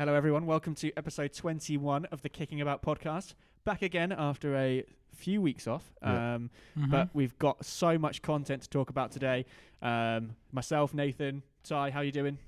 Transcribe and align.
Hello, 0.00 0.14
everyone. 0.14 0.46
Welcome 0.46 0.74
to 0.76 0.90
episode 0.96 1.34
21 1.34 2.06
of 2.06 2.22
the 2.22 2.30
Kicking 2.30 2.62
About 2.62 2.80
podcast. 2.80 3.34
Back 3.66 3.82
again 3.82 4.12
after 4.12 4.56
a 4.56 4.82
few 5.14 5.42
weeks 5.42 5.66
off, 5.66 5.92
Yeah. 6.02 6.36
um, 6.36 6.50
Mhm. 6.74 6.90
but 6.90 7.10
we've 7.12 7.38
got 7.38 7.66
so 7.66 7.98
much 7.98 8.22
content 8.22 8.62
to 8.62 8.70
talk 8.70 8.88
about 8.88 9.10
today. 9.12 9.44
Um, 9.82 10.36
myself, 10.52 10.94
Nathan, 10.94 11.42
Ty, 11.64 11.90
how 11.90 12.00
you 12.00 12.12
doing? 12.12 12.38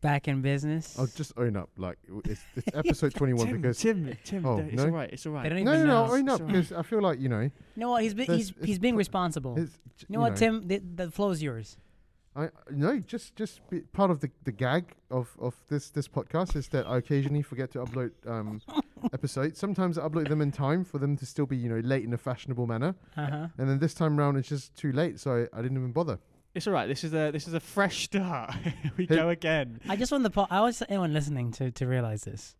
back 0.00 0.26
in 0.28 0.40
business. 0.42 0.96
I'll 0.96 1.08
just 1.08 1.32
own 1.36 1.56
up. 1.56 1.68
Like 1.76 1.98
it's, 2.24 2.40
it's 2.56 2.68
episode 2.72 3.12
21 3.14 3.46
Tim, 3.48 3.56
because 3.60 3.78
Tim, 3.78 4.16
Tim, 4.24 4.46
Oh, 4.46 4.58
it's 4.58 4.74
no? 4.74 4.84
all 4.84 4.90
right. 4.90 5.10
It's 5.12 5.26
all 5.26 5.34
they 5.42 5.62
no, 5.64 5.74
no, 5.74 5.84
no, 5.84 6.12
own 6.14 6.28
up 6.28 6.38
Sorry. 6.38 6.52
because 6.52 6.72
I 6.72 6.82
feel 6.82 7.02
like 7.02 7.18
you 7.18 7.28
know. 7.28 7.40
You 7.40 7.50
know 7.76 7.90
what? 7.90 8.02
He's 8.04 8.14
be, 8.14 8.24
There's- 8.24 8.38
he's 8.48 8.50
it's 8.58 8.64
he's 8.66 8.78
being 8.78 8.94
responsible. 8.96 9.58
It's, 9.58 9.72
j- 9.98 10.06
you 10.08 10.14
know 10.14 10.20
what, 10.22 10.36
Tim? 10.36 10.66
The, 10.68 10.78
the 10.78 11.10
flow 11.10 11.30
is 11.30 11.42
yours. 11.42 11.76
I 12.34 12.48
no, 12.70 12.98
just 12.98 13.36
just 13.36 13.60
be 13.68 13.80
part 13.80 14.10
of 14.10 14.20
the, 14.20 14.30
the 14.44 14.52
gag 14.52 14.94
of, 15.10 15.36
of 15.38 15.54
this 15.68 15.90
this 15.90 16.08
podcast 16.08 16.56
is 16.56 16.68
that 16.68 16.86
I 16.86 16.96
occasionally 16.96 17.42
forget 17.42 17.70
to 17.72 17.80
upload 17.84 18.12
um, 18.26 18.60
episodes. 19.12 19.58
Sometimes 19.58 19.98
I 19.98 20.08
upload 20.08 20.28
them 20.28 20.40
in 20.40 20.50
time 20.50 20.82
for 20.84 20.98
them 20.98 21.16
to 21.18 21.26
still 21.26 21.44
be 21.46 21.56
you 21.58 21.68
know 21.68 21.80
late 21.80 22.04
in 22.04 22.12
a 22.14 22.18
fashionable 22.18 22.66
manner, 22.66 22.94
Uh 23.16 23.26
huh. 23.26 23.46
and 23.58 23.68
then 23.68 23.78
this 23.78 23.92
time 23.94 24.16
round 24.16 24.38
it's 24.38 24.48
just 24.48 24.74
too 24.76 24.92
late, 24.92 25.20
so 25.20 25.46
I, 25.52 25.58
I 25.58 25.62
didn't 25.62 25.76
even 25.76 25.92
bother. 25.92 26.18
It's 26.54 26.66
all 26.66 26.72
right. 26.72 26.86
This 26.86 27.04
is 27.04 27.12
a 27.12 27.30
this 27.30 27.46
is 27.48 27.54
a 27.54 27.60
fresh 27.60 28.04
start. 28.04 28.54
we 28.96 29.04
Hey. 29.06 29.16
go 29.16 29.28
again. 29.28 29.80
I 29.88 29.96
just 29.96 30.10
want 30.12 30.24
the 30.24 30.30
po- 30.30 30.46
I 30.50 30.60
want 30.62 30.80
anyone 30.88 31.12
listening 31.12 31.50
to 31.52 31.70
to 31.70 31.86
realize 31.86 32.24
this. 32.24 32.56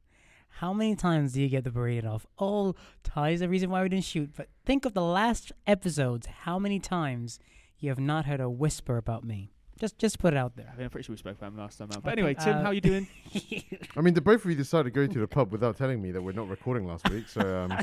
How 0.57 0.75
many 0.75 0.97
times 0.97 1.33
do 1.33 1.41
you 1.41 1.48
get 1.48 1.65
the 1.65 1.70
berated 1.70 2.05
off? 2.05 2.27
Oh, 2.39 2.75
Ty 3.05 3.31
is 3.31 3.41
the 3.41 3.48
reason 3.48 3.70
why 3.70 3.83
we 3.83 3.89
didn't 3.89 4.05
shoot. 4.05 4.31
But 4.37 4.48
think 4.67 4.84
of 4.84 4.93
the 4.93 5.03
last 5.03 5.51
episodes. 5.67 6.27
How 6.27 6.59
many 6.59 6.79
times 6.79 7.39
you 7.79 7.89
have 7.89 7.98
not 7.98 8.27
heard 8.27 8.41
a 8.41 8.51
whisper 8.51 8.98
about 8.98 9.25
me? 9.25 9.51
Just 9.83 9.99
just 9.99 10.21
put 10.21 10.33
it 10.33 10.37
out 10.37 10.55
there. 10.55 10.71
I 10.73 10.77
mean, 10.77 10.85
I'm 10.85 10.91
pretty 10.91 11.07
sure 11.07 11.13
we 11.13 11.17
spoke 11.17 11.39
about 11.39 11.49
him 11.49 11.59
last 11.59 11.77
time 11.77 11.89
out. 11.91 12.05
But 12.05 12.13
Okay, 12.13 12.21
anyway, 12.21 12.35
Tim, 12.35 12.59
uh, 12.59 12.63
how 12.63 12.71
you 12.71 12.81
doing? 12.81 13.09
I 13.97 14.01
mean, 14.01 14.15
the 14.15 14.21
both 14.21 14.45
of 14.45 14.51
you 14.53 14.57
decided 14.57 14.85
to 14.85 14.91
go 14.93 15.09
to 15.13 15.19
the 15.19 15.27
pub 15.27 15.51
without 15.51 15.77
telling 15.77 16.01
me 16.01 16.13
that 16.13 16.23
we're 16.23 16.31
not 16.31 16.49
recording 16.49 16.87
last 16.87 17.11
week, 17.11 17.29
so 17.29 17.41
um, 17.41 17.77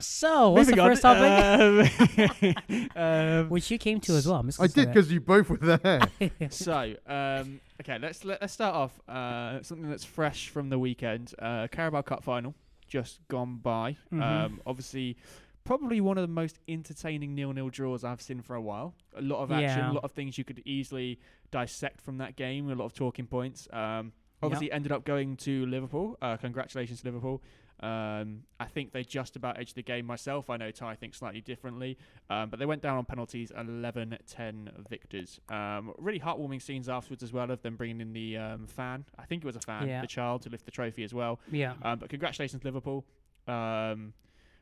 so 0.00 0.48
what's 0.52 0.70
the 0.70 0.76
Moving 0.76 0.84
on, 0.84 0.90
first 0.90 1.02
topic? 1.02 2.90
um, 2.96 2.96
um, 2.96 3.48
Which 3.50 3.70
you 3.70 3.76
came 3.76 4.00
to 4.00 4.14
as 4.14 4.26
well. 4.26 4.36
I'm 4.36 4.46
just 4.46 4.58
I 4.58 4.62
gonna 4.62 4.72
say 4.72 4.80
did 4.86 4.94
because 4.94 5.12
you 5.12 5.20
both 5.20 5.50
were 5.50 5.58
there. 5.58 6.00
so, 6.48 6.94
um, 7.06 7.60
okay, 7.82 7.98
let's 7.98 8.24
let, 8.24 8.40
let's 8.40 8.54
start 8.54 8.74
off 8.74 8.98
uh, 9.06 9.62
something 9.62 9.90
that's 9.90 10.06
fresh 10.06 10.48
from 10.48 10.70
the 10.70 10.78
weekend. 10.78 11.34
Uh, 11.38 11.66
Carabao 11.70 12.00
Cup 12.00 12.24
final 12.24 12.54
just 12.88 13.20
gone 13.28 13.56
by. 13.56 13.96
Mhm. 14.12 14.22
Um, 14.22 14.60
obviously, 14.64 15.18
probably 15.64 16.00
one 16.00 16.18
of 16.18 16.22
the 16.22 16.28
most 16.32 16.58
entertaining 16.68 17.34
nil-nil 17.34 17.70
draws 17.70 18.04
I've 18.04 18.20
seen 18.22 18.42
for 18.42 18.54
a 18.54 18.60
while. 18.60 18.94
A 19.16 19.22
lot 19.22 19.42
of 19.42 19.50
action, 19.50 19.78
Yeah. 19.78 19.92
a 19.92 19.94
lot 19.94 20.04
of 20.04 20.12
things 20.12 20.36
you 20.38 20.44
could 20.44 20.62
easily 20.64 21.18
dissect 21.50 22.00
from 22.00 22.18
that 22.18 22.36
game. 22.36 22.70
A 22.70 22.74
lot 22.74 22.84
of 22.84 22.92
talking 22.94 23.26
points. 23.26 23.66
Um, 23.72 24.12
obviously, 24.42 24.70
ended 24.70 24.92
up 24.92 25.04
going 25.04 25.36
to 25.38 25.64
Liverpool. 25.66 26.16
Uh, 26.20 26.36
congratulations, 26.36 27.00
to 27.00 27.06
Liverpool. 27.06 27.42
Um, 27.80 28.44
I 28.60 28.66
think 28.66 28.92
they 28.92 29.02
just 29.02 29.36
about 29.36 29.58
edged 29.58 29.74
the 29.74 29.82
game 29.82 30.06
myself. 30.06 30.48
I 30.48 30.56
know 30.56 30.70
Ty 30.70 30.94
thinks 30.94 31.18
slightly 31.18 31.40
differently, 31.40 31.98
um, 32.30 32.48
but 32.48 32.58
they 32.58 32.66
went 32.66 32.82
down 32.82 32.96
on 32.98 33.04
penalties 33.04 33.50
11 33.56 34.16
10 34.26 34.70
victors. 34.88 35.40
Um, 35.48 35.92
really 35.98 36.20
heartwarming 36.20 36.62
scenes 36.62 36.88
afterwards 36.88 37.22
as 37.22 37.32
well 37.32 37.50
of 37.50 37.62
them 37.62 37.76
bringing 37.76 38.00
in 38.00 38.12
the 38.12 38.36
um, 38.36 38.66
fan. 38.68 39.04
I 39.18 39.24
think 39.24 39.42
it 39.42 39.46
was 39.46 39.56
a 39.56 39.60
fan, 39.60 39.88
Yeah. 39.88 40.00
the 40.02 40.06
child, 40.06 40.42
to 40.42 40.50
lift 40.50 40.64
the 40.66 40.70
trophy 40.70 41.02
as 41.04 41.12
well. 41.12 41.40
yeah. 41.50 41.74
Um, 41.82 41.98
but 41.98 42.08
congratulations, 42.10 42.64
Liverpool. 42.64 43.04
Um, 43.48 44.14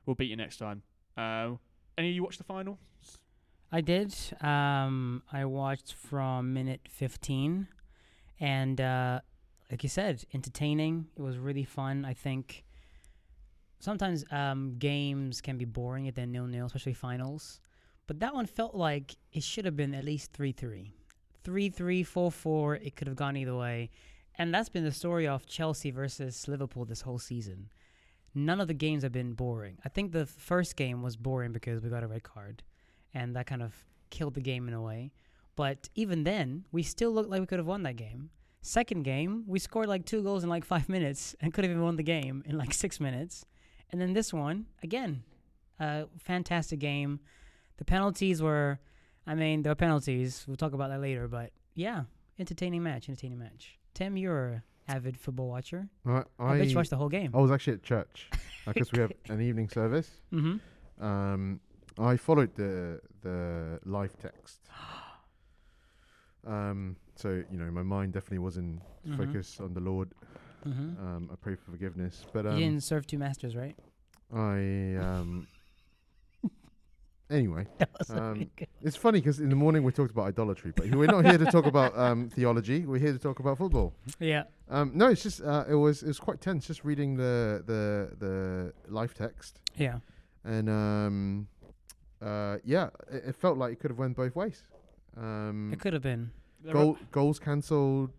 we'll 0.06 0.16
beat 0.16 0.30
you 0.30 0.36
next 0.36 0.56
time. 0.56 0.82
Uh, 1.16 1.50
any 1.98 2.10
of 2.10 2.14
you 2.14 2.22
watch 2.22 2.38
the 2.38 2.44
final? 2.44 2.78
I 3.70 3.80
did. 3.80 4.14
Um, 4.40 5.22
I 5.32 5.44
watched 5.46 5.94
from 5.94 6.52
minute 6.52 6.82
15, 6.88 7.68
and 8.40 8.80
uh, 8.80 9.20
like 9.70 9.82
you 9.82 9.88
said, 9.88 10.24
entertaining. 10.34 11.06
It 11.16 11.22
was 11.22 11.38
really 11.38 11.64
fun. 11.64 12.04
I 12.04 12.12
think 12.12 12.64
sometimes 13.80 14.24
um, 14.30 14.76
games 14.78 15.40
can 15.40 15.56
be 15.56 15.64
boring 15.64 16.06
at 16.06 16.14
their 16.14 16.26
nil 16.26 16.46
nil, 16.46 16.66
especially 16.66 16.94
finals. 16.94 17.60
But 18.06 18.20
that 18.20 18.34
one 18.34 18.46
felt 18.46 18.74
like 18.74 19.16
it 19.32 19.42
should 19.42 19.64
have 19.64 19.76
been 19.76 19.94
at 19.94 20.04
least 20.04 20.32
3 20.32 20.52
3. 20.52 20.92
3 21.44 21.70
3, 21.70 22.02
4 22.02 22.30
4. 22.30 22.74
It 22.76 22.96
could 22.96 23.06
have 23.06 23.16
gone 23.16 23.36
either 23.36 23.56
way. 23.56 23.90
And 24.36 24.52
that's 24.52 24.68
been 24.68 24.84
the 24.84 24.92
story 24.92 25.26
of 25.26 25.46
Chelsea 25.46 25.90
versus 25.90 26.48
Liverpool 26.48 26.84
this 26.84 27.02
whole 27.02 27.18
season. 27.18 27.70
None 28.34 28.60
of 28.60 28.68
the 28.68 28.74
games 28.74 29.02
have 29.02 29.12
been 29.12 29.34
boring. 29.34 29.78
I 29.84 29.88
think 29.88 30.12
the 30.12 30.26
first 30.26 30.76
game 30.76 31.02
was 31.02 31.16
boring 31.16 31.52
because 31.52 31.82
we 31.82 31.90
got 31.90 32.02
a 32.02 32.06
red 32.06 32.22
card 32.22 32.62
and 33.12 33.36
that 33.36 33.46
kind 33.46 33.62
of 33.62 33.74
killed 34.10 34.34
the 34.34 34.40
game 34.40 34.68
in 34.68 34.74
a 34.74 34.80
way. 34.80 35.12
But 35.54 35.88
even 35.94 36.24
then, 36.24 36.64
we 36.72 36.82
still 36.82 37.12
looked 37.12 37.30
like 37.30 37.40
we 37.40 37.46
could 37.46 37.58
have 37.58 37.66
won 37.66 37.82
that 37.82 37.96
game. 37.96 38.30
Second 38.62 39.02
game, 39.02 39.44
we 39.46 39.58
scored 39.58 39.88
like 39.88 40.06
two 40.06 40.22
goals 40.22 40.44
in 40.44 40.48
like 40.48 40.64
five 40.74 40.88
minutes 40.88 41.34
and 41.40 41.52
could 41.52 41.64
have 41.64 41.70
even 41.70 41.82
won 41.82 41.96
the 41.96 42.02
game 42.02 42.42
in 42.46 42.56
like 42.56 42.72
six 42.72 43.00
minutes. 43.00 43.44
And 43.90 44.00
then 44.00 44.14
this 44.14 44.32
one, 44.32 44.66
again, 44.82 45.24
a 45.78 46.06
fantastic 46.18 46.78
game. 46.78 47.20
The 47.76 47.84
penalties 47.84 48.40
were, 48.40 48.78
I 49.26 49.34
mean, 49.34 49.62
there 49.62 49.70
were 49.70 49.76
penalties. 49.76 50.44
We'll 50.46 50.56
talk 50.56 50.72
about 50.72 50.88
that 50.88 51.00
later. 51.00 51.28
But 51.28 51.50
yeah, 51.74 52.04
entertaining 52.38 52.82
match, 52.82 53.08
entertaining 53.08 53.38
match. 53.38 53.78
Tim, 53.92 54.16
you're 54.16 54.64
avid 54.96 55.16
football 55.18 55.48
watcher. 55.48 55.88
I, 56.06 56.22
I, 56.38 56.58
bet 56.58 56.68
you 56.68 56.76
watched 56.76 56.90
the 56.90 56.96
whole 56.96 57.08
game. 57.08 57.30
I 57.34 57.40
was 57.40 57.50
actually 57.50 57.74
at 57.74 57.82
church 57.82 58.28
because 58.66 58.92
we 58.92 58.98
have 59.00 59.12
an 59.28 59.40
evening 59.40 59.68
service. 59.68 60.10
Mm-hmm. 60.32 61.04
Um, 61.04 61.60
I 61.98 62.16
followed 62.16 62.54
the 62.54 63.00
the 63.22 63.80
live 63.84 64.16
text. 64.18 64.60
Um, 66.44 66.96
so 67.14 67.28
you 67.52 67.56
know, 67.56 67.70
my 67.70 67.84
mind 67.84 68.14
definitely 68.14 68.40
was 68.40 68.56
in 68.56 68.80
Mhm. 69.06 69.16
focus 69.16 69.60
on 69.60 69.74
the 69.74 69.80
Lord. 69.80 70.08
Mm-hmm. 70.66 71.06
Um, 71.06 71.30
I 71.32 71.36
pray 71.36 71.54
for 71.54 71.70
forgiveness, 71.70 72.24
but 72.32 72.44
you 72.44 72.50
um, 72.50 72.58
didn't 72.58 72.82
serve 72.82 73.06
two 73.06 73.18
masters, 73.18 73.54
right? 73.54 73.76
I 74.34 74.96
um. 75.06 75.46
Anyway, 77.30 77.66
Um, 78.10 78.50
it's 78.82 78.96
funny 78.96 79.20
because 79.20 79.40
in 79.40 79.48
the 79.48 79.56
morning 79.56 79.82
we 79.84 79.92
talked 79.92 80.10
about 80.10 80.26
idolatry, 80.26 80.72
but 80.76 80.90
we're 80.94 81.06
not 81.06 81.24
here 81.24 81.38
to 81.38 81.46
talk 81.46 81.64
about 81.66 81.96
um, 81.98 82.28
theology. 82.34 82.84
We're 82.84 82.98
here 82.98 83.12
to 83.12 83.18
talk 83.18 83.38
about 83.38 83.56
football. 83.58 83.94
Yeah. 84.18 84.44
Um, 84.68 84.90
no, 84.94 85.08
it's 85.08 85.22
just 85.22 85.40
uh, 85.40 85.64
it 85.68 85.74
was 85.74 86.02
it 86.02 86.08
was 86.08 86.18
quite 86.18 86.40
tense 86.40 86.66
just 86.66 86.84
reading 86.84 87.16
the 87.16 87.62
the 87.66 88.10
the 88.18 88.72
live 88.88 89.14
text, 89.14 89.60
Yeah. 89.76 89.98
and 90.44 90.68
um, 90.68 91.48
uh, 92.20 92.58
yeah, 92.64 92.88
it, 93.10 93.24
it 93.28 93.36
felt 93.36 93.56
like 93.56 93.72
it 93.72 93.80
could 93.80 93.90
have 93.90 93.98
went 93.98 94.14
both 94.16 94.34
ways. 94.36 94.64
Um, 95.16 95.70
It 95.72 95.80
could 95.80 95.92
have 95.94 96.02
been. 96.02 96.30
Goal, 96.70 96.96
goals 97.10 97.38
cancelled 97.38 98.10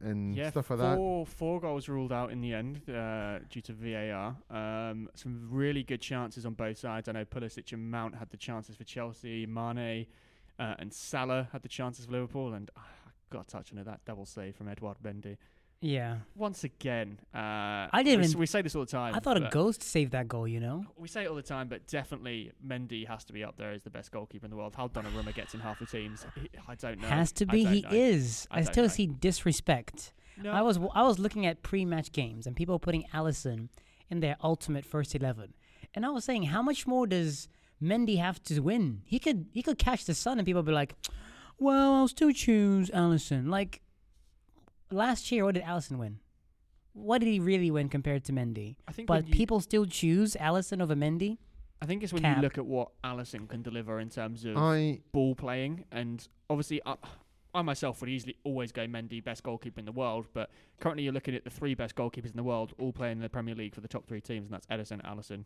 and 0.00 0.34
yeah, 0.34 0.50
stuff 0.50 0.70
like 0.70 0.78
that. 0.78 0.96
four, 0.96 1.26
four 1.26 1.60
goals 1.60 1.88
ruled 1.88 2.12
out 2.12 2.30
in 2.30 2.40
the 2.40 2.54
end 2.54 2.88
uh, 2.88 3.38
due 3.50 3.60
to 3.62 3.72
VAR. 3.72 4.36
Um, 4.50 5.08
some 5.14 5.48
really 5.50 5.82
good 5.82 6.00
chances 6.00 6.46
on 6.46 6.54
both 6.54 6.78
sides. 6.78 7.08
I 7.08 7.12
know 7.12 7.24
Pulisic 7.24 7.72
and 7.72 7.90
Mount 7.90 8.14
had 8.14 8.30
the 8.30 8.36
chances 8.36 8.76
for 8.76 8.84
Chelsea. 8.84 9.46
Mane 9.46 10.06
uh, 10.58 10.74
and 10.78 10.92
Salah 10.92 11.48
had 11.52 11.62
the 11.62 11.68
chances 11.68 12.06
for 12.06 12.12
Liverpool. 12.12 12.54
And 12.54 12.70
uh, 12.76 12.80
I 12.80 13.10
got 13.30 13.48
to 13.48 13.52
touch 13.56 13.72
on 13.72 13.78
it, 13.78 13.84
that 13.84 14.04
double 14.04 14.26
save 14.26 14.56
from 14.56 14.68
Edouard 14.68 14.96
Mendy. 15.04 15.36
Yeah. 15.82 16.18
Once 16.36 16.62
again, 16.64 17.18
uh, 17.34 17.88
I 17.90 18.02
didn't 18.02 18.20
we, 18.20 18.26
even- 18.26 18.38
we 18.40 18.46
say 18.46 18.60
this 18.60 18.74
all 18.74 18.84
the 18.84 18.90
time. 18.90 19.14
I 19.14 19.20
thought 19.20 19.38
a 19.38 19.48
ghost 19.50 19.82
saved 19.82 20.12
that 20.12 20.28
goal, 20.28 20.46
you 20.46 20.60
know? 20.60 20.84
We 20.98 21.08
say 21.08 21.24
it 21.24 21.28
all 21.28 21.36
the 21.36 21.42
time, 21.42 21.68
but 21.68 21.86
definitely 21.86 22.52
Mendy 22.66 23.06
has 23.08 23.24
to 23.24 23.32
be 23.32 23.42
up 23.42 23.56
there 23.56 23.72
as 23.72 23.82
the 23.82 23.90
best 23.90 24.12
goalkeeper 24.12 24.44
in 24.44 24.50
the 24.50 24.56
world. 24.56 24.74
How 24.76 24.88
Donnarumma 24.88 25.34
gets 25.34 25.54
in 25.54 25.60
half 25.60 25.78
the 25.78 25.86
teams, 25.86 26.26
I 26.68 26.74
don't 26.74 27.00
know. 27.00 27.08
Has 27.08 27.32
to 27.32 27.46
be. 27.46 27.64
He 27.64 27.80
know. 27.82 27.88
is. 27.92 28.46
I 28.50 28.58
I, 28.58 28.62
still 28.62 28.84
know. 28.84 28.88
see 28.88 29.06
disrespect. 29.06 30.12
No, 30.42 30.50
I 30.50 30.62
was 30.62 30.78
I 30.94 31.02
was 31.02 31.18
looking 31.18 31.46
at 31.46 31.62
pre-match 31.62 32.12
games 32.12 32.46
and 32.46 32.54
people 32.56 32.78
putting 32.78 33.04
Alisson 33.14 33.68
in 34.10 34.20
their 34.20 34.36
ultimate 34.42 34.84
first 34.84 35.14
11. 35.14 35.54
And 35.94 36.06
I 36.06 36.10
was 36.10 36.24
saying, 36.24 36.44
how 36.44 36.62
much 36.62 36.86
more 36.86 37.06
does 37.06 37.48
Mendy 37.82 38.18
have 38.18 38.42
to 38.44 38.60
win? 38.60 39.02
He 39.04 39.18
could 39.18 39.46
he 39.52 39.62
could 39.62 39.78
catch 39.78 40.04
the 40.04 40.14
sun 40.14 40.38
and 40.38 40.46
people 40.46 40.62
be 40.62 40.72
like, 40.72 40.94
"Well, 41.58 41.94
I'll 41.94 42.08
still 42.08 42.32
choose 42.32 42.90
Alisson." 42.90 43.48
Like 43.48 43.80
last 44.90 45.30
year, 45.32 45.44
what 45.44 45.54
did 45.54 45.64
Alisson 45.64 45.98
win? 45.98 46.18
What 46.92 47.18
did 47.18 47.28
he 47.28 47.38
really 47.40 47.70
win 47.70 47.88
compared 47.88 48.24
to 48.24 48.32
Mendy? 48.32 48.76
I 48.88 48.92
think 48.92 49.06
But 49.06 49.28
you- 49.28 49.32
people 49.34 49.60
still 49.60 49.86
choose 49.86 50.34
Alisson 50.40 50.82
over 50.82 50.94
Mendy. 50.94 51.38
I 51.82 51.86
think 51.86 52.02
it's 52.02 52.12
when 52.12 52.22
Cap. 52.22 52.36
you 52.36 52.42
look 52.42 52.58
at 52.58 52.66
what 52.66 52.90
Alisson 53.02 53.48
can 53.48 53.62
deliver 53.62 54.00
in 54.00 54.10
terms 54.10 54.44
of 54.44 54.56
I 54.56 55.00
ball 55.12 55.34
playing, 55.34 55.84
and 55.90 56.26
obviously, 56.50 56.80
I, 56.84 56.96
I 57.54 57.62
myself 57.62 58.00
would 58.02 58.10
easily 58.10 58.36
always 58.44 58.70
go 58.70 58.86
Mendy, 58.86 59.24
best 59.24 59.42
goalkeeper 59.42 59.80
in 59.80 59.86
the 59.86 59.92
world. 59.92 60.26
But 60.34 60.50
currently, 60.78 61.04
you're 61.04 61.12
looking 61.14 61.34
at 61.34 61.44
the 61.44 61.50
three 61.50 61.74
best 61.74 61.94
goalkeepers 61.94 62.30
in 62.32 62.36
the 62.36 62.42
world, 62.42 62.74
all 62.78 62.92
playing 62.92 63.12
in 63.18 63.22
the 63.22 63.30
Premier 63.30 63.54
League 63.54 63.74
for 63.74 63.80
the 63.80 63.88
top 63.88 64.06
three 64.06 64.20
teams, 64.20 64.46
and 64.46 64.52
that's 64.52 64.66
Ederson, 64.66 65.00
Alisson, 65.06 65.44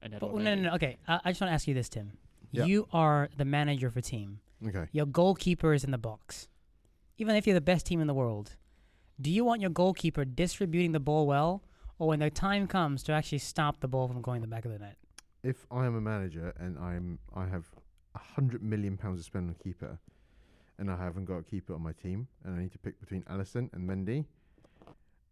and 0.00 0.14
Oh, 0.14 0.16
Edouard 0.28 0.44
no, 0.44 0.54
no, 0.54 0.62
no. 0.62 0.74
Okay, 0.74 0.98
I, 1.08 1.20
I 1.24 1.30
just 1.32 1.40
want 1.40 1.50
to 1.50 1.54
ask 1.54 1.66
you 1.66 1.74
this, 1.74 1.88
Tim. 1.88 2.12
Yeah. 2.52 2.66
You 2.66 2.86
are 2.92 3.30
the 3.36 3.44
manager 3.44 3.88
of 3.88 3.96
a 3.96 4.02
team. 4.02 4.38
okay. 4.64 4.86
Your 4.92 5.06
goalkeeper 5.06 5.72
is 5.74 5.82
in 5.82 5.90
the 5.90 5.98
box. 5.98 6.48
Even 7.18 7.34
if 7.34 7.46
you're 7.48 7.54
the 7.54 7.60
best 7.60 7.84
team 7.86 8.00
in 8.00 8.06
the 8.06 8.14
world, 8.14 8.54
do 9.20 9.30
you 9.30 9.44
want 9.44 9.60
your 9.60 9.70
goalkeeper 9.70 10.24
distributing 10.24 10.92
the 10.92 11.00
ball 11.00 11.26
well, 11.26 11.62
or 11.98 12.08
when 12.08 12.18
the 12.18 12.30
time 12.30 12.66
comes 12.66 13.02
to 13.04 13.12
actually 13.12 13.38
stop 13.38 13.80
the 13.80 13.88
ball 13.88 14.08
from 14.08 14.20
going 14.20 14.40
the 14.40 14.46
back 14.46 14.64
of 14.64 14.72
the 14.72 14.78
net? 14.78 14.96
If 15.42 15.66
I 15.70 15.86
am 15.86 15.94
a 15.94 16.00
manager 16.00 16.54
and 16.58 16.78
I'm 16.78 17.18
I 17.34 17.46
have 17.46 17.66
a 18.14 18.18
hundred 18.18 18.62
million 18.62 18.96
pounds 18.96 19.20
to 19.20 19.24
spend 19.24 19.48
on 19.48 19.56
a 19.58 19.62
keeper, 19.62 19.98
and 20.78 20.90
I 20.90 20.96
haven't 20.96 21.26
got 21.26 21.38
a 21.38 21.42
keeper 21.42 21.74
on 21.74 21.82
my 21.82 21.92
team, 21.92 22.28
and 22.44 22.56
I 22.56 22.62
need 22.62 22.72
to 22.72 22.78
pick 22.78 23.00
between 23.00 23.22
Alisson 23.22 23.72
and 23.72 23.88
Mendy. 23.88 24.24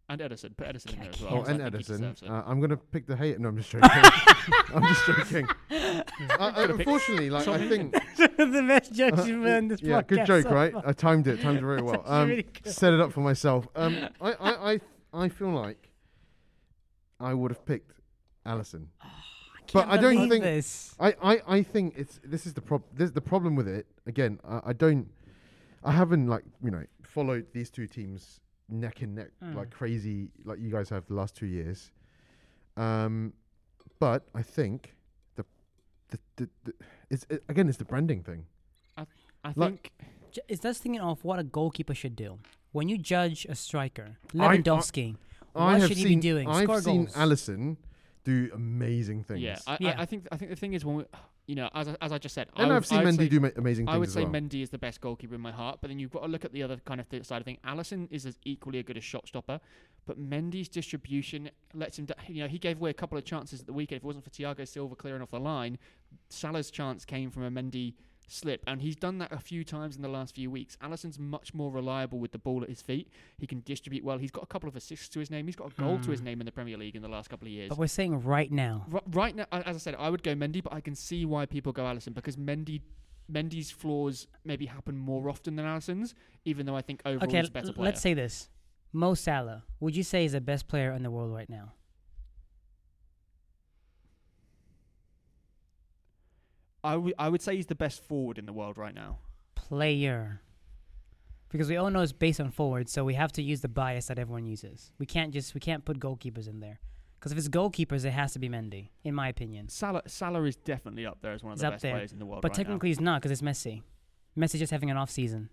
And 0.09 0.19
Ederson. 0.19 0.55
Put 0.57 0.67
Ederson 0.67 0.93
in 0.93 0.99
there 0.99 1.09
as 1.09 1.21
well. 1.21 1.33
Oh, 1.33 1.43
and 1.43 1.59
think 1.61 1.73
Ederson. 1.87 2.29
Uh, 2.29 2.43
I'm 2.45 2.59
gonna 2.59 2.75
pick 2.77 3.07
the 3.07 3.15
hate. 3.15 3.39
No, 3.39 3.47
I'm 3.49 3.57
just 3.57 3.71
joking. 3.71 3.89
I'm 4.75 4.83
just 4.83 5.05
joking. 5.07 5.47
I, 5.71 6.35
I, 6.39 6.63
unfortunately, 6.65 7.29
like 7.29 7.47
I 7.47 7.67
think, 7.69 7.93
the 8.17 8.65
best 8.67 8.93
jokes 8.93 9.19
Uh, 9.19 9.23
you've 9.23 9.39
made 9.39 9.57
in 9.59 9.67
this 9.69 9.81
yeah, 9.81 10.01
good 10.01 10.25
joke, 10.25 10.43
so 10.43 10.51
right? 10.51 10.73
far. 10.73 10.83
I 10.85 10.91
timed 10.91 11.27
it. 11.27 11.41
Timed 11.41 11.57
it 11.59 11.61
very 11.61 11.81
well. 11.81 11.95
actually 12.01 12.11
Um, 12.15 12.29
really 12.29 12.43
good. 12.43 12.73
set 12.73 12.93
it 12.93 12.99
up 12.99 13.13
for 13.13 13.21
myself. 13.21 13.67
Um, 13.75 14.09
I, 14.19 14.31
I, 14.33 14.73
I, 14.73 14.79
I 15.13 15.29
feel 15.29 15.49
like 15.51 15.89
I 17.19 17.33
would 17.33 17.51
have 17.51 17.65
picked 17.65 17.93
Alisson. 18.45 18.87
but 19.01 19.07
Can't 19.67 19.89
I 19.89 19.97
don't 19.97 20.29
think- 20.29 20.43
this. 20.43 20.95
I, 20.99 21.15
I, 21.23 21.41
I 21.47 21.63
think 21.63 21.93
it's 21.97 22.19
this 22.25 22.45
is 22.45 22.53
the 22.53 22.61
prob 22.61 22.83
this 22.93 23.11
the 23.11 23.21
problem 23.21 23.55
with 23.55 23.69
it. 23.69 23.87
Again, 24.05 24.39
I, 24.47 24.59
I 24.65 24.73
don't 24.73 25.07
I 25.83 25.93
haven't 25.93 26.27
like 26.27 26.43
you 26.61 26.71
know 26.71 26.83
followed 27.03 27.45
these 27.53 27.69
two 27.69 27.87
teams 27.87 28.41
neck 28.73 29.01
and 29.01 29.15
neck 29.15 29.29
Mm. 29.43 29.55
like 29.55 29.69
crazy 29.71 30.29
like 30.45 30.59
you 30.59 30.69
guys 30.71 30.89
have 30.89 31.05
the 31.07 31.13
last 31.13 31.35
two 31.35 31.45
years. 31.45 31.91
Um, 32.77 33.33
but 33.99 34.27
I 34.33 34.41
think 34.41 34.95
the 35.35 35.45
the, 36.09 36.19
the, 36.37 36.49
the 36.65 36.73
it's 37.09 37.25
it, 37.29 37.43
again 37.49 37.69
it's 37.69 37.77
the 37.77 37.85
branding 37.85 38.23
thing. 38.23 38.45
I 38.97 39.05
like- 39.55 39.91
think 39.91 39.91
J- 40.31 40.41
Is 40.47 40.61
this 40.61 40.79
thinking 40.79 41.01
of 41.01 41.23
what 41.23 41.37
a 41.39 41.43
goalkeeper 41.43 41.93
should 41.93 42.15
do? 42.15 42.39
When 42.71 42.87
you 42.89 42.97
judge 42.97 43.45
a 43.49 43.55
striker, 43.55 44.17
I- 44.39 44.45
I- 44.45 44.57
Lewandowski, 44.57 45.15
I 45.55 45.63
what 45.73 45.79
have 45.81 45.87
should 45.89 45.97
he 45.97 46.03
seen 46.03 46.19
be 46.19 46.29
doing? 46.29 46.47
I've 46.47 46.63
Score 46.63 46.81
seen 46.81 47.05
goals. 47.05 47.15
Alisson 47.15 47.77
do 48.23 48.49
amazing 48.53 49.23
things. 49.23 49.41
yeah, 49.41 49.59
I, 49.67 49.77
Yeah. 49.79 49.95
I, 49.97 50.01
I 50.03 50.05
think 50.05 50.27
I 50.31 50.37
think 50.37 50.49
the 50.51 50.55
thing 50.57 50.73
is 50.73 50.83
when 50.85 50.95
we, 50.97 51.03
you 51.47 51.55
know 51.55 51.69
as 51.73 51.87
I, 51.87 51.95
as 52.01 52.11
I 52.11 52.17
just 52.17 52.35
said, 52.35 52.47
I 52.55 52.61
and 52.63 52.69
would, 52.69 52.77
I've 52.77 52.85
seen 52.85 52.99
I 52.99 53.03
Mendy 53.03 53.17
say, 53.17 53.29
do 53.29 53.39
ma- 53.39 53.49
amazing 53.57 53.85
things 53.85 53.95
I 53.95 53.97
would 53.97 54.11
say 54.11 54.23
well. 54.23 54.33
Mendy 54.33 54.61
is 54.63 54.69
the 54.69 54.77
best 54.77 55.01
goalkeeper 55.01 55.35
in 55.35 55.41
my 55.41 55.51
heart, 55.51 55.79
but 55.81 55.89
then 55.89 55.99
you've 55.99 56.11
got 56.11 56.21
to 56.21 56.27
look 56.27 56.45
at 56.45 56.53
the 56.53 56.63
other 56.63 56.77
kind 56.85 56.99
of 56.99 57.09
th- 57.09 57.25
side 57.25 57.41
of 57.41 57.45
thing. 57.45 57.57
Alisson 57.65 58.07
is 58.11 58.25
as 58.25 58.37
equally 58.43 58.79
a 58.79 58.83
good 58.83 58.97
a 58.97 59.01
shot 59.01 59.27
stopper, 59.27 59.59
but 60.05 60.19
Mendy's 60.19 60.69
distribution 60.69 61.49
lets 61.73 61.99
him. 61.99 62.05
d 62.05 62.13
you 62.27 62.41
know, 62.43 62.47
he 62.47 62.57
gave 62.57 62.77
away 62.77 62.89
a 62.89 62.93
couple 62.93 63.17
of 63.17 63.25
chances 63.25 63.61
at 63.61 63.65
the 63.65 63.73
weekend. 63.73 63.97
If 63.97 64.03
it 64.03 64.07
wasn't 64.07 64.23
for 64.23 64.31
Thiago 64.31 64.67
Silva 64.67 64.95
clearing 64.95 65.21
off 65.21 65.31
the 65.31 65.39
line, 65.39 65.77
Salah's 66.29 66.71
chance 66.71 67.05
came 67.05 67.29
from 67.31 67.43
a 67.43 67.51
Mendy 67.51 67.95
slip, 68.27 68.63
and 68.67 68.81
he's 68.81 68.95
done 68.95 69.17
that 69.19 69.31
a 69.31 69.37
few 69.39 69.63
times 69.63 69.95
in 69.95 70.01
the 70.01 70.07
last 70.07 70.35
few 70.35 70.49
weeks. 70.49 70.77
Alisson's 70.81 71.19
much 71.19 71.53
more 71.53 71.71
reliable 71.71 72.19
with 72.19 72.31
the 72.31 72.37
ball 72.39 72.63
at 72.63 72.69
his 72.69 72.81
feet. 72.81 73.09
He 73.37 73.45
can 73.47 73.61
distribute 73.65 74.03
well. 74.03 74.17
He's 74.17 74.31
got 74.31 74.43
a 74.43 74.47
couple 74.47 74.67
of 74.69 74.75
assists 74.75 75.09
to 75.09 75.19
his 75.19 75.29
name. 75.29 75.45
He's 75.45 75.55
got 75.55 75.71
a 75.71 75.75
goal 75.81 75.99
to 75.99 76.11
his 76.11 76.19
Hmm. 76.21 76.25
name 76.25 76.41
in 76.41 76.45
the 76.45 76.51
Premier 76.51 76.77
League 76.77 76.95
in 76.95 77.01
the 77.01 77.07
last 77.09 77.29
couple 77.29 77.47
of 77.47 77.51
years. 77.51 77.69
but 77.69 77.77
we're 77.77 77.87
saying 77.87 78.21
right 78.23 78.51
now. 78.51 78.85
R- 78.93 79.01
right 79.11 79.35
now, 79.35 79.45
as 79.51 79.75
I 79.75 79.79
said, 79.79 79.95
I 79.99 80.09
would 80.09 80.23
go 80.23 80.33
Mendy, 80.35 80.63
but 80.63 80.73
I 80.73 80.81
can 80.81 80.95
see 80.95 81.25
why 81.25 81.45
people 81.45 81.71
go 81.71 81.83
Alisson 81.83 82.13
because 82.13 82.35
Mendy, 82.37 82.81
Mendy's 83.31 83.71
flaws 83.71 84.27
maybe 84.43 84.65
happen 84.65 84.97
more 84.97 85.29
often 85.29 85.55
than 85.55 85.65
Alisson's, 85.65 86.13
even 86.45 86.65
though 86.65 86.75
I 86.75 86.81
think 86.81 87.01
overall 87.05 87.27
Okay, 87.29 87.39
he's 87.39 87.49
a 87.49 87.51
better 87.51 87.71
player. 87.73 87.85
let's 87.85 88.01
say 88.01 88.13
this: 88.13 88.49
Mo 88.91 89.13
Salah, 89.13 89.63
would 89.79 89.95
you 89.95 90.03
say 90.03 90.25
is 90.25 90.33
the 90.33 90.41
best 90.41 90.67
player 90.67 90.91
in 90.91 91.03
the 91.03 91.11
world 91.11 91.31
right 91.33 91.49
now? 91.49 91.73
I 96.83 96.95
would 96.97 97.13
I 97.17 97.29
would 97.29 97.41
say 97.41 97.55
he's 97.55 97.67
the 97.67 97.75
best 97.75 98.03
forward 98.03 98.37
in 98.37 98.45
the 98.45 98.53
world 98.53 98.77
right 98.77 98.93
now. 98.93 99.19
Player. 99.55 100.41
Because 101.49 101.69
we 101.69 101.77
all 101.77 101.89
know 101.91 102.01
it's 102.01 102.11
based 102.11 102.41
on 102.41 102.49
forwards, 102.49 102.91
so 102.91 103.05
we 103.05 103.13
have 103.13 103.31
to 103.33 103.43
use 103.43 103.61
the 103.61 103.67
bias 103.67 104.07
that 104.07 104.17
everyone 104.17 104.45
uses. 104.45 104.91
We 104.97 105.05
can't 105.05 105.31
just 105.31 105.53
we 105.53 105.59
can't 105.59 105.85
put 105.85 105.99
goalkeepers 105.99 106.47
in 106.47 106.59
there. 106.59 106.79
Because 107.19 107.31
if 107.31 107.37
it's 107.37 107.47
goalkeepers, 107.47 108.03
it 108.03 108.11
has 108.11 108.33
to 108.33 108.39
be 108.39 108.49
Mendy, 108.49 108.89
in 109.03 109.15
my 109.15 109.29
opinion. 109.29 109.69
Salah 109.69 110.01
Salah 110.07 110.43
is 110.43 110.55
definitely 110.57 111.05
up 111.05 111.19
there 111.21 111.31
as 111.31 111.43
one 111.43 111.53
of 111.53 111.59
He's 111.59 111.61
the 111.61 111.69
best 111.71 111.81
there, 111.83 111.93
players 111.93 112.11
in 112.11 112.19
the 112.19 112.25
world. 112.25 112.41
But 112.41 112.49
right 112.49 112.57
technically, 112.57 112.89
he's 112.89 112.99
not 112.99 113.21
because 113.21 113.31
it's 113.31 113.41
Messi. 113.41 113.81
Messi 114.37 114.57
just 114.57 114.71
having 114.71 114.89
an 114.91 114.97
off 114.97 115.09
season. 115.09 115.49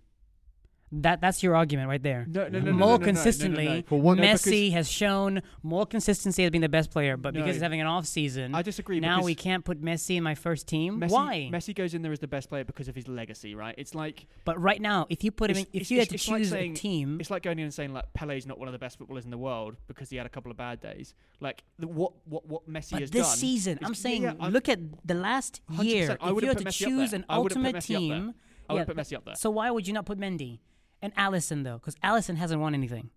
That 0.93 1.21
that's 1.21 1.41
your 1.41 1.55
argument 1.55 1.87
right 1.87 2.03
there. 2.03 2.25
no, 2.27 2.49
no, 2.49 2.59
no, 2.59 2.59
no, 2.59 2.71
more 2.73 2.73
no, 2.73 2.77
no, 2.77 2.89
no, 2.89 2.97
no, 2.97 3.05
consistently, 3.05 3.65
no, 3.65 3.75
no. 3.75 3.81
For 3.83 4.15
No, 4.15 4.21
Messi 4.21 4.73
has 4.73 4.91
shown 4.91 5.41
more 5.63 5.85
consistency 5.85 6.43
as 6.43 6.51
being 6.51 6.61
the 6.61 6.67
best 6.67 6.91
player, 6.91 7.15
but 7.15 7.33
because 7.33 7.47
No. 7.47 7.53
he's 7.53 7.61
having 7.61 7.79
an 7.79 7.87
off 7.87 8.05
season, 8.05 8.53
I 8.53 8.61
disagree. 8.61 8.99
now 8.99 9.23
we 9.23 9.33
can't 9.33 9.63
put 9.63 9.81
Messi 9.81 10.17
in 10.17 10.23
my 10.23 10.35
first 10.35 10.67
team. 10.67 10.99
Messi, 10.99 11.11
Why? 11.11 11.49
Messi 11.51 11.73
goes 11.73 11.93
in 11.93 12.01
there 12.01 12.11
as 12.11 12.19
the 12.19 12.27
best 12.27 12.49
player 12.49 12.65
because 12.65 12.89
of 12.89 12.95
his 12.95 13.07
legacy, 13.07 13.55
right? 13.55 13.73
It's 13.77 13.95
like 13.95 14.27
But 14.43 14.59
right 14.61 14.81
now, 14.81 15.07
if 15.09 15.23
you 15.23 15.31
put 15.31 15.49
him 15.49 15.57
in, 15.57 15.67
if 15.71 15.89
you 15.91 15.99
had 15.99 16.09
to 16.09 16.15
it's 16.15 16.27
like 16.27 16.39
choose 16.41 16.49
saying- 16.49 16.73
a 16.73 16.75
team, 16.75 17.21
it's 17.21 17.31
like 17.31 17.43
going 17.43 17.57
in 17.59 17.63
and 17.63 17.73
saying 17.73 17.93
like 17.93 18.11
Pele's 18.13 18.45
not 18.45 18.59
one 18.59 18.67
of 18.67 18.73
the 18.73 18.79
best 18.79 18.97
footballers 18.97 19.23
in 19.23 19.31
the 19.31 19.37
world 19.37 19.77
because 19.87 20.09
he 20.09 20.17
had 20.17 20.25
a 20.25 20.29
couple 20.29 20.51
of 20.51 20.57
bad 20.57 20.81
days. 20.81 21.13
Like 21.39 21.63
the, 21.79 21.87
what 21.87 22.11
what 22.25 22.45
what 22.47 22.69
Messi 22.69 22.91
but 22.91 23.01
has 23.01 23.11
this 23.11 23.21
done. 23.27 23.31
This 23.31 23.39
season, 23.39 23.77
is- 23.77 23.87
I'm 23.87 23.95
saying, 23.95 24.23
yeah, 24.23 24.33
I'm- 24.41 24.51
look 24.51 24.67
at 24.67 24.79
the 25.07 25.13
last 25.15 25.61
year. 25.79 26.17
If 26.21 26.41
you 26.41 26.47
had 26.49 26.57
to 26.57 26.65
choose 26.71 27.13
an 27.13 27.23
I 27.29 27.37
would've 27.39 27.55
put 27.55 27.65
ultimate 27.65 27.75
Messi 27.81 27.95
up 27.95 28.01
there. 28.01 28.19
team, 28.19 28.33
I 28.69 28.73
would 28.73 28.79
yeah, 28.79 28.85
put 28.85 28.97
Messi 28.97 29.15
up 29.15 29.23
there. 29.25 29.35
so 29.35 29.49
why 29.51 29.71
would 29.71 29.87
you 29.87 29.93
not 29.93 30.05
put 30.05 30.17
Mendy 30.19 30.59
and 31.01 31.13
Alisson 31.15 31.63
though? 31.63 31.75
Because 31.77 31.95
Alisson 32.03 32.35
hasn't 32.37 32.61
won 32.61 32.73
anything. 32.73 33.09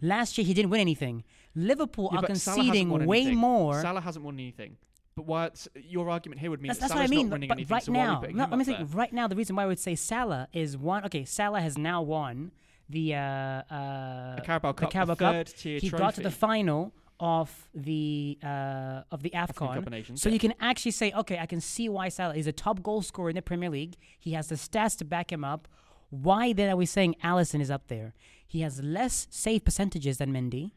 Last 0.00 0.36
year 0.36 0.44
he 0.46 0.54
didn't 0.54 0.70
win 0.70 0.80
anything. 0.80 1.24
Liverpool 1.54 2.10
Yeah, 2.12 2.18
are 2.18 2.22
but 2.22 2.36
Salah 2.36 2.56
hasn't 2.64 2.72
conceding 2.72 3.06
way 3.06 3.20
anything. 3.20 3.38
more. 3.38 3.80
Salah 3.80 4.00
hasn't 4.00 4.24
won 4.24 4.34
anything. 4.34 4.76
But 5.14 5.26
why? 5.26 5.50
Your 5.76 6.08
argument 6.10 6.40
here 6.40 6.50
would 6.50 6.60
mean 6.62 6.68
That's, 6.68 6.80
that 6.80 6.88
that's 6.88 6.94
what 6.94 7.02
I 7.02 7.06
Salah's 7.06 7.10
mean. 7.10 7.28
not 7.28 7.34
winning 7.34 7.48
But 7.48 7.58
anything. 7.58 7.74
right 7.74 7.82
so 7.82 7.92
why 7.92 7.98
are 8.06 8.20
we 8.26 8.32
now, 8.32 8.44
no, 8.46 8.50
let 8.50 8.58
me 8.58 8.64
think. 8.64 8.78
there? 8.78 8.86
Right 8.86 9.12
now, 9.12 9.28
the 9.28 9.36
reason 9.36 9.54
why 9.56 9.64
I 9.64 9.66
would 9.66 9.78
say 9.78 9.94
Salah 9.94 10.48
is 10.52 10.76
one. 10.76 11.04
Okay, 11.04 11.24
Salah 11.24 11.60
has 11.60 11.76
now 11.76 12.00
won 12.02 12.50
the 12.88 13.14
uh, 13.14 13.18
uh, 13.18 14.40
Carabao 14.40 14.72
the 14.72 14.80
Cup, 14.80 14.90
Carabao 14.90 15.12
a 15.12 15.16
Cup. 15.16 15.46
tier 15.48 15.78
he 15.78 15.88
trophy. 15.90 16.00
got 16.02 16.14
to 16.14 16.22
the 16.22 16.30
final 16.30 16.92
of 17.20 17.68
the 17.74 18.38
uh, 18.42 19.02
of 19.12 19.22
the 19.22 19.30
AFCON. 19.30 20.18
So 20.18 20.28
yeah. 20.28 20.32
you 20.32 20.38
can 20.40 20.54
actually 20.60 20.90
say, 20.92 21.12
okay, 21.12 21.38
I 21.38 21.46
can 21.46 21.60
see 21.60 21.88
why 21.88 22.08
Salah 22.08 22.34
is 22.34 22.46
a 22.46 22.52
top 22.52 22.82
goal 22.82 23.02
scorer 23.02 23.28
in 23.30 23.36
the 23.36 23.42
Premier 23.42 23.68
League. 23.70 23.96
He 24.18 24.32
has 24.32 24.48
the 24.48 24.56
stats 24.56 24.96
to 24.98 25.04
back 25.04 25.30
him 25.30 25.44
up. 25.44 25.68
Why 26.12 26.52
then 26.52 26.68
are 26.68 26.76
we 26.76 26.84
saying 26.84 27.16
Alisson 27.24 27.60
is 27.62 27.70
up 27.70 27.88
there? 27.88 28.12
He 28.46 28.60
has 28.60 28.82
less 28.82 29.26
save 29.30 29.64
percentages 29.64 30.18
than 30.18 30.30
Mendy. 30.30 30.72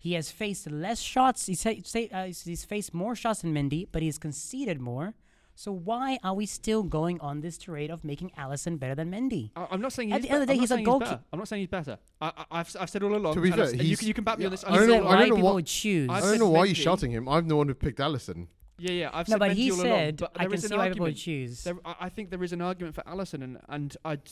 He 0.00 0.14
has 0.14 0.32
faced 0.32 0.68
less 0.68 0.98
shots. 1.00 1.46
He's, 1.46 1.60
sa- 1.60 1.74
sa- 1.84 2.10
uh, 2.12 2.24
he's 2.26 2.64
faced 2.64 2.92
more 2.92 3.14
shots 3.14 3.42
than 3.42 3.54
Mendy, 3.54 3.86
but 3.92 4.02
he's 4.02 4.18
conceded 4.18 4.80
more. 4.80 5.14
So 5.54 5.70
why 5.70 6.18
are 6.24 6.34
we 6.34 6.44
still 6.46 6.82
going 6.82 7.20
on 7.20 7.40
this 7.42 7.56
tirade 7.56 7.90
of 7.90 8.02
making 8.02 8.30
Alisson 8.36 8.80
better 8.80 8.96
than 8.96 9.12
Mendy? 9.12 9.50
I- 9.54 9.68
I'm 9.70 9.80
not 9.80 9.92
saying 9.92 10.10
At 10.12 10.22
he's 10.22 10.28
the 10.28 10.34
end 10.34 10.42
of 10.42 10.48
the 10.48 10.52
day, 10.54 10.56
I'm 10.56 10.60
he's 10.60 10.70
a 10.72 10.74
saying 10.74 10.84
goalkeeper. 10.86 11.10
better. 11.12 11.24
I'm 11.32 11.38
not 11.38 11.46
saying 11.48 11.60
he's 11.60 11.68
better. 11.68 11.98
I, 12.20 12.26
I, 12.36 12.44
I've, 12.50 12.66
s- 12.66 12.76
I've 12.76 12.90
said 12.90 13.02
all 13.04 13.14
along. 13.14 13.34
To 13.34 13.40
be 13.40 13.50
fair, 13.52 13.60
I've 13.60 13.66
s- 13.68 13.72
and 13.74 13.82
you, 13.84 13.96
can, 13.96 14.08
you 14.08 14.14
can 14.14 14.24
back 14.24 14.38
me 14.38 14.46
on 14.46 14.50
this. 14.50 14.64
I 14.64 14.72
You 14.72 14.78
don't 14.80 14.88
said 14.88 15.00
know- 15.02 15.06
I 15.06 15.10
why 15.14 15.18
don't 15.20 15.28
know 15.28 15.34
people 15.36 15.46
what- 15.48 15.54
would 15.54 15.66
choose. 15.66 16.08
I've 16.10 16.22
don't 16.24 16.38
know 16.40 16.48
why 16.48 16.64
you're 16.64 16.74
shouting 16.74 17.12
him. 17.12 17.28
I'm 17.28 17.46
the 17.46 17.54
one 17.56 17.68
who 17.68 17.74
picked 17.74 17.98
Alisson. 18.00 18.48
Yeah, 18.78 18.92
yeah. 18.92 19.10
I've 19.12 19.28
no, 19.28 19.34
said 19.34 19.38
but 19.38 19.50
Mendy 19.50 19.54
he 19.54 19.70
all 19.70 19.76
along, 19.76 19.84
said, 19.86 20.16
but 20.16 20.32
I 20.34 20.46
can 20.46 20.58
see 20.58 20.74
why 20.74 20.88
people 20.88 21.04
would 21.06 21.16
choose. 21.16 21.62
There, 21.62 21.76
I 21.84 21.94
I 22.00 22.08
think 22.08 22.30
there 22.30 22.42
is 22.42 22.52
an 22.54 22.62
argument 22.62 22.94
for 22.94 23.02
Alisson, 23.02 23.44
and 23.44 23.58
and 23.68 23.94
I, 24.02 24.16
d- 24.16 24.22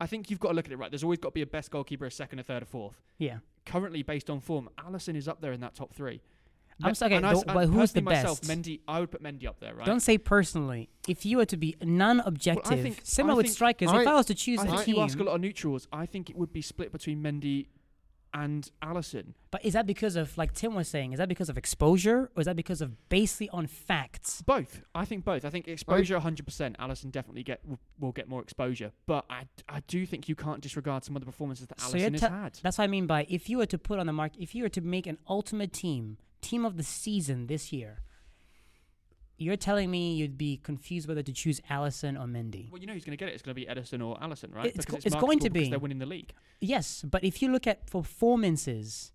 I 0.00 0.06
think 0.06 0.30
you've 0.30 0.40
got 0.40 0.48
to 0.50 0.54
look 0.54 0.66
at 0.66 0.72
it 0.72 0.76
right. 0.76 0.90
There's 0.90 1.02
always 1.04 1.18
got 1.18 1.30
to 1.30 1.34
be 1.34 1.42
a 1.42 1.46
best 1.46 1.70
goalkeeper, 1.70 2.06
a 2.06 2.10
second, 2.10 2.38
a 2.38 2.42
third, 2.42 2.62
a 2.62 2.66
fourth. 2.66 2.96
yeah. 3.18 3.38
Currently, 3.66 4.02
based 4.02 4.30
on 4.30 4.40
form, 4.40 4.70
Alisson 4.78 5.14
is 5.14 5.28
up 5.28 5.42
there 5.42 5.52
in 5.52 5.60
that 5.60 5.74
top 5.74 5.92
three. 5.94 6.22
I'm 6.82 6.90
Me- 6.90 6.94
sorry, 6.94 7.14
and 7.14 7.26
I 7.26 7.32
though, 7.34 7.40
s- 7.40 7.44
but 7.44 7.66
who's 7.66 7.92
the 7.92 8.00
personally 8.00 8.04
myself, 8.04 8.40
best? 8.40 8.50
Mendy, 8.50 8.80
I 8.88 9.00
would 9.00 9.10
put 9.10 9.22
Mendy 9.22 9.46
up 9.46 9.58
there, 9.60 9.74
right? 9.74 9.84
Don't 9.84 10.00
say 10.00 10.16
personally. 10.16 10.88
If 11.08 11.26
you 11.26 11.36
were 11.38 11.44
to 11.46 11.56
be 11.56 11.74
non-objective, 11.82 12.80
think- 12.80 13.00
similar 13.02 13.34
I 13.34 13.36
with 13.36 13.46
think- 13.46 13.54
strikers, 13.54 13.88
if 13.90 13.94
I- 13.94 14.04
I 14.04 14.14
was 14.14 14.26
to 14.26 14.34
choose 14.34 14.60
I 14.60 14.64
a 14.64 14.66
think 14.70 14.82
team, 14.84 14.94
you 14.94 15.00
ask 15.02 15.18
a 15.18 15.22
lot 15.24 15.34
of 15.34 15.40
neutrals. 15.40 15.86
I 15.92 16.06
think 16.06 16.30
it 16.30 16.36
would 16.36 16.52
be 16.52 16.62
split 16.62 16.92
between 16.92 17.22
Mendy 17.22 17.66
and 18.34 18.70
Alisson. 18.82 19.34
but 19.50 19.64
is 19.64 19.72
that 19.72 19.86
because 19.86 20.16
of, 20.16 20.36
like 20.36 20.52
Tim 20.52 20.74
was 20.74 20.88
saying, 20.88 21.12
is 21.12 21.18
that 21.18 21.28
because 21.28 21.48
of 21.48 21.56
exposure 21.58 22.30
or 22.36 22.40
is 22.40 22.46
that 22.46 22.56
because 22.56 22.80
of 22.80 23.08
basically 23.08 23.48
on 23.50 23.66
facts? 23.66 24.42
Both. 24.42 24.82
I 24.94 25.04
think 25.04 25.24
both. 25.24 25.44
I 25.44 25.50
think 25.50 25.68
exposure 25.68 26.18
100%. 26.18 26.76
Alisson 26.76 27.10
definitely 27.10 27.42
get 27.42 27.60
will, 27.66 27.78
will 27.98 28.12
get 28.12 28.28
more 28.28 28.42
exposure, 28.42 28.92
but 29.06 29.24
I, 29.30 29.44
I 29.68 29.80
do 29.86 30.06
think 30.06 30.28
you 30.28 30.34
can't 30.34 30.60
disregard 30.60 31.04
some 31.04 31.16
of 31.16 31.22
the 31.22 31.26
performances 31.26 31.66
that 31.68 31.80
So 31.80 31.96
Alisson 31.96 32.12
has 32.12 32.20
had. 32.22 32.58
That's 32.62 32.78
what 32.78 32.84
I 32.84 32.88
mean 32.88 33.06
by 33.06 33.26
if 33.28 33.48
you 33.48 33.58
were 33.58 33.66
to 33.66 33.78
put 33.78 33.98
on 33.98 34.06
the 34.06 34.12
mark, 34.12 34.32
if 34.38 34.54
you 34.54 34.62
were 34.62 34.68
to 34.70 34.80
make 34.80 35.06
an 35.06 35.18
ultimate 35.28 35.72
team, 35.72 36.18
team 36.40 36.64
of 36.64 36.76
the 36.76 36.82
season 36.82 37.46
this 37.46 37.72
year, 37.72 38.00
you're 39.38 39.56
telling 39.56 39.90
me 39.90 40.14
you'd 40.14 40.36
be 40.36 40.56
confused 40.58 41.06
whether 41.08 41.22
to 41.22 41.32
choose 41.32 41.60
Alisson 41.70 42.16
or 42.20 42.26
Mendy. 42.26 42.70
Well, 42.70 42.80
you 42.80 42.86
know 42.86 42.92
who's 42.92 43.04
going 43.04 43.16
to 43.16 43.22
get 43.24 43.28
it. 43.28 43.34
It's 43.34 43.42
going 43.42 43.54
to 43.54 43.60
be 43.60 43.66
Ederson 43.66 44.04
or 44.04 44.16
Alisson, 44.18 44.54
right? 44.54 44.66
It's 44.66 44.84
it's, 44.92 45.06
it's 45.06 45.14
going 45.16 45.38
to 45.40 45.50
because 45.50 45.66
be. 45.66 45.70
They're 45.70 45.78
winning 45.78 45.98
the 45.98 46.06
league. 46.06 46.32
Yes, 46.60 47.04
but 47.08 47.22
if 47.24 47.40
you 47.40 47.50
look 47.52 47.66
at 47.66 47.86
performances, 47.86 49.12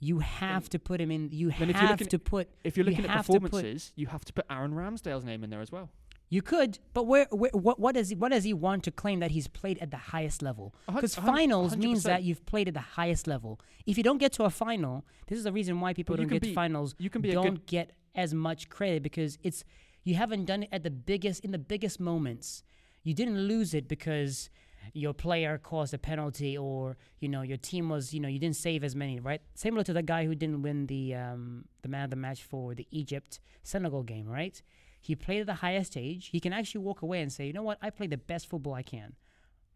you 0.00 0.18
have 0.20 0.64
Then- 0.64 0.70
to 0.70 0.78
put 0.78 1.00
him 1.00 1.10
in. 1.10 1.28
You 1.32 1.50
then 1.58 1.70
if 1.70 1.76
you're 1.76 1.86
have 1.86 1.98
to 1.98 2.18
put. 2.18 2.48
If 2.64 2.76
you're 2.76 2.84
You 2.84 2.90
looking 2.90 3.04
at 3.06 3.10
have 3.16 3.26
to 3.26 3.32
put- 3.32 3.42
performances, 3.50 3.92
you 3.96 4.06
have 4.08 4.24
to 4.24 4.32
put 4.32 4.44
Aaron 4.50 4.72
Ramsdale's 4.72 5.24
name 5.24 5.44
in 5.44 5.50
there 5.50 5.60
as 5.60 5.72
well. 5.72 5.90
You 6.28 6.40
could, 6.40 6.78
but 6.94 7.06
where, 7.06 7.26
where 7.30 7.50
what, 7.52 7.78
what 7.78 7.94
does 7.94 8.08
he 8.08 8.14
what 8.14 8.30
does 8.32 8.44
he 8.44 8.54
want 8.54 8.84
to 8.84 8.90
claim 8.90 9.20
that 9.20 9.32
he's 9.32 9.48
played 9.48 9.78
at 9.80 9.90
the 9.90 9.98
highest 9.98 10.40
level? 10.40 10.74
Because 10.86 11.14
finals 11.14 11.76
means 11.76 12.04
100%. 12.04 12.04
that 12.04 12.22
you've 12.22 12.46
played 12.46 12.68
at 12.68 12.74
the 12.74 12.80
highest 12.80 13.26
level. 13.26 13.60
If 13.84 13.98
you 13.98 14.02
don't 14.02 14.16
get 14.16 14.32
to 14.34 14.44
a 14.44 14.50
final, 14.50 15.04
this 15.26 15.36
is 15.36 15.44
the 15.44 15.52
reason 15.52 15.78
why 15.80 15.92
people 15.92 16.16
don't 16.16 16.28
get 16.28 16.42
to 16.42 16.48
be- 16.48 16.54
finals. 16.54 16.94
You 16.98 17.10
can 17.10 17.20
be 17.20 17.30
a 17.30 17.34
don't 17.34 17.50
good. 17.56 17.66
get 17.66 17.90
as 18.14 18.34
much 18.34 18.68
credit 18.68 19.02
because 19.02 19.38
it's 19.42 19.64
you 20.04 20.14
haven't 20.14 20.46
done 20.46 20.64
it 20.64 20.68
at 20.72 20.82
the 20.82 20.90
biggest 20.90 21.44
in 21.44 21.52
the 21.52 21.58
biggest 21.58 22.00
moments. 22.00 22.62
You 23.02 23.14
didn't 23.14 23.40
lose 23.40 23.74
it 23.74 23.88
because 23.88 24.50
your 24.92 25.12
player 25.12 25.58
caused 25.58 25.94
a 25.94 25.98
penalty 25.98 26.58
or 26.58 26.96
you 27.20 27.28
know 27.28 27.42
your 27.42 27.56
team 27.56 27.88
was 27.88 28.12
you 28.12 28.20
know 28.20 28.28
you 28.28 28.38
didn't 28.38 28.56
save 28.56 28.84
as 28.84 28.96
many 28.96 29.20
right? 29.20 29.40
Similar 29.54 29.84
to 29.84 29.92
the 29.92 30.02
guy 30.02 30.26
who 30.26 30.34
didn't 30.34 30.62
win 30.62 30.86
the 30.86 31.14
um 31.14 31.64
the 31.82 31.88
man 31.88 32.04
of 32.04 32.10
the 32.10 32.16
match 32.16 32.42
for 32.42 32.74
the 32.74 32.86
Egypt 32.90 33.40
Senegal 33.62 34.02
game 34.02 34.28
right? 34.28 34.60
He 35.00 35.16
played 35.16 35.40
at 35.40 35.46
the 35.46 35.54
highest 35.54 35.92
stage. 35.92 36.28
He 36.28 36.38
can 36.40 36.52
actually 36.52 36.84
walk 36.84 37.02
away 37.02 37.20
and 37.20 37.32
say 37.32 37.46
you 37.46 37.52
know 37.52 37.62
what? 37.62 37.78
I 37.80 37.90
played 37.90 38.10
the 38.10 38.18
best 38.18 38.46
football 38.48 38.74
I 38.74 38.82
can. 38.82 39.14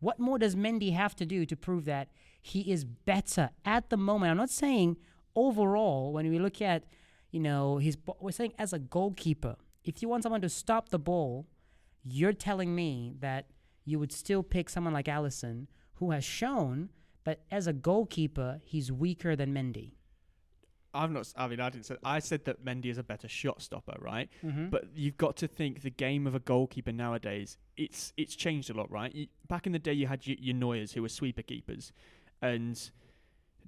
What 0.00 0.18
more 0.18 0.38
does 0.38 0.54
Mendy 0.54 0.92
have 0.92 1.16
to 1.16 1.26
do 1.26 1.46
to 1.46 1.56
prove 1.56 1.84
that 1.86 2.08
he 2.42 2.70
is 2.70 2.84
better 2.84 3.50
at 3.64 3.90
the 3.90 3.96
moment? 3.96 4.30
I'm 4.30 4.36
not 4.36 4.50
saying 4.50 4.98
overall 5.34 6.12
when 6.12 6.28
we 6.30 6.38
look 6.38 6.60
at, 6.60 6.84
you 7.30 7.40
know, 7.40 7.78
his 7.78 7.96
we're 8.20 8.30
saying 8.32 8.52
as 8.58 8.72
a 8.72 8.78
goalkeeper, 8.78 9.56
if 9.84 10.02
you 10.02 10.08
want 10.08 10.22
someone 10.22 10.40
to 10.40 10.48
stop 10.48 10.88
the 10.88 10.98
ball, 10.98 11.46
you're 12.04 12.32
telling 12.32 12.74
me 12.74 13.14
that 13.20 13.46
you 13.84 13.98
would 13.98 14.12
still 14.12 14.42
pick 14.42 14.68
someone 14.68 14.92
like 14.92 15.06
Alisson, 15.06 15.66
who 15.94 16.10
has 16.10 16.24
shown 16.24 16.90
that 17.24 17.40
as 17.50 17.66
a 17.66 17.72
goalkeeper, 17.72 18.60
he's 18.64 18.90
weaker 18.90 19.36
than 19.36 19.52
Mendy. 19.52 19.92
I'm 20.94 21.12
not. 21.12 21.30
I 21.36 21.46
mean, 21.46 21.60
I 21.60 21.68
didn't 21.68 21.84
say. 21.84 21.96
I 22.02 22.20
said 22.20 22.46
that 22.46 22.64
Mendy 22.64 22.86
is 22.86 22.96
a 22.98 23.02
better 23.02 23.28
shot 23.28 23.60
stopper, 23.60 23.96
right? 24.00 24.30
Mm-hmm. 24.44 24.70
But 24.70 24.86
you've 24.94 25.18
got 25.18 25.36
to 25.38 25.46
think 25.46 25.82
the 25.82 25.90
game 25.90 26.26
of 26.26 26.34
a 26.34 26.38
goalkeeper 26.40 26.92
nowadays. 26.92 27.58
It's 27.76 28.12
it's 28.16 28.34
changed 28.34 28.70
a 28.70 28.72
lot, 28.72 28.90
right? 28.90 29.14
You, 29.14 29.26
back 29.46 29.66
in 29.66 29.72
the 29.72 29.78
day, 29.78 29.92
you 29.92 30.06
had 30.06 30.26
your, 30.26 30.36
your 30.40 30.54
Neuers 30.54 30.94
who 30.94 31.02
were 31.02 31.10
sweeper 31.10 31.42
keepers, 31.42 31.92
and 32.40 32.90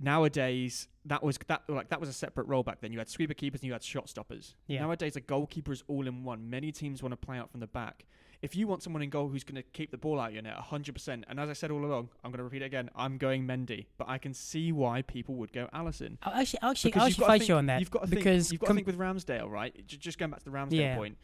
nowadays 0.00 0.88
that 1.04 1.22
was 1.22 1.38
that 1.46 1.62
like 1.68 1.88
that 1.88 2.00
was 2.00 2.08
a 2.08 2.12
separate 2.12 2.46
role 2.46 2.62
back 2.62 2.80
then. 2.80 2.92
You 2.92 2.98
had 2.98 3.08
sweeper 3.08 3.34
keepers 3.34 3.60
and 3.60 3.66
you 3.66 3.72
had 3.72 3.82
shot 3.82 4.08
stoppers. 4.08 4.54
Yeah. 4.66 4.80
Nowadays, 4.80 5.16
a 5.16 5.20
goalkeeper 5.20 5.72
is 5.72 5.82
all 5.88 6.06
in 6.06 6.24
one. 6.24 6.48
Many 6.50 6.72
teams 6.72 7.02
want 7.02 7.12
to 7.12 7.16
play 7.16 7.38
out 7.38 7.50
from 7.50 7.60
the 7.60 7.66
back. 7.66 8.04
If 8.40 8.54
you 8.54 8.68
want 8.68 8.84
someone 8.84 9.02
in 9.02 9.10
goal 9.10 9.26
who's 9.28 9.42
going 9.42 9.56
to 9.56 9.62
keep 9.72 9.90
the 9.90 9.96
ball 9.98 10.20
out 10.20 10.28
of 10.28 10.34
your 10.34 10.42
net 10.42 10.56
100%, 10.70 11.24
and 11.28 11.40
as 11.40 11.48
I 11.48 11.54
said 11.54 11.72
all 11.72 11.84
along, 11.84 12.10
I'm 12.22 12.30
going 12.30 12.38
to 12.38 12.44
repeat 12.44 12.62
it 12.62 12.66
again, 12.66 12.88
I'm 12.94 13.18
going 13.18 13.44
Mendy, 13.44 13.86
but 13.96 14.08
I 14.08 14.18
can 14.18 14.32
see 14.32 14.70
why 14.70 15.02
people 15.02 15.34
would 15.36 15.52
go 15.52 15.68
Alisson. 15.74 16.18
I'll 16.22 16.34
actually, 16.40 16.60
I'll 16.62 16.70
actually, 16.70 16.90
Because 16.92 17.00
I'll 17.02 17.08
actually 17.08 17.26
fight 17.26 17.38
think- 17.40 17.48
you 17.48 17.54
on 17.56 17.66
that 17.66 17.80
You've 17.80 17.90
got 17.90 18.02
to 18.04 18.08
because 18.08 18.46
think, 18.46 18.52
you've 18.52 18.60
got 18.60 18.66
com- 18.68 18.76
to 18.76 18.84
think 18.84 18.86
with 18.86 18.98
Ramsdale, 18.98 19.50
right? 19.50 19.84
Just 19.88 20.18
going 20.18 20.30
back 20.30 20.38
to 20.38 20.44
the 20.44 20.52
Ramsdale 20.52 20.72
Yeah. 20.78 20.96
point. 20.96 21.18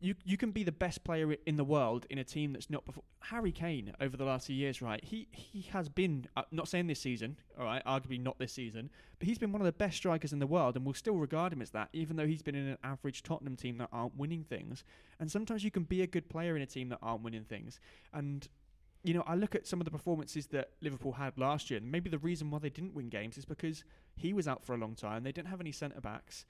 You 0.00 0.14
you 0.24 0.36
can 0.36 0.52
be 0.52 0.62
the 0.62 0.72
best 0.72 1.02
player 1.02 1.34
in 1.44 1.56
the 1.56 1.64
world 1.64 2.06
in 2.08 2.18
a 2.18 2.24
team 2.24 2.52
that's 2.52 2.70
not 2.70 2.84
before 2.84 3.02
Harry 3.20 3.50
Kane 3.50 3.92
over 4.00 4.16
the 4.16 4.24
last 4.24 4.46
few 4.46 4.54
years, 4.54 4.80
right? 4.80 5.02
He 5.02 5.26
he 5.32 5.62
has 5.72 5.88
been 5.88 6.26
uh, 6.36 6.42
not 6.52 6.68
saying 6.68 6.86
this 6.86 7.00
season, 7.00 7.36
all 7.58 7.64
right, 7.64 7.84
arguably 7.84 8.20
not 8.20 8.38
this 8.38 8.52
season, 8.52 8.90
but 9.18 9.26
he's 9.26 9.38
been 9.38 9.50
one 9.50 9.60
of 9.60 9.66
the 9.66 9.72
best 9.72 9.96
strikers 9.96 10.32
in 10.32 10.38
the 10.38 10.46
world, 10.46 10.76
and 10.76 10.84
we'll 10.84 10.94
still 10.94 11.16
regard 11.16 11.52
him 11.52 11.60
as 11.60 11.70
that, 11.70 11.88
even 11.92 12.16
though 12.16 12.26
he's 12.26 12.42
been 12.42 12.54
in 12.54 12.68
an 12.68 12.78
average 12.84 13.24
Tottenham 13.24 13.56
team 13.56 13.78
that 13.78 13.88
aren't 13.92 14.16
winning 14.16 14.44
things. 14.44 14.84
And 15.18 15.30
sometimes 15.30 15.64
you 15.64 15.72
can 15.72 15.82
be 15.82 16.02
a 16.02 16.06
good 16.06 16.28
player 16.28 16.54
in 16.54 16.62
a 16.62 16.66
team 16.66 16.90
that 16.90 17.00
aren't 17.02 17.22
winning 17.24 17.44
things, 17.44 17.80
and 18.12 18.48
you 19.04 19.14
know, 19.14 19.22
I 19.26 19.36
look 19.36 19.54
at 19.54 19.66
some 19.66 19.80
of 19.80 19.84
the 19.84 19.90
performances 19.90 20.46
that 20.48 20.70
Liverpool 20.80 21.12
had 21.12 21.38
last 21.38 21.70
year, 21.70 21.78
and 21.78 21.90
maybe 21.90 22.10
the 22.10 22.18
reason 22.18 22.50
why 22.50 22.58
they 22.58 22.70
didn't 22.70 22.94
win 22.94 23.08
games 23.08 23.38
is 23.38 23.44
because 23.44 23.84
he 24.16 24.32
was 24.32 24.48
out 24.48 24.64
for 24.64 24.74
a 24.74 24.78
long 24.78 24.94
time. 24.94 25.22
They 25.22 25.32
didn't 25.32 25.48
have 25.48 25.60
any 25.60 25.72
centre 25.72 26.00
backs, 26.00 26.44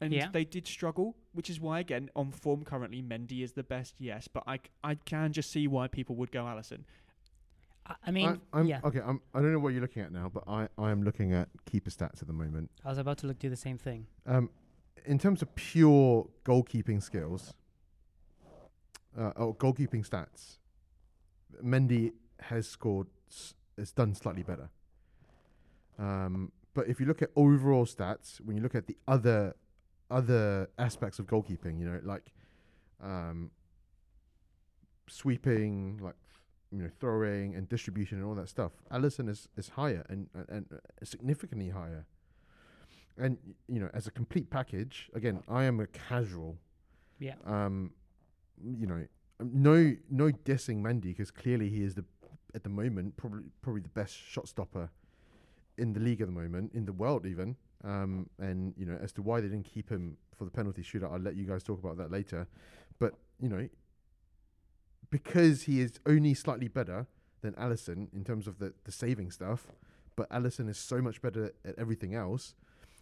and 0.00 0.12
Yeah. 0.12 0.28
they 0.32 0.44
did 0.44 0.66
struggle, 0.66 1.16
which 1.32 1.50
is 1.50 1.60
why, 1.60 1.80
again, 1.80 2.10
on 2.16 2.30
form 2.32 2.64
currently, 2.64 3.02
Mendy 3.02 3.42
is 3.42 3.52
the 3.52 3.62
best, 3.62 3.94
yes, 3.98 4.28
but 4.28 4.42
I, 4.46 4.60
I 4.82 4.94
can 4.94 5.32
just 5.32 5.50
see 5.50 5.66
why 5.66 5.88
people 5.88 6.16
would 6.16 6.32
go 6.32 6.44
Alisson. 6.44 6.84
I, 7.86 7.94
I 8.06 8.10
mean, 8.10 8.40
I, 8.52 8.58
I'm, 8.58 8.66
yeah, 8.66 8.80
Okay, 8.84 9.00
I'm, 9.04 9.20
I 9.34 9.40
don't 9.40 9.52
know 9.52 9.58
what 9.58 9.70
you're 9.72 9.82
looking 9.82 10.02
at 10.02 10.12
now, 10.12 10.30
but 10.32 10.44
I, 10.46 10.68
I 10.78 10.90
am 10.90 11.02
looking 11.02 11.32
at 11.32 11.48
keeper 11.66 11.90
stats 11.90 12.22
at 12.22 12.26
the 12.26 12.32
moment. 12.32 12.70
I 12.84 12.88
was 12.88 12.98
about 12.98 13.18
to 13.18 13.26
look 13.26 13.38
do 13.38 13.50
the 13.50 13.56
same 13.56 13.78
thing. 13.78 14.06
Um, 14.26 14.50
in 15.04 15.18
terms 15.18 15.42
of 15.42 15.54
pure 15.54 16.28
goalkeeping 16.44 17.02
skills, 17.02 17.54
uh, 19.18 19.32
or 19.36 19.54
goalkeeping 19.56 20.08
stats, 20.08 20.58
Mendy 21.62 22.12
has 22.40 22.66
scored, 22.68 23.08
s- 23.30 23.54
has 23.76 23.92
done 23.92 24.14
slightly 24.14 24.42
better. 24.42 24.70
Um, 25.98 26.52
but 26.72 26.86
if 26.88 27.00
you 27.00 27.06
look 27.06 27.20
at 27.20 27.30
overall 27.36 27.84
stats, 27.84 28.40
when 28.40 28.56
you 28.56 28.62
look 28.62 28.74
at 28.74 28.86
the 28.86 28.96
other 29.08 29.56
other 30.10 30.68
aspects 30.78 31.18
of 31.18 31.26
goalkeeping, 31.26 31.78
you 31.78 31.86
know, 31.86 32.00
like 32.02 32.32
um, 33.02 33.50
sweeping, 35.08 35.98
like 36.02 36.14
you 36.72 36.82
know, 36.82 36.90
throwing 37.00 37.54
and 37.54 37.68
distribution 37.68 38.18
and 38.18 38.26
all 38.26 38.34
that 38.34 38.48
stuff, 38.48 38.72
Alisson 38.92 39.28
is 39.28 39.48
is 39.56 39.70
higher 39.70 40.04
and 40.08 40.28
and, 40.48 40.66
uh, 40.72 40.76
significantly 41.04 41.70
higher. 41.70 42.06
And 43.18 43.38
you 43.68 43.80
know, 43.80 43.90
as 43.92 44.06
a 44.06 44.10
complete 44.10 44.50
package, 44.50 45.10
again, 45.14 45.42
I 45.48 45.64
am 45.64 45.80
a 45.80 45.86
casual. 45.86 46.56
Yeah. 47.18 47.34
Um, 47.44 47.92
you 48.62 48.86
know, 48.86 49.06
no 49.40 49.94
no 50.10 50.30
dissing 50.30 50.80
Mendy 50.82 51.02
because 51.02 51.30
clearly 51.30 51.68
he 51.68 51.82
is 51.82 51.94
the 51.94 52.04
at 52.54 52.62
the 52.62 52.68
moment 52.68 53.16
probably 53.16 53.44
probably 53.62 53.82
the 53.82 53.88
best 53.88 54.14
shot 54.14 54.48
stopper 54.48 54.90
in 55.78 55.92
the 55.92 56.00
league 56.00 56.20
at 56.20 56.26
the 56.26 56.32
moment 56.32 56.72
in 56.74 56.84
the 56.84 56.92
world 56.92 57.26
even. 57.26 57.56
Um, 57.84 58.28
and 58.38 58.74
you 58.76 58.84
know, 58.86 58.98
as 59.02 59.12
to 59.12 59.22
why 59.22 59.40
they 59.40 59.48
didn't 59.48 59.64
keep 59.64 59.88
him 59.88 60.16
for 60.36 60.44
the 60.44 60.50
penalty 60.50 60.82
shootout, 60.82 61.12
I'll 61.12 61.20
let 61.20 61.36
you 61.36 61.44
guys 61.44 61.62
talk 61.62 61.78
about 61.78 61.96
that 61.98 62.10
later. 62.10 62.46
But 62.98 63.14
you 63.40 63.48
know, 63.48 63.68
because 65.10 65.62
he 65.62 65.80
is 65.80 65.98
only 66.06 66.34
slightly 66.34 66.68
better 66.68 67.06
than 67.42 67.54
Alisson 67.54 68.12
in 68.12 68.24
terms 68.24 68.46
of 68.46 68.58
the 68.58 68.74
the 68.84 68.92
saving 68.92 69.30
stuff, 69.30 69.66
but 70.16 70.28
Alisson 70.30 70.68
is 70.68 70.78
so 70.78 71.00
much 71.00 71.22
better 71.22 71.52
at 71.64 71.78
everything 71.78 72.14
else. 72.14 72.54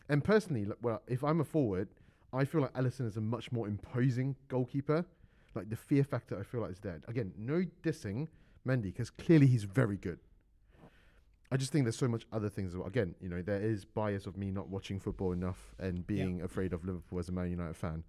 And 0.09 0.25
personally, 0.25 0.65
like, 0.65 0.79
well, 0.81 1.03
if 1.07 1.23
I'm 1.23 1.41
a 1.41 1.45
forward, 1.45 1.89
I 2.33 2.45
feel 2.45 2.63
like 2.63 2.73
Alisson 2.75 3.07
is 3.07 3.17
a 3.17 3.21
much 3.21 3.53
more 3.53 3.67
imposing 3.67 4.37
goalkeeper. 4.49 5.05
Like 5.55 5.71
the 5.71 5.77
fear 5.77 6.05
factor, 6.05 6.39
I 6.39 6.45
feel 6.45 6.61
like 6.61 6.73
is 6.73 6.79
there. 6.79 7.01
Again, 7.09 7.33
no 7.37 7.65
dissing 7.83 8.29
Mendy 8.67 8.85
because 8.85 9.11
clearly 9.11 9.47
he's 9.47 9.65
very 9.65 9.97
good. 9.97 10.19
I 11.51 11.57
just 11.57 11.73
think 11.73 11.85
there's 11.85 11.97
so 11.97 12.09
much 12.09 12.27
other 12.33 12.49
things. 12.51 12.73
as 12.73 12.77
well. 12.77 12.87
Again, 12.87 13.15
you 13.21 13.29
know, 13.29 13.41
there 13.43 13.61
is 13.61 13.85
bias 13.85 14.27
of 14.27 14.37
me 14.37 14.51
not 14.51 14.69
watching 14.69 15.01
football 15.01 15.33
enough 15.33 15.75
and 15.79 16.07
being 16.07 16.43
afraid 16.43 16.73
of 16.73 16.85
Liverpool 16.85 17.19
as 17.19 17.29
a 17.29 17.33
Man 17.33 17.51
United 17.51 17.77
fan. 17.77 18.05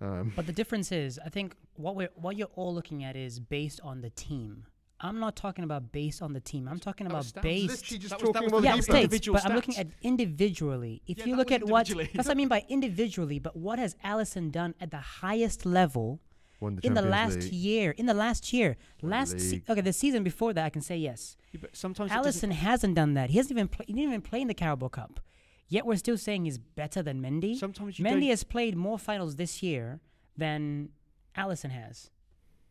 Um, 0.00 0.32
But 0.36 0.46
the 0.46 0.52
difference 0.52 0.92
is, 0.92 1.18
I 1.24 1.28
think 1.28 1.54
what 1.74 1.94
we're 1.96 2.10
what 2.16 2.36
you're 2.36 2.50
all 2.54 2.74
looking 2.74 3.02
at 3.04 3.16
is 3.16 3.40
based 3.40 3.80
on 3.82 4.00
the 4.02 4.10
team. 4.10 4.66
I'm 5.04 5.18
not 5.18 5.34
talking 5.36 5.64
about 5.64 5.90
based 5.90 6.22
on 6.22 6.32
the 6.32 6.40
team. 6.40 6.68
I'm 6.68 6.78
talking 6.78 7.06
That 7.08 7.12
about 7.14 7.24
stats. 7.24 7.42
based. 7.42 7.68
literally 7.70 7.98
just 7.98 8.10
That 8.10 8.20
was- 8.20 8.28
that 8.28 8.32
talking 8.34 8.42
was 8.44 8.52
about 8.52 8.60
the 8.60 8.66
yeah, 8.66 8.76
the 8.76 8.82
keeper. 8.82 8.92
states, 8.92 9.04
Individual 9.04 9.34
but 9.42 9.46
I'm 9.50 9.56
looking 9.56 9.76
at 9.78 9.86
individually. 10.02 11.02
If 11.06 11.18
Yeah, 11.18 11.24
you 11.26 11.36
look 11.36 11.50
at 11.50 11.62
what 11.64 11.88
individually. 11.88 12.10
that's 12.14 12.28
what 12.28 12.36
I 12.36 12.38
mean 12.42 12.48
by 12.48 12.64
individually, 12.68 13.38
but 13.38 13.56
what 13.56 13.78
has 13.78 13.94
Alisson 14.04 14.50
done 14.52 14.74
at 14.80 14.90
the 14.90 14.98
highest 15.22 15.64
level 15.66 16.20
the 16.60 16.78
in 16.86 16.94
the 16.94 17.02
last 17.02 17.38
League. 17.40 17.52
year? 17.52 17.90
In 17.92 18.06
the 18.06 18.14
last 18.14 18.52
year, 18.52 18.76
last 19.02 19.40
se- 19.40 19.62
okay, 19.68 19.80
the 19.80 19.92
season 19.92 20.22
before 20.22 20.52
that, 20.52 20.64
I 20.64 20.70
can 20.70 20.82
say 20.82 20.96
yes. 20.96 21.36
Yeah, 21.52 21.60
sometimes 21.72 22.10
Alisson 22.10 22.52
hasn't 22.52 22.94
done 22.94 23.14
that. 23.14 23.30
He 23.30 23.36
hasn't 23.36 23.52
even 23.52 23.68
play, 23.68 23.84
he 23.86 23.92
didn't 23.92 24.08
even 24.08 24.22
play 24.22 24.40
in 24.40 24.48
the 24.48 24.54
Carabao 24.54 24.88
Cup. 24.88 25.20
Yet 25.68 25.86
we're 25.86 25.96
still 25.96 26.18
saying 26.18 26.44
he's 26.44 26.58
better 26.58 27.02
than 27.02 27.22
Mendy. 27.22 27.56
Sometimes 27.56 27.98
you 27.98 28.04
Mendy 28.04 28.28
has 28.28 28.44
played 28.44 28.76
more 28.76 28.98
finals 28.98 29.36
this 29.36 29.62
year 29.62 30.00
than 30.36 30.90
Alisson 31.36 31.70
has. 31.70 32.10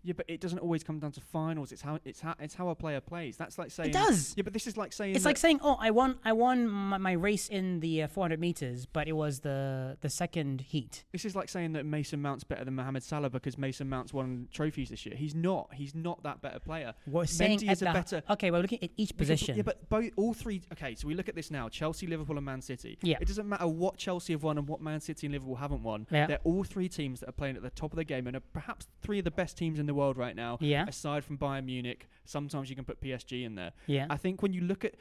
Yeah, 0.03 0.13
but 0.17 0.25
it 0.27 0.41
doesn't 0.41 0.59
always 0.59 0.83
come 0.83 0.99
down 0.99 1.11
to 1.13 1.21
finals. 1.21 1.71
It's 1.71 1.81
how 1.81 1.99
it's 2.05 2.19
how 2.21 2.35
it's 2.39 2.55
how 2.55 2.69
a 2.69 2.75
player 2.75 2.99
plays. 3.01 3.37
That's 3.37 3.57
like 3.57 3.71
saying 3.71 3.89
It 3.89 3.93
does. 3.93 4.33
Yeah, 4.35 4.43
but 4.43 4.53
this 4.53 4.67
is 4.67 4.77
like 4.77 4.93
saying 4.93 5.15
It's 5.15 5.25
like 5.25 5.37
saying, 5.37 5.59
"Oh, 5.61 5.77
I 5.79 5.91
won, 5.91 6.17
I 6.25 6.33
won 6.33 6.67
my, 6.67 6.97
my 6.97 7.11
race 7.13 7.47
in 7.49 7.79
the 7.81 8.03
uh, 8.03 8.07
400 8.07 8.39
meters, 8.39 8.85
but 8.85 9.07
it 9.07 9.13
was 9.13 9.41
the 9.41 9.97
the 10.01 10.09
second 10.09 10.61
heat." 10.61 11.03
This 11.11 11.25
is 11.25 11.35
like 11.35 11.49
saying 11.49 11.73
that 11.73 11.85
Mason 11.85 12.21
Mount's 12.21 12.43
better 12.43 12.65
than 12.65 12.75
Mohamed 12.75 13.03
Salah 13.03 13.29
because 13.29 13.57
Mason 13.57 13.87
Mount's 13.89 14.13
won 14.13 14.47
trophies 14.51 14.89
this 14.89 15.05
year. 15.05 15.15
He's 15.15 15.35
not. 15.35 15.73
He's 15.73 15.93
not 15.93 16.23
that 16.23 16.41
better 16.41 16.59
player. 16.59 16.93
We're 17.05 17.25
saying 17.25 17.59
Mendy 17.59 17.67
at 17.67 17.73
is 17.73 17.81
a 17.81 17.85
the 17.85 17.91
better- 17.91 18.23
okay. 18.31 18.49
We're 18.51 18.61
looking 18.61 18.83
at 18.83 18.89
each 18.97 19.15
position. 19.15 19.55
Yeah, 19.55 19.63
but 19.63 19.87
both 19.89 20.09
all 20.15 20.33
three. 20.33 20.63
Okay, 20.73 20.95
so 20.95 21.07
we 21.07 21.13
look 21.13 21.29
at 21.29 21.35
this 21.35 21.51
now: 21.51 21.69
Chelsea, 21.69 22.07
Liverpool, 22.07 22.37
and 22.37 22.45
Man 22.45 22.61
City. 22.61 22.97
Yeah. 23.03 23.17
It 23.21 23.27
doesn't 23.27 23.47
matter 23.47 23.67
what 23.67 23.97
Chelsea 23.97 24.33
have 24.33 24.43
won 24.43 24.57
and 24.57 24.67
what 24.67 24.81
Man 24.81 24.99
City 24.99 25.27
and 25.27 25.33
Liverpool 25.33 25.55
haven't 25.55 25.83
won. 25.83 26.07
Yeah. 26.09 26.27
They're 26.27 26.39
all 26.43 26.63
three 26.63 26.89
teams 26.89 27.19
that 27.19 27.29
are 27.29 27.33
playing 27.33 27.55
at 27.55 27.61
the 27.61 27.69
top 27.69 27.91
of 27.93 27.97
the 27.97 28.03
game 28.03 28.27
and 28.27 28.35
are 28.35 28.43
perhaps 28.53 28.87
three 29.01 29.19
of 29.19 29.25
the 29.25 29.31
best 29.31 29.57
teams 29.57 29.79
in 29.79 29.85
the 29.85 29.90
world 29.93 30.17
right 30.17 30.35
now. 30.35 30.57
yeah, 30.61 30.85
Aside 30.87 31.23
from 31.23 31.37
Bayern 31.37 31.65
Munich, 31.65 32.07
sometimes 32.25 32.69
you 32.69 32.75
can 32.75 32.85
put 32.85 33.01
PSG 33.01 33.43
in 33.45 33.55
there. 33.55 33.71
yeah. 33.87 34.07
I 34.09 34.17
think 34.17 34.41
when 34.41 34.53
you 34.53 34.61
look 34.61 34.85
at, 34.85 34.95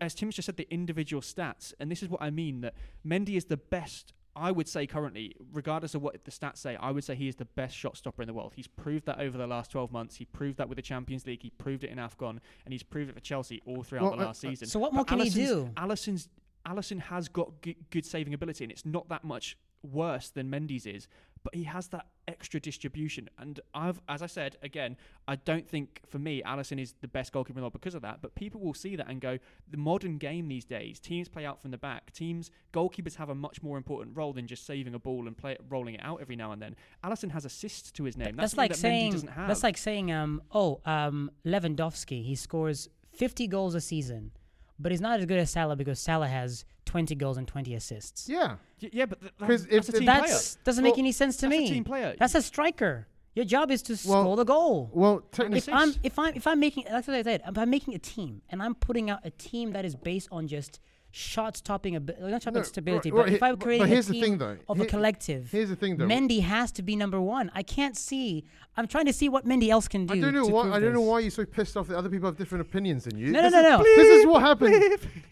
as 0.00 0.14
Tim's 0.14 0.34
just 0.34 0.46
said, 0.46 0.56
the 0.56 0.66
individual 0.72 1.22
stats, 1.22 1.72
and 1.78 1.90
this 1.90 2.02
is 2.02 2.08
what 2.08 2.20
I 2.22 2.30
mean 2.30 2.60
that 2.62 2.74
Mendy 3.06 3.36
is 3.36 3.44
the 3.46 3.56
best. 3.56 4.12
I 4.36 4.52
would 4.52 4.68
say 4.68 4.86
currently, 4.86 5.34
regardless 5.52 5.96
of 5.96 6.02
what 6.02 6.24
the 6.24 6.30
stats 6.30 6.58
say, 6.58 6.76
I 6.76 6.92
would 6.92 7.02
say 7.02 7.16
he 7.16 7.26
is 7.26 7.34
the 7.36 7.44
best 7.44 7.76
shot 7.76 7.96
stopper 7.96 8.22
in 8.22 8.28
the 8.28 8.34
world. 8.34 8.52
He's 8.54 8.68
proved 8.68 9.06
that 9.06 9.18
over 9.18 9.36
the 9.36 9.48
last 9.48 9.72
12 9.72 9.90
months. 9.90 10.14
He 10.16 10.26
proved 10.26 10.58
that 10.58 10.68
with 10.68 10.76
the 10.76 10.82
Champions 10.82 11.26
League. 11.26 11.42
He 11.42 11.50
proved 11.50 11.82
it 11.82 11.90
in 11.90 11.98
AFCON, 11.98 12.38
and 12.64 12.72
he's 12.72 12.84
proved 12.84 13.10
it 13.10 13.14
for 13.14 13.20
Chelsea 13.20 13.60
all 13.66 13.82
throughout 13.82 14.02
Well, 14.02 14.10
the 14.16 14.22
uh, 14.22 14.26
last 14.26 14.44
uh, 14.44 14.50
season. 14.50 14.68
so 14.68 14.78
what 14.78 14.92
more 14.92 15.04
But 15.04 15.16
can 15.16 15.20
he 15.26 15.30
do? 15.30 15.70
Alisson's 15.76 16.28
Alisson 16.66 17.00
has 17.00 17.28
got 17.28 17.62
g- 17.62 17.76
good 17.90 18.04
saving 18.06 18.32
ability, 18.34 18.62
and 18.64 18.70
it's 18.70 18.84
not 18.86 19.08
that 19.08 19.24
much 19.24 19.56
worse 19.82 20.28
than 20.30 20.50
Mendy's 20.50 20.86
is, 20.86 21.08
but 21.42 21.54
he 21.54 21.64
has 21.64 21.88
that 21.88 22.06
extra 22.26 22.60
distribution. 22.60 23.28
And 23.38 23.60
I've, 23.74 24.00
as 24.08 24.22
I 24.22 24.26
said 24.26 24.56
again, 24.62 24.96
I 25.26 25.36
don't 25.36 25.66
think 25.68 26.00
for 26.08 26.18
me 26.18 26.42
Alisson 26.44 26.80
is 26.80 26.94
the 27.00 27.08
best 27.08 27.32
goalkeeper 27.32 27.58
in 27.58 27.60
the 27.60 27.62
world 27.62 27.72
because 27.72 27.94
of 27.94 28.02
that. 28.02 28.20
But 28.20 28.34
people 28.34 28.60
will 28.60 28.74
see 28.74 28.96
that 28.96 29.08
and 29.08 29.20
go, 29.20 29.38
the 29.70 29.76
modern 29.76 30.18
game 30.18 30.48
these 30.48 30.64
days, 30.64 30.98
teams 31.00 31.28
play 31.28 31.46
out 31.46 31.60
from 31.62 31.70
the 31.70 31.78
back. 31.78 32.12
Teams 32.12 32.50
goalkeepers 32.72 33.16
have 33.16 33.28
a 33.30 33.34
much 33.34 33.62
more 33.62 33.76
important 33.76 34.16
role 34.16 34.32
than 34.32 34.46
just 34.46 34.66
saving 34.66 34.94
a 34.94 34.98
ball 34.98 35.26
and 35.26 35.36
play 35.36 35.56
rolling 35.68 35.94
it 35.94 36.00
out 36.02 36.20
every 36.20 36.36
now 36.36 36.52
and 36.52 36.60
then. 36.60 36.76
Alisson 37.04 37.30
has 37.30 37.44
assists 37.44 37.90
to 37.92 38.04
his 38.04 38.16
name. 38.16 38.36
that's, 38.36 38.52
That's, 38.52 38.56
like 38.58 38.70
that 38.72 38.78
saying 38.78 39.12
doesn't 39.12 39.28
have. 39.28 39.48
that's 39.48 39.62
like 39.62 39.78
saying 39.78 40.12
um 40.12 40.42
oh 40.52 40.80
um 40.84 41.30
Lewandowski 41.46 42.24
he 42.24 42.34
scores 42.34 42.88
50 43.14 43.48
goals 43.48 43.74
a 43.74 43.80
season, 43.80 44.30
but 44.78 44.92
he's 44.92 45.00
not 45.00 45.18
as 45.20 45.26
good 45.26 45.38
as 45.38 45.50
Salah 45.50 45.76
because 45.76 45.98
Salah 46.00 46.28
has 46.28 46.64
20 46.86 47.14
goals 47.16 47.36
and 47.36 47.46
20 47.46 47.74
assists. 47.74 48.28
Yeah. 48.28 48.56
Y- 48.82 48.90
yeah, 48.92 49.06
but 49.06 49.20
th- 49.20 49.32
that- 49.38 49.46
'Cause 49.48 49.66
that's 49.66 49.88
a 49.88 49.92
the- 49.92 49.98
team 49.98 50.06
player. 50.06 50.20
That's 50.20 50.54
doesn't 50.64 50.84
make 50.84 50.98
any 50.98 51.12
sense 51.12 51.36
to 51.38 51.46
That's 51.48 51.58
me. 51.58 51.66
a 51.66 51.68
team 51.68 51.84
player. 51.84 52.14
That's 52.18 52.34
a 52.34 52.42
striker. 52.42 53.06
Your 53.34 53.44
job 53.44 53.70
is 53.70 53.82
to 53.82 53.92
Well, 54.08 54.22
score 54.24 54.36
the 54.36 54.44
goal. 54.44 54.90
Well, 54.92 55.20
technically, 55.30 55.58
If 55.58 55.68
I'm 55.68 55.94
if 56.02 56.18
I'm 56.18 56.34
if 56.34 56.46
I'm 56.46 56.58
making 56.58 56.84
that's 56.90 57.06
what 57.06 57.16
I 57.16 57.22
said. 57.22 57.42
If 57.46 57.56
I'm 57.58 57.70
making 57.70 57.94
a 57.94 57.98
team 57.98 58.42
and 58.48 58.62
I'm 58.62 58.74
putting 58.74 59.10
out 59.10 59.20
a 59.24 59.30
team 59.30 59.72
that 59.72 59.84
is 59.84 59.94
based 59.94 60.28
on 60.32 60.48
just 60.48 60.80
shot 61.10 61.56
stopping 61.56 61.96
ability, 61.96 62.30
not 62.30 62.42
shot 62.42 62.52
No, 62.54 62.62
stability, 62.62 63.10
right, 63.10 63.26
but 63.26 63.32
if 63.32 63.40
but- 63.40 63.60
creating 63.60 63.92
a 63.92 64.02
team 64.02 64.22
thing, 64.22 64.38
though. 64.38 64.56
of 64.68 64.76
Here- 64.76 64.86
a 64.86 64.88
collective, 64.88 65.50
here's 65.50 65.70
the 65.70 65.76
thing, 65.76 65.96
though. 65.96 66.06
Mendy 66.06 66.42
has 66.42 66.70
to 66.72 66.82
be 66.82 66.96
number 66.96 67.20
one. 67.20 67.50
I 67.54 67.62
can't 67.62 67.96
see. 67.96 68.44
I'm 68.76 68.86
trying 68.86 69.06
to 69.06 69.12
see 69.12 69.28
what 69.28 69.44
Mendy 69.44 69.68
else 69.70 69.88
can 69.88 70.06
do. 70.06 70.14
I 70.14 70.20
don't 70.20 70.34
know 70.34 70.46
why. 70.46 70.70
I 70.70 70.78
don't 70.78 70.92
know 70.92 71.00
why 71.00 71.20
you're 71.20 71.30
so 71.30 71.44
pissed 71.44 71.76
off 71.76 71.88
that 71.88 71.96
other 71.96 72.10
people 72.10 72.28
have 72.28 72.36
different 72.36 72.62
opinions 72.62 73.04
than 73.04 73.18
you. 73.18 73.32
No, 73.32 73.40
no, 73.40 73.50
this 73.50 73.52
no, 73.52 73.58
is, 73.58 73.64
no. 73.64 73.82
This 73.84 74.20
is 74.20 74.26
what 74.26 74.42
happens. 74.42 74.70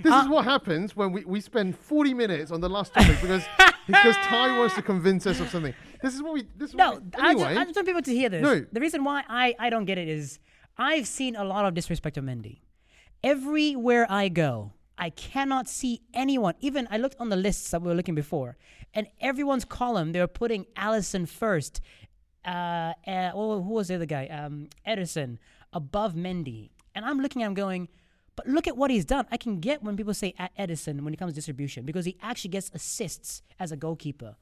This 0.00 0.12
Uh, 0.12 0.22
is 0.22 0.28
what 0.28 0.44
happens 0.44 0.96
when 0.96 1.12
we, 1.12 1.24
we 1.24 1.40
spend 1.40 1.76
40 1.76 2.14
minutes 2.14 2.50
on 2.50 2.60
the 2.60 2.68
last 2.68 2.92
topic 2.94 3.20
because 3.20 3.44
because 3.86 4.16
Ty 4.16 4.58
wants 4.58 4.74
to 4.74 4.82
convince 4.82 5.26
us 5.26 5.38
of 5.40 5.48
something. 5.50 5.74
This 6.02 6.14
is 6.14 6.22
what 6.22 6.32
we. 6.34 6.46
This 6.56 6.74
No, 6.74 6.92
what 6.92 7.02
we, 7.02 7.10
I, 7.22 7.32
just. 7.34 7.44
I 7.46 7.64
just 7.64 7.76
want 7.76 7.86
people 7.86 8.02
to 8.02 8.14
hear 8.14 8.28
this. 8.28 8.42
No. 8.42 8.64
The 8.72 8.80
reason 8.80 9.04
why 9.04 9.24
I, 9.28 9.54
I 9.58 9.70
don't 9.70 9.84
get 9.84 9.98
it 9.98 10.08
is 10.08 10.38
I've 10.78 11.06
seen 11.06 11.36
a 11.36 11.44
lot 11.44 11.64
of 11.66 11.74
disrespect 11.74 12.16
of 12.16 12.24
Mendy. 12.24 12.60
Everywhere 13.22 14.06
I 14.10 14.28
go, 14.28 14.72
I 14.98 15.10
cannot 15.10 15.68
see 15.68 16.02
anyone. 16.14 16.54
Even 16.60 16.88
I 16.90 16.98
looked 16.98 17.16
on 17.20 17.28
the 17.28 17.36
lists 17.36 17.70
that 17.70 17.82
we 17.82 17.88
were 17.88 17.94
looking 17.94 18.14
before, 18.14 18.56
and 18.94 19.06
everyone's 19.20 19.64
column 19.64 20.12
they 20.12 20.20
were 20.20 20.26
putting 20.26 20.64
Alisson 20.76 21.28
first. 21.28 21.80
Uh, 22.44 22.92
uh 23.06 23.30
who 23.32 23.74
was 23.74 23.88
the 23.88 23.96
other 23.96 24.06
guy? 24.06 24.26
Um, 24.28 24.68
Ederson 24.86 25.38
above 25.72 26.14
Mendy, 26.14 26.70
and 26.94 27.04
I'm 27.04 27.20
looking 27.20 27.42
him 27.42 27.54
going, 27.54 27.88
but 28.36 28.46
look 28.46 28.66
at 28.66 28.76
what 28.76 28.90
he's 28.90 29.04
done. 29.04 29.26
I 29.30 29.36
can 29.36 29.60
get 29.60 29.82
when 29.82 29.96
people 29.96 30.14
say 30.14 30.34
at 30.38 30.56
Ederson 30.56 31.02
when 31.02 31.12
it 31.12 31.18
comes 31.18 31.32
to 31.32 31.34
distribution 31.34 31.84
because 31.84 32.04
he 32.04 32.16
actually 32.22 32.50
gets 32.50 32.70
assists 32.72 33.42
as 33.58 33.72
a 33.72 33.76
goalkeeper. 33.76 34.36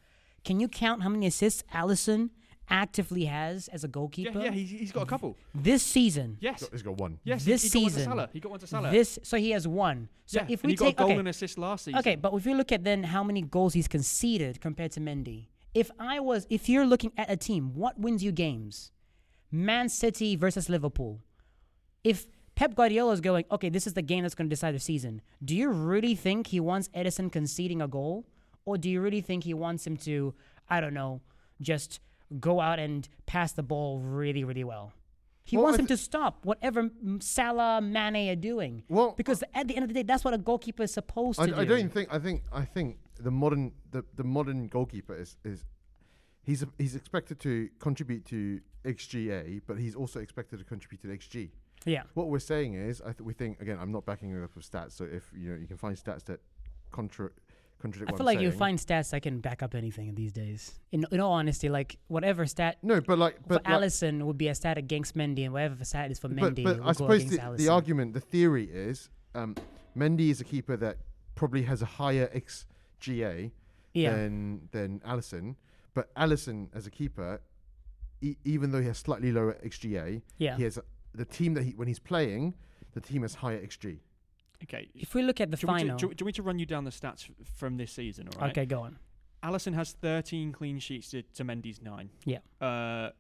Can 0.44 0.61
you 0.61 0.68
count 0.68 1.02
how 1.02 1.08
many 1.08 1.26
assists 1.26 1.64
Alisson 1.73 2.30
actively 2.68 3.26
has 3.26 3.68
as 3.68 3.85
a 3.85 3.88
goalkeeper 3.88 4.40
yeah, 4.40 4.50
he's, 4.50 4.71
he's 4.71 4.92
got 4.92 5.02
a 5.02 5.06
couple. 5.06 5.37
this 5.54 5.83
season? 5.83 6.37
Yes, 6.40 6.66
He's 6.71 6.83
got 6.83 6.97
one. 6.97 7.18
yes. 7.25 7.44
this 7.44 7.62
he, 7.62 7.68
he 7.68 7.73
got 7.73 7.80
one 7.83 7.90
to 7.90 7.94
season, 7.94 8.11
Salah. 8.11 8.28
He 8.33 8.40
got 8.40 8.50
one 8.50 8.61
to 8.61 8.66
Salah. 8.66 8.90
This 8.90 9.18
so 9.23 9.37
he 9.37 9.50
has 9.50 9.68
one. 9.68 10.09
So 10.26 10.40
yeah, 10.40 10.47
if 10.49 10.62
we 10.62 10.73
he 10.73 10.76
got 10.76 10.85
take 10.87 10.94
a 10.94 11.02
goal 11.02 11.11
okay, 11.11 11.18
and 11.18 11.28
assist 11.28 11.59
last 11.59 11.85
season. 11.85 11.99
okay, 12.00 12.16
but 12.16 12.33
if 12.35 12.47
we 12.47 12.54
look 12.54 12.73
at 12.73 12.85
then 12.85 13.04
how 13.04 13.23
many 13.23 13.42
goals 13.42 13.75
he's 13.75 13.88
conceded 13.88 14.61
compared 14.61 14.92
to 14.92 15.00
Mendy, 15.00 15.47
if 15.75 15.90
I 15.99 16.21
was 16.21 16.47
if 16.50 16.68
you're 16.68 16.87
looking 16.87 17.12
at 17.18 17.30
a 17.30 17.37
team, 17.37 17.75
what 17.75 17.99
wins 17.99 18.25
you 18.25 18.33
games? 18.33 18.92
Man 19.50 19.88
City 19.88 20.37
versus 20.37 20.68
Liverpool. 20.68 21.21
If 22.02 22.26
Pep 22.54 22.75
Guardiola 22.75 23.12
is 23.12 23.21
going, 23.21 23.44
okay, 23.50 23.68
this 23.68 23.87
is 23.87 23.94
the 23.94 24.02
game 24.02 24.23
that's 24.23 24.35
going 24.35 24.49
to 24.49 24.54
decide 24.54 24.75
the 24.75 24.80
season. 24.80 25.23
Do 25.44 25.56
you 25.56 25.71
really 25.71 26.14
think 26.14 26.49
he 26.49 26.61
wants 26.61 26.88
Ederson 26.88 27.30
conceding 27.30 27.83
a 27.83 27.88
goal, 27.88 28.26
or 28.64 28.78
do 28.78 28.88
you 28.88 29.00
really 29.00 29.21
think 29.21 29.44
he 29.44 29.54
wants 29.54 29.87
him 29.87 29.97
to, 29.99 30.35
I 30.68 30.80
don't 30.80 30.94
know, 30.94 31.21
just 31.61 32.00
go 32.40 32.61
out 32.61 32.78
and 32.78 33.09
pass 33.26 33.52
the 33.52 33.62
ball 33.62 33.99
really, 34.00 34.45
really 34.45 34.64
well? 34.64 34.93
He 35.47 35.57
Well, 35.57 35.64
wants 35.66 35.78
him 35.78 35.87
to 35.88 35.97
stop 35.99 36.45
whatever 36.45 36.90
Salah, 37.21 37.81
Mane 37.83 38.31
are 38.31 38.35
doing. 38.37 38.83
Well, 38.88 39.12
Because 39.16 39.43
uh, 39.43 39.47
at 39.54 39.69
the 39.69 39.76
end 39.76 39.83
of 39.85 39.88
the 39.88 39.95
day, 39.95 40.02
that's 40.02 40.25
what 40.25 40.33
a 40.33 40.38
goalkeeper 40.38 40.83
is 40.85 40.93
supposed 40.95 41.38
I, 41.38 41.47
to 41.47 41.52
do. 41.52 41.61
I 41.61 41.64
don't 41.66 41.93
think. 41.93 42.09
I 42.12 42.19
think. 42.19 42.43
I 42.50 42.64
think 42.64 42.99
the 43.21 43.31
modern 43.31 43.73
the, 43.90 44.04
the 44.16 44.25
modern 44.25 44.69
goalkeeper 44.69 45.14
is 45.14 45.37
is 45.45 45.64
he's 46.43 46.62
a, 46.62 46.69
he's 46.78 46.97
expected 46.97 47.40
to 47.40 47.69
contribute 47.78 48.25
to 48.26 48.61
xGA, 48.87 49.61
but 49.66 49.78
he's 49.78 49.95
also 49.95 50.21
expected 50.21 50.59
to 50.61 50.64
contribute 50.64 51.02
to 51.02 51.09
xG. 51.09 51.50
Yeah. 51.85 52.04
What 52.14 52.28
we're 52.28 52.38
saying 52.38 52.73
is, 52.75 53.02
I 53.02 53.12
th- 53.12 53.21
we 53.21 53.35
think 53.35 53.61
again. 53.61 53.78
I'm 53.78 53.93
not 53.93 54.07
backing 54.07 54.35
it 54.35 54.43
up 54.43 54.54
with 54.57 54.71
stats. 54.71 54.93
So 54.93 55.04
if 55.04 55.31
you 55.37 55.50
know, 55.50 55.57
you 55.57 55.66
can 55.66 55.76
find 55.76 55.95
stats 55.95 56.25
that 56.25 56.40
contra- 56.90 57.33
contradict. 57.81 58.12
I 58.12 58.16
feel 58.16 58.26
like 58.26 58.40
you 58.40 58.50
saying. 58.50 58.59
find 58.59 58.78
stats 58.78 59.11
that 59.11 59.23
can 59.23 59.40
back 59.40 59.62
up 59.62 59.75
anything 59.75 60.14
these 60.14 60.33
days. 60.33 60.73
In, 60.93 61.04
in 61.11 61.21
all 61.21 61.33
honesty, 61.33 61.69
like 61.69 61.99
whatever 62.09 62.47
stat 62.47 62.78
no, 62.83 63.00
but 63.00 63.19
like, 63.19 63.37
for 63.43 63.49
but 63.49 63.64
like, 63.64 63.83
Alisson 63.83 64.23
would 64.25 64.38
be 64.38 64.49
a 64.49 64.54
stat 64.54 64.78
against 64.78 65.16
Mendy, 65.16 65.45
and 65.45 65.52
whatever 65.52 65.85
stat 65.85 66.11
is 66.11 66.19
for 66.19 66.28
but, 66.28 66.54
Mendy 66.54 66.64
but 66.64 66.81
I 66.81 66.87
go 66.87 66.93
suppose 66.93 67.26
the, 67.26 67.54
the 67.57 67.69
argument, 67.69 68.14
the 68.14 68.21
theory 68.21 68.69
is, 68.71 69.11
um, 69.35 69.54
Mendy 69.97 70.31
is 70.31 70.40
a 70.40 70.45
keeper 70.45 70.76
that 70.76 70.99
probably 71.35 71.62
has 71.62 71.83
a 71.83 71.87
higher 71.87 72.28
xGA 72.28 73.50
yeah. 73.93 74.11
than 74.11 74.69
than 74.73 75.00
Alisson. 75.00 75.56
But 75.95 76.13
Alisson 76.15 76.69
as 76.75 76.87
a 76.87 76.91
keeper, 76.91 77.41
e- 78.21 78.37
even 78.45 78.73
though 78.73 78.80
he 78.80 78.87
has 78.87 78.99
slightly 78.99 79.32
lower 79.32 79.56
xGA, 79.65 80.23
yeah. 80.39 80.56
he 80.56 80.65
has 80.65 80.76
a, 80.76 80.82
the 81.15 81.25
team 81.25 81.54
that 81.54 81.65
he 81.65 81.71
when 81.73 81.89
he's 81.89 81.99
playing, 81.99 82.54
the 82.93 83.00
team 83.00 83.23
has 83.23 83.34
higher 83.34 83.60
xG. 83.60 83.99
Okay. 84.65 84.89
If 84.95 85.15
we 85.15 85.23
look 85.23 85.41
at 85.41 85.50
the 85.50 85.57
do, 85.57 85.63
you 85.63 85.69
want 85.69 85.77
me 85.83 85.83
to, 85.85 85.87
final, 85.91 85.99
do, 85.99 86.07
you- 86.09 86.15
do 86.15 86.23
you 86.23 86.25
want 86.25 86.27
me 86.27 86.33
to 86.33 86.43
run 86.43 86.59
you 86.59 86.67
down 86.67 86.85
the 86.85 86.91
stats 86.91 87.29
from 87.57 87.77
this 87.77 87.93
season? 87.93 88.29
All 88.35 88.41
right. 88.41 88.50
okay, 88.50 88.67
go 88.67 88.81
on. 88.81 88.99
Alisson 89.43 89.75
has 89.75 89.93
13 89.93 90.53
clean 90.53 90.79
sheets 90.79 91.11
to, 91.11 91.23
to 91.23 91.45
Mendy's 91.45 91.83
nine. 91.83 92.09
Yeah. 92.25 92.39
Uh, 92.61 93.11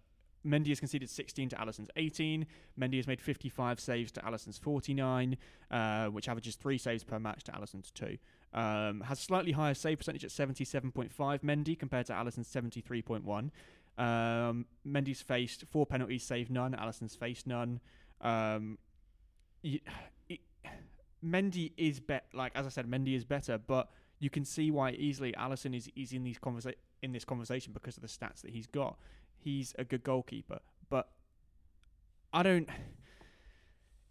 Mendy 0.46 0.68
has 0.68 0.78
conceded 0.78 1.08
16 1.08 1.50
to 1.50 1.56
Alisson's 1.56 1.88
18. 1.96 2.46
Mendy 2.78 2.96
has 2.96 3.06
made 3.06 3.20
55 3.20 3.80
saves 3.80 4.12
to 4.12 4.20
Alisson's 4.20 4.58
49, 4.58 5.36
uh, 5.70 6.06
which 6.06 6.28
averages 6.28 6.56
three 6.56 6.76
saves 6.78 7.02
per 7.04 7.18
match 7.18 7.44
to 7.44 7.52
Alisson's 7.52 7.90
two. 7.90 8.18
Um, 8.52 9.00
has 9.00 9.18
slightly 9.18 9.52
higher 9.52 9.74
save 9.74 9.98
percentage 9.98 10.24
at 10.24 10.30
77.5 10.30 11.10
Mendy 11.40 11.78
compared 11.78 12.06
to 12.06 12.12
Alisson's 12.12 12.48
73.1. 12.48 13.50
Um, 13.96 14.66
Mendy's 14.86 15.22
faced 15.22 15.64
four 15.70 15.86
penalties, 15.86 16.22
saved 16.24 16.50
none. 16.50 16.72
Alisson's 16.74 17.14
faced 17.16 17.46
none. 17.46 17.80
Um, 18.20 18.78
Mendy 21.24 21.72
is 21.76 22.00
bet 22.00 22.26
like 22.34 22.52
as 22.54 22.66
I 22.66 22.68
said, 22.68 22.86
Mendy 22.86 23.14
is 23.16 23.24
better, 23.24 23.58
but 23.58 23.90
you 24.18 24.30
can 24.30 24.44
see 24.44 24.70
why 24.70 24.90
easily 24.92 25.32
Alisson 25.32 25.76
is, 25.76 25.88
is 25.96 26.12
in 26.12 26.22
these 26.24 26.38
conversa- 26.38 26.74
in 27.02 27.12
this 27.12 27.24
conversation 27.24 27.72
because 27.72 27.96
of 27.96 28.02
the 28.02 28.08
stats 28.08 28.42
that 28.42 28.50
he's 28.50 28.66
got. 28.66 28.96
He's 29.38 29.74
a 29.78 29.84
good 29.84 30.02
goalkeeper, 30.02 30.60
but 30.88 31.08
I 32.32 32.42
don't. 32.42 32.68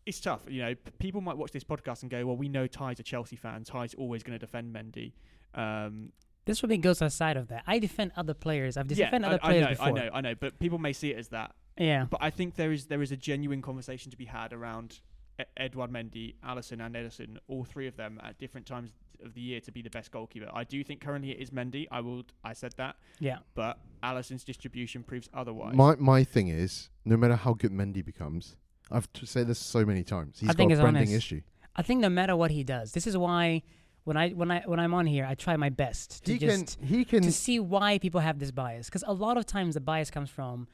It's 0.05 0.19
tough, 0.19 0.41
you 0.49 0.61
know. 0.61 0.75
p- 0.75 0.91
People 0.99 1.21
might 1.21 1.37
watch 1.37 1.51
this 1.51 1.63
podcast 1.63 2.01
and 2.01 2.11
go, 2.11 2.25
"Well, 2.25 2.35
we 2.35 2.49
know 2.49 2.67
Ty's 2.67 2.99
a 2.99 3.03
Chelsea 3.03 3.35
fan. 3.37 3.63
Ty's 3.63 3.93
always 3.93 4.21
going 4.23 4.37
to 4.37 4.45
defend 4.45 4.75
Mendy." 4.75 5.13
Um, 5.55 6.11
This 6.45 6.59
for 6.59 6.67
be 6.67 6.77
goes 6.77 7.01
outside 7.01 7.37
of 7.37 7.47
that. 7.47 7.63
I 7.65 7.79
defend 7.79 8.11
other 8.17 8.33
players. 8.33 8.75
I've 8.75 8.91
yeah, 8.91 9.05
defended 9.05 9.31
I, 9.31 9.33
other 9.35 9.39
I 9.43 9.47
players 9.47 9.63
know, 9.63 9.69
before. 9.69 9.85
I 9.87 9.91
know, 9.91 10.09
I 10.13 10.21
know. 10.21 10.35
But 10.35 10.59
people 10.59 10.77
may 10.77 10.91
see 10.93 11.11
it 11.11 11.17
as 11.17 11.29
that. 11.29 11.55
Yeah. 11.77 12.05
But 12.09 12.21
I 12.21 12.29
think 12.31 12.55
there 12.55 12.71
is 12.73 12.87
there 12.87 13.01
is 13.01 13.11
a 13.11 13.17
genuine 13.17 13.61
conversation 13.61 14.11
to 14.11 14.17
be 14.17 14.25
had 14.25 14.51
around 14.51 14.99
E- 15.39 15.43
Edouard 15.57 15.91
Mendy, 15.91 16.35
Alisson, 16.45 16.85
and 16.85 16.95
Ederson, 16.95 17.37
all 17.47 17.63
three 17.63 17.87
of 17.87 17.95
them 17.97 18.19
at 18.23 18.37
different 18.37 18.67
times 18.67 18.91
of 19.23 19.33
the 19.33 19.41
year 19.41 19.59
to 19.61 19.71
be 19.71 19.81
the 19.81 19.89
best 19.89 20.11
goalkeeper. 20.11 20.49
I 20.53 20.63
do 20.63 20.83
think 20.83 20.99
currently 21.01 21.31
it 21.31 21.39
is 21.39 21.49
Mendy. 21.51 21.87
I 21.91 22.01
will. 22.01 22.23
I 22.43 22.53
said 22.53 22.73
that, 22.77 22.97
Yeah. 23.19 23.39
but 23.55 23.79
Allison's 24.03 24.43
distribution 24.43 25.01
proves 25.03 25.29
otherwise. 25.33 25.75
My 25.75 25.95
my 25.95 26.23
thing 26.23 26.49
is, 26.49 26.89
no 27.05 27.17
matter 27.17 27.35
how 27.35 27.53
good 27.53 27.71
Mendy 27.71 28.03
becomes, 28.05 28.57
I've 28.91 29.11
to 29.13 29.25
say 29.25 29.43
this 29.43 29.59
so 29.59 29.85
many 29.85 30.03
times. 30.03 30.39
He's 30.39 30.49
I 30.49 30.53
think 30.53 30.69
got 30.69 30.73
it's 30.73 30.79
a 30.79 30.83
branding 30.83 31.03
honest. 31.03 31.15
issue. 31.17 31.41
I 31.75 31.81
think 31.81 32.01
no 32.01 32.09
matter 32.09 32.35
what 32.35 32.51
he 32.51 32.63
does, 32.63 32.91
this 32.91 33.07
is 33.07 33.17
why 33.17 33.63
when 34.03 34.17
I 34.17 34.29
when 34.31 34.51
I 34.51 34.61
when 34.65 34.79
I'm 34.79 34.93
on 34.93 35.07
here, 35.07 35.25
I 35.25 35.33
try 35.35 35.55
my 35.55 35.69
best 35.69 36.25
to 36.25 36.33
He 36.33 36.37
just 36.37 36.77
can 36.79 36.87
he 36.87 37.05
can 37.05 37.23
to 37.23 37.31
see 37.31 37.59
why 37.59 37.97
people 37.97 38.19
have 38.19 38.37
this 38.39 38.51
bias. 38.51 38.87
Because 38.87 39.03
a 39.07 39.13
lot 39.13 39.37
of 39.37 39.45
times 39.47 39.73
the 39.75 39.81
bias 39.81 40.11
comes 40.11 40.29
from, 40.29 40.67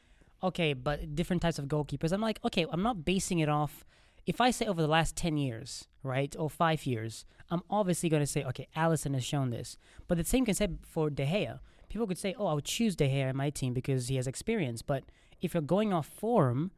okay, 0.44 0.74
but 0.74 1.16
different 1.16 1.42
types 1.44 1.60
of 1.60 1.66
goalkeepers. 1.66 2.12
I'm 2.12 2.20
like, 2.22 2.40
okay, 2.44 2.66
I'm 2.70 2.82
not 2.84 3.06
basing 3.06 3.40
it 3.40 3.48
off. 3.48 3.86
If 4.30 4.40
I 4.40 4.52
say 4.52 4.68
over 4.68 4.80
the 4.80 4.88
last 4.88 5.16
10 5.16 5.38
years, 5.38 5.88
right, 6.04 6.36
or 6.38 6.52
five 6.52 6.86
years, 6.86 7.26
I'm 7.50 7.64
obviously 7.68 8.10
going 8.10 8.22
to 8.22 8.28
say, 8.28 8.44
okay, 8.44 8.68
Alisson 8.76 9.16
has 9.16 9.26
shown 9.26 9.50
this. 9.50 9.76
But 10.08 10.20
the 10.20 10.24
same 10.24 10.46
can 10.46 10.54
say 10.54 10.68
for 10.84 11.10
De 11.10 11.26
Gea. 11.26 11.58
People 11.90 12.06
could 12.06 12.20
say, 12.20 12.36
oh, 12.38 12.46
I 12.46 12.54
would 12.54 12.66
choose 12.66 12.96
De 12.96 13.10
Gea 13.10 13.32
in 13.32 13.36
my 13.36 13.50
team 13.50 13.74
because 13.74 14.08
he 14.08 14.18
has 14.18 14.28
experience. 14.28 14.84
But 14.84 15.06
if 15.42 15.56
you're 15.56 15.64
going 15.64 15.92
off 15.92 16.06
form, 16.06 16.70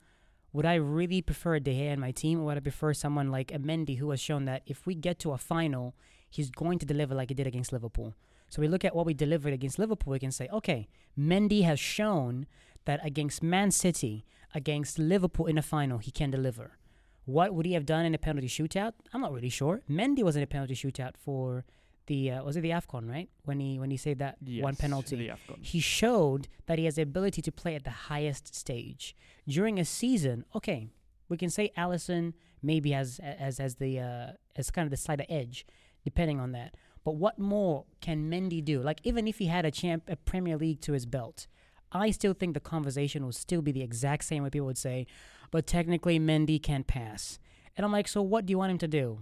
would 0.53 0.65
I 0.65 0.75
really 0.75 1.21
prefer 1.21 1.59
De 1.59 1.71
Gea 1.71 1.91
in 1.91 1.99
my 1.99 2.11
team, 2.11 2.39
or 2.39 2.45
would 2.45 2.55
I 2.55 2.61
prefer 2.61 2.93
someone 2.93 3.29
like 3.29 3.49
Mendy 3.49 3.97
who 3.97 4.11
has 4.11 4.21
shown 4.21 4.45
that 4.45 4.61
if 4.65 4.87
we 4.87 4.95
get 4.95 5.19
to 5.19 5.33
a 5.33 5.37
final, 5.37 5.93
he's 6.29 6.51
going 6.51 6.79
to 6.79 6.85
deliver 6.85 7.13
like 7.13 7.31
he 7.31 7.35
did 7.35 7.47
against 7.47 7.73
Liverpool? 7.73 8.15
So 8.47 8.61
we 8.61 8.69
look 8.69 8.85
at 8.85 8.95
what 8.95 9.05
we 9.05 9.13
delivered 9.13 9.51
against 9.51 9.77
Liverpool, 9.77 10.11
we 10.11 10.19
can 10.19 10.31
say, 10.31 10.47
okay, 10.53 10.87
Mendy 11.19 11.63
has 11.63 11.81
shown 11.81 12.47
that 12.85 13.05
against 13.05 13.43
Man 13.43 13.71
City, 13.71 14.23
against 14.55 14.97
Liverpool 14.97 15.47
in 15.47 15.57
a 15.57 15.61
final, 15.61 15.97
he 15.97 16.11
can 16.11 16.31
deliver. 16.31 16.77
What 17.25 17.53
would 17.53 17.65
he 17.65 17.73
have 17.73 17.85
done 17.85 18.05
in 18.05 18.15
a 18.15 18.17
penalty 18.17 18.47
shootout? 18.47 18.93
I'm 19.13 19.21
not 19.21 19.31
really 19.31 19.49
sure. 19.49 19.81
Mendy 19.89 20.23
was 20.23 20.35
in 20.35 20.43
a 20.43 20.47
penalty 20.47 20.75
shootout 20.75 21.17
for 21.17 21.65
the 22.07 22.31
uh, 22.31 22.43
was 22.43 22.57
it 22.57 22.61
the 22.61 22.71
Afcon, 22.71 23.09
right? 23.09 23.29
When 23.45 23.59
he 23.59 23.79
when 23.79 23.91
he 23.91 23.97
saved 23.97 24.19
that 24.19 24.37
one 24.63 24.75
penalty 24.75 25.31
he 25.61 25.79
showed 25.79 26.47
that 26.65 26.79
he 26.79 26.85
has 26.85 26.95
the 26.95 27.03
ability 27.03 27.41
to 27.43 27.51
play 27.51 27.75
at 27.75 27.83
the 27.83 27.91
highest 27.91 28.55
stage 28.55 29.15
during 29.47 29.79
a 29.79 29.85
season. 29.85 30.45
Okay, 30.55 30.87
we 31.29 31.37
can 31.37 31.49
say 31.49 31.71
Alisson 31.77 32.33
maybe 32.61 32.91
has 32.91 33.19
as 33.23 33.59
as 33.59 33.75
the 33.75 33.99
uh, 33.99 34.27
as 34.55 34.71
kind 34.71 34.85
of 34.85 34.91
the 34.91 34.97
slighter 34.97 35.25
edge, 35.29 35.65
depending 36.03 36.39
on 36.39 36.51
that. 36.53 36.75
But 37.03 37.15
what 37.15 37.39
more 37.39 37.85
can 37.99 38.29
Mendy 38.29 38.63
do? 38.63 38.81
Like 38.81 38.99
even 39.03 39.27
if 39.27 39.37
he 39.37 39.45
had 39.45 39.65
a 39.65 39.71
champ 39.71 40.03
a 40.07 40.15
Premier 40.15 40.57
League 40.57 40.81
to 40.81 40.93
his 40.93 41.05
belt, 41.05 41.47
I 41.91 42.11
still 42.11 42.33
think 42.33 42.53
the 42.53 42.59
conversation 42.59 43.23
will 43.25 43.31
still 43.31 43.61
be 43.61 43.71
the 43.71 43.81
exact 43.81 44.23
same 44.23 44.43
way 44.43 44.49
people 44.49 44.67
would 44.67 44.77
say, 44.77 45.07
but 45.51 45.67
technically 45.67 46.19
Mendy 46.19 46.61
can't 46.61 46.87
pass. 46.87 47.39
And 47.77 47.85
I'm 47.85 47.91
like, 47.91 48.07
so 48.07 48.21
what 48.21 48.45
do 48.45 48.51
you 48.51 48.57
want 48.57 48.71
him 48.71 48.77
to 48.79 48.87
do? 48.87 49.19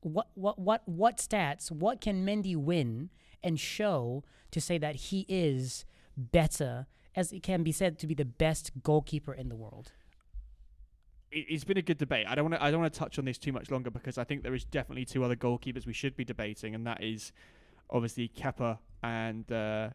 What 0.00 0.28
what 0.34 0.58
what 0.58 0.82
what 0.88 1.18
stats? 1.18 1.70
What 1.70 2.00
can 2.00 2.26
Mendy 2.26 2.56
win 2.56 3.10
and 3.42 3.58
show 3.60 4.24
to 4.50 4.60
say 4.60 4.78
that 4.78 4.96
he 4.96 5.26
is 5.28 5.84
better 6.16 6.86
as 7.14 7.32
it 7.32 7.42
can 7.42 7.62
be 7.62 7.72
said 7.72 7.98
to 7.98 8.06
be 8.06 8.14
the 8.14 8.24
best 8.24 8.72
goalkeeper 8.82 9.32
in 9.32 9.48
the 9.48 9.56
world? 9.56 9.92
it, 11.32 11.46
it's 11.48 11.64
been 11.64 11.78
a 11.78 11.82
good 11.82 11.98
debate. 11.98 12.26
I 12.28 12.34
don't 12.34 12.44
want 12.44 12.54
to. 12.54 12.64
I 12.64 12.70
don't 12.70 12.80
want 12.80 12.92
to 12.92 12.98
touch 12.98 13.18
on 13.18 13.24
this 13.24 13.38
too 13.38 13.52
much 13.52 13.70
longer 13.70 13.90
because 13.90 14.18
I 14.18 14.24
think 14.24 14.42
there 14.42 14.54
is 14.54 14.64
definitely 14.64 15.04
two 15.04 15.24
other 15.24 15.36
goalkeepers 15.36 15.86
we 15.86 15.92
should 15.92 16.16
be 16.16 16.24
debating, 16.24 16.74
and 16.74 16.86
that 16.86 17.02
is 17.02 17.32
obviously 17.90 18.28
Kepa 18.28 18.78
and 19.02 19.50
uh, 19.50 19.90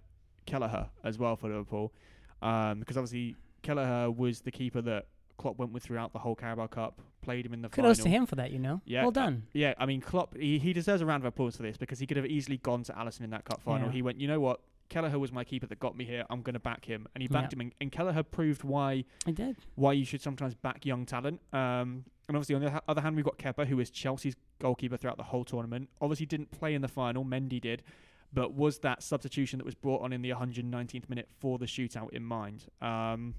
Kelleher 0.45 0.89
as 1.03 1.17
well 1.17 1.35
for 1.35 1.47
Liverpool, 1.47 1.93
um, 2.41 2.79
because 2.79 2.97
obviously 2.97 3.35
Kelleher 3.61 4.11
was 4.11 4.41
the 4.41 4.51
keeper 4.51 4.81
that 4.81 5.05
Klopp 5.37 5.57
went 5.57 5.71
with 5.71 5.83
throughout 5.83 6.13
the 6.13 6.19
whole 6.19 6.35
Carabao 6.35 6.67
Cup, 6.67 7.01
played 7.21 7.45
him 7.45 7.53
in 7.53 7.61
the 7.61 7.69
Kudos 7.69 7.75
final. 7.75 7.93
Kudos 7.93 8.03
to 8.03 8.09
him 8.09 8.25
for 8.25 8.35
that, 8.35 8.51
you 8.51 8.59
know. 8.59 8.81
Yeah, 8.85 9.01
well 9.01 9.09
uh, 9.09 9.11
done. 9.11 9.43
Yeah, 9.53 9.73
I 9.77 9.85
mean 9.85 10.01
Klopp, 10.01 10.35
he, 10.37 10.57
he 10.59 10.73
deserves 10.73 11.01
a 11.01 11.05
round 11.05 11.21
of 11.23 11.27
applause 11.27 11.55
for 11.55 11.63
this 11.63 11.77
because 11.77 11.99
he 11.99 12.07
could 12.07 12.17
have 12.17 12.25
easily 12.25 12.57
gone 12.57 12.83
to 12.83 12.93
Alisson 12.93 13.21
in 13.21 13.29
that 13.31 13.45
cup 13.45 13.61
final. 13.61 13.87
Yeah. 13.87 13.93
He 13.93 14.01
went, 14.01 14.19
you 14.19 14.27
know 14.27 14.39
what, 14.39 14.59
Kelleher 14.89 15.19
was 15.19 15.31
my 15.31 15.43
keeper 15.43 15.67
that 15.67 15.79
got 15.79 15.97
me 15.97 16.05
here. 16.05 16.23
I'm 16.29 16.41
going 16.41 16.53
to 16.53 16.59
back 16.59 16.85
him, 16.85 17.07
and 17.13 17.21
he 17.21 17.27
backed 17.27 17.51
Yeah. 17.53 17.57
him. 17.57 17.61
And, 17.61 17.73
and 17.81 17.91
Kelleher 17.91 18.23
proved 18.23 18.63
why 18.63 19.03
I 19.27 19.31
did. 19.31 19.57
why 19.75 19.93
you 19.93 20.05
should 20.05 20.21
sometimes 20.21 20.55
back 20.55 20.85
young 20.85 21.05
talent. 21.05 21.41
Um, 21.51 22.05
and 22.29 22.35
obviously, 22.37 22.55
on 22.55 22.61
the 22.61 22.71
ha- 22.71 22.81
other 22.87 23.01
hand, 23.01 23.15
we've 23.15 23.25
got 23.25 23.37
Kepa, 23.37 23.67
who 23.67 23.79
is 23.79 23.89
Chelsea's 23.89 24.35
goalkeeper 24.59 24.95
throughout 24.97 25.17
the 25.17 25.23
whole 25.23 25.43
tournament. 25.45 25.89
Obviously, 26.01 26.25
didn't 26.25 26.51
play 26.51 26.73
in 26.73 26.81
the 26.81 26.87
final. 26.87 27.23
Mendy 27.25 27.59
did, 27.61 27.83
but 28.33 28.53
was 28.53 28.79
that 28.79 29.03
substitution 29.03 29.57
that 29.59 29.65
was 29.65 29.75
brought 29.75 30.01
on 30.01 30.13
in 30.13 30.21
the 30.21 30.29
119th 30.31 31.09
minute 31.09 31.27
for 31.39 31.57
the 31.57 31.65
shootout 31.65 32.11
in 32.13 32.23
mind. 32.23 32.65
Um, 32.81 33.35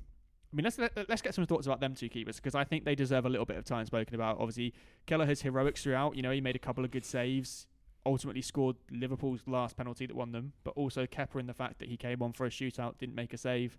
I 0.53 0.57
mean, 0.57 0.65
let's 0.65 0.79
let, 0.79 1.09
let's 1.09 1.21
get 1.23 1.35
some 1.35 1.45
thoughts 1.47 1.67
about 1.67 1.81
them 1.81 1.95
two 1.95 2.09
keepers 2.09 2.37
because 2.37 2.55
I 2.55 2.65
think 2.65 2.85
they 2.85 2.95
deserve 2.95 3.27
a 3.27 3.29
little 3.29 3.45
bit 3.47 3.57
of 3.59 3.65
time 3.65 3.85
spoken 3.87 4.15
about. 4.15 4.39
Obviously, 4.41 4.73
Kelleher's 5.07 5.43
heroics 5.43 5.83
throughout. 5.83 6.17
You 6.17 6.23
know, 6.23 6.31
he 6.31 6.41
made 6.41 6.57
a 6.57 6.61
couple 6.61 6.85
of 6.85 6.91
good 6.91 7.05
saves. 7.05 7.67
Ultimately, 8.07 8.41
scored 8.41 8.77
Liverpool's 8.91 9.43
last 9.47 9.77
penalty 9.77 10.07
that 10.07 10.17
won 10.17 10.33
them, 10.33 10.53
but 10.65 10.71
also 10.71 11.05
Kepa 11.05 11.39
in 11.41 11.47
the 11.47 11.53
fact 11.53 11.79
that 11.81 11.89
he 11.89 11.97
came 11.99 12.23
on 12.23 12.33
for 12.33 12.47
a 12.47 12.49
shootout, 12.51 12.97
didn't 12.97 13.15
make 13.15 13.35
a 13.35 13.37
save. 13.37 13.77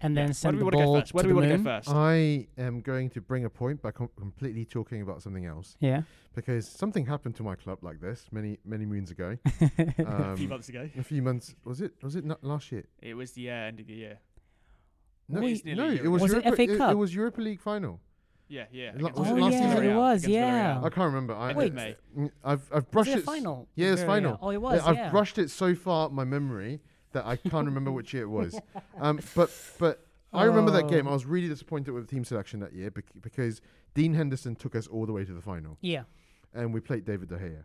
And 0.00 0.14
Yeah. 0.14 0.20
then 0.22 0.26
Where 0.28 0.34
send 0.34 0.52
do 0.54 0.58
the 0.60 0.64
we 0.64 0.70
want 0.70 0.76
to 0.78 0.84
go 0.86 1.00
first? 1.00 1.12
Where 1.14 1.22
do 1.24 1.28
we 1.28 1.34
want 1.34 1.48
to 1.50 1.56
go 1.58 1.62
first? 1.64 1.88
I 1.90 2.46
am 2.56 2.80
going 2.80 3.10
to 3.10 3.20
bring 3.20 3.44
a 3.44 3.50
point 3.50 3.82
by 3.82 3.90
com- 3.90 4.10
completely 4.16 4.64
talking 4.64 5.02
about 5.02 5.22
something 5.22 5.44
else 5.44 5.76
Yeah. 5.80 6.02
because 6.34 6.68
something 6.68 7.04
happened 7.06 7.34
to 7.36 7.42
my 7.42 7.56
club 7.56 7.82
like 7.82 8.00
this 8.00 8.26
many 8.30 8.58
many 8.64 8.86
moons 8.86 9.10
ago. 9.10 9.36
a 9.98 10.30
Um, 10.30 10.36
few 10.36 10.48
months 10.48 10.68
ago. 10.68 10.88
a 10.96 11.02
few 11.02 11.20
months 11.20 11.56
was 11.64 11.80
it? 11.80 11.92
Was 12.02 12.14
it 12.14 12.24
not 12.24 12.42
last 12.44 12.70
year? 12.70 12.84
It 13.02 13.14
was 13.14 13.32
the 13.32 13.50
uh, 13.50 13.54
end 13.54 13.80
of 13.80 13.88
the 13.88 13.94
year. 13.94 14.18
No, 15.28 15.42
It's 15.46 15.60
it- 15.62 15.74
no, 15.76 15.88
it 15.90 16.08
was, 16.08 16.22
Was 16.22 16.32
it 16.32 16.44
Europa, 16.44 16.56
FA 16.56 16.62
it, 16.72 16.78
Cup? 16.78 16.96
was 16.96 17.14
Europa 17.14 17.40
League 17.40 17.60
final. 17.60 18.00
Yeah, 18.48 18.64
yeah. 18.72 18.92
Lo- 18.96 19.08
against 19.08 19.18
was 19.18 19.28
it 19.28 19.32
Villarreal. 19.34 19.40
last 19.42 19.52
season? 19.52 19.84
It 19.84 19.96
was, 19.96 20.26
yeah. 20.26 20.78
I 20.82 20.88
can't 20.88 20.96
remember. 21.12 21.34
I, 21.34 21.52
Wait. 21.52 21.74
May. 21.74 21.96
I've 22.42 22.62
I've 22.72 22.72
Was 22.72 22.84
brushed 22.90 23.10
it 23.10 23.18
it. 23.18 23.24
final? 23.24 23.68
Yeah, 23.74 23.92
it's 23.92 24.02
final. 24.02 24.32
yeah. 24.32 24.36
Oh, 24.40 24.50
it 24.50 24.56
was. 24.62 24.80
Yeah, 24.82 24.88
I've 25.06 25.10
brushed 25.10 25.36
it 25.36 25.50
so 25.50 25.74
far 25.74 26.06
out 26.06 26.14
my 26.14 26.24
memory 26.24 26.80
that 27.12 27.26
I 27.26 27.36
can't 27.36 27.66
remember 27.66 27.92
which 27.92 28.14
year 28.14 28.22
it 28.22 28.28
was. 28.28 28.58
Um, 29.00 29.20
but 29.34 29.50
but 29.78 30.06
I 30.32 30.44
remember 30.44 30.70
that 30.72 30.88
game. 30.88 31.06
I 31.06 31.10
Oh. 31.10 31.14
was 31.14 31.26
really 31.26 31.48
disappointed 31.48 31.90
with 31.92 32.06
the 32.06 32.10
team 32.14 32.24
selection 32.24 32.60
that 32.60 32.72
year 32.72 32.90
bec- 32.90 33.04
because 33.20 33.60
Dean 33.94 34.14
Henderson 34.14 34.56
took 34.56 34.74
us 34.74 34.86
all 34.86 35.04
the 35.06 35.12
way 35.12 35.24
to 35.26 35.32
the 35.34 35.40
final, 35.42 35.76
Yeah. 35.82 36.04
and 36.54 36.72
we 36.74 36.80
played 36.80 37.04
David 37.04 37.28
De 37.28 37.36
Gea. 37.38 37.64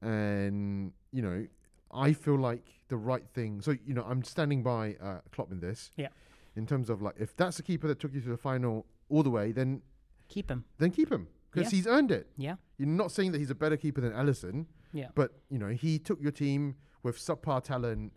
And 0.00 0.92
you 1.12 1.22
know, 1.22 1.46
I 1.92 2.12
feel 2.12 2.36
like 2.38 2.66
the 2.88 2.96
right 2.96 3.24
thing. 3.34 3.60
So 3.60 3.76
you 3.86 3.94
know, 3.94 4.04
I'm 4.08 4.24
standing 4.24 4.62
by 4.62 4.96
uh, 5.00 5.18
Klopp 5.30 5.52
in 5.52 5.60
this. 5.60 5.90
Yeah. 5.96 6.08
In 6.56 6.66
terms 6.66 6.90
of 6.90 7.00
like, 7.00 7.14
if 7.18 7.34
that's 7.36 7.56
the 7.56 7.62
keeper 7.62 7.88
that 7.88 7.98
took 7.98 8.12
you 8.12 8.20
to 8.20 8.28
the 8.28 8.36
final 8.36 8.86
all 9.08 9.22
the 9.22 9.30
way, 9.30 9.52
then 9.52 9.82
Keep 10.28 10.50
him. 10.50 10.64
then 10.78 10.90
keep 10.90 11.10
him 11.10 11.28
because 11.50 11.72
Yeah. 11.72 11.76
he's 11.76 11.86
earned 11.86 12.10
it. 12.10 12.28
Yeah. 12.36 12.56
You're 12.78 12.88
not 12.88 13.10
saying 13.12 13.32
that 13.32 13.38
he's 13.38 13.50
a 13.50 13.54
better 13.54 13.76
keeper 13.76 14.00
than 14.00 14.12
Alisson, 14.12 14.66
Yeah. 14.92 15.08
but 15.14 15.32
you 15.50 15.58
know 15.58 15.68
he 15.68 15.98
took 15.98 16.20
your 16.20 16.32
team 16.32 16.76
with 17.02 17.16
subpar 17.18 17.62
talent 17.64 18.12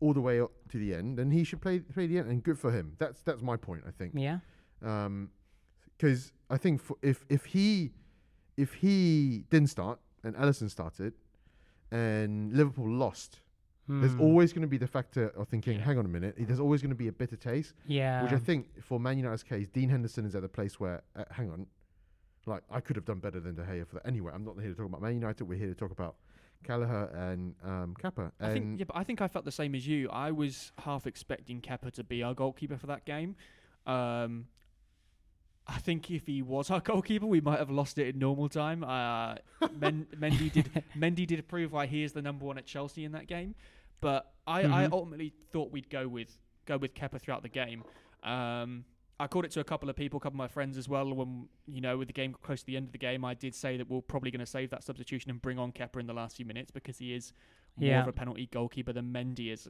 all 0.00 0.12
the 0.14 0.20
way 0.20 0.40
up 0.40 0.50
to 0.70 0.78
the 0.78 0.94
end, 0.94 1.18
and 1.20 1.32
he 1.32 1.44
should 1.44 1.60
play 1.60 1.80
play 1.80 2.06
the 2.06 2.18
end. 2.18 2.28
And 2.30 2.42
good 2.42 2.58
for 2.58 2.70
him. 2.72 2.96
That's 2.98 3.20
that's 3.22 3.42
my 3.42 3.56
point. 3.56 3.84
I 3.86 3.90
think 3.90 4.12
Yeah. 4.14 4.40
Um, 4.82 5.30
because 5.96 6.32
I 6.50 6.56
think 6.58 6.80
for, 6.80 6.96
if 7.02 7.24
if 7.28 7.44
he 7.46 7.92
if 8.56 8.74
he 8.74 9.44
didn't 9.50 9.68
start 9.70 10.00
and 10.22 10.34
Alisson 10.36 10.70
started 10.70 11.14
and 11.90 12.52
Liverpool 12.52 12.88
lost, 12.90 13.40
there's 13.88 14.12
Hmm. 14.14 14.20
always 14.20 14.52
going 14.52 14.62
to 14.62 14.68
be 14.68 14.78
the 14.78 14.86
factor 14.86 15.28
of 15.30 15.48
thinking, 15.48 15.78
hang 15.78 15.98
on 15.98 16.04
a 16.06 16.08
minute, 16.08 16.36
there's 16.38 16.60
always 16.60 16.80
going 16.80 16.90
to 16.90 16.96
be 16.96 17.08
a 17.08 17.12
bitter 17.12 17.36
taste. 17.36 17.74
Yeah. 17.86 18.22
which 18.22 18.32
I 18.32 18.38
think 18.38 18.82
for 18.82 18.98
Man 18.98 19.18
United's 19.18 19.42
case, 19.42 19.68
Dean 19.68 19.88
Henderson 19.90 20.24
is 20.24 20.34
at 20.34 20.42
a 20.44 20.48
place 20.48 20.80
where, 20.80 21.02
uh, 21.16 21.24
hang 21.30 21.50
on, 21.50 21.66
like 22.46 22.62
I 22.70 22.80
could 22.80 22.96
have 22.96 23.04
done 23.04 23.18
better 23.20 23.40
than 23.40 23.54
De 23.54 23.62
Gea 23.62 23.86
for 23.86 23.96
that. 23.96 24.06
Anyway, 24.06 24.32
I'm 24.34 24.44
not 24.44 24.58
here 24.58 24.70
to 24.70 24.74
talk 24.74 24.86
about 24.86 25.02
Man 25.02 25.14
United. 25.14 25.44
We're 25.44 25.58
here 25.58 25.68
to 25.68 25.74
talk 25.74 25.90
about 25.90 26.16
Kelleher 26.62 27.06
and 27.14 27.54
um, 27.62 27.94
Kepa. 28.02 28.32
I 28.40 28.52
think, 28.54 28.78
yeah, 28.78 28.84
but 28.86 28.96
I 28.96 29.04
think 29.04 29.20
I 29.20 29.28
felt 29.28 29.44
the 29.44 29.52
same 29.52 29.74
as 29.74 29.86
you. 29.86 30.08
I 30.10 30.30
was 30.30 30.72
half 30.78 31.06
expecting 31.06 31.60
Kepa 31.60 31.90
to 31.92 32.04
be 32.04 32.22
our 32.22 32.32
goalkeeper 32.34 32.78
for 32.78 32.86
that 32.86 33.04
game. 33.04 33.36
Um, 33.86 34.46
I 35.66 35.78
think 35.78 36.10
if 36.10 36.26
he 36.26 36.42
was 36.42 36.70
our 36.70 36.80
goalkeeper, 36.80 37.24
we 37.26 37.40
might 37.40 37.58
have 37.58 37.70
lost 37.70 37.98
it 37.98 38.08
in 38.14 38.18
normal 38.18 38.48
time. 38.50 38.84
Uh, 38.84 39.36
Men- 39.78 40.06
Mendy 40.14 40.52
did 40.52 40.70
Mendy 40.96 41.26
did 41.26 41.46
prove 41.48 41.72
why 41.72 41.86
he 41.86 42.02
is 42.02 42.12
the 42.12 42.20
number 42.22 42.44
one 42.44 42.58
at 42.58 42.66
Chelsea 42.66 43.04
in 43.04 43.12
that 43.12 43.26
game. 43.26 43.54
But 44.00 44.30
I, 44.46 44.60
I 44.60 44.64
Mhm. 44.86 44.92
ultimately 44.92 45.32
thought 45.52 45.70
we'd 45.72 45.88
go 45.88 46.06
with 46.06 46.36
go 46.66 46.76
with 46.76 46.94
Kepa 46.94 47.18
throughout 47.20 47.42
the 47.42 47.48
game. 47.48 47.82
Um, 48.22 48.84
I 49.20 49.26
called 49.26 49.44
it 49.44 49.52
to 49.52 49.60
a 49.60 49.64
couple 49.64 49.88
of 49.88 49.96
people, 49.96 50.16
a 50.16 50.20
couple 50.20 50.34
of 50.34 50.38
my 50.38 50.48
friends 50.48 50.76
as 50.76 50.88
well. 50.88 51.12
When 51.14 51.48
you 51.66 51.80
know, 51.80 51.96
with 51.96 52.08
the 52.08 52.12
game 52.14 52.34
close 52.42 52.60
to 52.60 52.66
the 52.66 52.76
end 52.76 52.86
of 52.86 52.92
the 52.92 52.98
game, 52.98 53.24
I 53.24 53.32
did 53.34 53.54
say 53.54 53.76
that 53.78 53.88
we're 53.88 54.02
probably 54.02 54.30
going 54.30 54.40
to 54.40 54.46
save 54.46 54.68
that 54.70 54.82
substitution 54.82 55.30
and 55.30 55.40
bring 55.40 55.58
on 55.58 55.72
Kepa 55.72 55.98
in 56.00 56.06
the 56.06 56.12
last 56.12 56.36
few 56.36 56.44
minutes 56.44 56.70
because 56.70 56.98
he 56.98 57.14
is 57.14 57.32
more 57.76 57.88
Yeah. 57.88 58.02
of 58.02 58.08
a 58.08 58.12
penalty 58.12 58.46
goalkeeper 58.50 58.92
than 58.92 59.12
Mendy 59.12 59.50
is 59.52 59.68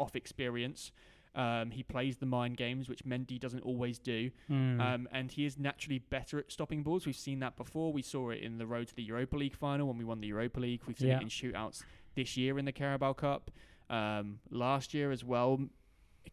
off 0.00 0.16
experience. 0.16 0.90
Um, 1.38 1.70
he 1.70 1.84
plays 1.84 2.16
the 2.16 2.26
mind 2.26 2.56
games, 2.56 2.88
which 2.88 3.04
Mendy 3.04 3.38
doesn't 3.38 3.60
always 3.62 3.98
do, 4.00 4.30
Hmm. 4.48 4.80
um, 4.80 5.08
and 5.12 5.30
he 5.30 5.44
is 5.44 5.56
naturally 5.56 6.00
better 6.00 6.36
at 6.40 6.50
stopping 6.50 6.82
balls. 6.82 7.06
We've 7.06 7.14
seen 7.14 7.38
that 7.40 7.56
before. 7.56 7.92
We 7.92 8.02
saw 8.02 8.30
it 8.30 8.42
in 8.42 8.58
the 8.58 8.66
road 8.66 8.88
to 8.88 8.94
the 8.96 9.04
Europa 9.04 9.36
League 9.36 9.54
final 9.54 9.86
when 9.86 9.98
we 9.98 10.04
won 10.04 10.20
the 10.20 10.26
Europa 10.26 10.58
League. 10.58 10.82
We've 10.86 10.98
seen 10.98 11.08
Yeah. 11.10 11.18
it 11.18 11.22
in 11.22 11.28
shootouts 11.28 11.84
this 12.16 12.36
year 12.36 12.58
in 12.58 12.64
the 12.64 12.72
Carabao 12.72 13.12
Cup, 13.12 13.52
um, 13.88 14.40
last 14.50 14.92
year 14.92 15.12
as 15.12 15.22
well. 15.24 15.60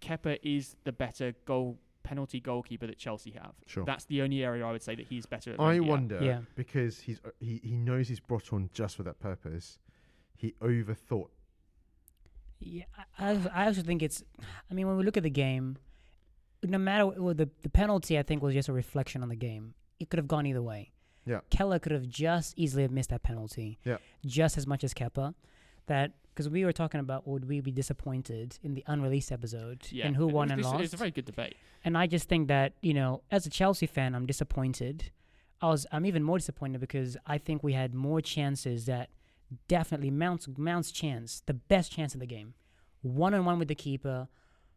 Kepa 0.02 0.40
is 0.42 0.76
the 0.86 0.92
better 0.92 1.36
goal 1.46 1.78
penalty 2.02 2.40
goalkeeper 2.40 2.88
that 2.88 2.98
Chelsea 2.98 3.32
have. 3.32 3.54
Sure. 3.68 3.86
That's 3.86 4.06
the 4.06 4.22
only 4.24 4.44
area 4.44 4.66
I 4.66 4.72
would 4.72 4.82
say 4.84 4.96
that 4.96 5.08
he's 5.08 5.26
better. 5.28 5.54
At 5.54 5.60
I 5.60 5.80
wonder 5.80 6.20
Yeah. 6.24 6.42
because 6.56 7.00
he's 7.02 7.20
uh, 7.24 7.30
he 7.40 7.60
he 7.64 7.76
knows 7.78 8.08
he's 8.10 8.20
brought 8.20 8.52
on 8.54 8.70
just 8.74 8.96
for 8.96 9.04
that 9.04 9.20
purpose. 9.20 9.80
He 10.36 10.54
overthought. 10.62 11.30
Yeah, 12.60 12.84
I, 13.20 13.32
I 13.32 13.40
I 13.54 13.66
also 13.68 13.82
think 13.82 14.02
it's. 14.02 14.24
I 14.70 14.74
mean, 14.74 14.88
when 14.88 14.98
we 14.98 15.04
look 15.04 15.18
at 15.18 15.24
the 15.24 15.30
game, 15.30 15.78
no 16.64 16.78
matter 16.78 17.06
what, 17.06 17.20
well, 17.20 17.34
the 17.34 17.50
the 17.62 17.70
penalty, 17.70 18.18
I 18.18 18.24
think 18.24 18.42
was 18.42 18.54
just 18.54 18.70
a 18.70 18.74
reflection 18.74 19.22
on 19.24 19.30
the 19.30 19.36
game. 19.36 19.74
It 20.00 20.10
could 20.10 20.18
have 20.18 20.28
gone 20.28 20.46
either 20.46 20.62
way. 20.62 20.92
Yeah. 21.26 21.40
Kelleher 21.50 21.80
could 21.80 21.92
have 21.92 22.08
just 22.08 22.54
easily 22.58 22.84
have 22.84 22.92
missed 22.92 23.10
that 23.10 23.24
penalty. 23.24 23.80
Yeah. 23.84 23.98
Just 24.26 24.58
as 24.58 24.68
much 24.68 24.84
as 24.84 24.94
Kepa. 24.94 25.34
That 25.88 26.14
because 26.34 26.50
we 26.50 26.66
were 26.66 26.74
talking 26.74 27.00
about 27.00 27.28
would 27.28 27.48
we 27.48 27.62
be 27.62 27.72
disappointed 27.72 28.58
in 28.64 28.74
the 28.74 28.84
unreleased 28.88 29.32
episode 29.32 29.88
Yeah, 29.92 30.08
and 30.08 30.16
who 30.16 30.28
it 30.28 30.34
won 30.34 30.48
was- 30.48 30.52
and 30.52 30.60
it's, 30.62 30.70
lost. 30.70 30.84
It's 30.84 30.94
a 30.94 30.98
very 30.98 31.12
good 31.12 31.26
debate. 31.26 31.56
And 31.84 31.98
I 31.98 32.08
just 32.08 32.28
think 32.28 32.48
that 32.48 32.74
you 32.82 32.94
know, 32.94 33.22
as 33.32 33.46
a 33.46 33.50
Chelsea 33.50 33.86
fan, 33.86 34.16
I'm 34.16 34.26
disappointed. 34.26 35.12
I 35.62 35.68
was, 35.70 35.88
I'm 35.92 36.06
even 36.06 36.22
more 36.24 36.38
disappointed 36.38 36.82
because 36.82 37.16
I 37.26 37.38
think 37.38 37.64
we 37.64 37.74
had 37.74 37.94
more 37.94 38.20
chances 38.22 38.86
that 38.86 39.10
definitely 39.68 40.12
Mount's 40.12 40.48
Mount's 40.58 40.92
chance, 40.92 41.42
the 41.46 41.54
best 41.54 41.92
chance 41.92 42.14
in 42.14 42.20
the 42.20 42.26
game, 42.26 42.54
one 43.02 43.34
on 43.34 43.46
one 43.46 43.60
with 43.60 43.68
the 43.68 43.76
keeper, 43.76 44.28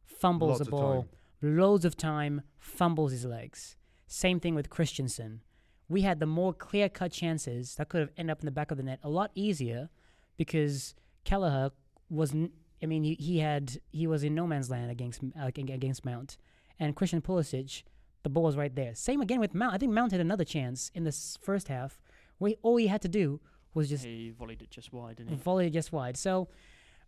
fumbles 0.04 0.58
the 0.58 0.64
ball, 0.70 1.08
loads 1.42 1.84
of 1.84 1.96
time, 1.96 2.42
fumbles 2.58 3.12
his 3.12 3.24
legs. 3.24 3.76
Same 4.06 4.40
thing 4.40 4.54
with 4.54 4.70
Christensen. 4.70 5.42
We 5.88 6.02
had 6.02 6.20
the 6.20 6.26
more 6.26 6.52
clear 6.52 6.88
cut 6.88 7.12
chances 7.12 7.74
that 7.76 7.88
could 7.88 8.00
have 8.00 8.10
ended 8.16 8.32
up 8.32 8.40
in 8.40 8.46
the 8.46 8.52
back 8.52 8.70
of 8.70 8.76
the 8.76 8.82
net 8.82 9.00
a 9.02 9.08
lot 9.08 9.30
easier 9.34 9.88
because 10.36 10.94
Kelleher 11.24 11.70
was. 12.10 12.32
N- 12.34 12.52
I 12.82 12.86
mean, 12.86 13.02
he, 13.02 13.14
he 13.14 13.38
had 13.38 13.80
he 13.90 14.06
was 14.06 14.22
in 14.22 14.34
no 14.34 14.46
man's 14.46 14.70
land 14.70 14.90
against 14.90 15.20
uh, 15.40 15.46
against 15.46 16.04
Mount, 16.04 16.36
and 16.78 16.94
Christian 16.94 17.20
Pulisic, 17.20 17.82
the 18.22 18.28
ball 18.28 18.44
was 18.44 18.56
right 18.56 18.74
there. 18.74 18.94
Same 18.94 19.20
again 19.20 19.40
with 19.40 19.54
Mount. 19.54 19.74
I 19.74 19.78
think 19.78 19.92
Mount 19.92 20.12
had 20.12 20.20
another 20.20 20.44
chance 20.44 20.90
in 20.94 21.04
the 21.04 21.12
first 21.40 21.68
half 21.68 22.00
where 22.38 22.54
all 22.62 22.76
he 22.76 22.86
had 22.86 23.02
to 23.02 23.08
do 23.08 23.40
was 23.74 23.88
just 23.88 24.04
He 24.04 24.30
volleyed 24.38 24.62
it 24.62 24.70
just 24.70 24.92
wide, 24.92 25.16
didn't 25.16 25.30
he? 25.30 25.36
volley 25.36 25.66
it 25.66 25.72
just 25.72 25.92
wide. 25.92 26.16
So 26.16 26.48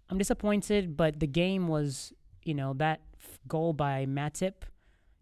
I'm 0.09 0.19
disappointed, 0.19 0.97
but 0.97 1.21
the 1.21 1.27
game 1.27 1.69
was, 1.69 2.13
you 2.45 2.55
know, 2.55 2.75
that 2.75 3.01
f- 3.19 3.39
goal 3.49 3.73
by 3.73 4.07
Matip. 4.07 4.63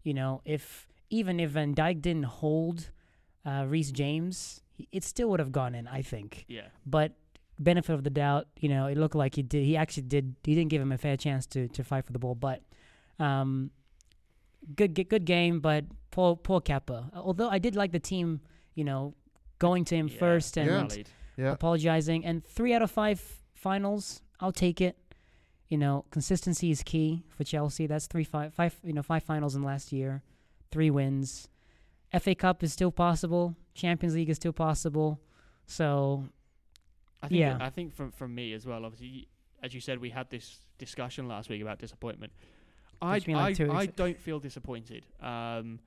You 0.03 0.13
know, 0.13 0.41
if 0.45 0.87
even 1.09 1.39
if 1.39 1.51
Van 1.51 1.73
Dijk 1.75 2.01
didn't 2.01 2.23
hold 2.23 2.91
uh, 3.45 3.65
Reece 3.67 3.91
James, 3.91 4.61
he- 4.71 4.87
it 4.91 5.03
still 5.03 5.29
would 5.29 5.39
have 5.39 5.51
gone 5.51 5.75
in. 5.75 5.87
I 5.87 6.01
think. 6.01 6.45
Yeah. 6.47 6.67
But 6.85 7.13
benefit 7.59 7.93
of 7.93 8.03
the 8.03 8.09
doubt, 8.09 8.47
you 8.59 8.69
know, 8.69 8.87
it 8.87 8.97
looked 8.97 9.15
like 9.15 9.35
he 9.35 9.43
did. 9.43 9.63
He 9.65 9.75
actually 9.77 10.03
did. 10.03 10.35
He 10.43 10.55
didn't 10.55 10.69
give 10.69 10.81
him 10.81 10.91
a 10.91 10.97
fair 10.97 11.17
chance 11.17 11.45
to 11.47 11.67
to 11.69 11.83
fight 11.83 12.05
for 12.05 12.13
the 12.13 12.19
ball. 12.19 12.35
But 12.35 12.61
um, 13.19 13.71
good 14.75 14.93
good 14.93 15.09
good 15.09 15.25
game, 15.25 15.59
but 15.59 15.85
poor 16.11 16.35
poor 16.35 16.61
Kepa. 16.61 17.13
Although 17.15 17.49
I 17.49 17.59
did 17.59 17.75
like 17.75 17.91
the 17.91 17.99
team, 17.99 18.41
you 18.75 18.83
know, 18.83 19.13
going 19.59 19.85
to 19.85 19.95
him 19.95 20.07
Yeah, 20.07 20.17
first 20.19 20.57
and 20.57 20.67
Yeah. 20.69 21.03
Rallied. 21.39 21.49
Yeah. 21.49 21.53
apologizing. 21.53 22.25
And 22.25 22.45
three 22.45 22.73
out 22.73 22.81
of 22.81 22.91
five 22.91 23.21
finals, 23.53 24.21
I'll 24.39 24.51
take 24.51 24.81
it. 24.81 24.97
You 25.69 25.77
know, 25.77 26.05
consistency 26.09 26.71
is 26.71 26.81
key 26.81 27.23
for 27.29 27.43
Chelsea. 27.43 27.85
That's 27.85 28.07
three, 28.07 28.23
five, 28.23 28.53
five, 28.53 28.75
you 28.83 28.93
know, 28.93 29.03
five 29.03 29.23
finals 29.23 29.55
in 29.55 29.63
last 29.63 29.91
year, 29.91 30.23
three 30.71 30.89
wins. 30.89 31.47
FA 32.19 32.33
Cup 32.33 32.63
is 32.63 32.73
still 32.73 32.91
possible. 32.91 33.55
Champions 33.75 34.15
League 34.15 34.29
is 34.29 34.37
still 34.37 34.53
possible. 34.53 35.19
So, 35.67 36.25
I 37.21 37.27
think 37.27 37.39
Yeah. 37.39 37.57
I 37.61 37.69
think 37.69 37.93
from 37.93 38.11
from 38.11 38.33
me 38.33 38.53
as 38.53 38.65
well. 38.65 38.83
Obviously, 38.83 39.27
as 39.61 39.75
you 39.75 39.81
said, 39.81 39.99
we 39.99 40.09
had 40.09 40.29
this 40.31 40.59
discussion 40.79 41.27
last 41.27 41.49
week 41.49 41.61
about 41.61 41.77
disappointment. 41.77 42.33
I 43.01 43.19
like 43.27 43.59
I, 43.59 43.77
I 43.77 43.85
don't 43.85 44.19
feel 44.19 44.39
disappointed. 44.39 45.05
Um, 45.21 45.79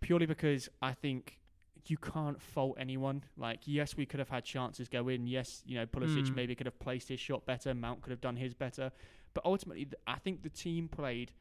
purely 0.00 0.26
because 0.26 0.68
I 0.82 0.92
think 0.92 1.38
you 1.86 1.96
can't 1.96 2.40
fault 2.40 2.76
anyone. 2.78 3.24
Like, 3.36 3.60
yes, 3.64 3.96
we 3.96 4.06
could 4.06 4.20
have 4.20 4.28
had 4.28 4.44
chances 4.44 4.88
go 4.88 5.08
in. 5.08 5.26
Yes, 5.26 5.62
you 5.66 5.76
know, 5.76 5.86
Pulisic 5.86 6.26
Mm. 6.28 6.34
maybe 6.36 6.54
could 6.54 6.66
have 6.66 6.78
placed 6.78 7.08
his 7.08 7.18
shot 7.20 7.44
better. 7.46 7.74
Mount 7.74 8.02
could 8.02 8.10
have 8.10 8.20
done 8.20 8.36
his 8.36 8.54
better. 8.54 8.92
But 9.34 9.44
ultimately, 9.44 9.86
th- 9.86 9.94
I 10.06 10.16
think 10.18 10.42
the 10.42 10.48
team 10.50 10.88
played 10.88 11.32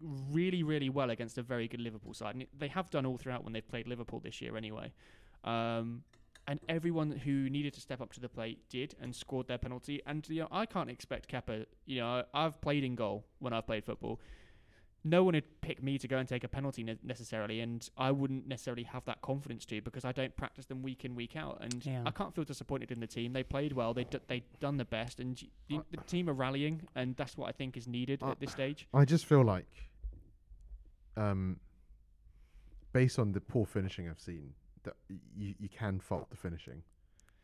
really, 0.00 0.62
really 0.62 0.88
well 0.90 1.10
against 1.10 1.38
a 1.38 1.42
very 1.42 1.68
good 1.68 1.80
Liverpool 1.80 2.14
side. 2.14 2.34
And 2.34 2.46
they 2.58 2.68
have 2.68 2.90
done 2.90 3.06
all 3.06 3.16
throughout 3.18 3.44
when 3.44 3.52
they've 3.52 3.66
played 3.66 3.86
Liverpool 3.86 4.20
this 4.20 4.40
year 4.40 4.56
anyway. 4.56 4.92
Um, 5.44 6.02
and 6.48 6.58
everyone 6.68 7.12
who 7.12 7.48
needed 7.48 7.72
to 7.74 7.80
step 7.80 8.00
up 8.00 8.12
to 8.14 8.20
the 8.20 8.28
plate 8.28 8.68
did 8.68 8.96
and 9.00 9.14
scored 9.14 9.46
their 9.46 9.58
penalty. 9.58 10.02
And 10.06 10.28
you 10.28 10.40
know, 10.40 10.48
I 10.50 10.66
can't 10.66 10.90
expect 10.90 11.30
Kepa. 11.30 11.66
You 11.86 12.00
know, 12.00 12.24
I've 12.34 12.60
played 12.60 12.82
in 12.82 12.96
goal 12.96 13.24
when 13.38 13.52
I've 13.52 13.66
played 13.66 13.84
football. 13.84 14.20
No 15.04 15.24
one 15.24 15.34
would 15.34 15.60
pick 15.62 15.82
me 15.82 15.98
to 15.98 16.06
go 16.06 16.18
and 16.18 16.28
take 16.28 16.44
a 16.44 16.48
penalty 16.48 16.84
ne- 16.84 16.98
necessarily, 17.02 17.60
and 17.60 17.88
I 17.98 18.12
wouldn't 18.12 18.46
necessarily 18.46 18.84
have 18.84 19.04
that 19.06 19.20
confidence 19.20 19.64
to 19.66 19.80
because 19.82 20.04
I 20.04 20.12
don't 20.12 20.36
practice 20.36 20.66
them 20.66 20.80
week 20.80 21.04
in 21.04 21.16
week 21.16 21.34
out. 21.34 21.58
And 21.60 21.84
Yeah. 21.84 22.04
I 22.06 22.12
can't 22.12 22.32
feel 22.34 22.44
disappointed 22.44 22.92
in 22.92 23.00
the 23.00 23.08
team. 23.08 23.32
They 23.32 23.42
played 23.42 23.72
well. 23.72 23.94
They 23.94 24.04
d- 24.04 24.20
they 24.28 24.44
done 24.60 24.76
the 24.76 24.84
best, 24.84 25.18
and 25.18 25.42
y- 25.68 25.80
the, 25.90 25.96
the 25.96 26.02
team 26.04 26.30
are 26.30 26.34
rallying, 26.34 26.86
and 26.94 27.16
that's 27.16 27.36
what 27.36 27.48
I 27.48 27.52
think 27.52 27.76
is 27.76 27.88
needed 27.88 28.22
Uh, 28.22 28.30
at 28.30 28.38
this 28.40 28.52
stage. 28.52 28.86
I 28.94 29.04
just 29.04 29.26
feel 29.26 29.42
like, 29.42 29.66
um, 31.16 31.58
based 32.92 33.18
on 33.18 33.32
the 33.32 33.40
poor 33.40 33.66
finishing 33.66 34.08
I've 34.08 34.20
seen, 34.20 34.54
that 34.84 34.94
you 35.36 35.54
you 35.58 35.68
can 35.68 35.98
fault 36.00 36.30
the 36.30 36.36
finishing. 36.36 36.82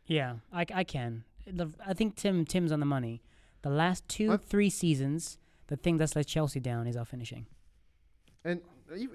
yeah, 0.05 0.35
I, 0.51 0.65
I 0.73 0.83
can. 0.83 1.23
The, 1.45 1.71
I 1.85 1.93
think 1.93 2.15
Tim 2.15 2.45
Tim's 2.45 2.71
on 2.71 2.79
the 2.79 2.85
money. 2.85 3.21
The 3.63 3.69
last 3.69 4.07
2 4.07 4.31
I- 4.31 4.37
three 4.37 4.69
seasons, 4.69 5.37
the 5.69 5.77
thing 5.77 5.97
that's 5.97 6.15
let 6.15 6.27
Chelsea 6.27 6.59
down 6.59 6.85
is 6.85 6.95
our 6.97 7.05
finishing. 7.05 7.45
And 8.43 8.61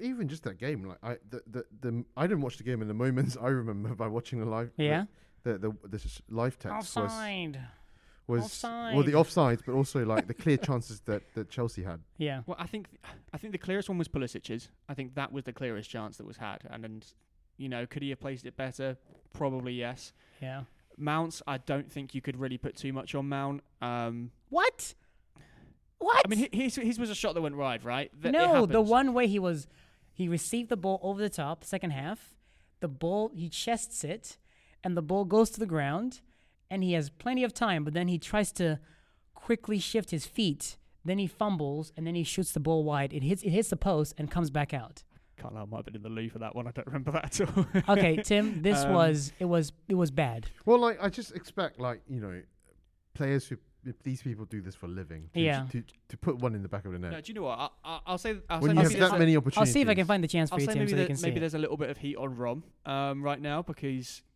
even 0.01 0.29
just 0.29 0.43
that 0.45 0.59
game, 0.59 0.85
like 0.85 0.99
I 1.03 1.17
the, 1.31 1.43
the 1.51 1.65
the 1.81 2.05
I 2.17 2.27
didn't 2.27 2.43
watch 2.43 2.57
the 2.57 2.65
game 2.65 2.83
in 2.83 2.89
the 2.89 2.95
moments 2.95 3.37
I 3.41 3.49
remember 3.49 3.95
by 3.95 4.09
watching 4.09 4.41
the 4.41 4.47
live. 4.47 4.71
Yeah. 4.77 5.05
The 5.45 5.59
the, 5.59 5.73
the, 5.89 5.97
s- 5.99 6.23
live 6.31 6.59
text 6.59 6.97
was 6.97 7.07
Offside. 7.07 7.59
was 8.27 8.63
well 8.63 9.03
the 9.03 9.13
offsides, 9.13 9.63
but 9.67 9.73
also 9.75 10.05
like 10.05 10.27
the 10.27 10.35
clear 10.35 10.57
chances 10.57 11.01
that 11.01 11.23
that 11.35 11.51
Chelsea 11.51 11.83
had. 11.83 12.01
Yeah. 12.19 12.43
Well, 12.47 12.57
I 12.59 12.67
think 12.67 12.89
I 13.33 13.39
think 13.39 13.53
the 13.53 13.59
clearest 13.59 13.89
one 13.89 13.99
was 13.99 14.09
Pulisic's. 14.09 14.69
I 14.89 14.95
think 14.95 15.15
that 15.17 15.33
was 15.33 15.45
the 15.45 15.53
clearest 15.53 15.91
chance 15.91 16.17
that 16.19 16.27
was 16.27 16.37
had, 16.39 16.63
and 16.71 16.85
and 16.85 17.07
you 17.57 17.69
know, 17.69 17.87
could 17.87 18.03
he 18.03 18.11
have 18.11 18.21
placed 18.21 18.47
it 18.47 18.57
better? 18.57 18.97
Probably 19.33 19.75
yes. 19.75 20.13
Yeah. 20.43 20.63
Mounts, 20.97 21.43
I 21.47 21.59
don't 21.59 21.91
think 21.91 22.15
you 22.15 22.21
could 22.21 22.37
really 22.37 22.57
put 22.59 22.77
too 22.77 22.93
much 22.93 23.15
on 23.15 23.29
Mount. 23.29 23.63
Um, 23.83 24.31
What? 24.49 24.95
What? 26.05 26.23
I 26.27 26.29
mean, 26.29 26.39
hi- 26.41 26.49
his 26.53 26.77
his 26.77 26.99
was 26.99 27.11
a 27.11 27.15
shot 27.15 27.35
that 27.35 27.43
went 27.43 27.57
wide, 27.57 27.85
right? 27.85 28.11
Th- 28.23 28.33
no, 28.33 28.67
the 28.67 28.81
one 28.81 29.15
way 29.15 29.27
he 29.27 29.39
was, 29.39 29.67
he 30.13 30.29
received 30.29 30.69
the 30.69 30.77
ball 30.77 30.99
over 31.03 31.21
the 31.21 31.31
top, 31.31 31.65
second 31.65 31.91
half. 31.93 32.35
The 32.81 32.89
ball, 32.89 33.31
he 33.35 33.49
chests 33.49 34.05
it, 34.05 34.37
and 34.83 34.97
the 34.97 35.03
ball 35.03 35.25
goes 35.25 35.49
to 35.51 35.61
the 35.61 35.67
ground, 35.67 36.21
and 36.71 36.83
he 36.85 36.93
has 36.93 37.09
plenty 37.09 37.43
of 37.45 37.53
time, 37.55 37.85
but 37.85 37.95
then 37.95 38.09
he 38.09 38.19
tries 38.19 38.53
to 38.53 38.79
quickly 39.35 39.79
shift 39.79 40.11
his 40.11 40.27
feet. 40.27 40.77
Then 41.07 41.19
he 41.19 41.27
fumbles, 41.27 41.93
and 41.97 42.07
then 42.07 42.15
he 42.15 42.25
shoots 42.25 42.53
the 42.53 42.61
ball 42.61 42.85
wide. 42.85 43.13
It 43.13 43.23
hits, 43.23 43.43
it 43.43 43.51
hits 43.51 43.69
the 43.71 43.77
post 43.77 44.15
and 44.19 44.31
comes 44.31 44.51
back 44.51 44.73
out. 44.75 45.03
Can't 45.39 45.55
lie, 45.55 45.63
I 45.63 45.65
might 45.65 45.79
have 45.79 45.85
been 45.87 45.97
in 45.97 46.03
the 46.03 46.09
loo 46.09 46.29
for 46.31 46.39
that 46.41 46.55
one. 46.55 46.67
I 46.67 46.71
don't 46.71 46.87
remember 46.87 47.11
that 47.13 47.41
at 47.41 47.49
all. 47.49 47.67
Okay, 47.97 48.17
Tim, 48.23 48.63
this 48.63 48.85
Um, 48.85 48.93
was 48.95 49.33
it 49.39 49.47
was 49.47 49.73
it 49.89 49.95
was 49.97 50.11
bad. 50.11 50.47
Well, 50.65 50.79
like 50.79 50.99
I 51.03 51.09
just 51.09 51.35
expect 51.35 51.81
like 51.81 52.01
you 52.09 52.21
know, 52.21 52.41
players 53.15 53.47
who 53.49 53.57
if 53.87 54.03
these 54.03 54.23
people 54.23 54.45
do 54.45 54.61
this 54.61 54.75
for 54.75 54.87
a 54.87 54.89
living. 54.89 55.29
To, 55.35 55.41
Yeah. 55.41 55.67
To, 55.73 55.83
to 56.09 56.17
put 56.17 56.39
one 56.39 56.55
in 56.55 56.63
the 56.63 56.69
back 56.69 56.85
of 56.85 56.93
the 56.93 56.99
net 56.99 57.13
no, 57.13 57.21
do 57.21 57.31
you 57.31 57.35
know 57.35 57.43
what? 57.43 57.59
I, 57.59 57.69
I, 57.85 58.01
I'll 58.07 58.19
say. 58.19 58.37
I'll 58.49 58.61
when 58.61 58.71
say 58.71 58.75
you 58.75 58.81
have 58.83 58.93
see- 58.93 58.99
there's 58.99 59.11
that 59.11 59.17
a- 59.17 59.19
many 59.19 59.37
I'll 59.37 59.67
see 59.67 59.81
if 59.81 59.89
I 59.89 59.95
can 59.95 60.07
find 60.07 60.23
the 60.25 60.29
chance 60.29 60.51
for 60.51 60.55
I'll 60.55 60.61
you, 60.61 60.67
say 60.67 60.73
Tim, 60.73 60.79
maybe, 60.81 60.91
so 60.91 60.97
you 60.97 61.03
that, 61.03 61.07
can 61.09 61.17
see 61.17 61.27
maybe 61.27 61.37
it. 61.37 61.41
there's 61.41 61.55
a 61.55 61.59
little 61.59 61.77
bit 61.77 61.91
of 61.91 61.99
heat 61.99 62.17
on 62.17 62.37
Rom 62.37 62.65
um, 62.87 63.23
right 63.23 63.41
now 63.41 63.63
because 63.63 64.23
the 64.23 64.34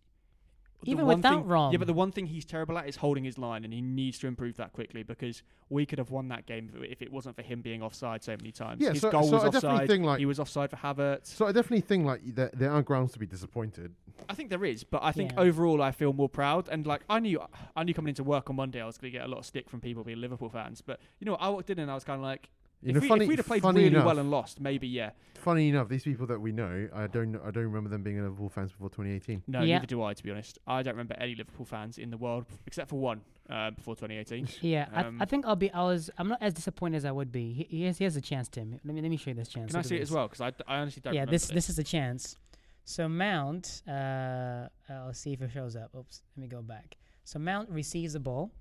Even 0.84 1.06
without 1.06 1.40
thing, 1.40 1.46
Rom. 1.46 1.72
yeah, 1.72 1.78
but 1.78 1.86
the 1.88 1.92
one 1.92 2.12
thing 2.12 2.26
he's 2.26 2.44
terrible 2.44 2.78
at 2.78 2.88
is 2.88 2.96
holding 2.96 3.24
his 3.24 3.36
line, 3.36 3.64
and 3.64 3.72
he 3.72 3.80
needs 3.80 4.18
to 4.20 4.26
improve 4.28 4.56
that 4.58 4.72
quickly 4.72 5.02
because 5.02 5.42
we 5.70 5.84
could 5.84 5.98
have 5.98 6.10
won 6.10 6.28
that 6.28 6.46
game 6.46 6.70
if 6.82 7.02
it- 7.02 7.12
wasn't 7.12 7.34
for 7.34 7.42
him 7.42 7.60
being 7.62 7.82
offside 7.82 8.22
so 8.22 8.36
many 8.36 8.52
times. 8.52 8.80
Yeah, 8.80 8.90
his 8.92 9.00
so- 9.00 9.10
goal 9.10 9.24
so 9.24 9.32
was 9.32 9.42
I 9.42 9.46
definitely 9.46 9.68
offside. 9.70 9.88
think, 9.88 10.04
like- 10.04 10.18
he 10.20 10.26
was 10.26 10.38
offside 10.38 10.70
for 10.70 10.76
Havertz. 10.76 11.26
So 11.26 11.46
I 11.46 11.52
definitely 11.52 11.80
think 11.80 12.06
like 12.06 12.20
there, 12.24 12.50
there 12.54 12.70
are 12.70 12.82
grounds 12.82 13.12
to 13.12 13.18
be 13.18 13.26
disappointed. 13.26 13.94
I 14.28 14.34
think 14.34 14.50
there 14.50 14.64
is, 14.64 14.84
but 14.84 15.02
I 15.02 15.10
think 15.12 15.32
Yeah. 15.32 15.40
overall 15.40 15.82
I 15.82 15.90
feel 15.90 16.12
more 16.12 16.28
proud. 16.28 16.68
And 16.70 16.86
like 16.86 17.02
I 17.10 17.18
knew, 17.18 17.40
I 17.74 17.82
knew 17.84 17.92
coming 17.94 18.10
into 18.10 18.22
work 18.24 18.48
on 18.48 18.56
Monday 18.56 18.80
I 18.80 18.86
was 18.86 18.98
going 18.98 19.12
to 19.12 19.18
get 19.18 19.26
a 19.26 19.30
lot 19.30 19.38
of 19.38 19.46
stick 19.46 19.68
from 19.68 19.80
people 19.80 20.04
being 20.04 20.20
Liverpool 20.20 20.48
fans. 20.48 20.80
But 20.80 21.00
you 21.18 21.24
know, 21.24 21.32
what, 21.32 21.42
I 21.42 21.48
walked 21.48 21.70
in 21.70 21.78
and 21.80 21.90
I 21.90 21.94
was 21.94 22.04
kind 22.04 22.18
of 22.18 22.22
like, 22.22 22.50
You 22.82 22.90
if, 22.90 22.94
know, 22.94 23.00
we, 23.00 23.08
funny, 23.08 23.24
if 23.24 23.28
we'd 23.28 23.38
have 23.38 23.46
played 23.46 23.62
funny 23.62 23.80
really 23.82 23.94
enough, 23.96 24.06
well 24.06 24.18
and 24.20 24.30
lost, 24.30 24.60
maybe 24.60 24.86
yeah. 24.86 25.10
funny 25.34 25.68
enough, 25.68 25.88
these 25.88 26.04
people 26.04 26.26
that 26.28 26.40
we 26.40 26.52
know, 26.52 26.88
I 26.94 27.08
don't, 27.08 27.34
I 27.36 27.50
don't 27.50 27.64
remember 27.64 27.90
them 27.90 28.04
being 28.04 28.22
Liverpool 28.22 28.48
fans 28.48 28.70
before 28.70 28.88
2018. 28.88 29.42
No, 29.48 29.62
Yeah. 29.62 29.76
neither 29.78 29.86
do 29.86 30.02
I. 30.02 30.14
To 30.14 30.22
be 30.22 30.30
honest, 30.30 30.58
I 30.66 30.82
don't 30.84 30.94
remember 30.94 31.16
any 31.18 31.34
Liverpool 31.34 31.66
fans 31.66 31.98
in 31.98 32.10
the 32.10 32.16
world 32.16 32.46
except 32.68 32.88
for 32.88 33.00
one 33.00 33.20
uh, 33.50 33.72
before 33.72 33.96
2018. 33.96 34.46
Yeah, 34.60 34.86
Um, 34.92 35.18
I, 35.20 35.24
I 35.24 35.26
think 35.26 35.44
I'll 35.44 35.56
be. 35.56 35.72
I 35.72 35.82
was. 35.82 36.08
I'm 36.18 36.28
not 36.28 36.38
as 36.40 36.54
disappointed 36.54 36.98
as 36.98 37.04
I 37.04 37.10
would 37.10 37.32
be. 37.32 37.52
He, 37.52 37.64
he 37.78 37.84
has. 37.86 37.98
He 37.98 38.04
has 38.04 38.14
a 38.14 38.20
chance, 38.20 38.48
Tim. 38.48 38.78
Let 38.84 38.94
me. 38.94 39.00
Let 39.02 39.10
me 39.10 39.16
show 39.16 39.30
you 39.30 39.34
this 39.34 39.48
chance. 39.48 39.72
Can 39.72 39.76
I 39.76 39.78
Look 39.80 39.86
at 39.86 39.88
see 39.88 39.96
it 39.96 40.02
as 40.02 40.10
well? 40.12 40.28
Because 40.28 40.40
I, 40.40 40.72
I 40.72 40.78
honestly 40.78 41.00
don't. 41.02 41.14
yeah, 41.14 41.20
remember 41.22 41.32
this 41.32 41.46
this 41.48 41.68
is 41.68 41.78
a 41.80 41.84
chance. 41.84 42.36
So 42.84 43.08
Mount, 43.08 43.82
uh, 43.88 44.68
I'll 44.88 45.12
see 45.12 45.32
if 45.32 45.42
it 45.42 45.50
shows 45.52 45.74
up. 45.74 45.90
Oops, 45.98 46.22
let 46.36 46.40
me 46.42 46.48
go 46.48 46.62
back. 46.62 46.96
So 47.24 47.38
Mount 47.40 47.68
receives 47.70 48.12
the 48.12 48.20
ball. 48.20 48.52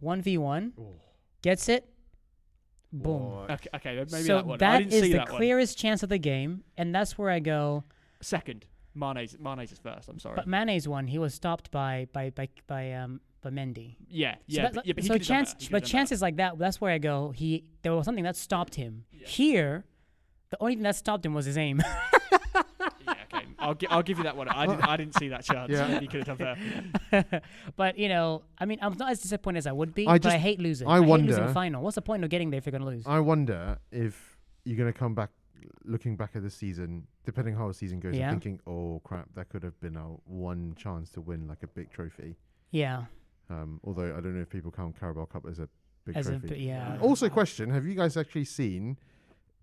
One 0.00 0.20
v 0.20 0.36
one, 0.38 0.72
gets 1.42 1.68
it. 1.68 1.88
Boom. 2.92 3.30
What? 3.36 3.50
Okay, 3.50 3.68
okay, 3.74 3.94
maybe 3.96 4.08
so 4.24 4.36
that 4.36 4.46
one. 4.46 4.62
I 4.62 4.78
didn't 4.78 4.92
is 4.94 5.02
see 5.02 5.12
the 5.12 5.18
that 5.18 5.28
one. 5.28 5.36
clearest 5.36 5.76
chance 5.78 6.02
of 6.02 6.08
the 6.08 6.18
game, 6.18 6.64
and 6.76 6.94
that's 6.94 7.18
where 7.18 7.30
I 7.30 7.38
go. 7.38 7.84
Second, 8.22 8.64
Mane's 8.94 9.36
Mane's 9.38 9.72
is 9.72 9.78
first. 9.78 10.08
I'm 10.08 10.18
sorry. 10.18 10.36
But 10.36 10.46
Mane's 10.46 10.88
one, 10.88 11.06
he 11.06 11.18
was 11.18 11.34
stopped 11.34 11.70
by 11.70 12.08
by 12.12 12.30
by 12.30 12.48
by 12.66 12.92
um 12.92 13.20
by 13.42 13.50
Mendy. 13.50 13.96
yeah, 14.08 14.34
So 14.34 14.40
yeah, 14.48 14.62
that- 14.62 14.74
but, 14.74 14.86
yeah, 14.86 14.92
but 14.94 15.02
he 15.04 15.08
so 15.08 15.14
could've 15.14 15.28
done 15.28 15.36
chance. 15.36 15.50
He 15.50 15.54
but 15.54 15.58
could've 15.58 15.70
done 15.70 15.80
better. 15.80 15.90
chances 15.92 16.22
like 16.22 16.36
that, 16.36 16.58
that's 16.58 16.80
where 16.80 16.90
I 16.92 16.98
go. 16.98 17.30
He 17.30 17.64
there 17.82 17.94
was 17.94 18.04
something 18.06 18.24
that 18.24 18.36
stopped 18.36 18.74
him. 18.76 19.04
Yeah. 19.12 19.26
Here, 19.28 19.84
the 20.50 20.56
only 20.60 20.74
thing 20.74 20.82
that 20.84 20.96
stopped 20.96 21.24
him 21.26 21.34
was 21.34 21.44
his 21.46 21.58
aim. 21.58 21.82
Yeah, 23.58 23.64
okay. 23.64 23.68
I'll, 23.68 23.74
gi- 23.74 23.86
I'll 23.88 24.02
give 24.02 24.18
you 24.18 24.24
that 24.24 24.36
one. 24.36 24.48
I 24.48 24.66
didn't, 24.66 24.88
I 24.88 24.96
didn't 24.96 25.14
see 25.18 25.28
that 25.28 25.44
chance. 25.44 25.70
Yeah. 25.70 25.86
Maybe 25.88 26.06
he 26.06 26.06
could 26.08 26.26
have 26.26 26.38
done 26.38 26.56
better. 27.10 27.42
but 27.76 27.98
you 27.98 28.08
know, 28.08 28.42
I 28.58 28.64
mean, 28.64 28.78
I'm 28.82 28.96
not 28.96 29.10
as 29.10 29.20
disappointed 29.20 29.58
as 29.58 29.66
I 29.66 29.72
would 29.72 29.94
be. 29.94 30.06
I 30.06 30.12
but 30.18 30.26
I 30.26 30.30
just- 30.30 30.36
hate 30.42 30.60
losing. 30.60 30.88
I 30.88 31.00
hate 31.00 31.06
losing 31.08 31.08
wonder- 31.38 31.52
final. 31.52 31.82
What's 31.82 31.96
the 31.96 32.02
point 32.02 32.24
of 32.24 32.30
getting 32.30 32.50
there 32.50 32.58
if 32.58 32.66
you're 32.66 32.72
gonna 32.72 32.86
lose? 32.86 33.04
I 33.06 33.20
wonder 33.20 33.78
if 33.90 34.36
you're 34.64 34.76
going 34.76 34.92
to 34.92 34.98
come 34.98 35.14
back, 35.14 35.30
looking 35.84 36.14
back 36.16 36.32
at 36.34 36.42
the 36.42 36.50
season, 36.50 37.06
depending 37.24 37.54
how 37.54 37.68
the 37.68 37.74
season 37.74 38.00
goes, 38.00 38.14
Yeah. 38.14 38.30
and 38.30 38.42
thinking, 38.42 38.60
oh 38.66 39.00
crap, 39.02 39.28
that 39.34 39.48
could 39.48 39.62
have 39.62 39.78
been 39.80 39.96
our 39.96 40.18
one 40.26 40.74
chance 40.76 41.10
to 41.12 41.20
win 41.22 41.48
like 41.48 41.62
a 41.62 41.66
big 41.68 41.90
trophy. 41.90 42.36
yeah, 42.70 43.04
Um, 43.48 43.80
although 43.84 44.14
I 44.16 44.20
don't 44.20 44.34
know 44.36 44.42
if 44.42 44.50
people 44.50 44.70
count 44.70 44.98
Carabao 45.00 45.24
Cup 45.26 45.46
as 45.48 45.58
a 45.58 45.68
big 46.04 46.16
as 46.16 46.26
a 46.26 46.32
trophy. 46.38 46.48
b- 46.54 46.66
yeah. 46.66 46.98
Also, 47.00 47.28
question: 47.30 47.70
Have 47.70 47.86
you 47.86 47.94
guys 47.94 48.16
actually 48.18 48.44
seen 48.44 48.98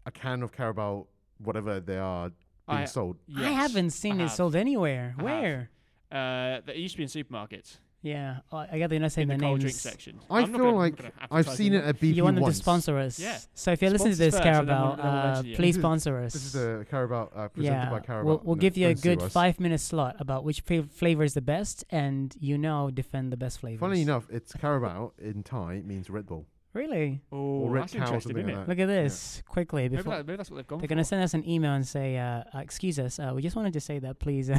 a 0.07 0.11
can 0.11 0.41
of 0.41 0.51
Carabao, 0.51 1.05
whatever 1.37 1.79
they 1.79 1.97
are, 1.99 2.31
being 2.67 2.79
I- 2.79 2.85
sold? 2.85 3.17
I 3.37 3.51
haven't 3.51 3.91
seen 3.91 4.13
I 4.13 4.23
it 4.25 4.27
have. 4.27 4.31
sold 4.31 4.55
anywhere. 4.55 5.15
I. 5.19 5.23
Where? 5.23 5.69
Uh, 6.11 6.61
they 6.65 6.75
used 6.77 6.93
to 6.93 6.97
be 6.97 7.03
in 7.03 7.09
supermarkets 7.09 7.77
Yeah, 8.01 8.37
oh, 8.51 8.57
I 8.57 8.77
got 8.79 8.91
to 8.91 8.99
not 8.99 9.11
saying 9.11 9.29
in 9.29 9.37
the 9.37 9.41
the 9.41 9.45
cold 9.49 9.59
names. 9.59 9.63
drink 9.81 9.95
section. 9.95 10.19
I 10.29 10.41
I'm 10.41 10.41
not 10.43 10.49
feel 10.51 10.57
gonna- 10.59 10.69
I'm 10.69 10.75
like 10.77 10.95
gonna 10.97 11.11
I've 11.19 11.39
advertise 11.39 11.57
seen 11.57 11.71
them. 11.73 11.81
it 11.83 11.87
at 11.87 11.99
BP 11.99 12.15
You 12.15 12.23
want 12.23 12.35
them 12.35 12.43
once. 12.43 12.57
to 12.57 12.63
sponsor 12.63 12.97
us? 12.99 13.19
Yeah. 13.19 13.37
So 13.55 13.71
if 13.71 13.81
you're 13.81 13.89
listening 13.91 14.11
to 14.11 14.15
Sponsors 14.15 14.33
this, 14.33 14.35
first, 14.35 14.45
and 14.47 14.69
then 14.69 14.77
we'll- 14.77 14.95
Carabao, 14.95 14.95
then 14.95 15.05
we'll 15.05 15.21
uh, 15.21 15.25
mention 15.33 15.45
you. 15.49 15.55
please 15.55 15.65
This 15.67 15.75
is- 15.77 15.81
sponsor 15.81 16.19
us. 16.19 16.33
This 16.33 16.45
is 16.45 16.55
a 16.55 16.85
Carabao 16.89 17.31
uh, 17.35 17.47
presented 17.49 17.75
yeah, 17.75 17.89
by 17.89 17.99
Carabao. 18.01 18.27
we'll, 18.27 18.41
we'll 18.45 18.55
No, 18.55 18.59
give 18.61 18.77
you 18.77 18.85
a 18.87 18.89
don't 18.93 18.97
sue 19.01 19.09
good 19.15 19.21
us. 19.23 19.33
five 19.33 19.59
minute 19.59 19.81
slot 19.81 20.15
about 20.19 20.43
which 20.43 20.61
fa- 20.61 20.83
flavor 20.83 21.23
is 21.23 21.33
the 21.33 21.41
best, 21.41 21.83
and 21.89 22.35
you 22.39 22.57
know, 22.59 22.91
defend 22.91 23.33
the 23.33 23.37
best 23.37 23.59
flavors. 23.59 23.79
Funny 23.79 24.01
enough, 24.03 24.27
it's 24.29 24.53
Carabao 24.53 25.13
in 25.17 25.41
Thai 25.43 25.81
means 25.83 26.09
Red 26.11 26.27
Bull. 26.27 26.45
Really. 26.75 27.21
Oh, 27.31 27.37
Or 27.37 27.69
Red 27.71 27.83
that's 27.83 27.93
Cow 27.93 27.99
interesting, 28.01 28.31
something 28.33 28.49
isn't 28.49 28.59
like? 28.59 28.67
Look 28.67 28.79
at 28.79 28.87
this 28.87 29.41
quickly 29.47 29.83
Maybe, 29.83 29.97
before 29.97 30.17
that, 30.17 30.27
maybe 30.27 30.37
that's 30.37 30.51
what 30.51 30.57
they've 30.57 30.67
gone 30.67 30.79
they're 30.79 30.87
gonna 30.87 31.03
send 31.03 31.23
us 31.23 31.33
an 31.33 31.47
email 31.49 31.71
and 31.73 31.87
say, 31.87 32.17
uh, 32.17 32.43
uh, 32.53 32.59
"Excuse 32.59 32.99
us, 32.99 33.17
uh, 33.19 33.31
we 33.35 33.41
just 33.41 33.55
wanted 33.55 33.73
to 33.73 33.79
say 33.81 33.99
that, 33.99 34.19
please." 34.19 34.51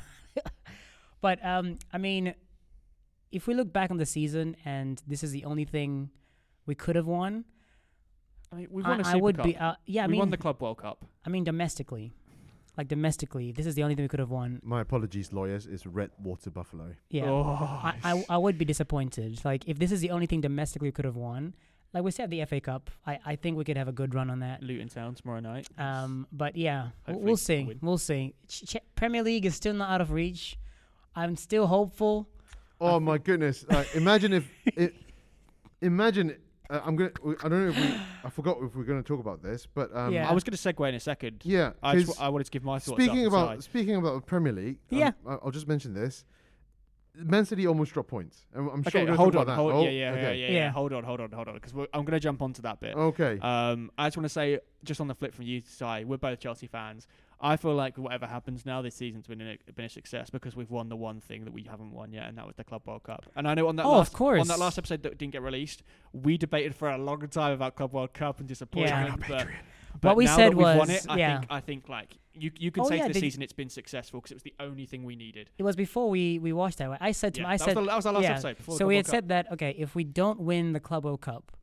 but 1.21 1.45
um, 1.45 1.79
I 1.93 1.99
mean, 1.99 2.35
if 3.33 3.47
we 3.47 3.55
look 3.55 3.73
back 3.73 3.91
on 3.91 3.97
the 3.99 4.07
season 4.07 4.57
and 4.65 5.03
this 5.07 5.23
is 5.23 5.33
the 5.33 5.45
only 5.45 5.65
thing 5.65 6.11
we 6.67 6.75
could 6.75 6.97
have 6.97 7.07
won, 7.07 7.45
I 8.53 8.57
mean, 8.57 8.69
we've 8.71 8.87
I, 8.87 8.91
won 8.91 9.01
a 9.01 9.07
I 9.07 9.13
Super 9.13 9.23
would 9.25 9.37
Cup. 9.37 9.45
be. 9.47 9.57
Uh, 9.57 9.75
yeah, 9.87 10.05
I 10.05 10.07
we 10.07 10.13
mean, 10.13 10.19
won 10.21 10.31
the 10.31 10.37
Club 10.37 10.61
World 10.63 10.79
Cup. 10.79 11.05
I 11.25 11.29
mean 11.31 11.45
domestically. 11.45 12.13
like 12.77 12.89
domestically, 12.89 13.53
this 13.53 13.67
is 13.67 13.75
the 13.75 13.83
only 13.83 13.95
thing 13.95 14.05
we 14.05 14.09
could 14.09 14.21
have 14.21 14.31
won. 14.31 14.61
My 14.63 14.81
apologies, 14.83 15.33
lawyers. 15.33 15.67
It's 15.67 15.87
Red 15.87 16.11
Water 16.23 16.51
Buffalo. 16.51 16.95
Yeah, 17.11 17.25
Oh, 17.31 17.43
I, 17.83 17.95
I 18.05 18.25
I 18.29 18.37
would 18.39 18.59
be 18.59 18.65
disappointed. 18.65 19.45
Like 19.45 19.67
if 19.67 19.79
this 19.79 19.91
is 19.93 20.01
the 20.01 20.11
only 20.11 20.27
thing 20.27 20.41
domestically 20.43 20.89
we 20.89 20.93
could 20.93 21.05
have 21.07 21.17
won, 21.17 21.55
like 21.95 22.03
we 22.05 22.11
said, 22.11 22.31
the 22.31 22.45
FA 22.45 22.61
Cup. 22.61 22.91
I 23.07 23.19
I 23.25 23.37
think 23.37 23.57
we 23.57 23.65
could 23.65 23.77
have 23.77 23.89
a 23.89 23.93
good 23.93 24.15
run 24.15 24.29
on 24.31 24.41
that. 24.41 24.63
Luton 24.63 24.89
Town 24.89 25.15
tomorrow 25.15 25.41
night. 25.41 25.69
Um, 25.79 26.27
but 26.33 26.57
yeah, 26.57 26.89
Hopefully 27.07 27.25
we'll 27.25 27.37
see. 27.37 27.65
win. 27.65 27.79
We'll 27.83 27.99
see. 27.99 28.35
Ch- 28.49 28.65
Ch- 28.67 28.77
Premier 28.95 29.23
League 29.23 29.47
is 29.47 29.55
still 29.55 29.75
not 29.75 29.91
out 29.91 30.01
of 30.01 30.11
reach. 30.11 30.59
I'm 31.15 31.37
still 31.37 31.67
hopeful. 31.67 32.29
Oh 32.81 33.01
my 33.01 33.17
goodness! 33.19 33.65
Like, 33.69 33.95
imagine 33.95 34.33
if 34.35 34.49
it. 34.67 34.95
Imagine. 35.83 36.37
Uh, 36.69 36.81
I'm 36.85 36.97
gonna. 36.97 37.13
I 37.45 37.49
don't 37.49 37.65
know 37.65 37.69
if 37.69 37.77
we. 37.77 38.01
I 38.25 38.29
forgot 38.31 38.59
if 38.61 38.75
we're 38.75 38.85
gonna 38.85 39.03
talk 39.03 39.21
about 39.21 39.43
this, 39.43 39.67
but 39.73 39.95
um, 39.97 40.13
Yeah. 40.13 40.29
I 40.29 40.33
was 40.33 40.43
going 40.43 40.57
to 40.57 40.63
segue 40.75 40.89
in 40.89 40.95
a 40.97 41.01
second. 41.01 41.43
yeah. 41.45 41.73
I, 41.83 41.95
just, 41.95 42.07
'cause 42.09 42.17
w- 42.17 42.27
I 42.27 42.29
wanted 42.31 42.45
to 42.45 42.51
give 42.51 42.65
my 42.65 42.79
thoughts. 42.81 43.01
speaking 43.03 43.25
about 43.27 43.57
Sai. 43.57 43.61
speaking 43.61 43.95
about 43.97 44.15
the 44.17 44.21
Premier 44.23 44.53
League, 44.53 44.79
um, 44.91 44.99
Yeah. 44.99 45.13
I- 45.27 45.39
I'll 45.45 45.53
just 45.53 45.69
mention 45.69 45.95
this. 45.95 46.25
Man 47.17 47.45
City 47.45 47.67
almost 47.67 47.93
dropped 47.93 48.09
points. 48.11 48.45
and 48.55 48.69
I'm 48.71 48.83
sure 48.83 49.01
Okay, 49.03 49.11
we're 49.11 49.17
hold 49.17 49.37
on. 49.37 49.43
about 49.43 49.57
Hold, 49.57 49.73
that. 49.73 49.77
Oh, 49.77 49.83
yeah, 49.85 49.91
yeah, 49.91 49.99
yeah, 49.99 50.11
okay. 50.19 50.37
yeah, 50.39 50.47
Yeah. 50.49 50.53
yeah. 50.53 50.71
Hold 50.71 50.93
on, 50.93 51.05
hold 51.05 51.21
on, 51.21 51.31
hold 51.33 51.49
on, 51.49 51.55
because 51.55 51.73
I'm 51.73 52.05
going 52.05 52.13
to 52.13 52.21
jump 52.21 52.43
onto 52.43 52.63
that 52.63 52.81
bit. 52.81 52.95
Okay. 52.95 53.39
Um, 53.41 53.91
I 53.97 54.07
just 54.07 54.17
want 54.17 54.25
to 54.27 54.29
say, 54.31 54.59
just 54.85 55.01
on 55.01 55.09
the 55.09 55.15
flip 55.15 55.35
from 55.35 55.45
you, 55.47 55.61
Si, 55.61 56.05
we're 56.05 56.19
both 56.19 56.39
Chelsea 56.41 56.67
fans. 56.67 57.07
I 57.39 57.57
feel 57.57 57.75
like 57.75 57.99
whatever 57.99 58.27
happens 58.27 58.65
now, 58.65 58.81
this 58.81 58.95
season's 58.95 59.27
been 59.27 59.43
a, 59.43 59.59
been 59.73 59.85
a 59.85 59.89
success 59.91 60.31
because 60.31 60.57
we've 60.57 60.71
won 60.71 60.89
the 60.89 60.97
one 60.97 61.21
thing 61.21 61.45
that 61.45 61.53
we 61.53 61.65
haven't 61.65 61.93
won 61.93 62.11
yet, 62.13 62.29
and 62.29 62.39
that 62.39 62.47
was 62.47 62.57
the 62.57 62.65
Club 62.65 62.83
World 62.87 63.03
Cup. 63.03 63.27
And 63.37 63.47
I 63.47 63.53
know 63.55 63.69
on 63.69 63.77
that 63.77 63.85
Oh, 63.85 63.91
of 63.93 63.97
last 63.99 64.13
course. 64.15 64.41
on 64.41 64.49
that 64.49 64.59
last 64.59 64.79
episode 64.79 65.03
that 65.03 65.19
didn't 65.19 65.33
get 65.33 65.43
released, 65.43 65.83
we 66.15 66.39
debated 66.39 66.75
for 66.75 66.89
a 66.89 66.97
long 66.97 67.27
time 67.29 67.53
about 67.53 67.77
Club 67.77 67.93
World 67.93 68.15
Cup 68.15 68.39
and 68.41 68.49
disappointment. 68.49 69.23
But, 69.29 69.49
but 70.01 70.09
What 70.11 70.17
we 70.17 70.27
said 70.27 70.53
that 70.53 70.57
we've 70.57 70.65
won 70.65 70.79
was- 70.79 70.91
it, 70.91 71.07
I 71.09 71.17
yeah. 71.19 71.39
think 71.41 71.51
I 71.53 71.61
think 71.61 71.89
like 71.89 72.17
you 72.35 72.51
you 72.59 72.71
can 72.71 72.83
Oh, 72.85 72.89
say 72.89 72.97
yeah, 72.99 73.07
for 73.07 73.13
the 73.13 73.21
season 73.21 73.43
it's 73.43 73.53
been 73.53 73.69
successful 73.71 74.21
because 74.21 74.33
it 74.33 74.35
was 74.35 74.43
the 74.43 74.55
only 74.61 74.87
thing 74.87 75.05
we 75.05 75.17
needed. 75.17 75.51
It 75.59 75.63
was 75.63 75.77
before 75.77 76.09
we 76.11 76.39
we 76.39 76.53
watched 76.53 76.79
that. 76.79 76.97
I 77.01 77.13
said 77.13 77.35
to 77.35 77.41
Yeah, 77.41 77.47
him, 77.47 77.51
I 77.51 77.57
that, 77.57 77.65
said 77.65 77.77
was 77.77 77.85
the, 77.85 77.91
that 77.91 77.97
was 77.97 78.07
our 78.07 78.13
last 78.13 78.23
yeah. 78.25 78.31
episode. 78.33 78.57
Before 78.59 78.77
so 78.79 78.87
we 78.87 78.97
had 78.97 79.07
Cup. 79.07 79.11
said 79.15 79.29
that 79.29 79.53
okay, 79.53 79.75
if 79.79 79.95
we 79.95 80.05
don't 80.05 80.41
win 80.41 80.73
the 80.73 80.81
Club 80.81 81.05
World 81.05 81.21
Cup, 81.23 81.57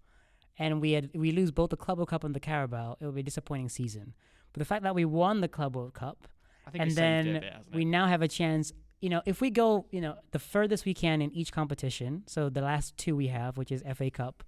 and 0.58 0.82
we 0.82 0.92
had 0.94 1.10
we 1.14 1.32
lose 1.32 1.52
both 1.52 1.70
the 1.70 1.78
Club 1.78 1.98
World 1.98 2.10
Cup 2.10 2.24
and 2.24 2.34
the 2.36 2.40
Carabao, 2.40 2.98
it 3.00 3.06
will 3.06 3.12
be 3.12 3.22
a 3.22 3.24
disappointing 3.24 3.70
season. 3.70 4.14
But 4.54 4.60
the 4.60 4.66
fact 4.66 4.84
that 4.84 4.94
we 4.96 5.06
won 5.06 5.42
the 5.42 5.48
Club 5.48 5.76
World 5.76 5.94
Cup, 5.94 6.28
I 6.68 6.72
think 6.72 6.82
and 6.82 6.92
it 6.92 6.94
it 6.94 6.98
a 6.98 7.02
then 7.02 7.34
bit, 7.42 7.54
we 7.74 7.86
now 7.86 8.08
have 8.08 8.22
a 8.22 8.28
chance. 8.28 8.72
You 9.02 9.10
know, 9.10 9.22
if 9.26 9.42
we 9.42 9.50
go, 9.50 9.86
you 9.92 10.00
know, 10.00 10.16
the 10.32 10.40
furthest 10.40 10.86
we 10.86 10.94
can 10.94 11.22
in 11.22 11.30
each 11.34 11.52
competition. 11.52 12.24
So 12.26 12.50
the 12.50 12.62
last 12.62 12.96
two 12.98 13.16
we 13.16 13.28
have, 13.28 13.58
which 13.58 13.70
is 13.72 13.84
FA 13.96 14.10
Cup 14.10 14.44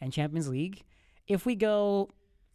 and 0.00 0.12
Champions 0.12 0.48
League. 0.48 0.84
If 1.26 1.44
we 1.44 1.56
go 1.56 2.10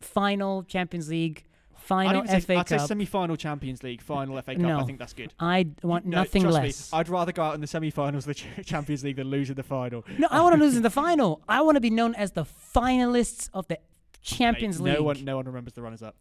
final 0.05 0.63
Champions 0.63 1.09
League, 1.09 1.43
final 1.75 2.23
even 2.23 2.27
say, 2.27 2.39
FA 2.41 2.55
I'd 2.57 2.69
say 2.69 2.77
Cup, 2.77 2.87
semi-final 2.87 3.35
Champions 3.35 3.83
League, 3.83 4.01
final 4.01 4.39
FA 4.41 4.55
Cup. 4.55 4.81
I 4.81 4.83
think 4.83 4.99
that's 4.99 5.13
good. 5.13 5.33
I 5.39 5.67
want 5.83 6.05
No, 6.05 6.17
nothing 6.17 6.43
trust 6.43 6.53
less. 6.55 6.91
Me, 6.91 6.99
I'd 6.99 7.09
rather 7.09 7.31
go 7.31 7.43
out 7.43 7.55
in 7.55 7.61
the 7.61 7.67
semi-finals 7.67 8.27
of 8.27 8.35
the 8.35 8.63
Champions 8.63 9.03
League 9.03 9.15
than 9.17 9.29
lose 9.29 9.49
in 9.49 9.55
the 9.55 9.63
final. 9.63 10.05
No, 10.17 10.27
I 10.29 10.41
want 10.41 10.55
to 10.55 10.59
lose 10.61 10.75
in 10.75 10.83
the 10.83 10.89
final. 11.03 11.41
I 11.49 11.61
want 11.61 11.75
to 11.75 11.81
be 11.81 11.89
known 11.89 12.15
as 12.15 12.31
the 12.31 12.45
finalists 12.45 13.49
of 13.53 13.67
the 13.67 13.79
Champions 14.21 14.79
Mate, 14.79 14.91
League. 14.91 14.99
No 14.99 15.03
one, 15.03 15.25
no 15.25 15.35
one 15.37 15.45
remembers 15.45 15.73
the 15.73 15.81
runners-up. 15.81 16.15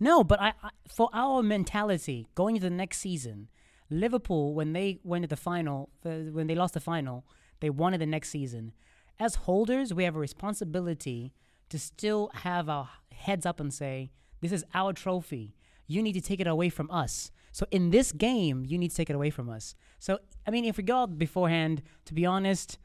No, 0.00 0.22
but 0.22 0.40
I, 0.40 0.52
I 0.62 0.70
for 0.86 1.08
our 1.12 1.42
mentality 1.42 2.28
going 2.34 2.56
into 2.56 2.68
the 2.68 2.74
next 2.74 2.98
season, 2.98 3.48
Liverpool 3.90 4.54
when 4.54 4.72
they 4.72 5.00
went 5.02 5.22
to 5.24 5.28
the 5.28 5.36
final, 5.36 5.88
uh, 6.04 6.10
when 6.30 6.46
they 6.46 6.54
lost 6.54 6.74
the 6.74 6.80
final, 6.80 7.24
they 7.60 7.70
wanted 7.70 8.00
the 8.00 8.06
next 8.06 8.28
season. 8.30 8.72
As 9.18 9.34
holders, 9.34 9.92
we 9.92 10.04
have 10.04 10.14
a 10.14 10.18
responsibility 10.20 11.32
to 11.70 11.78
still 11.80 12.30
have 12.34 12.68
our 12.68 12.88
heads 13.18 13.46
up 13.46 13.60
and 13.60 13.72
say, 13.72 14.10
"This 14.40 14.52
is 14.52 14.64
our 14.74 14.92
trophy. 14.92 15.54
You 15.86 16.02
need 16.02 16.14
to 16.14 16.20
take 16.20 16.40
it 16.40 16.46
away 16.46 16.68
from 16.68 16.90
us." 16.90 17.30
So 17.52 17.66
in 17.70 17.90
this 17.90 18.12
game, 18.12 18.64
you 18.64 18.78
need 18.78 18.90
to 18.90 18.96
take 18.96 19.10
it 19.10 19.16
away 19.16 19.30
from 19.30 19.48
us. 19.48 19.74
So 19.98 20.18
I 20.46 20.50
mean, 20.50 20.64
if 20.64 20.76
we 20.76 20.84
go 20.84 20.98
out 20.98 21.18
beforehand, 21.18 21.82
to 22.06 22.14
be 22.14 22.24
honest, 22.24 22.78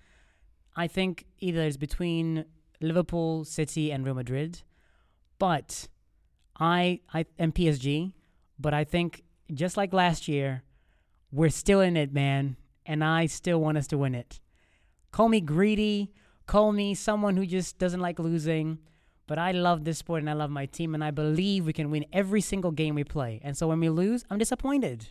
I 0.76 0.88
think 0.88 1.26
either 1.40 1.62
it's 1.62 1.78
between 1.78 2.46
Liverpool, 2.82 3.46
City, 3.46 3.92
and 3.92 4.06
Real 4.06 4.16
Madrid, 4.16 4.62
but 5.40 5.88
I 6.60 7.02
I 7.14 7.26
am 7.40 7.52
PSG, 7.52 8.14
but 8.60 8.74
I 8.74 8.84
think 8.84 9.24
just 9.54 9.78
like 9.78 9.94
last 9.94 10.28
year, 10.28 10.64
we're 11.32 11.50
still 11.50 11.82
in 11.82 11.98
it, 11.98 12.14
man, 12.14 12.58
and 12.86 13.04
I 13.04 13.26
still 13.28 13.60
want 13.60 13.78
us 13.78 13.88
to 13.88 13.98
win 13.98 14.16
it. 14.16 14.40
Call 15.12 15.30
me 15.30 15.42
greedy, 15.42 16.12
call 16.48 16.72
me 16.72 16.96
someone 16.96 17.38
who 17.38 17.46
just 17.46 17.78
doesn't 17.78 18.00
like 18.00 18.20
losing, 18.20 18.80
but 19.28 19.38
I 19.38 19.52
love 19.52 19.84
this 19.86 19.98
sport 20.00 20.22
and 20.22 20.30
I 20.30 20.34
love 20.34 20.50
my 20.50 20.66
team 20.66 20.94
and 20.94 21.04
I 21.04 21.12
believe 21.12 21.66
we 21.66 21.74
can 21.74 21.90
win 21.92 22.06
every 22.12 22.42
single 22.42 22.72
game 22.72 22.96
we 22.96 23.04
play. 23.04 23.40
And 23.44 23.56
so 23.58 23.68
when 23.68 23.80
we 23.80 23.90
lose, 23.90 24.26
I'm 24.30 24.38
disappointed. 24.38 25.08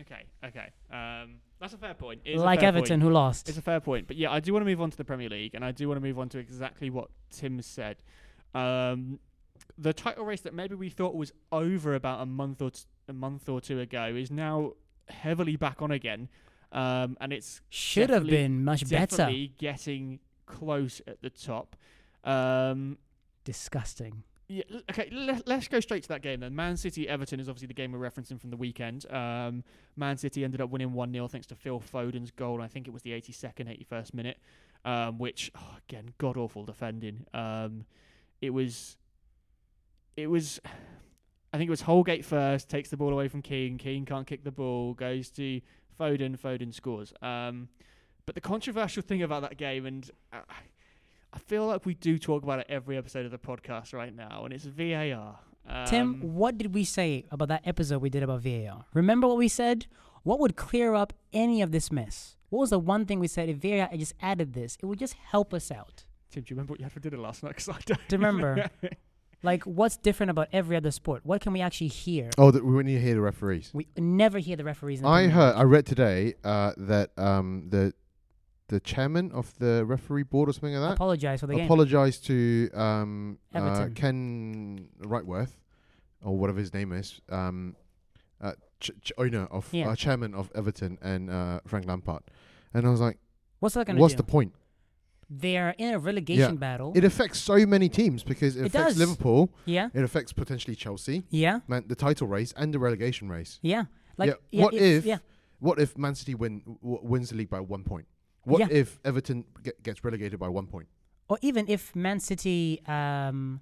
Okay, 0.00 0.24
okay. 0.44 0.70
Um, 0.90 1.36
that's 1.60 1.72
a 1.72 1.78
fair 1.78 1.94
point. 1.94 2.20
Like 2.34 2.60
fair 2.60 2.68
Everton 2.68 3.00
point. 3.00 3.02
who 3.02 3.10
lost. 3.10 3.48
It's 3.48 3.58
a 3.58 3.62
fair 3.62 3.80
point. 3.80 4.06
But 4.06 4.16
yeah, 4.16 4.30
I 4.30 4.40
do 4.40 4.52
want 4.52 4.62
to 4.64 4.66
move 4.70 4.80
on 4.80 4.90
to 4.90 4.96
the 4.96 5.04
Premier 5.04 5.28
League, 5.28 5.54
and 5.54 5.64
I 5.64 5.72
do 5.72 5.88
want 5.88 6.00
to 6.00 6.06
move 6.06 6.18
on 6.18 6.28
to 6.30 6.38
exactly 6.38 6.90
what 6.90 7.08
Tim 7.30 7.62
said. 7.62 7.96
Um, 8.54 9.18
the 9.78 9.92
title 9.94 10.24
race 10.24 10.42
that 10.42 10.52
maybe 10.54 10.74
we 10.74 10.90
thought 10.90 11.14
was 11.14 11.32
over 11.50 11.94
about 11.94 12.20
a 12.20 12.26
month 12.26 12.60
or 12.60 12.70
t- 12.70 12.82
a 13.08 13.12
month 13.12 13.48
or 13.48 13.60
two 13.60 13.80
ago 13.80 14.06
is 14.14 14.30
now 14.30 14.72
heavily 15.08 15.56
back 15.56 15.80
on 15.80 15.90
again, 15.90 16.28
um, 16.72 17.16
and 17.20 17.32
it's 17.32 17.62
Should 17.70 18.10
have 18.10 18.26
been 18.26 18.64
much 18.64 18.88
better. 18.88 19.16
definitely 19.16 19.52
getting 19.58 20.20
close 20.44 21.00
at 21.06 21.22
the 21.22 21.30
top. 21.30 21.74
Um, 22.24 22.98
Disgusting. 23.46 24.24
yeah, 24.48 24.64
okay, 24.90 25.08
let, 25.12 25.46
let's 25.46 25.68
go 25.68 25.78
straight 25.78 26.02
to 26.02 26.08
that 26.08 26.20
game 26.20 26.40
then. 26.40 26.54
Man 26.54 26.76
City 26.76 27.08
Everton 27.08 27.38
is 27.38 27.48
obviously 27.48 27.68
the 27.68 27.74
game 27.74 27.92
we're 27.92 27.98
referencing 27.98 28.40
from 28.40 28.50
the 28.50 28.56
weekend. 28.56 29.10
Um, 29.10 29.62
Man 29.96 30.16
City 30.16 30.42
ended 30.44 30.60
up 30.60 30.68
winning 30.70 30.92
1 30.92 31.12
0 31.12 31.28
thanks 31.28 31.46
to 31.46 31.54
Phil 31.54 31.80
Foden's 31.80 32.32
goal. 32.32 32.60
I 32.60 32.66
think 32.66 32.88
it 32.88 32.90
was 32.92 33.02
the 33.02 33.12
82nd, 33.12 33.86
81st 33.88 34.14
minute, 34.14 34.38
um, 34.84 35.18
which, 35.18 35.52
oh, 35.56 35.76
again, 35.88 36.10
god 36.18 36.36
awful 36.36 36.64
defending. 36.64 37.24
Um, 37.32 37.86
it 38.42 38.50
was. 38.50 38.96
It 40.16 40.26
was. 40.28 40.60
I 41.52 41.58
think 41.58 41.68
it 41.68 41.70
was 41.70 41.82
Holgate 41.82 42.24
first, 42.24 42.68
takes 42.68 42.90
the 42.90 42.96
ball 42.96 43.12
away 43.12 43.28
from 43.28 43.42
Keane. 43.42 43.78
Keane 43.78 44.04
can't 44.04 44.26
kick 44.26 44.42
the 44.42 44.50
ball, 44.50 44.92
goes 44.92 45.30
to 45.30 45.60
Foden. 45.98 46.36
Foden 46.38 46.74
scores. 46.74 47.14
Um, 47.22 47.68
but 48.26 48.34
the 48.34 48.40
controversial 48.40 49.02
thing 49.02 49.22
about 49.22 49.42
that 49.42 49.56
game, 49.56 49.86
and 49.86 50.10
uh, 50.32 50.40
I 51.36 51.38
feel 51.38 51.66
like 51.66 51.84
we 51.84 51.92
do 51.92 52.18
talk 52.18 52.42
about 52.44 52.60
it 52.60 52.66
every 52.70 52.96
episode 52.96 53.26
of 53.26 53.30
the 53.30 53.36
podcast 53.38 53.92
right 53.92 54.14
now, 54.14 54.44
and 54.46 54.54
it's 54.54 54.64
VAR. 54.64 55.38
Um, 55.68 55.86
Tim, 55.86 56.20
what 56.22 56.56
did 56.56 56.72
we 56.74 56.82
say 56.82 57.26
about 57.30 57.48
that 57.48 57.60
episode 57.66 57.98
we 58.00 58.08
did 58.08 58.22
about 58.22 58.40
VAR? 58.40 58.86
Remember 58.94 59.26
what 59.26 59.36
we 59.36 59.48
said? 59.48 59.86
What 60.22 60.40
would 60.40 60.56
clear 60.56 60.94
up 60.94 61.12
any 61.34 61.60
of 61.60 61.72
this 61.72 61.92
mess? 61.92 62.36
What 62.48 62.60
was 62.60 62.70
the 62.70 62.78
one 62.78 63.04
thing 63.04 63.20
we 63.20 63.28
said 63.28 63.50
if 63.50 63.58
VAR 63.58 63.90
just 63.98 64.14
added 64.22 64.54
this? 64.54 64.78
It 64.82 64.86
would 64.86 64.98
just 64.98 65.12
help 65.12 65.52
us 65.52 65.70
out. 65.70 66.04
Tim, 66.30 66.42
do 66.42 66.54
you 66.54 66.56
remember 66.56 66.72
what 66.72 66.80
you 66.80 66.84
had 66.84 66.92
for 66.92 67.00
dinner 67.00 67.18
last 67.18 67.42
night? 67.42 67.54
'Cause 67.56 67.68
I 67.68 67.78
don't. 67.84 68.00
Do 68.08 68.16
you 68.16 68.24
remember? 68.24 68.70
Like, 69.42 69.64
what's 69.64 69.98
different 69.98 70.30
about 70.30 70.48
every 70.50 70.76
other 70.76 70.90
sport? 70.90 71.20
What 71.24 71.42
can 71.42 71.52
we 71.52 71.60
actually 71.60 71.88
hear? 71.88 72.30
Oh, 72.38 72.50
that 72.50 72.64
we 72.64 72.82
need 72.82 72.94
to 72.94 73.00
hear 73.00 73.14
the 73.14 73.20
referees. 73.20 73.70
We 73.74 73.86
never 73.96 74.38
hear 74.38 74.56
the 74.56 74.64
referees. 74.64 75.00
In 75.00 75.04
the 75.04 75.10
I 75.10 75.28
heard. 75.28 75.50
League. 75.50 75.58
I 75.60 75.62
read 75.64 75.86
today 75.86 76.34
uh, 76.42 76.72
that 76.78 77.10
um, 77.18 77.66
the 77.68 77.92
the 78.68 78.80
chairman 78.80 79.30
of 79.32 79.56
the 79.58 79.84
referee 79.86 80.24
board 80.24 80.48
or 80.48 80.52
something 80.52 80.74
like 80.74 80.90
that 80.90 80.94
Apologize 80.94 81.40
for 81.40 81.46
the 81.46 81.54
game. 81.54 81.64
apologized 81.66 82.26
to 82.26 82.68
um, 82.74 83.38
uh, 83.54 83.58
Everton. 83.58 83.94
Ken 83.94 84.88
Rightworth 85.02 85.52
or 86.22 86.36
whatever 86.36 86.58
his 86.58 86.74
name 86.74 86.92
is, 86.92 87.20
um, 87.30 87.76
uh, 88.40 88.52
ch- 88.80 88.90
ch- 89.02 89.12
owner 89.18 89.44
of 89.50 89.68
Yeah. 89.72 89.90
uh, 89.90 89.94
chairman 89.96 90.34
of 90.34 90.50
Everton 90.54 90.98
and 91.02 91.30
uh, 91.30 91.60
Frank 91.66 91.86
Lampard. 91.86 92.22
And 92.74 92.86
I 92.86 92.90
was 92.90 93.00
like, 93.00 93.18
What's 93.60 93.74
that 93.76 93.86
going 93.86 93.96
to 93.96 94.02
what's 94.02 94.14
do? 94.14 94.18
the 94.18 94.22
point? 94.24 94.52
They're 95.28 95.74
in 95.78 95.92
a 95.94 95.98
relegation 95.98 96.56
battle. 96.56 96.92
It 96.94 97.02
affects 97.04 97.40
so 97.40 97.66
many 97.66 97.88
teams 97.88 98.22
because 98.22 98.56
it, 98.56 98.60
It 98.60 98.66
affects 98.66 98.94
does. 98.94 98.98
Liverpool, 98.98 99.50
yeah, 99.64 99.88
it 99.92 100.04
affects 100.04 100.32
potentially 100.32 100.76
Chelsea, 100.76 101.24
yeah, 101.30 101.60
man, 101.66 101.84
the 101.88 101.96
title 101.96 102.28
race 102.28 102.52
and 102.56 102.72
the 102.72 102.78
relegation 102.78 103.28
race. 103.28 103.58
yeah. 103.62 103.84
Like, 104.18 104.28
yeah. 104.28 104.34
yeah, 104.50 104.62
what 104.64 104.74
if, 104.74 105.04
Yeah, 105.04 105.18
what 105.58 105.78
if 105.80 105.98
Man 105.98 106.14
City 106.14 106.34
win 106.34 106.60
w- 106.80 107.00
wins 107.02 107.30
the 107.30 107.36
league 107.36 107.50
by 107.50 107.60
one 107.60 107.82
point? 107.84 108.06
What 108.46 108.60
Yeah. 108.60 108.68
if 108.70 108.98
Everton 109.04 109.44
get, 109.62 109.82
gets 109.82 110.02
relegated 110.04 110.38
by 110.38 110.48
one 110.48 110.66
point? 110.66 110.88
or 111.28 111.36
even 111.42 111.64
if 111.68 111.94
Man 111.96 112.20
City 112.20 112.80
um, 112.86 113.60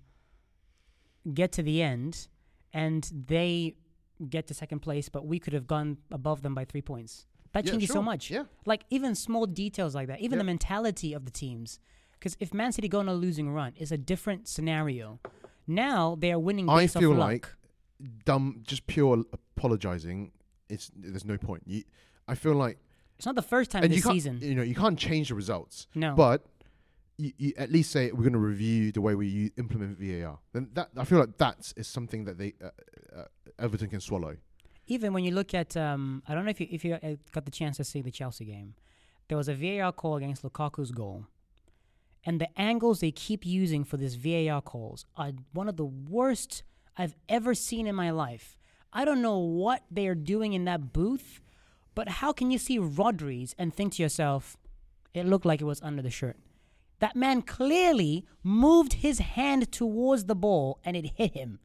get 1.32 1.50
to 1.52 1.62
the 1.62 1.80
end 1.82 2.28
and 2.74 3.10
they 3.26 3.76
get 4.28 4.46
to 4.48 4.52
second 4.54 4.80
place, 4.80 5.08
but 5.08 5.26
we 5.26 5.38
could 5.38 5.54
have 5.54 5.66
gone 5.66 5.96
above 6.12 6.42
them 6.42 6.54
by 6.54 6.64
three 6.66 6.82
points. 6.82 7.26
That 7.52 7.64
Yeah, 7.64 7.70
changes 7.72 7.90
so 7.90 8.02
much. 8.02 8.30
Yeah. 8.30 8.44
Like 8.66 8.82
even 8.90 9.14
small 9.14 9.46
details 9.46 9.94
like 9.94 10.08
that, 10.08 10.20
even 10.20 10.36
the 10.38 10.44
mentality 10.44 11.14
of 11.14 11.24
the 11.24 11.30
teams. 11.30 11.78
Because 12.12 12.36
if 12.38 12.52
Man 12.52 12.70
City 12.72 12.86
go 12.88 12.98
on 13.00 13.08
a 13.08 13.14
losing 13.14 13.48
run, 13.50 13.72
it's 13.76 13.90
a 13.92 13.96
different 14.12 14.46
scenario. 14.48 15.20
Now 15.66 16.16
they 16.18 16.32
are 16.32 16.38
winning 16.38 16.68
I 16.68 16.86
feel 16.86 17.12
like. 17.14 17.48
Dumb, 18.26 18.60
just 18.66 18.86
pure 18.86 19.24
apologizing. 19.32 20.32
It's 20.68 20.90
there's 20.94 21.24
no 21.24 21.38
point. 21.38 21.62
You, 21.64 21.84
I 22.28 22.34
feel 22.34 22.54
like 22.54 22.76
It's 23.16 23.26
not 23.26 23.34
the 23.34 23.42
first 23.42 23.70
time 23.70 23.84
and 23.84 23.92
this 23.92 24.04
you 24.04 24.12
season. 24.12 24.40
you 24.42 24.54
know, 24.54 24.62
you 24.62 24.74
can't 24.74 24.98
change 24.98 25.28
the 25.28 25.34
results. 25.34 25.86
no. 25.94 26.14
But 26.14 26.44
you, 27.16 27.32
you 27.38 27.52
at 27.56 27.70
least 27.70 27.90
say 27.90 28.10
we're 28.10 28.22
going 28.22 28.32
to 28.32 28.38
review 28.38 28.92
the 28.92 29.00
way 29.00 29.14
we 29.14 29.52
implement 29.56 29.98
VAR. 29.98 30.38
Then 30.52 30.70
that 30.74 30.88
I 30.96 31.04
feel 31.04 31.18
like 31.18 31.36
that 31.38 31.72
is 31.76 31.86
something 31.86 32.24
that 32.24 32.38
they 32.38 32.54
uh, 32.62 32.70
uh, 33.16 33.24
Everton 33.58 33.88
can 33.88 34.00
swallow. 34.00 34.36
Even 34.86 35.12
when 35.14 35.24
you 35.24 35.30
look 35.30 35.54
at, 35.54 35.76
um, 35.76 36.22
I 36.28 36.34
don't 36.34 36.44
know 36.44 36.50
if 36.50 36.60
you 36.60 36.68
if 36.70 36.84
you 36.84 36.94
uh, 36.94 37.16
got 37.32 37.44
the 37.44 37.50
chance 37.50 37.76
to 37.78 37.84
see 37.84 38.02
the 38.02 38.10
Chelsea 38.10 38.44
game, 38.44 38.74
there 39.28 39.38
was 39.38 39.48
a 39.48 39.54
VAR 39.54 39.92
call 39.92 40.16
against 40.16 40.42
Lukaku's 40.42 40.90
goal, 40.90 41.26
and 42.24 42.40
the 42.40 42.48
angles 42.60 43.00
they 43.00 43.12
keep 43.12 43.46
using 43.46 43.84
for 43.84 43.96
this 43.96 44.14
VAR 44.14 44.60
calls 44.60 45.06
are 45.16 45.32
one 45.52 45.68
of 45.68 45.76
the 45.76 45.84
worst 45.84 46.64
I've 46.96 47.14
ever 47.28 47.54
seen 47.54 47.86
in 47.86 47.94
my 47.94 48.10
life. 48.10 48.56
I 48.92 49.04
don't 49.04 49.22
know 49.22 49.38
what 49.38 49.84
they 49.90 50.06
are 50.06 50.14
doing 50.14 50.52
in 50.52 50.64
that 50.66 50.92
booth, 50.92 51.40
but 51.94 52.08
how 52.08 52.32
can 52.32 52.50
you 52.50 52.58
see 52.58 52.78
Rodri's 52.78 53.54
and 53.58 53.74
think 53.74 53.94
to 53.94 54.02
yourself, 54.02 54.56
it 55.12 55.26
looked 55.26 55.46
like 55.46 55.60
it 55.60 55.64
was 55.64 55.82
under 55.82 56.02
the 56.02 56.10
shirt? 56.10 56.36
That 57.00 57.16
man 57.16 57.42
clearly 57.42 58.24
moved 58.42 58.94
his 58.94 59.18
hand 59.18 59.70
towards 59.70 60.24
the 60.24 60.34
ball 60.34 60.78
and 60.84 60.96
it 60.96 61.12
hit 61.16 61.34
him. 61.34 61.58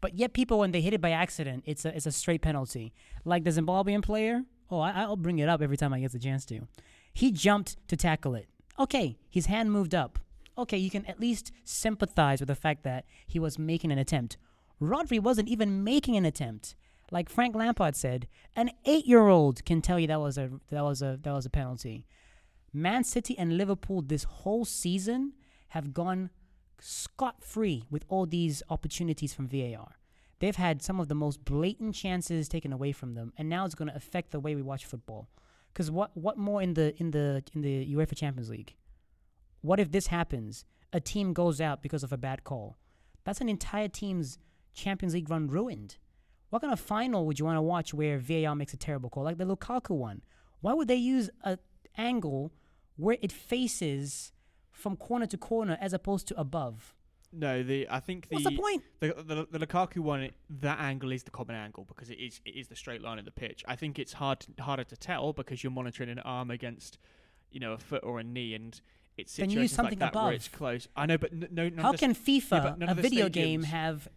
But 0.00 0.14
yet, 0.14 0.32
people, 0.32 0.58
when 0.58 0.72
they 0.72 0.80
hit 0.80 0.94
it 0.94 1.00
by 1.00 1.10
accident, 1.10 1.64
it's 1.66 1.84
a, 1.84 1.94
it's 1.94 2.06
a 2.06 2.12
straight 2.12 2.42
penalty. 2.42 2.92
Like 3.24 3.44
the 3.44 3.50
Zimbabwean 3.50 4.02
player, 4.02 4.42
oh, 4.70 4.80
I, 4.80 4.92
I'll 4.92 5.16
bring 5.16 5.38
it 5.38 5.48
up 5.48 5.60
every 5.60 5.76
time 5.76 5.92
I 5.92 6.00
get 6.00 6.12
the 6.12 6.18
chance 6.18 6.44
to. 6.46 6.68
He 7.12 7.32
jumped 7.32 7.76
to 7.88 7.96
tackle 7.96 8.34
it. 8.34 8.48
Okay, 8.78 9.18
his 9.28 9.46
hand 9.46 9.72
moved 9.72 9.94
up. 9.94 10.18
Okay, 10.56 10.76
you 10.76 10.90
can 10.90 11.04
at 11.06 11.20
least 11.20 11.52
sympathize 11.64 12.40
with 12.40 12.48
the 12.48 12.54
fact 12.54 12.84
that 12.84 13.04
he 13.26 13.38
was 13.38 13.58
making 13.58 13.90
an 13.90 13.98
attempt. 13.98 14.36
Rodri 14.80 15.20
wasn't 15.20 15.48
even 15.48 15.82
making 15.82 16.16
an 16.16 16.24
attempt. 16.24 16.76
Like 17.10 17.28
Frank 17.28 17.54
Lampard 17.54 17.96
said, 17.96 18.28
an 18.54 18.70
eight-year-old 18.84 19.64
can 19.64 19.80
tell 19.80 19.98
you 19.98 20.06
that 20.08 20.20
was 20.20 20.36
a 20.36 20.50
that 20.70 20.82
was 20.82 21.00
a 21.02 21.18
that 21.22 21.32
was 21.32 21.46
a 21.46 21.50
penalty. 21.50 22.06
Man 22.72 23.02
City 23.02 23.36
and 23.38 23.56
Liverpool 23.56 24.02
this 24.02 24.24
whole 24.24 24.64
season 24.64 25.32
have 25.68 25.94
gone 25.94 26.30
scot 26.80 27.42
free 27.42 27.84
with 27.90 28.04
all 28.08 28.26
these 28.26 28.62
opportunities 28.68 29.32
from 29.32 29.48
VAR. 29.48 29.96
They've 30.38 30.54
had 30.56 30.82
some 30.82 31.00
of 31.00 31.08
the 31.08 31.14
most 31.14 31.44
blatant 31.44 31.94
chances 31.94 32.48
taken 32.48 32.72
away 32.72 32.92
from 32.92 33.14
them, 33.14 33.32
and 33.36 33.48
now 33.48 33.64
it's 33.64 33.74
going 33.74 33.88
to 33.88 33.96
affect 33.96 34.30
the 34.30 34.38
way 34.38 34.54
we 34.54 34.62
watch 34.62 34.84
football. 34.84 35.28
Because 35.72 35.90
what 35.90 36.16
what 36.16 36.36
more 36.36 36.62
in 36.62 36.74
the 36.74 36.94
in 37.00 37.10
the 37.10 37.42
in 37.54 37.62
the 37.62 37.94
UEFA 37.94 38.16
Champions 38.16 38.50
League? 38.50 38.74
What 39.60 39.80
if 39.80 39.90
this 39.90 40.08
happens? 40.08 40.64
A 40.92 41.00
team 41.00 41.32
goes 41.32 41.60
out 41.60 41.82
because 41.82 42.02
of 42.02 42.12
a 42.12 42.16
bad 42.16 42.44
call. 42.44 42.76
That's 43.24 43.40
an 43.40 43.48
entire 43.48 43.88
team's 43.88 44.38
Champions 44.74 45.14
League 45.14 45.28
run 45.28 45.48
ruined. 45.48 45.96
What 46.50 46.62
kind 46.62 46.72
of 46.72 46.80
final 46.80 47.26
would 47.26 47.38
you 47.38 47.44
want 47.44 47.56
to 47.56 47.62
watch 47.62 47.92
where 47.92 48.18
VAR 48.18 48.54
makes 48.54 48.72
a 48.72 48.76
terrible 48.76 49.10
call, 49.10 49.24
like 49.24 49.38
the 49.38 49.44
Lukaku 49.44 49.90
one? 49.90 50.22
Why 50.60 50.72
would 50.72 50.88
they 50.88 50.96
use 50.96 51.30
an 51.44 51.58
angle 51.96 52.52
where 52.96 53.18
it 53.20 53.30
faces 53.30 54.32
from 54.70 54.96
corner 54.96 55.26
to 55.26 55.36
corner 55.36 55.76
as 55.80 55.92
opposed 55.92 56.26
to 56.28 56.40
above? 56.40 56.94
No, 57.30 57.62
the 57.62 57.86
I 57.90 58.00
think 58.00 58.28
the 58.28 58.36
What's 58.36 58.44
the 58.46 58.56
point? 58.56 58.82
The, 59.00 59.14
the, 59.18 59.58
the 59.58 59.66
Lukaku 59.66 59.98
one, 59.98 60.22
it, 60.22 60.34
that 60.48 60.80
angle 60.80 61.12
is 61.12 61.24
the 61.24 61.30
common 61.30 61.56
angle 61.56 61.84
because 61.84 62.08
it 62.08 62.14
is 62.14 62.40
it 62.46 62.52
is 62.56 62.68
the 62.68 62.76
straight 62.76 63.02
line 63.02 63.18
of 63.18 63.26
the 63.26 63.30
pitch. 63.30 63.62
I 63.68 63.76
think 63.76 63.98
it's 63.98 64.14
hard 64.14 64.46
harder 64.58 64.84
to 64.84 64.96
tell 64.96 65.34
because 65.34 65.62
you're 65.62 65.70
monitoring 65.70 66.08
an 66.08 66.20
arm 66.20 66.50
against, 66.50 66.96
you 67.50 67.60
know, 67.60 67.72
a 67.74 67.78
foot 67.78 68.02
or 68.02 68.18
a 68.18 68.24
knee, 68.24 68.54
and 68.54 68.80
it's 69.18 69.36
Then 69.36 69.50
situations 69.50 69.70
use 69.72 69.76
something 69.76 69.98
like 69.98 70.12
that 70.14 70.24
where 70.24 70.32
it's 70.32 70.46
above. 70.46 70.58
close. 70.58 70.88
I 70.96 71.04
know, 71.04 71.18
but 71.18 71.34
no, 71.34 71.68
none 71.68 71.76
How 71.76 71.92
can 71.92 72.14
FIFA, 72.14 72.78
none 72.78 72.88
a 72.88 72.94
video 72.94 73.28
game, 73.28 73.62
have 73.64 74.08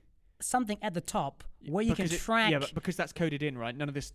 something 0.41 0.77
at 0.81 0.93
the 0.93 1.01
top 1.01 1.43
where 1.67 1.83
you 1.83 1.95
can 1.95 2.05
because 2.05 2.13
it- 2.17 2.21
track? 2.21 2.51
yeah, 2.51 2.59
but 2.59 2.73
because 2.73 2.95
that's 2.95 3.13
coded 3.13 3.43
in, 3.43 3.57
right? 3.57 3.75
None 3.75 3.87
of 3.87 3.93
this. 3.93 4.13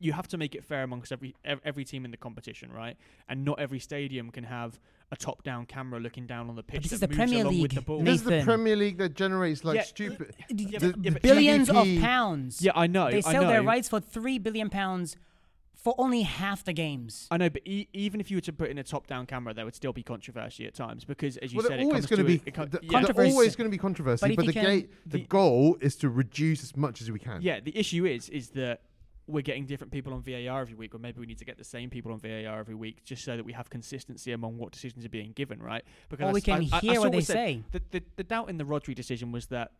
You 0.00 0.12
have 0.12 0.28
to 0.28 0.36
make 0.36 0.54
it 0.54 0.64
fair 0.64 0.82
amongst 0.82 1.12
every 1.12 1.34
every 1.64 1.84
team 1.84 2.04
in 2.04 2.10
the 2.10 2.16
competition, 2.16 2.70
right? 2.72 2.96
And 3.28 3.44
not 3.44 3.60
every 3.60 3.78
stadium 3.78 4.30
can 4.30 4.44
have 4.44 4.78
a 5.12 5.16
top-down 5.16 5.66
camera 5.66 6.00
looking 6.00 6.26
down 6.26 6.48
on 6.50 6.56
the 6.56 6.62
pitch 6.62 6.82
this 6.82 6.90
that 6.90 6.94
is 6.96 7.00
the 7.00 7.08
Premier 7.08 7.44
League, 7.44 7.72
the 7.74 7.80
ball. 7.80 8.02
This 8.02 8.16
is 8.16 8.24
the 8.24 8.42
Premier 8.44 8.74
League 8.76 8.98
that 8.98 9.14
generates 9.14 9.64
like 9.64 9.76
Yeah. 9.76 9.82
stupid. 9.82 10.34
Yeah, 10.48 10.56
d- 10.56 10.64
but- 10.78 11.04
yeah, 11.04 11.10
but 11.12 11.22
billions 11.22 11.68
GDP 11.68 11.96
of 11.96 12.02
pounds. 12.02 12.60
Yeah, 12.60 12.72
I 12.74 12.86
know. 12.86 13.10
they 13.10 13.18
I 13.18 13.20
sell 13.20 13.46
their 13.46 13.62
rights 13.62 13.88
for 13.88 14.00
three 14.00 14.38
billion 14.38 14.68
pounds 14.68 15.16
for 15.74 15.94
only 15.98 16.22
half 16.22 16.64
the 16.64 16.72
games. 16.72 17.26
I 17.30 17.36
know, 17.36 17.50
but 17.50 17.62
e- 17.66 17.88
even 17.92 18.20
if 18.20 18.30
you 18.30 18.36
were 18.38 18.42
to 18.42 18.52
put 18.52 18.70
in 18.70 18.78
a 18.78 18.82
top-down 18.84 19.26
camera, 19.26 19.52
there 19.52 19.64
would 19.64 19.74
still 19.74 19.92
be 19.92 20.02
controversy 20.02 20.66
at 20.66 20.74
times 20.74 21.04
because, 21.04 21.36
as 21.38 21.52
you 21.52 21.58
Well, 21.58 21.64
said, 21.64 21.72
they're 21.72 21.78
it 21.80 21.84
always 21.84 22.06
comes 22.06 22.10
going 22.10 22.16
to 22.18 22.22
to 22.22 22.26
be 22.28 22.34
it, 22.36 22.48
it 22.48 22.54
co- 22.54 22.64
th- 22.66 22.82
yeah. 22.82 22.90
they're 22.90 23.00
Controversy. 23.00 23.30
always 23.32 23.56
going 23.56 23.70
to 23.70 23.74
be 23.74 23.78
controversy. 23.78 24.26
But 24.28 24.36
But, 24.36 24.46
the, 24.46 24.52
can- 24.52 24.64
ga- 24.64 24.88
the 25.06 25.18
the- 25.18 25.24
goal 25.24 25.76
is 25.80 25.96
to 25.96 26.08
reduce 26.08 26.62
as 26.62 26.76
much 26.76 27.02
as 27.02 27.10
we 27.10 27.18
can. 27.18 27.42
Yeah, 27.42 27.60
the 27.60 27.76
issue 27.76 28.06
is 28.06 28.28
is 28.30 28.50
that 28.50 28.82
we're 29.26 29.40
getting 29.42 29.64
different 29.66 29.90
people 29.90 30.12
on 30.12 30.20
VAR 30.22 30.60
every 30.60 30.74
week, 30.74 30.94
or 30.94 30.98
maybe 30.98 31.18
we 31.18 31.26
need 31.26 31.38
to 31.38 31.46
get 31.46 31.56
the 31.58 31.64
same 31.64 31.88
people 31.90 32.12
on 32.12 32.18
VAR 32.18 32.58
every 32.58 32.74
week, 32.74 33.02
just 33.04 33.24
so 33.24 33.36
that 33.36 33.44
we 33.44 33.52
have 33.54 33.70
consistency 33.70 34.32
among 34.32 34.58
what 34.58 34.70
decisions 34.70 35.04
are 35.04 35.08
being 35.08 35.32
given, 35.32 35.62
right? 35.62 35.82
Because 36.10 36.24
Or 36.24 36.28
I 36.28 36.32
we 36.32 36.40
can 36.42 36.62
I- 36.62 36.68
I- 36.72 36.76
I 36.76 36.80
hear 36.80 36.98
what 37.00 37.06
of 37.06 37.12
they 37.12 37.20
said- 37.22 37.34
say. 37.34 37.62
The, 37.72 37.82
the 37.90 38.02
the 38.16 38.24
doubt 38.24 38.48
in 38.50 38.58
the 38.58 38.64
Rodri 38.64 38.94
decision 38.94 39.32
was 39.32 39.46
that 39.46 39.72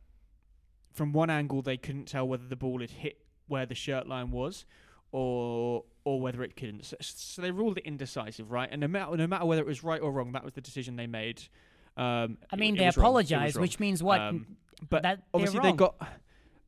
from 0.92 1.12
one 1.12 1.30
angle 1.30 1.62
they 1.62 1.76
couldn't 1.76 2.06
tell 2.06 2.26
whether 2.26 2.46
the 2.46 2.56
ball 2.56 2.80
had 2.80 2.90
hit 2.90 3.18
where 3.46 3.66
the 3.66 3.74
shirt 3.74 4.06
line 4.08 4.30
was, 4.30 4.64
or 5.14 5.84
or 6.02 6.20
whether 6.20 6.42
it 6.42 6.56
couldn't. 6.56 6.84
So, 6.84 6.96
so 7.00 7.40
they 7.40 7.52
ruled 7.52 7.78
it 7.78 7.84
indecisive, 7.86 8.50
right? 8.50 8.68
And 8.70 8.80
no 8.80 8.88
matter 8.88 9.16
no 9.16 9.28
matter 9.28 9.44
whether 9.46 9.62
it 9.62 9.66
was 9.66 9.84
right 9.84 10.00
or 10.00 10.10
wrong, 10.10 10.32
that 10.32 10.42
was 10.42 10.54
the 10.54 10.60
decision 10.60 10.96
they 10.96 11.06
made. 11.06 11.40
Um, 11.96 12.38
I 12.50 12.56
mean, 12.56 12.74
it 12.74 12.78
they 12.80 12.86
apologized, 12.88 13.56
which 13.56 13.78
means 13.78 14.02
what? 14.02 14.20
Um, 14.20 14.56
but 14.90 15.04
that 15.04 15.22
obviously 15.32 15.60
they 15.60 15.70
got 15.72 15.94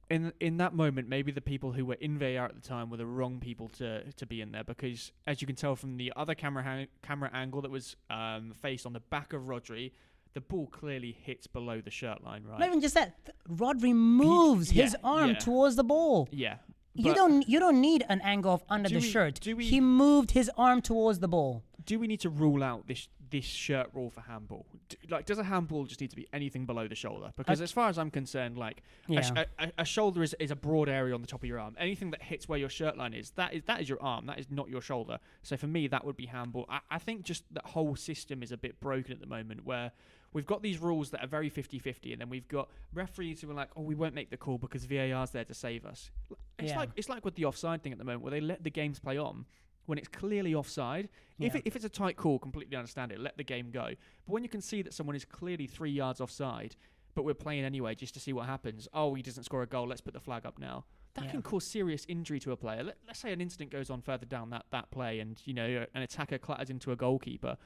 in 0.09 0.33
in 0.39 0.59
that 0.59 0.73
moment 0.73 1.09
maybe 1.09 1.33
the 1.33 1.41
people 1.41 1.73
who 1.73 1.85
were 1.85 1.97
in 2.01 2.17
VAR 2.19 2.45
at 2.45 2.55
the 2.55 2.61
time 2.61 2.89
were 2.89 2.97
the 2.97 3.05
wrong 3.05 3.41
people 3.41 3.69
to 3.69 4.05
to 4.13 4.25
be 4.25 4.41
in 4.41 4.53
there 4.53 4.63
because 4.63 5.11
as 5.27 5.41
you 5.41 5.49
can 5.49 5.57
tell 5.57 5.75
from 5.75 5.97
the 5.97 6.13
other 6.15 6.37
camera 6.37 6.63
hang- 6.63 6.87
camera 7.03 7.29
angle 7.35 7.61
that 7.63 7.71
was 7.73 7.97
um, 8.11 8.53
faced 8.63 8.87
on 8.87 8.93
the 8.93 9.01
back 9.01 9.33
of 9.33 9.43
Rodri 9.43 9.91
the 10.35 10.41
ball 10.41 10.69
clearly 10.69 11.17
hits 11.25 11.49
below 11.49 11.81
the 11.81 11.91
shirt 11.91 12.23
line 12.23 12.45
right 12.45 12.61
Not 12.61 12.69
even 12.69 12.81
just 12.81 12.95
that. 12.95 13.17
th- 13.25 13.37
Rodri 13.59 13.93
moves 13.93 14.73
yeah, 14.73 14.85
his 14.85 14.97
arm 15.03 15.31
yeah. 15.31 15.39
towards 15.39 15.75
the 15.75 15.85
ball. 15.85 16.29
yeah 16.31 16.59
You 16.97 17.15
don't. 17.15 17.49
You 17.49 17.59
don't 17.61 17.81
need 17.81 18.05
an 18.09 18.21
angle 18.23 18.53
of 18.55 18.63
under 18.69 18.89
Do 18.89 18.95
the 18.97 19.01
we- 19.01 19.11
shirt. 19.11 19.41
do 19.41 19.57
we- 19.57 19.67
he 19.67 19.81
moved 19.81 20.33
his 20.33 20.51
arm 20.57 20.83
towards 20.83 21.19
the 21.21 21.29
ball. 21.29 21.63
do 21.85 22.01
we 22.01 22.07
need 22.09 22.19
to 22.21 22.29
rule 22.31 22.65
out 22.65 22.87
this 22.89 23.09
this 23.31 23.45
shirt 23.45 23.89
rule 23.93 24.09
for 24.11 24.21
handball 24.21 24.65
D- 24.89 24.97
like 25.09 25.25
does 25.27 25.39
a 25.39 25.45
handball 25.45 25.85
just 25.85 26.01
need 26.01 26.11
to 26.11 26.17
be 26.17 26.27
anything 26.33 26.65
below 26.65 26.87
the 26.89 26.95
shoulder 26.95 27.33
because 27.37 27.61
as 27.61 27.73
far 27.73 27.89
as 27.89 27.99
I'm 27.99 28.11
concerned 28.11 28.57
like 28.57 28.83
Yeah. 29.09 29.19
A, 29.21 29.23
sh- 29.23 29.31
a, 29.37 29.47
a- 29.59 29.73
a 29.79 29.85
shoulder 29.85 30.23
is, 30.23 30.35
is 30.41 30.51
a 30.53 30.57
broad 30.57 30.89
area 30.89 31.13
on 31.15 31.21
the 31.23 31.27
top 31.29 31.43
of 31.43 31.49
your 31.49 31.59
arm. 31.61 31.75
Anything 31.79 32.11
that 32.13 32.23
hits 32.23 32.49
where 32.49 32.59
your 32.59 32.69
shirt 32.69 32.97
line 32.97 33.15
is, 33.15 33.31
that 33.33 33.53
is 33.55 33.63
that 33.67 33.81
is 33.81 33.89
your 33.89 34.01
arm. 34.03 34.27
That 34.27 34.39
is 34.39 34.47
not 34.51 34.69
your 34.69 34.81
shoulder. 34.81 35.19
So 35.43 35.57
for 35.57 35.67
me, 35.67 35.87
that 35.89 36.05
would 36.05 36.17
be 36.17 36.27
handball. 36.27 36.67
I, 36.69 36.81
I 36.91 36.99
think 36.99 37.23
just 37.23 37.43
that 37.53 37.67
whole 37.67 37.95
system 37.97 38.43
is 38.43 38.51
a 38.53 38.57
bit 38.57 38.81
broken 38.81 39.13
at 39.13 39.21
the 39.21 39.27
moment 39.27 39.65
where 39.65 39.93
we've 40.37 40.47
got 40.47 40.63
these 40.63 40.79
rules 40.79 41.09
that 41.11 41.25
are 41.25 41.27
very 41.27 41.51
50-50 41.51 42.13
and 42.13 42.21
then 42.21 42.29
we've 42.29 42.47
got 42.47 42.69
referees 42.93 43.41
who 43.41 43.51
are 43.51 43.55
like, 43.55 43.71
oh, 43.75 43.81
we 43.81 43.95
won't 43.95 44.15
make 44.15 44.29
the 44.29 44.37
call 44.37 44.59
because 44.59 44.85
VAR's 44.85 45.31
there 45.31 45.45
to 45.47 45.55
save 45.55 45.87
us. 45.87 46.11
It's 46.59 46.71
Yeah. 46.73 46.79
like 46.81 46.91
it's 46.95 47.09
like 47.09 47.25
with 47.25 47.37
the 47.37 47.47
offside 47.47 47.83
thing 47.83 47.91
at 47.93 47.99
the 47.99 48.05
moment 48.05 48.23
where 48.23 48.31
they 48.31 48.41
let 48.43 48.63
the 48.63 48.71
games 48.71 48.99
play 49.01 49.17
on 49.17 49.47
when 49.87 49.97
it's 49.99 50.09
clearly 50.09 50.55
offside. 50.55 51.09
If, 51.39 51.55
it, 51.55 51.63
if 51.65 51.75
it's 51.75 51.85
a 51.87 51.89
tight 51.89 52.17
call, 52.19 52.39
completely 52.39 52.77
understand 52.77 53.13
it. 53.13 53.19
Let 53.19 53.37
the 53.39 53.45
game 53.45 53.71
go. 53.71 53.87
But 54.27 54.33
when 54.33 54.43
you 54.43 54.49
can 54.51 54.61
see 54.61 54.83
that 54.83 54.93
someone 54.93 55.17
is 55.17 55.25
clearly 55.25 55.67
three 55.67 55.91
yards 55.91 56.21
offside, 56.21 56.77
but 57.15 57.25
we're 57.25 57.35
playing 57.35 57.65
anyway 57.65 57.95
just 57.95 58.13
to 58.15 58.21
see 58.21 58.33
what 58.35 58.45
happens. 58.47 58.89
Oh, 58.93 59.15
he 59.15 59.23
doesn't 59.23 59.45
score 59.45 59.63
a 59.63 59.67
goal. 59.67 59.87
Let's 59.89 60.03
put 60.03 60.13
the 60.13 60.21
flag 60.21 60.45
up 60.45 60.59
now. 60.59 60.85
That 61.15 61.25
Yeah. 61.25 61.31
can 61.31 61.43
cause 61.43 61.65
serious 61.65 62.05
injury 62.09 62.39
to 62.41 62.53
a 62.53 62.57
player. 62.59 62.83
Let, 62.83 62.99
let's 63.07 63.21
say 63.21 63.33
an 63.33 63.41
incident 63.41 63.71
goes 63.71 63.89
on 63.89 64.03
further 64.03 64.27
down 64.27 64.51
that, 64.51 64.67
that 64.71 64.91
play, 64.91 65.21
and 65.21 65.41
you 65.47 65.55
know 65.55 65.87
an 65.95 66.03
attacker 66.03 66.37
clatters 66.37 66.69
into 66.69 66.93
a 66.93 66.97
goalkeeper. 66.97 67.57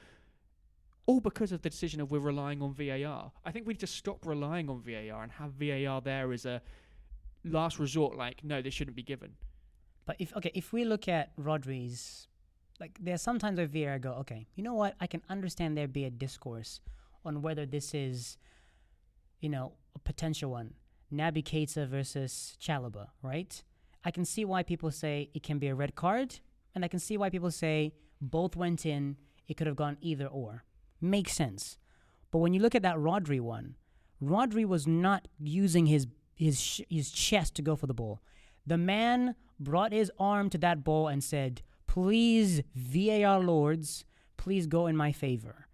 All 1.11 1.19
because 1.19 1.51
of 1.51 1.61
the 1.61 1.69
decision 1.69 1.99
of 1.99 2.09
we're 2.09 2.19
relying 2.19 2.61
on 2.61 2.73
VAR. 2.73 3.33
I 3.43 3.51
think 3.51 3.67
we 3.67 3.73
need 3.73 3.81
to 3.81 3.87
stop 3.87 4.25
relying 4.25 4.69
on 4.69 4.79
VAR 4.79 5.23
and 5.23 5.31
have 5.33 5.51
VAR 5.51 5.99
there 5.99 6.31
as 6.31 6.45
a 6.45 6.61
last 7.43 7.79
resort. 7.79 8.15
Like, 8.15 8.45
no, 8.45 8.61
this 8.61 8.73
shouldn't 8.73 8.95
be 8.95 9.03
given. 9.03 9.33
But 10.05 10.15
if 10.19 10.33
okay, 10.37 10.51
if 10.53 10.71
we 10.71 10.85
look 10.85 11.09
at 11.09 11.35
Rodri's, 11.35 12.29
like 12.79 12.97
there 13.01 13.15
are 13.15 13.25
sometimes 13.29 13.57
where 13.57 13.67
VAR 13.67 13.99
go, 13.99 14.13
okay, 14.21 14.47
you 14.55 14.63
know 14.63 14.73
what? 14.73 14.95
I 15.01 15.07
can 15.07 15.21
understand 15.27 15.77
there 15.77 15.85
be 15.85 16.05
a 16.05 16.09
discourse 16.09 16.79
on 17.25 17.41
whether 17.41 17.65
this 17.65 17.93
is, 17.93 18.37
you 19.41 19.49
know, 19.49 19.73
a 19.93 19.99
potential 19.99 20.51
one. 20.51 20.75
Naby 21.13 21.43
Keita 21.43 21.89
versus 21.89 22.55
Chalobah, 22.61 23.09
right? 23.21 23.61
I 24.05 24.11
can 24.11 24.23
see 24.23 24.45
why 24.45 24.63
people 24.63 24.91
say 24.91 25.29
it 25.33 25.43
can 25.43 25.59
be 25.59 25.67
a 25.67 25.75
red 25.75 25.93
card, 25.93 26.39
and 26.73 26.85
I 26.85 26.87
can 26.87 26.99
see 26.99 27.17
why 27.17 27.29
people 27.29 27.51
say 27.51 27.95
both 28.21 28.55
went 28.55 28.85
in. 28.85 29.17
It 29.49 29.57
could 29.57 29.67
have 29.67 29.75
gone 29.75 29.97
either 29.99 30.27
or. 30.27 30.63
Makes 31.01 31.33
sense. 31.33 31.77
But 32.31 32.39
when 32.39 32.53
you 32.53 32.61
look 32.61 32.75
at 32.75 32.83
that 32.83 32.95
Rodri 32.97 33.41
one, 33.41 33.75
Rodri 34.21 34.65
was 34.65 34.85
not 34.87 35.27
using 35.39 35.87
his 35.87 36.07
his 36.35 36.81
his 36.89 37.11
chest 37.11 37.55
to 37.55 37.61
go 37.61 37.75
for 37.75 37.87
the 37.87 37.93
ball. 37.93 38.21
The 38.65 38.77
man 38.77 39.35
brought 39.59 39.91
his 39.91 40.11
arm 40.19 40.49
to 40.51 40.57
that 40.59 40.83
ball 40.83 41.07
and 41.07 41.23
said, 41.23 41.61
"Please, 41.87 42.61
VAR 42.75 43.39
lords, 43.39 44.05
please 44.37 44.67
go 44.67 44.87
in 44.87 44.95
my 44.95 45.11
favor." 45.11 45.67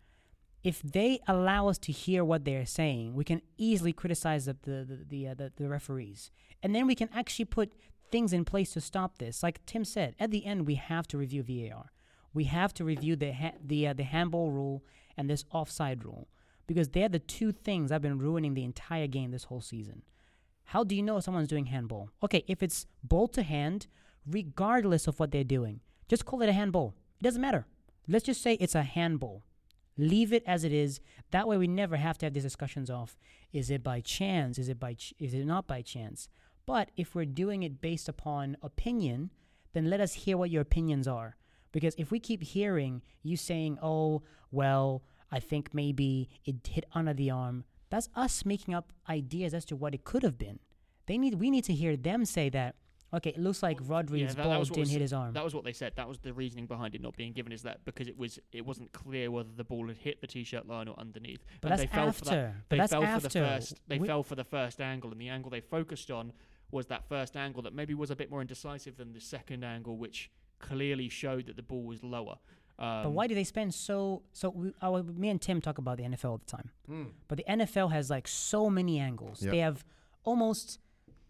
If 0.63 0.82
they 0.82 1.19
allow 1.28 1.67
us 1.69 1.78
to 1.80 1.91
hear 1.91 2.25
what 2.25 2.43
they're 2.43 2.65
saying, 2.65 3.13
we 3.13 3.23
can 3.23 3.41
easily 3.57 3.93
criticize 3.93 4.45
the 4.45 4.55
the 4.63 4.86
the 4.86 5.05
the, 5.09 5.28
uh, 5.28 5.34
the, 5.36 5.51
the 5.55 5.69
referees, 5.69 6.32
and 6.63 6.73
then 6.73 6.88
we 6.88 6.95
can 6.95 7.09
actually 7.13 7.45
put 7.45 7.73
things 8.11 8.34
in 8.34 8.45
place 8.45 8.71
to 8.73 8.82
stop 8.82 9.17
this. 9.17 9.43
Like 9.43 9.65
Tim 9.65 9.84
said, 9.86 10.15
at 10.19 10.32
the 10.32 10.45
end 10.45 10.65
we 10.65 10.75
have 10.75 11.07
to 11.09 11.17
review 11.17 11.43
VAR. 11.43 11.91
we 12.34 12.45
have 12.45 12.73
to 12.75 12.84
review 12.86 13.15
the 13.15 13.32
ha- 13.34 13.57
the 13.63 13.88
uh, 13.88 13.93
the 13.93 14.03
handball 14.03 14.51
rule 14.51 14.84
and 15.18 15.30
this 15.30 15.45
offside 15.51 16.05
rule 16.05 16.28
because 16.68 16.89
they're 16.89 17.09
the 17.09 17.20
two 17.20 17.51
things 17.51 17.91
I've 17.91 18.01
been 18.01 18.20
ruining 18.20 18.53
the 18.53 18.63
entire 18.63 19.07
game 19.07 19.32
this 19.32 19.45
whole 19.45 19.61
season. 19.61 20.03
How 20.65 20.84
do 20.84 20.95
you 20.95 21.01
know 21.01 21.20
someone's 21.22 21.47
doing 21.47 21.68
handball? 21.68 22.09
Okay, 22.22 22.43
if 22.47 22.61
it's 22.61 22.86
ball 23.01 23.30
to 23.30 23.41
hand, 23.41 23.88
regardless 24.30 25.07
of 25.07 25.20
what 25.20 25.32
they're 25.32 25.45
doing, 25.45 25.80
just 26.09 26.26
call 26.26 26.41
it 26.41 26.49
a 26.49 26.53
handball. 26.53 26.93
It 27.20 27.24
doesn't 27.24 27.41
matter. 27.41 27.65
Let's 28.07 28.26
just 28.26 28.41
say 28.41 28.53
it's 28.55 28.76
a 28.76 28.84
handball. 28.84 29.43
Leave 29.97 30.32
it 30.32 30.43
as 30.45 30.63
it 30.63 30.74
is. 30.74 30.99
That 31.32 31.47
way, 31.47 31.57
we 31.57 31.68
never 31.68 31.95
have 31.95 32.18
to 32.20 32.26
have 32.26 32.34
these 32.34 32.43
discussions 32.43 32.89
of 32.89 33.18
is 33.51 33.72
it 33.72 33.84
by 33.84 34.01
chance? 34.01 34.59
Is 34.59 34.70
it 34.70 34.80
by? 34.80 34.93
Ch- 34.93 35.13
is 35.18 35.34
it 35.34 35.45
not 35.45 35.68
by 35.68 35.82
chance? 35.82 36.30
But 36.65 36.91
if 36.97 37.15
we're 37.15 37.26
doing 37.26 37.63
it 37.63 37.82
based 37.82 38.07
upon 38.07 38.57
opinion, 38.61 39.32
then 39.74 39.89
let 39.89 40.01
us 40.01 40.13
hear 40.13 40.38
what 40.38 40.51
your 40.51 40.61
opinions 40.61 41.07
are. 41.07 41.38
Because 41.78 41.93
if 41.99 42.09
we 42.09 42.19
keep 42.19 42.41
hearing 42.41 43.03
you 43.21 43.38
saying, 43.38 43.78
"Oh, 43.84 44.23
well, 44.49 45.03
I 45.30 45.39
think 45.39 45.75
maybe 45.75 46.28
it 46.43 46.65
hit 46.65 46.86
under 46.93 47.13
the 47.13 47.30
arm," 47.30 47.65
that's 47.91 48.09
us 48.15 48.43
making 48.45 48.73
up 48.73 48.91
ideas 49.07 49.53
as 49.53 49.63
to 49.65 49.75
what 49.75 49.93
it 49.93 50.03
could 50.03 50.23
have 50.23 50.39
been. 50.39 50.57
They 51.05 51.19
need. 51.19 51.36
We 51.36 51.51
need 51.51 51.65
to 51.65 51.73
hear 51.75 51.95
them 51.95 52.25
say 52.25 52.49
that. 52.49 52.78
Okay, 53.13 53.30
it 53.30 53.38
looks 53.38 53.61
like 53.61 53.78
Rodri's 53.88 54.34
that 54.34 54.43
ball 54.43 54.63
didn't 54.63 54.80
was- 54.80 54.89
hit 54.89 55.01
his 55.01 55.13
arm. 55.13 55.34
That 55.34 55.43
was 55.43 55.53
what 55.53 55.65
they 55.65 55.71
said. 55.71 55.93
That 55.97 56.07
was 56.09 56.17
the 56.17 56.34
reasoning 56.34 56.65
behind 56.65 56.95
it 56.95 57.01
not 57.01 57.15
being 57.15 57.32
given. 57.32 57.51
Is 57.51 57.61
that 57.61 57.86
because 57.86 58.07
it 58.07 58.17
was 58.17 58.39
it 58.51 58.65
wasn't 58.65 58.91
clear 58.91 59.30
whether 59.30 59.51
the 59.55 59.63
ball 59.63 59.88
had 59.88 59.97
hit 59.97 60.19
the 60.19 60.25
t-shirt 60.25 60.65
line 60.67 60.88
or 60.88 60.97
underneath. 60.99 61.45
but 61.61 61.71
And 61.71 61.80
that's 61.80 61.82
they 61.91 61.95
fell 61.95 62.11
for 62.11 62.25
that. 62.25 62.34
after. 62.34 62.63
But 62.69 62.75
They 62.75 62.78
that's 62.80 62.91
fell 62.91 63.03
after. 63.03 63.30
for 63.30 63.34
the 63.39 63.45
first. 63.45 63.82
They 63.88 63.99
We- 63.99 64.07
fell 64.07 64.23
for 64.23 64.34
the 64.34 64.43
first 64.43 64.82
angle, 64.82 65.11
and 65.11 65.21
the 65.21 65.30
angle 65.30 65.51
they 65.51 65.61
focused 65.61 66.09
on 66.09 66.34
was 66.71 66.88
that 66.88 67.07
first 67.07 67.38
angle 67.38 67.61
that 67.61 67.73
maybe 67.75 67.93
was 67.93 68.09
a 68.09 68.15
bit 68.15 68.32
more 68.32 68.41
indecisive 68.41 68.97
than 68.97 69.13
the 69.13 69.21
second 69.21 69.63
angle, 69.63 69.95
which 69.95 70.32
clearly 70.60 71.10
showed 71.10 71.47
that 71.47 71.55
the 71.55 71.64
ball 71.64 71.84
was 71.84 72.03
lower. 72.03 72.38
Um, 72.80 73.03
But 73.03 73.10
why 73.12 73.28
do 73.28 73.34
they 73.36 73.43
spend 73.43 73.74
so 73.74 74.22
so? 74.34 74.49
We, 74.49 74.72
our, 74.82 75.01
me 75.03 75.30
and 75.30 75.41
Tim 75.41 75.62
talk 75.62 75.78
about 75.80 75.97
the 75.97 76.03
NFL 76.03 76.26
all 76.30 76.38
the 76.38 76.45
time. 76.45 76.70
But 77.28 77.38
the 77.39 77.45
NFL 77.49 77.91
has 77.91 78.10
like 78.10 78.28
so 78.28 78.70
many 78.70 78.99
angles. 78.99 79.41
Yep. 79.41 79.51
They 79.51 79.60
have 79.60 79.84
almost 80.24 80.80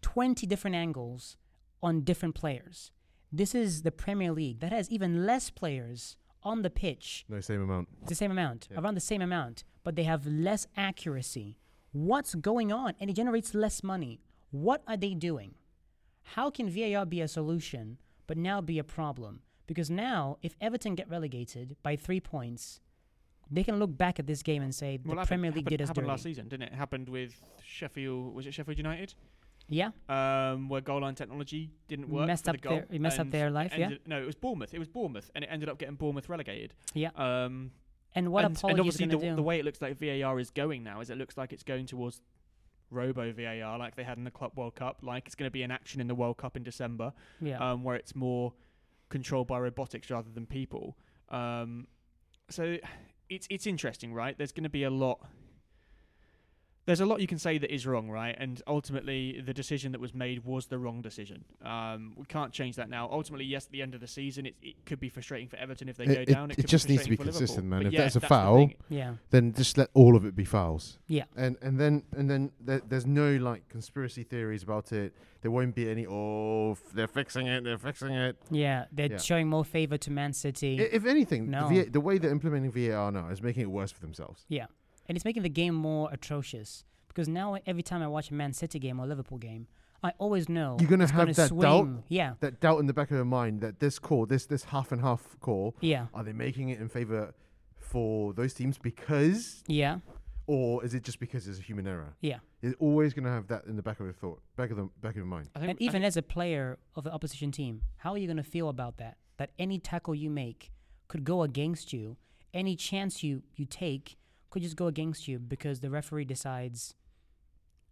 twenty 0.02 0.46
different 0.46 0.76
angles 0.76 1.36
on 1.82 2.02
different 2.02 2.34
players. 2.34 2.92
This 3.32 3.54
is 3.54 3.82
the 3.82 3.90
Premier 3.92 4.32
League 4.32 4.60
that 4.60 4.72
has 4.72 4.90
even 4.90 5.24
less 5.26 5.50
players 5.50 6.16
on 6.42 6.62
the 6.62 6.70
pitch. 6.70 7.24
No, 7.28 7.40
same 7.40 7.62
amount. 7.62 7.88
It's 8.00 8.08
the 8.10 8.14
same 8.14 8.30
amount, 8.30 8.68
Yep. 8.70 8.82
around 8.82 8.94
the 8.94 9.00
same 9.00 9.20
amount, 9.22 9.64
but 9.84 9.96
they 9.96 10.04
have 10.04 10.26
less 10.26 10.66
accuracy. 10.76 11.58
What's 11.92 12.34
going 12.34 12.72
on? 12.72 12.94
And 13.00 13.10
it 13.10 13.14
generates 13.14 13.54
less 13.54 13.82
money. 13.82 14.20
What 14.50 14.82
are 14.86 14.96
they 14.96 15.14
doing? 15.14 15.54
How 16.34 16.50
can 16.50 16.70
VAR 16.70 17.04
be 17.06 17.20
a 17.20 17.28
solution, 17.28 17.98
but 18.28 18.36
now 18.36 18.60
be 18.60 18.78
a 18.78 18.84
problem? 18.84 19.40
Because 19.66 19.90
now, 19.90 20.38
if 20.42 20.54
Everton 20.60 20.94
get 20.94 21.10
relegated 21.10 21.76
by 21.82 21.96
three 21.96 22.20
points, 22.20 22.80
they 23.50 23.64
can 23.64 23.78
look 23.78 23.96
back 23.98 24.18
at 24.20 24.26
this 24.26 24.42
game 24.42 24.62
and 24.62 24.72
say 24.74 24.98
the 24.98 25.14
well, 25.14 25.26
Premier 25.26 25.50
League 25.50 25.64
happened, 25.64 25.68
did 25.70 25.82
us 25.82 25.88
happened 25.88 26.04
dirty. 26.04 26.10
last 26.12 26.22
season, 26.22 26.48
didn't 26.48 26.68
it? 26.68 26.74
Happened 26.74 27.08
with 27.08 27.34
Sheffield. 27.64 28.34
Was 28.34 28.46
it 28.46 28.54
Sheffield 28.54 28.78
United? 28.78 29.14
Yeah, 29.70 29.90
Um, 30.08 30.70
where 30.70 30.80
goal 30.80 31.02
line 31.02 31.14
technology 31.14 31.70
didn't 31.88 32.08
work. 32.08 32.26
Messed 32.26 32.48
up 32.48 32.56
the 32.62 32.68
their- 32.68 32.86
it 32.90 33.00
messed 33.02 33.18
up 33.20 33.30
their 33.30 33.50
life, 33.50 33.74
yeah? 33.76 33.90
No, 34.06 34.22
it 34.22 34.24
was 34.24 34.34
Bournemouth. 34.34 34.72
It 34.72 34.78
was 34.78 34.88
Bournemouth, 34.88 35.30
and 35.34 35.44
it 35.44 35.48
ended 35.48 35.68
up 35.68 35.78
getting 35.78 35.96
Bournemouth 35.96 36.28
relegated. 36.30 36.72
yeah. 36.94 37.10
Um, 37.16 37.72
And 38.14 38.32
what 38.32 38.46
and, 38.46 38.56
apology 38.56 38.78
and 38.80 38.88
is 38.88 38.94
obviously 38.94 39.06
going 39.06 39.20
the, 39.20 39.26
to 39.26 39.30
do? 39.32 39.36
the 39.36 39.42
way 39.42 39.58
it 39.58 39.66
looks 39.66 39.82
like 39.82 39.98
VAR 39.98 40.40
is 40.40 40.50
going 40.50 40.82
now 40.82 41.00
is 41.02 41.10
it 41.10 41.18
looks 41.18 41.36
like 41.36 41.52
it's 41.52 41.62
going 41.62 41.84
towards 41.84 42.22
Robo 42.90 43.32
VAR 43.32 43.78
like 43.78 43.96
they 43.96 44.04
had 44.04 44.18
in 44.18 44.24
the 44.24 44.30
Club 44.30 44.52
World 44.56 44.74
Cup, 44.74 44.98
like 45.02 45.26
it's 45.26 45.34
going 45.34 45.46
to 45.48 45.52
be 45.52 45.62
an 45.62 45.70
action 45.70 46.00
in 46.00 46.08
the 46.08 46.14
World 46.14 46.36
Cup 46.38 46.56
in 46.56 46.62
December, 46.62 47.12
yeah. 47.40 47.58
um, 47.58 47.84
where 47.84 47.96
it's 47.96 48.14
more 48.14 48.52
controlled 49.08 49.46
by 49.46 49.58
robotics 49.58 50.10
rather 50.10 50.30
than 50.34 50.46
people. 50.46 50.96
Um, 51.28 51.86
so 52.48 52.78
it's 53.28 53.46
it's 53.50 53.66
interesting, 53.66 54.12
right? 54.12 54.36
There's 54.36 54.52
going 54.52 54.64
to 54.64 54.70
be 54.70 54.84
a 54.84 54.90
lot. 54.90 55.20
There's 56.88 57.00
a 57.00 57.06
lot 57.06 57.20
you 57.20 57.26
can 57.26 57.38
say 57.38 57.58
that 57.58 57.70
is 57.72 57.86
wrong, 57.86 58.08
right? 58.08 58.34
And 58.38 58.62
ultimately, 58.66 59.42
the 59.44 59.52
decision 59.52 59.92
that 59.92 60.00
was 60.00 60.14
made 60.14 60.44
was 60.44 60.66
the 60.66 60.78
wrong 60.78 61.02
decision. 61.02 61.44
Um, 61.62 62.14
we 62.16 62.24
can't 62.24 62.50
change 62.50 62.76
that 62.76 62.88
now. 62.88 63.08
Ultimately, 63.12 63.44
yes, 63.44 63.66
at 63.66 63.72
the 63.72 63.82
end 63.82 63.94
of 63.94 64.00
the 64.00 64.06
season, 64.06 64.46
it, 64.46 64.54
it 64.62 64.74
could 64.86 64.98
be 64.98 65.10
frustrating 65.10 65.48
for 65.48 65.56
Everton 65.56 65.90
if 65.90 65.98
they 65.98 66.04
It- 66.04 66.14
go 66.14 66.20
it- 66.22 66.28
down. 66.28 66.50
It, 66.50 66.58
it 66.58 66.62
could 66.62 66.70
just 66.70 66.86
be 66.86 66.94
needs 66.94 67.04
to 67.04 67.10
be 67.10 67.16
consistent, 67.18 67.50
Liverpool. 67.50 67.70
man. 67.70 67.78
But 67.80 67.86
If 67.88 67.92
yeah, 67.92 68.00
that's 68.00 68.16
a 68.16 68.20
the 68.20 68.26
foul, 68.26 68.56
thing. 68.56 68.74
yeah. 68.88 69.14
Then 69.30 69.52
just 69.52 69.76
let 69.76 69.90
all 69.92 70.16
of 70.16 70.24
it 70.24 70.34
be 70.34 70.46
fouls. 70.46 70.98
Yeah. 71.06 71.24
And 71.36 71.58
and 71.60 71.78
then 71.78 72.04
and 72.16 72.28
then 72.30 72.52
there, 72.58 72.80
there's 72.88 73.06
no 73.06 73.36
like 73.36 73.68
conspiracy 73.68 74.22
theories 74.22 74.62
about 74.62 74.90
it. 74.92 75.14
There 75.42 75.50
won't 75.52 75.74
be 75.74 75.88
any. 75.90 76.06
Oh, 76.06 76.72
f- 76.72 76.82
they're 76.94 77.06
fixing 77.06 77.46
it. 77.46 77.62
They're 77.64 77.78
fixing 77.78 78.10
it. 78.12 78.36
Yeah, 78.50 78.86
they're 78.90 79.10
Yeah. 79.12 79.18
showing 79.18 79.46
more 79.48 79.64
favor 79.64 79.96
to 79.98 80.10
Man 80.10 80.32
City. 80.32 80.80
I- 80.80 80.88
If 80.90 81.04
anything, 81.04 81.50
No. 81.50 81.68
the, 81.68 81.82
VA 81.84 81.90
the 81.90 82.00
way 82.00 82.16
they're 82.18 82.32
implementing 82.32 82.72
VAR 82.72 83.12
now 83.12 83.28
is 83.28 83.40
making 83.42 83.62
it 83.64 83.70
worse 83.70 83.92
for 83.92 84.00
themselves. 84.00 84.46
Yeah, 84.48 84.66
and 85.08 85.16
it's 85.16 85.24
making 85.24 85.42
the 85.42 85.48
game 85.48 85.74
more 85.74 86.08
atrocious 86.12 86.84
because 87.08 87.28
now 87.28 87.56
every 87.66 87.82
time 87.82 88.02
I 88.02 88.06
watch 88.08 88.30
a 88.30 88.34
Man 88.34 88.52
City 88.52 88.78
game 88.78 89.00
or 89.00 89.06
Liverpool 89.06 89.38
game, 89.38 89.66
I 90.02 90.12
always 90.18 90.48
know 90.48 90.76
You're 90.80 90.88
gonna 90.90 91.04
it's 91.04 91.12
have 91.12 91.34
that 91.34 91.48
swing. 91.48 91.60
doubt? 91.60 91.88
Yeah, 92.08 92.34
That 92.40 92.60
doubt 92.60 92.78
in 92.78 92.86
the 92.86 92.92
back 92.92 93.10
of 93.10 93.16
your 93.16 93.24
mind 93.24 93.60
that 93.62 93.80
this 93.80 93.98
call, 93.98 94.26
this 94.26 94.46
this 94.46 94.64
half 94.64 94.92
and 94.92 95.00
half 95.00 95.36
call, 95.40 95.74
yeah, 95.80 96.06
are 96.14 96.22
they 96.22 96.32
making 96.32 96.68
it 96.68 96.78
in 96.80 96.88
favor 96.88 97.34
for 97.78 98.32
those 98.34 98.54
teams 98.54 98.78
because, 98.78 99.62
yeah, 99.66 99.98
or 100.46 100.84
is 100.84 100.94
it 100.94 101.02
just 101.02 101.18
because 101.20 101.48
it's 101.48 101.58
a 101.58 101.62
human 101.62 101.86
error? 101.86 102.14
yeah. 102.20 102.38
You're 102.60 102.74
always 102.80 103.14
gonna 103.14 103.30
have 103.30 103.46
that 103.48 103.66
in 103.66 103.76
the 103.76 103.82
back 103.82 104.00
of 104.00 104.06
your 104.06 104.12
thought, 104.12 104.40
back 104.56 104.70
of 104.72 104.76
the 104.76 104.88
back 105.00 105.10
of 105.12 105.16
your 105.16 105.24
mind. 105.26 105.48
I 105.54 105.60
think, 105.60 105.70
And 105.70 105.78
I 105.80 105.84
even 105.84 106.02
as 106.02 106.16
a 106.16 106.22
player 106.22 106.78
of 106.96 107.04
the 107.04 107.12
opposition 107.12 107.52
team, 107.52 107.82
how 107.98 108.12
are 108.12 108.18
you 108.18 108.26
going 108.26 108.36
to 108.36 108.42
feel 108.42 108.68
about 108.68 108.96
that? 108.98 109.16
That 109.36 109.50
any 109.60 109.78
tackle 109.78 110.14
you 110.16 110.28
make 110.28 110.72
could 111.06 111.22
go 111.24 111.42
against 111.42 111.92
you. 111.92 112.16
Any 112.52 112.74
chance 112.74 113.22
you 113.22 113.42
you 113.54 113.64
take 113.64 114.16
could 114.50 114.62
just 114.62 114.76
go 114.76 114.86
against 114.86 115.28
you 115.28 115.38
because 115.38 115.80
the 115.80 115.90
referee 115.90 116.24
decides 116.24 116.94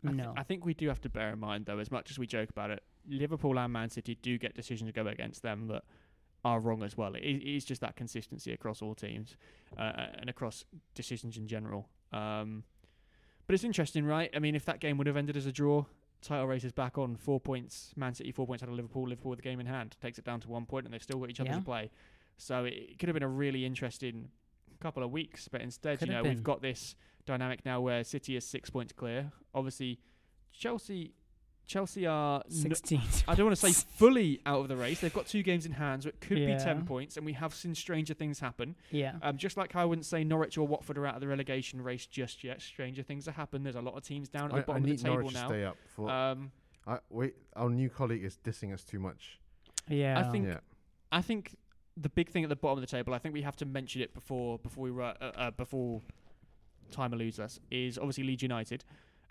I 0.06 0.12
no. 0.12 0.34
I 0.36 0.42
think 0.42 0.64
we 0.64 0.74
do 0.74 0.88
have 0.88 1.00
to 1.02 1.08
bear 1.08 1.30
in 1.30 1.38
mind, 1.38 1.66
though, 1.66 1.78
as 1.78 1.90
much 1.90 2.10
as 2.10 2.18
we 2.18 2.26
joke 2.26 2.50
about 2.50 2.70
it, 2.70 2.82
Liverpool 3.08 3.58
and 3.58 3.72
Man 3.72 3.90
City 3.90 4.18
do 4.20 4.38
get 4.38 4.54
decisions 4.54 4.88
to 4.88 4.92
go 4.92 5.06
against 5.08 5.42
them 5.42 5.68
that 5.68 5.82
are 6.44 6.60
wrong 6.60 6.82
as 6.82 6.96
well. 6.96 7.14
It, 7.14 7.22
is 7.22 7.64
just 7.64 7.80
that 7.80 7.96
consistency 7.96 8.52
across 8.52 8.82
all 8.82 8.94
teams 8.94 9.36
uh, 9.78 10.06
and 10.18 10.30
across 10.30 10.64
decisions 10.94 11.36
in 11.36 11.46
general. 11.48 11.88
Um, 12.12 12.64
but 13.46 13.54
it's 13.54 13.64
interesting, 13.64 14.04
right? 14.04 14.30
I 14.34 14.38
mean, 14.38 14.54
if 14.54 14.64
that 14.66 14.80
game 14.80 14.98
would 14.98 15.06
have 15.06 15.16
ended 15.16 15.36
as 15.36 15.46
a 15.46 15.52
draw, 15.52 15.84
title 16.22 16.46
race 16.46 16.64
is 16.64 16.72
back 16.72 16.98
on 16.98 17.16
four 17.16 17.40
points. 17.40 17.92
Man 17.96 18.14
City 18.14 18.32
four 18.32 18.46
points 18.46 18.62
out 18.62 18.68
of 18.68 18.74
Liverpool. 18.74 19.08
Liverpool 19.08 19.30
with 19.30 19.38
the 19.38 19.42
game 19.42 19.60
in 19.60 19.66
hand 19.66 19.96
takes 20.00 20.18
it 20.18 20.24
down 20.24 20.40
to 20.40 20.48
one 20.48 20.66
point, 20.66 20.84
and 20.84 20.94
they've 20.94 21.02
still 21.02 21.18
got 21.18 21.30
each 21.30 21.40
other 21.40 21.50
Yeah. 21.50 21.56
to 21.56 21.64
play. 21.64 21.90
So 22.36 22.64
it 22.64 22.98
could 22.98 23.08
have 23.08 23.14
been 23.14 23.22
a 23.22 23.28
really 23.28 23.64
interesting 23.64 24.28
couple 24.86 25.02
of 25.02 25.10
weeks. 25.10 25.48
But 25.48 25.60
instead, 25.60 25.98
Could 25.98 26.08
you 26.08 26.14
know, 26.14 26.22
have 26.24 26.26
we've 26.32 26.42
got 26.44 26.62
this 26.62 26.94
dynamic 27.26 27.64
now 27.64 27.80
where 27.80 28.04
City 28.04 28.36
is 28.36 28.44
six 28.46 28.70
points 28.70 28.92
clear. 28.92 29.32
Obviously, 29.54 29.98
Chelsea, 30.52 31.12
Chelsea 31.66 32.06
are. 32.06 32.42
16. 32.48 33.00
I 33.26 33.34
don't 33.34 33.46
want 33.46 33.56
to 33.58 33.72
say 33.72 33.72
fully 33.96 34.40
out 34.46 34.60
of 34.60 34.68
the 34.68 34.76
race. 34.76 35.00
They've 35.00 35.12
got 35.12 35.26
two 35.26 35.42
games 35.42 35.66
in 35.66 35.72
hand, 35.72 36.04
so 36.04 36.08
it 36.10 36.20
could 36.20 36.36
be 36.36 36.56
ten 36.58 36.84
points, 36.86 37.16
and 37.16 37.26
we 37.26 37.32
have 37.34 37.52
seen 37.54 37.74
stranger 37.74 38.14
things 38.14 38.38
happen. 38.40 38.76
yeah. 38.90 39.14
Um, 39.22 39.36
just 39.36 39.56
like 39.56 39.72
how 39.72 39.82
I 39.82 39.84
wouldn't 39.84 40.06
say 40.06 40.22
Norwich 40.24 40.56
or 40.58 40.66
Watford 40.66 40.96
are 40.98 41.06
out 41.06 41.14
of 41.16 41.20
the 41.20 41.28
relegation 41.28 41.82
race 41.82 42.06
just 42.06 42.44
yet. 42.44 42.62
Stranger 42.62 43.02
things 43.02 43.26
have 43.26 43.34
happened. 43.34 43.64
There's 43.66 43.74
a 43.76 43.80
lot 43.80 43.96
of 43.96 44.02
teams 44.04 44.28
down 44.28 44.44
at 44.46 44.50
the 44.52 44.56
I, 44.56 44.60
I 44.60 44.62
bottom 44.62 44.84
of 44.84 44.90
the 44.90 44.96
table 44.96 45.14
Norwich 45.16 45.34
to 45.34 45.40
now. 45.40 45.48
stay 45.48 45.64
up. 45.64 45.76
For 45.96 46.10
Um, 46.10 46.52
I, 46.86 46.98
wait, 47.10 47.34
our 47.56 47.68
new 47.68 47.90
colleague 47.90 48.22
is 48.24 48.38
dissing 48.44 48.72
us 48.72 48.84
too 48.84 49.00
much. 49.00 49.40
Yeah. 49.88 50.20
I 50.20 50.30
think- 50.30 50.46
yeah, 50.46 50.58
I 51.10 51.20
think 51.22 51.56
the 51.96 52.08
big 52.08 52.28
thing 52.28 52.42
at 52.44 52.48
the 52.50 52.56
bottom 52.56 52.78
of 52.78 52.82
the 52.82 52.90
table, 52.90 53.14
I 53.14 53.18
think 53.18 53.32
we 53.34 53.42
have 53.42 53.56
to 53.56 53.64
mention 53.66 54.02
it 54.02 54.12
before 54.14 54.58
before 54.58 54.84
we 54.84 54.90
ru- 54.90 55.02
uh, 55.04 55.32
uh, 55.36 55.50
before 55.52 56.02
time 56.90 57.12
eludes 57.12 57.40
us, 57.40 57.58
is 57.70 57.98
obviously 57.98 58.24
Leeds 58.24 58.42
United. 58.42 58.84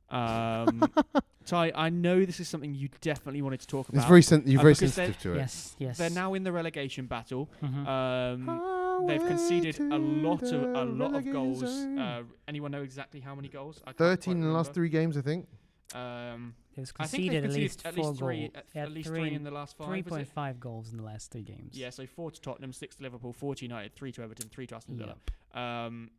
Um, 0.09 0.83
Ty, 1.45 1.71
I 1.75 1.89
know 1.89 2.25
this 2.25 2.39
is 2.39 2.47
something 2.47 2.73
you 2.73 2.89
definitely 3.01 3.41
wanted 3.41 3.59
to 3.61 3.67
talk 3.67 3.87
about. 3.89 3.99
it's 3.99 4.07
very 4.07 4.21
sen- 4.23 4.43
you're 4.45 4.59
Uh, 4.59 4.63
very 4.63 4.73
they're- 4.73 4.87
sensitive 4.89 5.19
to 5.21 5.33
it. 5.33 5.37
yes, 5.37 5.75
yes. 5.79 5.97
They're 5.97 6.09
now 6.09 6.33
in 6.33 6.43
the 6.43 6.51
relegation 6.51 7.05
battle. 7.05 7.49
Mhm. 7.61 7.87
Um, 7.87 9.07
they've 9.07 9.23
conceded 9.25 9.79
a 9.79 9.97
lot 9.97 10.41
of 10.43 10.63
a 10.63 10.85
lot 10.85 11.13
of 11.15 11.23
goals. 11.31 11.63
Uh, 11.63 12.23
anyone 12.47 12.71
know 12.71 12.81
exactly 12.83 13.19
how 13.19 13.35
many 13.35 13.47
goals? 13.47 13.81
I 13.85 13.91
Thirteen 13.93 14.37
in 14.37 14.41
the 14.41 14.49
last 14.49 14.73
three 14.73 14.89
games, 14.89 15.17
I 15.17 15.21
think. 15.21 15.47
Um, 15.95 16.55
It 16.75 16.81
was 16.81 16.93
I 16.99 17.07
think 17.07 17.23
conceded 17.31 17.45
at 17.45 17.51
least 17.53 17.85
at 17.85 17.95
four 17.95 18.05
least 18.07 18.19
three, 18.19 18.39
goals. 18.41 18.51
at, 18.55 18.65
At 18.75 18.83
at 18.87 18.91
least 18.91 19.07
three, 19.07 19.19
three 19.29 19.33
in 19.35 19.43
the 19.43 19.51
last 19.51 19.77
five. 19.77 19.87
three 19.87 20.01
was 20.01 20.27
point 20.29 20.59
goals 20.59 20.91
in 20.91 20.97
the 20.97 21.03
last 21.03 21.31
three 21.31 21.43
games. 21.43 21.77
Yeah, 21.77 21.89
so 21.89 22.05
four 22.05 22.31
to 22.31 22.41
Tottenham, 22.41 22.73
six 22.73 22.97
to 22.97 23.03
Liverpool, 23.03 23.31
four 23.33 23.55
to 23.55 23.63
United, 23.63 23.93
three 23.95 24.11
to 24.11 24.21
Everton, 24.21 24.49
three 24.49 24.67
to 24.67 24.75
Aston 24.75 24.97
Villa. 24.97 25.15
Yeah. 25.53 25.85
Um, 25.85 26.11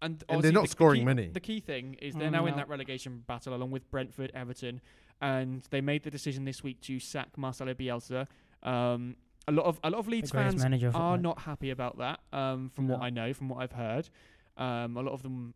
and, 0.00 0.22
And 0.28 0.42
they're 0.42 0.52
not 0.52 0.60
the- 0.62 0.66
the 0.68 0.70
scoring 0.70 1.00
key- 1.00 1.04
many. 1.06 1.26
The 1.28 1.40
key 1.40 1.58
thing 1.60 1.94
is 1.94 2.14
they're 2.14 2.28
Mm, 2.28 2.32
now 2.32 2.46
in 2.46 2.54
that 2.56 2.68
relegation 2.68 3.24
battle 3.26 3.52
along 3.54 3.72
with 3.72 3.90
Brentford, 3.90 4.30
Everton, 4.32 4.80
and 5.20 5.62
they 5.70 5.80
made 5.80 6.04
the 6.04 6.10
decision 6.10 6.44
this 6.44 6.62
week 6.62 6.80
to 6.82 7.00
sack 7.00 7.36
Marcelo 7.36 7.74
Bielsa. 7.74 8.28
Um, 8.62 9.16
a 9.48 9.52
lot 9.52 9.66
of 9.66 9.80
a 9.82 9.90
lot 9.90 9.98
of 9.98 10.06
Leeds 10.06 10.30
fans 10.30 10.62
are 10.94 11.18
not 11.18 11.40
happy 11.40 11.70
about 11.70 11.98
that. 11.98 12.20
Um, 12.32 12.68
from 12.70 12.86
what 12.86 13.00
I 13.00 13.10
know, 13.10 13.32
from 13.34 13.48
what 13.48 13.58
I've 13.60 13.72
heard, 13.72 14.08
um, 14.56 14.96
a 14.96 15.02
lot 15.02 15.12
of 15.14 15.22
them 15.22 15.54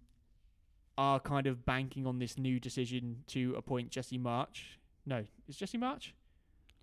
are 0.98 1.18
kind 1.20 1.46
of 1.46 1.64
banking 1.64 2.06
on 2.06 2.18
this 2.18 2.36
new 2.38 2.60
decision 2.60 3.24
to 3.28 3.54
appoint 3.56 3.90
Jesse 3.90 4.18
Marsch. 4.18 4.76
No, 5.06 5.24
is 5.48 5.56
Jesse 5.56 5.78
Marsch? 5.78 6.08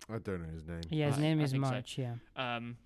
I 0.08 0.18
don't 0.18 0.42
know 0.42 0.52
his 0.52 0.66
name. 0.66 0.80
Yeah, 0.90 1.06
his 1.08 1.18
I- 1.18 1.20
name 1.20 1.40
I 1.40 1.44
is 1.44 1.52
think 1.52 1.64
so. 1.64 1.72
Marsch. 1.72 1.98
Yeah. 1.98 2.14
um, 2.36 2.76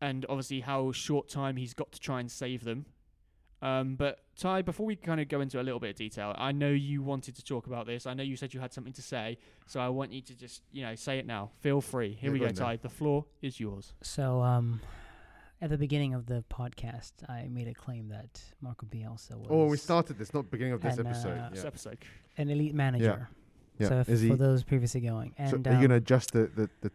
and 0.00 0.24
obviously 0.28 0.60
how 0.60 0.92
short 0.92 1.28
time 1.28 1.56
he's 1.56 1.74
got 1.74 1.92
to 1.92 2.00
try 2.00 2.20
and 2.20 2.30
save 2.30 2.64
them. 2.64 2.86
Um, 3.62 3.96
but 3.96 4.20
Ty, 4.38 4.62
before 4.62 4.86
we 4.86 4.96
kind 4.96 5.20
of 5.20 5.28
go 5.28 5.42
into 5.42 5.60
a 5.60 5.64
little 5.64 5.78
bit 5.80 5.90
of 5.90 5.96
detail, 5.96 6.34
I 6.38 6.50
know 6.52 6.70
you 6.70 7.02
wanted 7.02 7.36
to 7.36 7.44
talk 7.44 7.66
about 7.66 7.86
this. 7.86 8.06
I 8.06 8.14
know 8.14 8.22
you 8.22 8.34
said 8.36 8.54
you 8.54 8.60
had 8.60 8.72
something 8.72 8.94
to 8.94 9.02
say, 9.02 9.36
so 9.66 9.80
I 9.80 9.90
want 9.90 10.12
you 10.14 10.22
to 10.22 10.34
just 10.34 10.62
you 10.72 10.80
know 10.82 10.94
say 10.94 11.18
it 11.18 11.26
now. 11.26 11.50
Feel 11.60 11.82
free. 11.82 12.16
Here 12.18 12.30
Yeah, 12.30 12.32
we 12.32 12.38
go 12.38 12.44
go, 12.46 12.48
on 12.48 12.54
then. 12.54 12.64
Ty. 12.64 12.76
The 12.76 12.88
floor 12.88 13.26
is 13.42 13.60
yours. 13.60 13.92
So, 14.02 14.40
um, 14.40 14.80
at 15.60 15.70
the 15.70 15.78
beginning 15.78 16.14
of 16.14 16.26
the 16.26 16.44
podcast, 16.50 17.12
I 17.28 17.46
made 17.50 17.68
a 17.68 17.74
claim 17.74 18.08
that 18.08 18.40
Marco 18.60 18.86
Bielsa 18.86 19.36
was 19.36 19.48
Oh, 19.50 19.66
we 19.66 19.76
started 19.76 20.18
this, 20.18 20.32
not 20.32 20.50
beginning 20.50 20.72
of 20.72 20.80
this 20.80 20.96
And, 20.98 21.06
episode. 21.06 21.38
uh, 21.38 21.50
This 21.50 21.64
episode. 21.64 21.98
an 22.38 22.48
elite 22.48 22.74
manager. 22.74 23.28
Yeah. 23.78 23.88
So, 23.88 23.96
f- 23.98 24.08
Is 24.08 24.20
he- 24.22 24.28
for 24.28 24.36
those 24.36 24.62
previously 24.62 25.00
going, 25.00 25.34
So 25.48 25.56
and 25.56 25.66
are 25.66 25.70
you 25.70 25.76
um, 25.76 25.82
gonna 25.82 25.94
adjust 25.96 26.32
the, 26.32 26.46
the, 26.54 26.70
the 26.80 26.90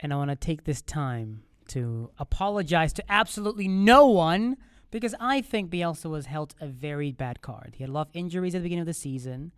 and 0.00 0.12
I 0.12 0.16
want 0.16 0.30
to 0.30 0.36
take 0.36 0.64
this 0.64 0.80
time 0.82 1.42
to 1.68 2.10
apologize 2.18 2.92
to 2.94 3.04
absolutely 3.12 3.68
no 3.68 4.06
one 4.06 4.56
because 4.90 5.14
I 5.20 5.40
think 5.40 5.70
Bielsa 5.70 6.10
was 6.10 6.26
held 6.26 6.54
a 6.60 6.66
very 6.66 7.12
bad 7.12 7.42
card. 7.42 7.74
He 7.76 7.82
had 7.84 7.90
a 7.90 7.92
lot 7.92 8.08
of 8.08 8.16
injuries 8.16 8.54
at 8.54 8.58
the 8.58 8.62
beginning 8.64 8.80
of 8.82 8.86
the 8.86 8.94
season, 8.94 9.52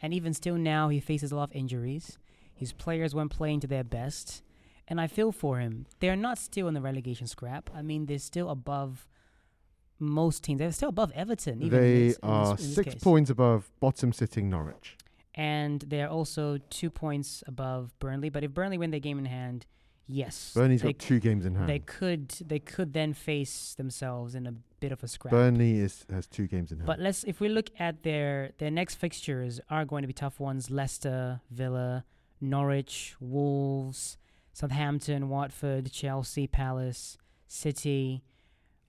and 0.00 0.12
even 0.14 0.32
still 0.32 0.56
now, 0.56 0.90
he 0.90 1.00
faces 1.00 1.32
a 1.32 1.36
lot 1.36 1.50
of 1.50 1.56
injuries. 1.56 2.18
His 2.54 2.72
players 2.72 3.14
weren't 3.14 3.32
playing 3.32 3.60
to 3.60 3.66
their 3.66 3.82
best, 3.84 4.42
and 4.88 5.00
I 5.00 5.06
feel 5.06 5.32
for 5.32 5.58
him. 5.58 5.86
They're 6.00 6.16
not 6.16 6.38
still 6.38 6.68
in 6.68 6.74
the 6.74 6.80
relegation 6.80 7.26
scrap. 7.26 7.70
I 7.74 7.82
mean, 7.82 8.06
they're 8.06 8.18
still 8.18 8.50
above 8.50 9.08
most 9.98 10.44
teams. 10.44 10.58
They're 10.58 10.72
still 10.72 10.90
above 10.90 11.12
Everton. 11.12 11.62
Even 11.62 11.78
in 11.78 11.84
they 11.84 11.92
this- 12.08 12.16
in 12.16 12.20
this- 12.20 12.22
are 12.22 12.50
in 12.50 12.56
this 12.56 12.74
six 12.74 12.94
case. 12.94 13.02
points 13.02 13.30
above 13.30 13.70
bottom 13.80 14.12
sitting 14.12 14.50
Norwich. 14.50 14.96
and 15.34 15.80
they're 15.82 16.08
also 16.10 16.58
two 16.70 16.90
points 16.90 17.42
above 17.46 17.98
Burnley. 17.98 18.28
But 18.30 18.44
if 18.44 18.52
Burnley 18.54 18.78
win 18.78 18.90
their 18.90 19.00
game 19.00 19.18
in 19.18 19.24
hand, 19.26 19.66
yes, 20.06 20.52
Burnley's 20.54 20.82
got 20.82 20.98
two 20.98 21.18
games 21.20 21.44
in 21.44 21.54
hand. 21.56 21.68
they 21.68 21.78
could 21.78 22.28
they 22.46 22.58
could 22.58 22.92
then 22.92 23.12
face 23.14 23.74
themselves 23.74 24.34
in 24.34 24.46
a 24.46 24.54
bit 24.80 24.92
of 24.92 25.02
a 25.02 25.08
scrap. 25.08 25.32
Burnley 25.32 25.78
is 25.78 26.04
has 26.10 26.26
two 26.26 26.46
games 26.46 26.70
in 26.72 26.78
hand. 26.78 26.86
But 26.86 27.00
let's 27.00 27.24
if 27.24 27.40
we 27.40 27.48
look 27.48 27.70
at 27.78 28.02
their 28.02 28.52
their 28.58 28.70
next 28.70 28.94
fixtures 28.96 29.60
are 29.70 29.84
going 29.84 30.02
to 30.02 30.06
be 30.08 30.12
tough 30.14 30.38
ones: 30.40 30.70
Leicester, 30.70 31.40
Villa, 31.50 32.04
Norwich, 32.40 33.16
Wolves, 33.20 34.16
Southampton, 34.56 35.28
Watford, 35.28 35.92
Chelsea, 35.92 36.46
Palace, 36.46 37.18
City, 37.46 38.22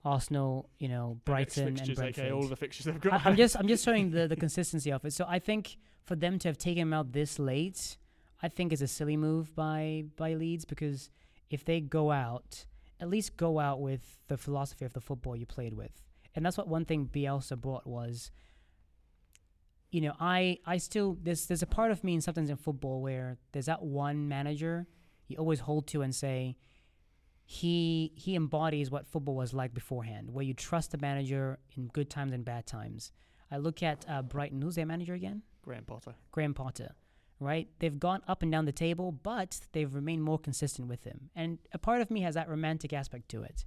Arsenal. 0.05 0.69
You 0.79 0.87
know, 0.87 1.19
Brighton 1.25 1.67
and 1.67 1.77
fixtures, 1.77 1.97
Brentford. 1.97 2.31
all 2.31 2.47
the 2.47 2.55
fixtures 2.55 2.85
they've 2.85 2.95
I, 2.95 2.99
got. 2.99 3.25
I'm 3.25 3.35
just 3.35 3.57
I'm 3.57 3.67
just 3.67 3.83
showing 3.85 4.11
the, 4.11 4.29
the 4.29 4.37
consistency 4.37 4.93
of 4.93 5.03
it. 5.03 5.11
So 5.11 5.25
I 5.27 5.39
think 5.39 5.75
for 6.05 6.15
them 6.15 6.39
to 6.39 6.47
have 6.47 6.57
taken 6.57 6.83
him 6.83 6.93
out 6.93 7.11
this 7.11 7.37
late, 7.37 7.97
I 8.41 8.47
think 8.47 8.71
is 8.71 8.81
a 8.81 8.87
silly 8.87 9.17
move 9.17 9.53
by 9.55 10.05
by 10.15 10.35
Leeds 10.35 10.63
because 10.63 11.09
if 11.49 11.65
they 11.65 11.81
go 11.81 12.11
out, 12.11 12.65
at 13.01 13.09
least 13.09 13.35
go 13.35 13.59
out 13.59 13.81
with 13.81 14.21
the 14.29 14.37
philosophy 14.37 14.85
of 14.85 14.93
the 14.93 15.01
football 15.01 15.35
you 15.35 15.45
played 15.45 15.73
with, 15.73 16.01
and 16.33 16.45
that's 16.45 16.57
what 16.57 16.69
one 16.69 16.85
thing 16.85 17.09
Bielsa 17.13 17.59
brought 17.59 17.85
was. 17.85 18.31
You 19.91 19.99
know, 19.99 20.13
I 20.17 20.59
I 20.65 20.77
still 20.77 21.17
there's 21.21 21.47
there's 21.47 21.61
a 21.61 21.67
part 21.67 21.91
of 21.91 22.05
me 22.05 22.13
in 22.13 22.21
sometimes 22.21 22.49
in 22.49 22.55
football 22.55 23.01
where 23.01 23.37
there's 23.51 23.65
that 23.65 23.83
one 23.83 24.29
manager 24.29 24.87
you 25.27 25.37
always 25.37 25.61
hold 25.61 25.87
to 25.87 26.01
and 26.01 26.13
say 26.13 26.57
he 27.45 28.11
he 28.15 28.35
embodies 28.35 28.91
what 28.91 29.07
football 29.07 29.35
was 29.35 29.53
like 29.53 29.73
beforehand, 29.73 30.31
where 30.31 30.43
you 30.43 30.53
trust 30.53 30.91
the 30.91 30.97
manager 30.97 31.59
in 31.75 31.87
good 31.87 32.09
times 32.09 32.33
and 32.33 32.43
bad 32.43 32.67
times. 32.67 33.11
I 33.49 33.57
look 33.57 33.81
at 33.81 34.05
uh, 34.09 34.21
Brighton. 34.21 34.61
Who's 34.61 34.75
their 34.75 34.85
manager 34.85 35.13
again? 35.13 35.43
Graham 35.61 35.85
Potter. 35.85 36.15
Graham 36.31 36.53
Potter. 36.53 36.95
Right? 37.39 37.69
They've 37.79 37.99
gone 37.99 38.21
up 38.27 38.41
and 38.41 38.51
down 38.51 38.65
the 38.65 38.71
table, 38.71 39.11
but 39.11 39.59
they've 39.71 39.93
remained 39.93 40.23
more 40.23 40.39
consistent 40.39 40.87
with 40.87 41.03
him. 41.03 41.29
And 41.35 41.59
a 41.71 41.77
part 41.77 42.01
of 42.01 42.09
me 42.09 42.21
has 42.21 42.33
that 42.33 42.49
romantic 42.49 42.93
aspect 42.93 43.29
to 43.29 43.43
it. 43.43 43.63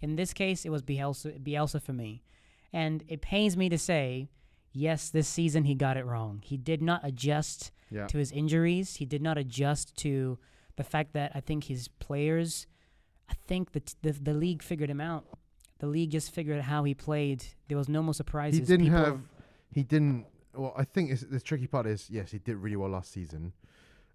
In 0.00 0.16
this 0.16 0.34
case, 0.34 0.64
it 0.64 0.70
was 0.70 0.82
Bielsa, 0.82 1.42
Bielsa 1.42 1.80
for 1.82 1.94
me. 1.94 2.22
And 2.72 3.02
it 3.08 3.22
pains 3.22 3.56
me 3.56 3.70
to 3.70 3.78
say, 3.78 4.28
yes, 4.72 5.08
this 5.08 5.26
season 5.26 5.64
he 5.64 5.74
got 5.74 5.96
it 5.96 6.04
wrong. 6.04 6.42
He 6.44 6.58
did 6.58 6.82
not 6.82 7.00
adjust 7.02 7.72
yeah. 7.90 8.06
to 8.08 8.18
his 8.18 8.30
injuries. 8.30 8.96
He 8.96 9.06
did 9.06 9.22
not 9.22 9.38
adjust 9.38 9.96
to 9.98 10.38
the 10.76 10.84
fact 10.84 11.12
that 11.12 11.32
I 11.34 11.40
think 11.40 11.64
his 11.64 11.88
players, 11.88 12.66
I 13.28 13.34
think 13.46 13.72
the 13.72 13.80
t- 13.80 13.94
the, 14.02 14.12
the 14.12 14.34
league 14.34 14.62
figured 14.62 14.90
him 14.90 15.00
out. 15.00 15.24
The 15.78 15.86
league 15.86 16.10
just 16.10 16.30
figured 16.30 16.58
out 16.58 16.64
how 16.64 16.84
he 16.84 16.94
played. 16.94 17.44
There 17.68 17.76
was 17.78 17.88
no 17.88 18.02
more 18.02 18.14
surprises. 18.14 18.60
He 18.60 18.64
didn't 18.66 18.86
People- 18.86 18.98
have. 19.04 19.20
He 19.70 19.82
didn't. 19.82 20.26
Well, 20.54 20.72
I 20.76 20.84
think 20.84 21.18
the 21.30 21.40
tricky 21.40 21.66
part 21.66 21.86
is 21.86 22.08
yes, 22.10 22.30
he 22.30 22.38
did 22.38 22.56
really 22.56 22.76
well 22.76 22.90
last 22.90 23.10
season. 23.12 23.52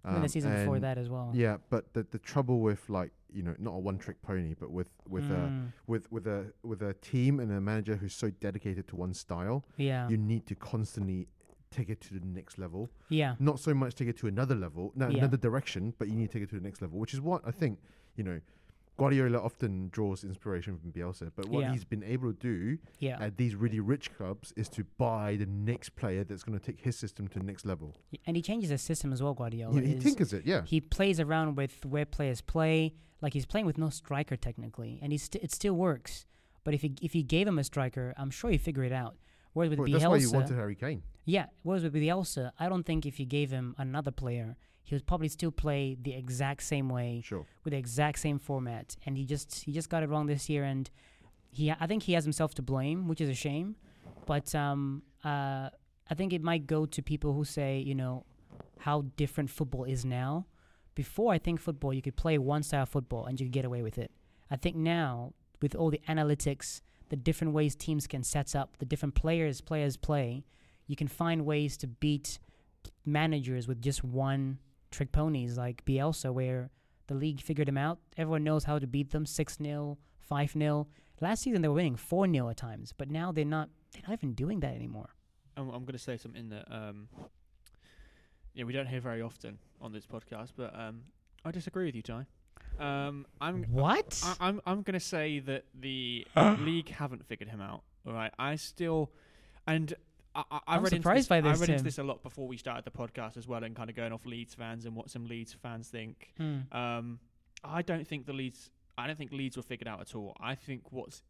and 0.06 0.16
the 0.16 0.22
Um, 0.22 0.28
season 0.30 0.54
before 0.54 0.80
that 0.80 0.98
as 0.98 1.10
well. 1.10 1.32
Yeah, 1.34 1.58
but 1.70 1.94
the 1.94 2.04
the 2.10 2.20
trouble 2.20 2.62
with 2.62 2.90
like 2.90 3.12
you 3.32 3.44
know 3.44 3.54
not 3.60 3.72
a 3.72 3.80
one 3.80 3.98
trick 3.98 4.22
pony, 4.22 4.56
but 4.58 4.72
with 4.72 4.90
with 5.08 5.26
a 5.30 5.36
Mm, 5.50 5.74
with 5.88 6.10
with 6.12 6.26
a 6.28 6.54
with 6.64 6.82
a 6.82 6.94
team 6.94 7.40
and 7.42 7.52
a 7.52 7.60
manager 7.60 7.98
who's 7.98 8.14
so 8.16 8.30
dedicated 8.30 8.88
to 8.88 8.96
one 8.96 9.14
style, 9.14 9.66
yeah, 9.76 10.08
you 10.08 10.16
need 10.18 10.46
to 10.48 10.56
constantly 10.56 11.28
take 11.72 11.90
it 11.90 12.02
to 12.02 12.14
the 12.20 12.26
next 12.26 12.58
level. 12.58 12.90
yeah, 13.10 13.36
Not 13.40 13.60
so 13.60 13.74
much 13.74 13.96
take 13.96 14.08
it 14.08 14.18
to 14.18 14.28
another 14.28 14.56
level, 14.56 14.92
no, 14.96 15.08
Yeah. 15.10 15.20
another 15.20 15.38
direction, 15.38 15.94
but 15.98 16.08
you 16.08 16.16
need 16.16 16.28
to 16.32 16.34
take 16.34 16.44
it 16.44 16.50
to 16.50 16.56
the 16.56 16.62
next 16.64 16.82
level, 16.82 17.00
which 17.00 17.14
is 17.14 17.22
what 17.22 17.42
I 17.46 17.52
think 17.52 17.80
you 18.16 18.24
know. 18.24 18.40
Guardiola 18.98 19.40
often 19.40 19.88
draws 19.94 20.26
inspiration 20.26 20.78
from 20.78 20.92
Bielsa, 20.92 21.32
but 21.34 21.48
what 21.48 21.62
Yeah. 21.62 21.72
he's 21.72 21.86
been 21.86 22.04
able 22.04 22.34
to 22.34 22.38
do 22.38 22.78
yeah. 23.00 23.18
at 23.22 23.38
these 23.38 23.56
really 23.56 23.80
rich 23.80 24.14
clubs 24.14 24.52
is 24.58 24.68
to 24.70 24.84
buy 24.98 25.38
the 25.38 25.46
next 25.46 25.96
player 25.96 26.26
that's 26.26 26.44
going 26.44 26.60
to 26.60 26.66
take 26.66 26.82
his 26.82 26.98
system 26.98 27.26
to 27.30 27.40
the 27.40 27.46
next 27.46 27.66
level. 27.66 27.96
and 28.28 28.36
he 28.36 28.42
changes 28.42 28.72
his 28.72 28.82
system 28.82 29.14
as 29.14 29.24
well. 29.24 29.34
Guardiola. 29.34 29.80
He, 29.80 29.88
he 29.88 29.94
is- 29.94 30.04
tinkers 30.04 30.34
it, 30.34 30.46
yeah. 30.46 30.64
he 30.66 30.82
plays 30.82 31.18
around 31.22 31.56
with 31.56 31.86
where 31.86 32.06
players 32.06 32.42
play. 32.42 32.94
Like 33.22 33.34
he's 33.34 33.46
playing 33.46 33.66
with 33.68 33.78
no 33.78 33.90
striker 33.90 34.36
technically, 34.36 35.00
and 35.02 35.18
st- 35.20 35.44
it 35.44 35.52
still 35.54 35.76
works. 35.76 36.26
But 36.66 36.74
if 36.74 36.82
he 36.82 36.94
if 37.02 37.14
he 37.14 37.24
gave 37.24 37.48
him 37.48 37.58
a 37.58 37.64
striker, 37.64 38.14
I'm 38.18 38.30
sure 38.32 38.50
he'd 38.52 38.60
figure 38.62 38.84
it 38.84 38.92
out. 38.92 39.16
Whereas 39.54 39.70
with 39.70 39.80
Well, 39.80 39.88
Bielsa, 39.88 39.92
that's 39.94 40.06
why 40.10 40.18
you 40.18 40.32
wanted 40.32 40.56
Harry 40.58 40.76
Kane. 40.76 41.04
Yeah, 41.30 41.46
whereas 41.62 41.84
with 41.84 41.94
Bielsa, 41.94 42.52
I 42.60 42.70
don't 42.70 42.86
think 42.86 43.06
if 43.06 43.20
you 43.20 43.26
gave 43.26 43.52
him 43.52 43.76
another 43.78 44.10
player, 44.10 44.58
he 44.82 44.96
would 44.96 45.06
probably 45.06 45.28
still 45.28 45.52
play 45.52 45.96
the 46.02 46.14
exact 46.14 46.64
same 46.64 46.90
way 46.90 47.22
Sure. 47.24 47.46
with 47.64 47.72
the 47.74 47.78
exact 47.78 48.18
same 48.18 48.40
format. 48.40 48.98
And 49.06 49.16
he 49.16 49.26
just 49.26 49.64
he 49.66 49.72
just 49.72 49.90
got 49.90 50.02
it 50.02 50.10
wrong 50.10 50.26
this 50.26 50.50
year, 50.50 50.64
and 50.64 50.90
he 51.52 51.72
I 51.72 51.86
think 51.86 52.04
he 52.04 52.14
has 52.14 52.24
himself 52.24 52.56
to 52.56 52.64
blame, 52.64 53.08
which 53.08 53.22
is 53.22 53.30
a 53.30 53.36
shame. 53.36 53.76
But 54.26 54.56
um, 54.56 55.04
uh, 55.24 55.70
I 56.12 56.14
think 56.16 56.34
it 56.34 56.42
might 56.42 56.66
go 56.66 56.88
to 56.88 57.02
people 57.04 57.34
who 57.34 57.46
say, 57.46 57.78
you 57.80 57.94
know, 57.94 58.26
how 58.80 59.06
different 59.16 59.50
football 59.52 59.84
is 59.84 60.04
now. 60.04 60.48
Before, 60.96 61.32
I 61.32 61.38
think 61.38 61.60
football, 61.60 61.94
you 61.94 62.02
could 62.02 62.16
play 62.16 62.38
one 62.40 62.64
style 62.64 62.84
of 62.84 62.90
football 62.90 63.26
and 63.28 63.40
you 63.40 63.46
could 63.46 63.54
get 63.54 63.66
away 63.66 63.84
with 63.84 63.98
it. 64.00 64.12
I 64.50 64.56
think 64.56 64.76
now, 64.76 65.34
with 65.62 65.76
all 65.76 65.92
the 65.92 66.02
analytics, 66.10 66.82
the 67.10 67.16
different 67.16 67.54
ways 67.54 67.76
teams 67.76 68.08
can 68.08 68.24
set 68.24 68.56
up, 68.56 68.78
the 68.80 68.86
different 68.86 69.14
players 69.14 69.62
players 69.62 69.96
play, 69.96 70.44
you 70.90 70.96
can 70.96 71.08
find 71.08 71.46
ways 71.46 71.78
to 71.78 71.88
beat 71.88 72.40
managers 73.06 73.68
with 73.68 73.80
just 73.80 74.04
one 74.04 74.58
trick 74.90 75.12
ponies 75.12 75.56
like 75.56 75.86
Bielsa, 75.86 76.34
where 76.34 76.72
the 77.06 77.14
league 77.14 77.42
figured 77.42 77.70
him 77.70 77.78
out. 77.78 78.00
Everyone 78.18 78.44
knows 78.44 78.64
how 78.64 78.80
to 78.80 78.88
beat 78.88 79.12
them 79.12 79.28
6 79.28 79.58
0, 79.62 79.98
5 80.20 80.52
0. 80.52 80.88
Last 81.22 81.44
season, 81.44 81.62
they 81.62 81.68
were 81.68 81.76
winning 81.76 81.96
4 81.96 82.28
0 82.28 82.50
at 82.50 82.58
times, 82.58 82.92
but 82.98 83.12
now 83.12 83.32
they're 83.32 83.46
not, 83.46 83.70
they're 83.94 84.02
not 84.08 84.14
even 84.14 84.34
doing 84.34 84.62
that 84.62 84.74
anymore. 84.74 85.10
I'm, 85.56 85.70
I'm 85.70 85.86
going 85.86 85.94
to 85.94 86.00
say 86.00 86.18
something 86.18 86.50
that 86.50 86.66
um, 86.72 87.08
yeah, 88.56 88.64
we 88.64 88.74
don't 88.74 88.88
hear 88.88 89.00
very 89.00 89.22
often 89.22 89.60
on 89.80 89.94
this 89.94 90.08
podcast, 90.08 90.54
but 90.58 90.74
um, 90.78 91.02
I 91.46 91.52
disagree 91.52 91.86
with 91.86 91.96
you, 91.96 92.02
Ty. 92.02 92.26
Um, 92.80 93.28
I'm 93.40 93.64
What? 93.66 94.20
I, 94.26 94.48
I'm 94.48 94.62
I'm 94.66 94.82
going 94.82 95.00
to 95.00 95.06
say 95.06 95.38
that 95.40 95.66
the 95.80 96.26
league 96.60 96.90
haven't 96.90 97.26
figured 97.28 97.50
him 97.50 97.62
out. 97.62 97.84
All 98.08 98.14
right, 98.14 98.34
I 98.40 98.56
still 98.56 99.12
and. 99.68 99.94
I, 100.36 100.44
I, 100.52 100.60
I 100.68 100.76
I'm 100.76 100.84
read 100.84 100.92
surprised 100.92 101.22
this, 101.22 101.28
by 101.28 101.42
this, 101.42 101.58
I 101.58 101.62
read 101.62 101.70
into 101.70 101.84
this 101.84 101.98
a 101.98 102.04
lot 102.04 102.22
before 102.24 102.48
we 102.48 102.58
started 102.58 102.86
the 102.86 102.92
podcast 102.92 103.38
as 103.38 103.48
well, 103.48 103.64
and 103.64 103.76
kind 103.76 103.90
of 103.90 103.96
going 103.96 104.14
off 104.14 104.26
Leeds 104.26 104.54
fans 104.54 104.86
and 104.86 104.96
what 104.96 105.10
some 105.10 105.26
Leeds 105.26 105.56
fans 105.62 105.88
think. 105.88 106.34
Hmm. 106.38 106.60
Um, 106.72 107.20
I 107.64 107.82
don't 107.82 108.08
think 108.08 108.26
the 108.26 108.34
Leeds. 108.34 108.70
I 108.98 109.08
don't 109.08 109.18
think 109.18 109.32
Leeds 109.32 109.58
were 109.58 109.64
figured 109.64 109.88
out 109.88 110.02
at 110.02 110.16
all. 110.16 110.36
I 110.40 110.56
think 110.56 110.92
what's 110.92 111.24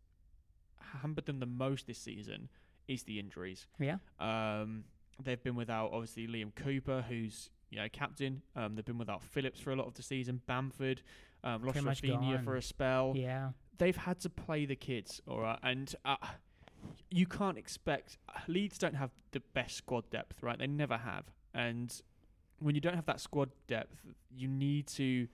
hampered 1.02 1.26
them 1.26 1.40
the 1.40 1.46
most 1.46 1.88
this 1.88 2.00
season 2.00 2.50
is 2.88 3.04
the 3.04 3.20
injuries. 3.20 3.68
Yeah. 3.80 3.98
Um, 4.20 4.86
they've 5.24 5.42
been 5.42 5.56
without 5.56 5.92
obviously 5.94 6.28
Liam 6.28 6.54
Cooper, 6.56 7.06
who's 7.08 7.50
you 7.70 7.78
know 7.80 7.88
captain. 7.92 8.42
Um, 8.56 8.76
they've 8.76 8.86
been 8.86 8.98
without 8.98 9.24
Phillips 9.24 9.60
for 9.60 9.72
a 9.72 9.76
lot 9.76 9.88
of 9.88 9.94
the 9.94 10.04
season. 10.04 10.42
Bamford, 10.48 11.02
um, 11.44 11.64
lost 11.64 11.80
Raphinha 11.80 12.44
for 12.44 12.56
a 12.56 12.62
spell. 12.62 13.14
Yeah. 13.16 13.52
They've 13.78 13.96
had 13.96 14.20
to 14.22 14.30
play 14.30 14.66
the 14.66 14.76
kids, 14.76 15.22
all 15.28 15.40
right, 15.40 15.60
and. 15.64 15.94
Uh, 16.04 16.18
you 17.12 17.26
can't 17.26 17.58
expect 17.58 18.18
Leeds 18.48 18.78
don't 18.78 18.96
have 18.96 19.12
the 19.32 19.42
best 19.54 19.76
squad 19.78 20.10
depth, 20.10 20.42
right? 20.44 20.58
They 20.60 20.68
never 20.68 20.98
have, 20.98 21.26
and 21.54 22.02
when 22.60 22.76
you 22.76 22.82
don't 22.82 22.96
have 22.96 23.06
that 23.06 23.20
squad 23.20 23.50
depth, 23.68 23.96
you 24.36 24.48
need 24.48 24.88
to 24.88 25.28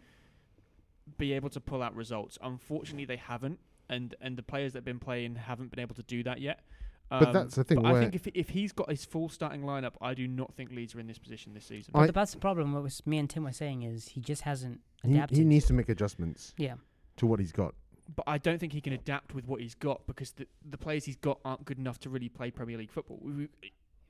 be 1.18 1.34
able 1.34 1.50
to 1.50 1.60
pull 1.60 1.82
out 1.84 1.96
results. 1.96 2.38
Unfortunately, 2.42 3.06
they 3.06 3.18
haven't, 3.18 3.60
and 3.90 4.16
and 4.22 4.38
the 4.38 4.44
players 4.44 4.74
that 4.74 4.80
have 4.80 4.86
been 4.86 5.00
playing 5.00 5.36
haven't 5.36 5.70
been 5.72 5.80
able 5.80 5.96
to 5.96 6.04
do 6.04 6.24
that 6.24 6.42
yet. 6.42 6.62
But 7.10 7.28
Um, 7.28 7.34
that's 7.34 7.56
the 7.56 7.64
thing 7.64 7.82
But 7.84 7.94
I 7.94 8.00
think 8.02 8.16
if 8.16 8.28
if 8.34 8.50
he's 8.50 8.72
got 8.72 8.90
his 8.90 9.06
full 9.06 9.30
starting 9.30 9.62
lineup, 9.62 9.94
I 10.02 10.14
do 10.16 10.28
not 10.28 10.56
think 10.56 10.72
Leeds 10.72 10.96
are 10.96 11.00
in 11.00 11.06
this 11.08 11.20
position 11.20 11.54
this 11.54 11.66
season. 11.66 11.92
But 11.94 12.10
I- 12.10 12.12
that's 12.12 12.34
the 12.34 12.40
problem. 12.40 12.74
What 12.74 12.82
was 12.84 13.06
me 13.06 13.20
and 13.20 13.30
Tim 13.30 13.44
were 13.44 13.52
saying 13.52 13.84
is 13.84 14.08
he 14.10 14.22
just 14.22 14.42
hasn't 14.42 14.82
He, 15.04 15.12
adapted. 15.12 15.38
he 15.38 15.44
needs 15.44 15.66
to 15.66 15.74
make 15.74 15.88
adjustments 15.90 16.56
yeah. 16.58 16.76
to 17.18 17.28
what 17.28 17.40
he's 17.40 17.52
got. 17.52 17.76
But 18.14 18.24
I 18.28 18.38
don't 18.38 18.60
think 18.60 18.74
he 18.74 18.82
can 18.82 18.94
adapt 18.94 19.34
with 19.34 19.48
what 19.48 19.62
he's 19.62 19.76
got 19.76 20.06
because 20.08 20.32
the 20.32 20.48
the 20.70 20.78
players 20.78 21.06
he's 21.06 21.16
got 21.16 21.40
aren't 21.44 21.66
good 21.66 21.80
enough 21.80 22.00
to 22.02 22.10
really 22.10 22.30
play 22.30 22.52
Premier 22.52 22.78
League 22.78 22.92
football. 22.92 23.20
We, 23.22 23.32
we, 23.32 23.50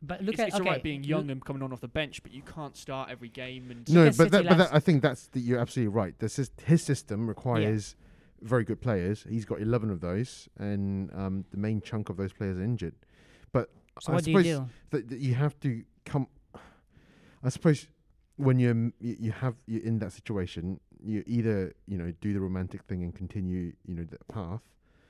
But 0.01 0.21
look 0.21 0.33
it's, 0.33 0.41
at 0.41 0.47
it's 0.49 0.57
okay, 0.57 0.65
alright 0.65 0.83
being 0.83 1.03
young 1.03 1.29
and 1.29 1.43
coming 1.43 1.63
on 1.63 1.71
off 1.71 1.81
the 1.81 1.87
bench, 1.87 2.21
but 2.23 2.33
you 2.33 2.41
can't 2.41 2.75
start 2.75 3.09
every 3.09 3.29
game. 3.29 3.71
And 3.71 3.89
No, 3.89 4.05
but 4.11 4.31
that, 4.31 4.45
but 4.47 4.57
that, 4.57 4.73
I 4.73 4.79
think 4.79 5.01
that's 5.01 5.27
the, 5.27 5.39
you're 5.39 5.59
absolutely 5.59 5.95
right. 5.95 6.17
The 6.19 6.27
sys- 6.27 6.59
his 6.65 6.83
system 6.83 7.27
requires 7.27 7.95
very 8.41 8.63
good 8.63 8.81
players. 8.81 9.25
He's 9.29 9.45
got 9.45 9.61
11 9.61 9.89
of 9.89 10.01
those, 10.01 10.49
and 10.57 11.11
um, 11.13 11.45
the 11.51 11.57
main 11.57 11.81
chunk 11.81 12.09
of 12.09 12.17
those 12.17 12.33
players 12.33 12.57
are 12.57 12.63
injured. 12.63 12.95
But 13.51 13.69
So 14.01 14.11
I 14.11 14.15
what 14.15 14.23
do 14.23 14.31
you 14.31 14.43
suppose 14.43 14.59
do? 14.59 14.69
That, 14.91 15.09
that 15.09 15.19
you 15.19 15.33
have 15.35 15.59
to 15.61 15.83
come. 16.05 16.27
I 17.43 17.49
suppose 17.49 17.87
when 18.37 18.59
you're 18.59 18.75
you, 18.99 19.15
you 19.19 19.31
have 19.31 19.55
you're 19.65 19.83
in 19.83 19.99
that 19.99 20.11
situation, 20.11 20.79
you 21.03 21.23
either 21.27 21.73
you 21.87 21.97
know 21.97 22.13
do 22.21 22.33
the 22.33 22.39
romantic 22.39 22.83
thing 22.83 23.03
and 23.03 23.13
continue 23.15 23.73
you 23.85 23.95
know 23.95 24.03
that 24.09 24.27
path, 24.27 24.61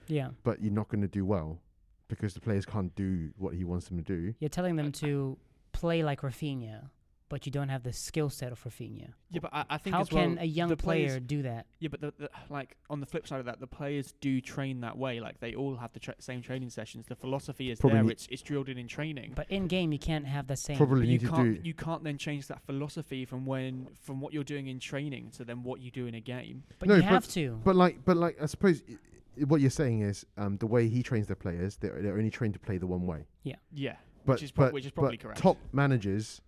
Yeah, 0.08 0.30
but 0.44 0.62
you're 0.62 0.74
not 0.74 0.90
going 0.90 1.02
to 1.02 1.08
do 1.08 1.26
well 1.26 1.60
because 2.08 2.34
the 2.34 2.40
players 2.40 2.66
can't 2.66 2.94
do 2.96 3.32
what 3.38 3.54
he 3.56 3.64
wants 3.64 3.88
them 3.88 3.98
to 3.98 4.04
do. 4.04 4.34
you're 4.40 4.50
telling 4.50 4.76
them 4.76 4.92
to 4.92 5.38
play 5.72 6.04
like 6.04 6.22
Raphinha, 6.22 6.90
but 7.28 7.46
you 7.46 7.52
don't 7.52 7.70
have 7.70 7.84
the 7.84 7.92
skill 7.94 8.30
set 8.30 8.52
of 8.52 8.64
Raphinha. 8.64 9.10
yeah, 9.32 9.40
but 9.42 9.52
I, 9.54 9.66
I 9.72 9.78
think 9.80 9.96
How 9.96 10.02
as 10.02 10.12
well, 10.12 10.24
can 10.24 10.38
a 10.38 10.44
young 10.46 10.70
the 10.70 10.78
player 10.78 11.20
do 11.20 11.42
that? 11.42 11.66
Yeah, 11.80 11.90
but 11.90 12.02
the, 12.02 12.14
the, 12.18 12.30
like 12.50 12.78
on 12.90 13.00
the 13.00 13.06
flip 13.06 13.28
side 13.28 13.40
of 13.40 13.46
that, 13.48 13.60
the 13.60 13.68
players 13.68 14.14
do 14.22 14.40
train 14.42 14.82
that 14.82 14.98
way. 14.98 15.20
Like 15.20 15.40
they 15.40 15.56
all 15.56 15.76
have 15.78 15.92
the 15.94 16.00
tra- 16.00 16.16
same 16.20 16.42
training 16.42 16.70
sessions. 16.70 17.06
The 17.08 17.16
philosophy 17.16 17.72
is 17.72 17.80
Probably 17.80 18.02
there. 18.02 18.12
It's 18.12 18.28
it's 18.30 18.42
drilled 18.42 18.70
in 18.70 18.78
in 18.78 18.88
training. 18.88 19.34
But 19.36 19.50
in 19.50 19.68
game, 19.68 19.92
you 19.92 20.00
can't 20.00 20.26
have 20.28 20.48
the 20.48 20.56
same. 20.58 20.78
Probably 20.78 21.08
you 21.08 21.20
can't 21.20 21.56
do. 21.56 21.68
you 21.68 21.74
can't 21.74 22.04
then 22.04 22.18
change 22.18 22.48
that 22.48 22.62
philosophy 22.66 23.26
from 23.26 23.46
when 23.46 23.88
from 24.04 24.22
what 24.22 24.32
you're 24.34 24.44
doing 24.44 24.68
in 24.68 24.80
training 24.80 25.32
to 25.38 25.44
then 25.44 25.64
what 25.64 25.80
you 25.82 25.90
do 25.92 26.06
in 26.06 26.16
a 26.16 26.22
game. 26.22 26.64
But 26.80 26.90
No, 26.90 26.96
you 26.96 27.02
but- 27.02 27.10
have 27.10 27.28
to. 27.30 27.60
But 27.64 27.76
like, 27.76 28.06
but 28.06 28.18
like, 28.18 28.38
I 28.42 28.46
suppose 28.46 28.84
i- 28.90 28.94
i- 29.42 29.44
what 29.46 29.62
you're 29.62 29.70
saying 29.72 30.02
is 30.02 30.26
um, 30.38 30.58
the 30.58 30.68
way 30.68 30.88
he 30.88 31.02
trains 31.02 31.28
their 31.28 31.36
players, 31.36 31.78
they're, 31.78 32.00
they're 32.02 32.18
only 32.18 32.30
trained 32.30 32.54
to 32.54 32.60
play 32.60 32.78
the 32.78 32.88
one 32.88 33.06
way. 33.08 33.26
Yeah, 33.44 33.96
But 34.26 34.34
which 34.34 34.44
is 34.44 34.52
prob- 34.52 34.68
but, 34.68 34.74
which 34.74 34.86
is 34.86 34.92
probably 34.92 35.18
but 35.18 35.24
correct. 35.24 35.40
top 35.40 35.58
managers 35.74 36.42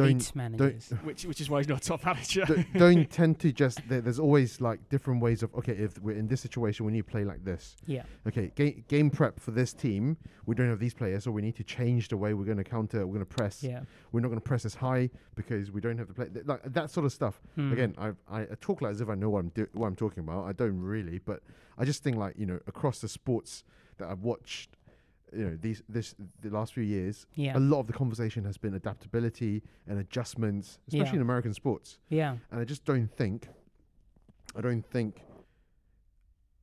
Elite 0.00 0.32
managers. 0.34 0.90
which 1.04 1.24
which 1.24 1.40
is 1.40 1.50
why 1.50 1.58
he's 1.58 1.68
not 1.68 1.78
a 1.78 1.88
top 1.88 2.04
manager. 2.04 2.44
don't, 2.44 2.72
don't 2.74 3.10
tend 3.18 3.38
to 3.40 3.52
just. 3.52 3.80
There's 3.88 4.18
always 4.18 4.60
like 4.60 4.88
different 4.88 5.20
ways 5.22 5.42
of 5.42 5.54
okay. 5.54 5.72
If 5.72 5.98
we're 6.00 6.16
in 6.16 6.28
this 6.28 6.40
situation, 6.40 6.86
we 6.86 6.92
need 6.92 7.06
to 7.06 7.10
play 7.10 7.24
like 7.24 7.44
this. 7.44 7.76
Yeah. 7.86 8.02
Okay, 8.26 8.50
game, 8.54 8.84
game 8.88 9.10
prep 9.10 9.38
for 9.40 9.50
this 9.50 9.72
team. 9.72 10.16
We 10.46 10.54
don't 10.54 10.68
have 10.68 10.80
these 10.80 10.94
players, 10.94 11.24
so 11.24 11.30
we 11.30 11.42
need 11.42 11.56
to 11.56 11.64
change 11.64 12.08
the 12.08 12.16
way 12.16 12.34
we're 12.34 12.44
going 12.44 12.56
to 12.58 12.64
counter. 12.64 13.06
We're 13.06 13.14
going 13.14 13.26
to 13.26 13.34
press. 13.36 13.62
Yeah. 13.62 13.82
We're 14.12 14.20
not 14.20 14.28
going 14.28 14.40
to 14.40 14.48
press 14.48 14.64
as 14.64 14.74
high 14.74 15.10
because 15.34 15.70
we 15.70 15.80
don't 15.80 15.98
have 15.98 16.08
the 16.08 16.14
play. 16.14 16.28
th- 16.28 16.46
Like 16.46 16.62
that 16.72 16.90
sort 16.90 17.06
of 17.06 17.12
stuff. 17.12 17.40
Hmm. 17.54 17.72
Again, 17.72 17.94
I, 17.98 18.08
I 18.30 18.42
I 18.42 18.54
talk 18.60 18.82
like 18.82 18.92
as 18.92 19.00
if 19.00 19.08
I 19.08 19.14
know 19.14 19.30
what 19.30 19.40
I'm 19.40 19.48
do- 19.50 19.68
what 19.72 19.86
I'm 19.86 19.96
talking 19.96 20.20
about. 20.24 20.44
I 20.46 20.52
don't 20.52 20.80
really, 20.80 21.18
but 21.18 21.40
I 21.78 21.84
just 21.84 22.02
think 22.02 22.16
like 22.16 22.34
you 22.38 22.46
know 22.46 22.58
across 22.66 23.00
the 23.00 23.08
sports 23.08 23.64
that 23.98 24.08
I've 24.08 24.22
watched, 24.22 24.70
you 25.34 25.44
know 25.44 25.56
these 25.60 25.82
this 25.88 26.14
the 26.40 26.50
last 26.50 26.72
few 26.74 26.82
years, 26.82 27.26
Yeah. 27.34 27.56
a 27.56 27.60
lot 27.60 27.80
of 27.80 27.86
the 27.86 27.92
conversation 27.92 28.44
has 28.44 28.56
been 28.58 28.74
adaptability 28.74 29.62
and 29.86 29.98
adjustments, 29.98 30.78
especially 30.88 31.08
Yeah. 31.10 31.14
in 31.16 31.22
American 31.22 31.54
sports. 31.54 31.98
Yeah. 32.08 32.36
And 32.50 32.60
I 32.60 32.64
just 32.64 32.84
don't 32.84 33.08
think, 33.08 33.48
I 34.56 34.60
don't 34.60 34.84
think 34.86 35.22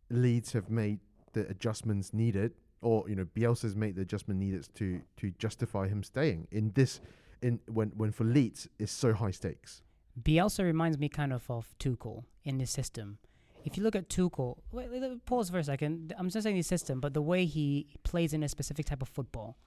Leeds 0.09 0.53
have 0.53 0.69
made 0.69 0.99
the 1.33 1.47
adjustments 1.49 2.13
needed, 2.13 2.53
or 2.81 3.07
you 3.09 3.15
know, 3.15 3.25
Bielsa's 3.25 3.75
made 3.75 3.95
the 3.95 4.01
adjustment 4.01 4.39
needed 4.39 4.67
to 4.75 5.01
to 5.17 5.31
justify 5.37 5.87
him 5.87 6.03
staying 6.03 6.47
in 6.51 6.71
this. 6.73 6.99
In 7.41 7.59
when 7.67 7.89
when 7.95 8.11
for 8.11 8.25
Leeds 8.25 8.67
is 8.79 8.91
so 8.91 9.13
high 9.13 9.31
stakes. 9.31 9.81
Bielsa 10.21 10.63
reminds 10.65 10.97
me 10.97 11.07
kind 11.07 11.31
of 11.31 11.49
of 11.49 11.73
Tuchel 11.79 12.23
in 12.43 12.57
this 12.57 12.71
system. 12.71 13.17
If 13.65 13.77
you 13.77 13.83
look 13.83 13.95
at 13.95 14.09
Tuchel, 14.09 14.57
wait, 14.71 14.89
wait, 14.89 15.25
pause 15.25 15.49
for 15.49 15.59
a 15.59 15.63
second. 15.63 16.13
I'm 16.17 16.29
just 16.29 16.43
saying 16.43 16.55
the 16.55 16.61
system, 16.61 16.99
but 16.99 17.13
the 17.13 17.21
way 17.21 17.45
he 17.45 17.87
plays 18.03 18.33
in 18.33 18.43
a 18.43 18.49
specific 18.49 18.85
type 18.85 19.01
of 19.01 19.09
football. 19.09 19.57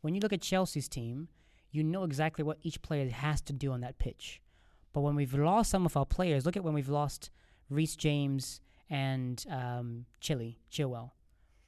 When 0.00 0.14
you 0.14 0.20
look 0.20 0.32
at 0.32 0.40
Chelsea's 0.40 0.88
team, 0.88 1.28
you 1.70 1.82
know 1.82 2.04
exactly 2.04 2.44
what 2.44 2.58
each 2.62 2.80
player 2.82 3.08
has 3.10 3.40
to 3.42 3.52
do 3.52 3.72
on 3.72 3.80
that 3.80 3.98
pitch. 3.98 4.40
But 4.92 5.02
when 5.02 5.14
we've 5.14 5.34
lost 5.34 5.70
some 5.70 5.86
of 5.86 5.96
our 5.96 6.06
players, 6.06 6.46
look 6.46 6.56
at 6.56 6.64
when 6.64 6.74
we've 6.74 6.88
lost 6.88 7.30
Reece 7.68 7.96
James 7.96 8.60
and 8.88 9.44
um, 9.50 10.06
Chile, 10.20 10.58
Chilwell. 10.70 11.12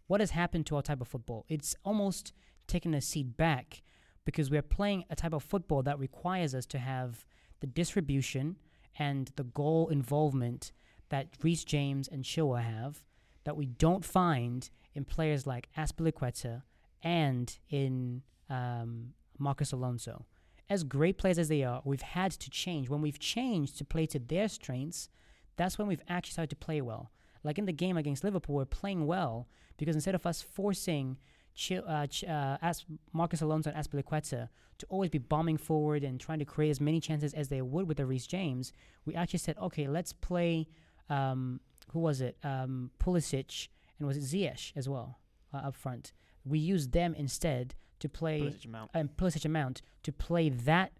What 0.06 0.20
has 0.20 0.30
happened 0.30 0.66
to 0.66 0.76
our 0.76 0.82
type 0.82 1.00
of 1.00 1.08
football? 1.08 1.44
It's 1.48 1.76
almost 1.84 2.32
taken 2.66 2.94
a 2.94 3.00
seat 3.00 3.36
back 3.36 3.82
because 4.24 4.50
we're 4.50 4.62
playing 4.62 5.04
a 5.10 5.16
type 5.16 5.32
of 5.32 5.42
football 5.42 5.82
that 5.82 5.98
requires 5.98 6.54
us 6.54 6.66
to 6.66 6.78
have 6.78 7.24
the 7.60 7.66
distribution 7.66 8.56
and 8.98 9.30
the 9.36 9.44
goal 9.44 9.88
involvement 9.88 10.72
that 11.12 11.28
Reece 11.42 11.62
James 11.62 12.08
and 12.08 12.24
Chilwell 12.24 12.62
have 12.62 13.02
that 13.44 13.54
we 13.54 13.66
don't 13.66 14.02
find 14.02 14.70
in 14.94 15.04
players 15.04 15.46
like 15.46 15.68
Azpilicueta 15.76 16.62
and 17.02 17.58
in 17.68 18.22
um, 18.48 19.12
Marcos 19.38 19.72
Alonso. 19.72 20.24
As 20.70 20.84
great 20.84 21.18
players 21.18 21.38
as 21.38 21.48
they 21.48 21.64
are, 21.64 21.82
we've 21.84 22.00
had 22.00 22.32
to 22.32 22.48
change. 22.48 22.88
When 22.88 23.02
we've 23.02 23.18
changed 23.18 23.76
to 23.76 23.84
play 23.84 24.06
to 24.06 24.18
their 24.18 24.48
strengths, 24.48 25.10
that's 25.56 25.76
when 25.76 25.86
we've 25.86 26.00
actually 26.08 26.32
started 26.32 26.50
to 26.50 26.64
play 26.64 26.80
well. 26.80 27.12
Like 27.44 27.58
in 27.58 27.66
the 27.66 27.72
game 27.72 27.98
against 27.98 28.24
Liverpool, 28.24 28.54
we're 28.54 28.64
playing 28.64 29.06
well 29.06 29.48
because 29.76 29.94
instead 29.94 30.14
of 30.14 30.24
us 30.24 30.40
forcing 30.40 31.18
Chil- 31.54 31.84
uh, 31.86 32.06
Ch- 32.06 32.24
uh, 32.24 32.56
As- 32.62 32.86
Marcos 33.12 33.42
Alonso 33.42 33.70
and 33.70 33.78
Azpilicueta 33.78 34.48
to 34.78 34.86
always 34.88 35.10
be 35.10 35.18
bombing 35.18 35.58
forward 35.58 36.04
and 36.04 36.18
trying 36.18 36.38
to 36.38 36.46
create 36.46 36.70
as 36.70 36.80
many 36.80 37.00
chances 37.00 37.34
as 37.34 37.48
they 37.48 37.60
would 37.60 37.86
with 37.86 37.98
the 37.98 38.06
Reece 38.06 38.26
James, 38.26 38.72
we 39.04 39.14
actually 39.14 39.40
said, 39.40 39.58
okay, 39.58 39.86
let's 39.86 40.14
play. 40.14 40.68
Um, 41.08 41.60
who 41.92 42.00
was 42.00 42.20
it? 42.20 42.36
Um, 42.42 42.90
Pulisic 42.98 43.68
and 43.98 44.06
was 44.08 44.16
it 44.16 44.22
Ziyech 44.24 44.72
as 44.76 44.88
well 44.88 45.18
uh, 45.52 45.58
up 45.58 45.76
front? 45.76 46.12
We 46.44 46.58
used 46.58 46.92
them 46.92 47.14
instead 47.14 47.74
to 48.00 48.08
play 48.08 48.40
Pulisic 48.40 48.64
amount. 48.64 48.90
and 48.94 49.16
Pulisic 49.16 49.44
amount 49.44 49.82
to 50.02 50.12
play 50.12 50.48
that 50.48 50.92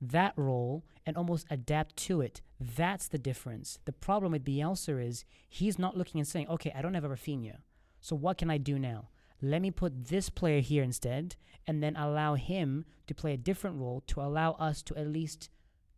that 0.00 0.34
role 0.36 0.84
and 1.06 1.16
almost 1.16 1.46
adapt 1.50 1.96
to 1.96 2.20
it. 2.20 2.42
That's 2.60 3.08
the 3.08 3.18
difference. 3.18 3.78
The 3.86 3.92
problem 3.92 4.32
with 4.32 4.44
Bielsa 4.44 5.02
is 5.02 5.24
he's 5.48 5.78
not 5.78 5.96
looking 5.96 6.20
and 6.20 6.28
saying, 6.28 6.48
okay, 6.48 6.72
I 6.76 6.82
don't 6.82 6.94
have 6.94 7.04
a 7.04 7.08
Raphinha, 7.08 7.58
so 8.00 8.14
what 8.14 8.38
can 8.38 8.50
I 8.50 8.58
do 8.58 8.78
now? 8.78 9.08
Let 9.40 9.62
me 9.62 9.70
put 9.70 10.06
this 10.08 10.28
player 10.30 10.60
here 10.60 10.82
instead, 10.82 11.36
and 11.66 11.82
then 11.82 11.96
allow 11.96 12.34
him 12.34 12.84
to 13.06 13.14
play 13.14 13.32
a 13.34 13.38
different 13.38 13.78
role 13.78 14.02
to 14.08 14.20
allow 14.20 14.52
us 14.52 14.82
to 14.84 14.96
at 14.96 15.06
least 15.08 15.48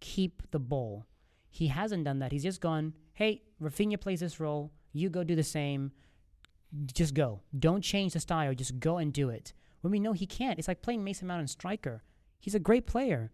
keep 0.01 0.43
the 0.51 0.59
ball. 0.59 1.07
He 1.51 1.69
hasn't 1.69 2.05
done 2.05 2.19
that. 2.21 2.33
He's 2.33 2.43
just 2.43 2.61
gone, 2.61 2.95
hey, 3.17 3.43
Raphinha 3.63 3.99
plays 3.99 4.21
this 4.21 4.39
role. 4.39 4.71
You 4.93 5.09
go 5.09 5.25
do 5.25 5.35
the 5.35 5.43
same. 5.43 5.91
Just 6.93 7.15
go. 7.15 7.41
Don't 7.59 7.83
change 7.83 8.13
the 8.13 8.21
style. 8.21 8.55
Just 8.55 8.79
go 8.79 8.99
and 8.99 9.13
do 9.13 9.31
it. 9.31 9.55
When 9.81 9.91
we 9.91 9.99
know 9.99 10.13
he 10.13 10.27
can't, 10.27 10.59
it's 10.59 10.69
like 10.69 10.83
playing 10.83 11.03
Mason 11.03 11.27
Mount 11.27 11.41
and 11.41 11.51
striker. 11.51 12.03
He's 12.39 12.55
a 12.55 12.61
great 12.61 12.87
player, 12.87 13.33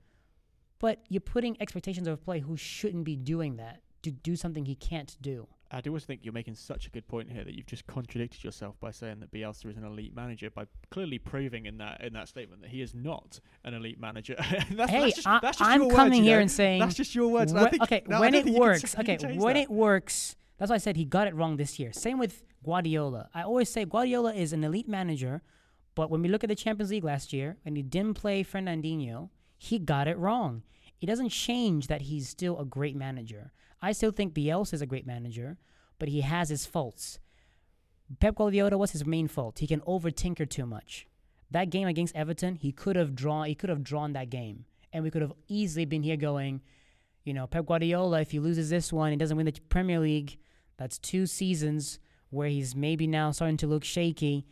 but 0.78 1.00
you're 1.08 1.20
putting 1.20 1.60
expectations 1.60 2.06
of 2.06 2.14
a 2.14 2.16
player 2.16 2.40
who 2.42 2.56
shouldn't 2.56 3.04
be 3.04 3.16
doing 3.16 3.56
that 3.56 3.82
to 4.02 4.12
do 4.12 4.36
something 4.36 4.64
he 4.64 4.76
can't 4.76 5.16
do. 5.20 5.48
I 5.74 5.80
do 5.80 5.90
always 5.90 6.04
think 6.04 6.20
you're 6.22 6.34
making 6.34 6.54
such 6.54 6.86
a 6.86 6.90
good 6.90 7.08
point 7.08 7.32
here 7.32 7.44
that 7.44 7.54
you've 7.54 7.66
just 7.66 7.86
contradicted 7.86 8.44
yourself 8.44 8.78
by 8.78 8.90
saying 8.90 9.20
that 9.20 9.32
Bielsa 9.32 9.70
is 9.70 9.78
an 9.78 9.84
elite 9.84 10.14
manager 10.14 10.50
by 10.50 10.66
clearly 10.90 11.18
proving 11.18 11.64
in 11.64 11.78
that 11.78 12.02
in 12.02 12.12
that 12.12 12.28
statement 12.28 12.60
that 12.60 12.70
he 12.70 12.82
is 12.82 12.94
not 12.94 13.40
an 13.64 13.72
elite 13.72 13.98
manager. 13.98 14.36
that's, 14.70 14.90
hey, 14.90 15.00
that's 15.00 15.14
just, 15.16 15.26
I, 15.26 15.38
that's 15.40 15.58
just 15.58 15.70
I'm 15.70 15.80
your 15.80 15.88
words, 15.88 15.96
coming 15.96 16.18
you 16.18 16.24
here 16.24 16.36
know? 16.36 16.42
and 16.42 16.50
saying, 16.50 16.80
that's 16.80 16.94
just 16.94 17.14
your 17.14 17.28
words. 17.28 17.52
think- 17.52 17.82
okay, 17.82 18.02
no, 18.06 18.20
when 18.20 18.34
it 18.34 18.44
think 18.44 18.46
you 18.48 18.52
can 18.52 18.60
works, 18.60 18.94
okay, 18.98 19.16
when 19.22 19.54
that. 19.54 19.62
it 19.62 19.70
works, 19.70 20.36
that's 20.58 20.68
why 20.68 20.74
I 20.74 20.78
said 20.78 20.96
he 20.96 21.06
got 21.06 21.26
it 21.26 21.34
wrong 21.34 21.56
this 21.56 21.78
year. 21.78 21.92
Same 21.92 22.18
with 22.18 22.44
Guardiola. 22.62 23.30
I 23.34 23.42
always 23.42 23.70
say 23.70 23.86
Guardiola 23.86 24.34
is 24.34 24.52
an 24.52 24.62
elite 24.64 24.88
manager, 24.88 25.40
but 25.94 26.10
when 26.10 26.20
we 26.20 26.28
look 26.28 26.44
at 26.44 26.48
the 26.48 26.54
Champions 26.54 26.90
League 26.90 27.04
last 27.04 27.32
year 27.32 27.56
and 27.64 27.76
he 27.76 27.82
didn't 27.82 28.14
play 28.14 28.44
Fernandinho, 28.44 29.30
he 29.56 29.78
got 29.78 30.06
it 30.06 30.18
wrong. 30.18 30.62
It 31.02 31.06
doesn't 31.06 31.30
change 31.30 31.88
that 31.88 32.02
he's 32.02 32.28
still 32.28 32.60
a 32.60 32.64
great 32.64 32.94
manager. 32.94 33.50
I 33.82 33.90
still 33.90 34.12
think 34.12 34.34
Bielsa 34.34 34.74
is 34.74 34.82
a 34.82 34.86
great 34.86 35.04
manager, 35.04 35.58
but 35.98 36.08
he 36.08 36.20
has 36.20 36.48
his 36.48 36.64
faults. 36.64 37.18
Pep 38.20 38.36
Guardiola, 38.36 38.78
was 38.78 38.92
his 38.92 39.04
main 39.04 39.26
fault? 39.26 39.58
He 39.58 39.66
can 39.66 39.80
overtinker 39.80 40.48
too 40.48 40.64
much. 40.64 41.08
That 41.50 41.70
game 41.70 41.88
against 41.88 42.14
Everton, 42.14 42.54
he 42.54 42.70
could 42.70 42.94
have 42.94 43.16
drawn. 43.16 43.46
He 43.46 43.56
could 43.56 43.68
have 43.68 43.82
drawn 43.82 44.12
that 44.12 44.30
game, 44.30 44.64
and 44.92 45.02
we 45.02 45.10
could 45.10 45.22
have 45.22 45.32
easily 45.48 45.84
been 45.84 46.04
here 46.04 46.16
going, 46.16 46.62
you 47.24 47.34
know, 47.34 47.48
Pep 47.48 47.66
Guardiola. 47.66 48.20
If 48.20 48.30
he 48.30 48.38
loses 48.38 48.70
this 48.70 48.92
one, 48.92 49.10
he 49.10 49.16
doesn't 49.16 49.36
win 49.36 49.46
the 49.46 49.60
Premier 49.68 49.98
League. 49.98 50.38
That's 50.76 50.98
two 50.98 51.26
seasons 51.26 51.98
where 52.30 52.48
he's 52.48 52.76
maybe 52.76 53.08
now 53.08 53.32
starting 53.32 53.56
to 53.58 53.66
look 53.66 53.82
shaky. 53.82 54.46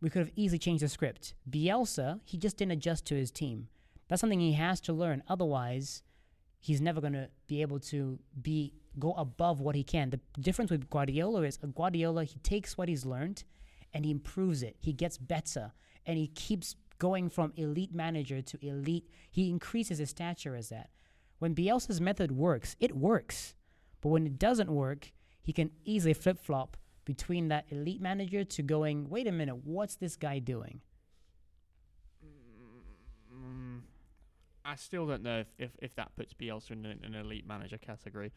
We 0.00 0.08
could 0.08 0.20
have 0.20 0.32
easily 0.34 0.58
changed 0.58 0.82
the 0.82 0.88
script. 0.88 1.34
Bielsa, 1.48 2.20
he 2.24 2.38
just 2.38 2.56
didn't 2.56 2.72
adjust 2.72 3.04
to 3.06 3.16
his 3.16 3.30
team. 3.30 3.68
That's 4.10 4.20
something 4.20 4.40
he 4.40 4.54
has 4.54 4.80
to 4.82 4.92
learn. 4.92 5.22
Otherwise, 5.28 6.02
he's 6.58 6.80
never 6.80 7.00
going 7.00 7.12
to 7.12 7.28
be 7.46 7.62
able 7.62 7.78
to 7.78 8.18
be 8.42 8.74
go 8.98 9.12
above 9.12 9.60
what 9.60 9.76
he 9.76 9.84
can. 9.84 10.10
The 10.10 10.18
difference 10.40 10.72
with 10.72 10.90
Guardiola 10.90 11.42
is 11.42 11.60
uh, 11.62 11.68
Guardiola 11.68 12.24
he 12.24 12.40
takes 12.40 12.76
what 12.76 12.88
he's 12.88 13.06
learned 13.06 13.44
and 13.94 14.04
he 14.04 14.10
improves 14.10 14.64
it. 14.64 14.74
He 14.80 14.92
gets 14.92 15.16
better 15.16 15.70
and 16.04 16.18
he 16.18 16.26
keeps 16.26 16.74
going 16.98 17.30
from 17.30 17.52
elite 17.54 17.94
manager 17.94 18.42
to 18.42 18.58
elite. 18.66 19.08
He 19.30 19.48
increases 19.48 19.98
his 19.98 20.10
stature 20.10 20.56
as 20.56 20.70
that. 20.70 20.90
When 21.38 21.54
Bielsa's 21.54 22.00
method 22.00 22.32
works, 22.32 22.74
it 22.80 22.96
works. 22.96 23.54
But 24.00 24.08
when 24.08 24.26
it 24.26 24.40
doesn't 24.40 24.72
work, 24.72 25.12
he 25.40 25.52
can 25.52 25.70
easily 25.84 26.14
flip-flop 26.14 26.76
between 27.04 27.46
that 27.48 27.66
elite 27.70 28.00
manager 28.00 28.42
to 28.42 28.62
going, 28.62 29.08
wait 29.08 29.28
a 29.28 29.32
minute, 29.32 29.64
what's 29.64 29.94
this 29.94 30.16
guy 30.16 30.40
doing? 30.40 30.80
I 34.70 34.76
still 34.76 35.06
don't 35.06 35.22
know 35.22 35.40
if, 35.40 35.48
if, 35.58 35.70
if 35.80 35.94
that 35.96 36.14
puts 36.16 36.32
Bielsa 36.34 36.70
in 36.72 36.84
an, 36.86 37.00
an 37.04 37.14
elite 37.14 37.46
manager 37.46 37.78
category. 37.78 38.32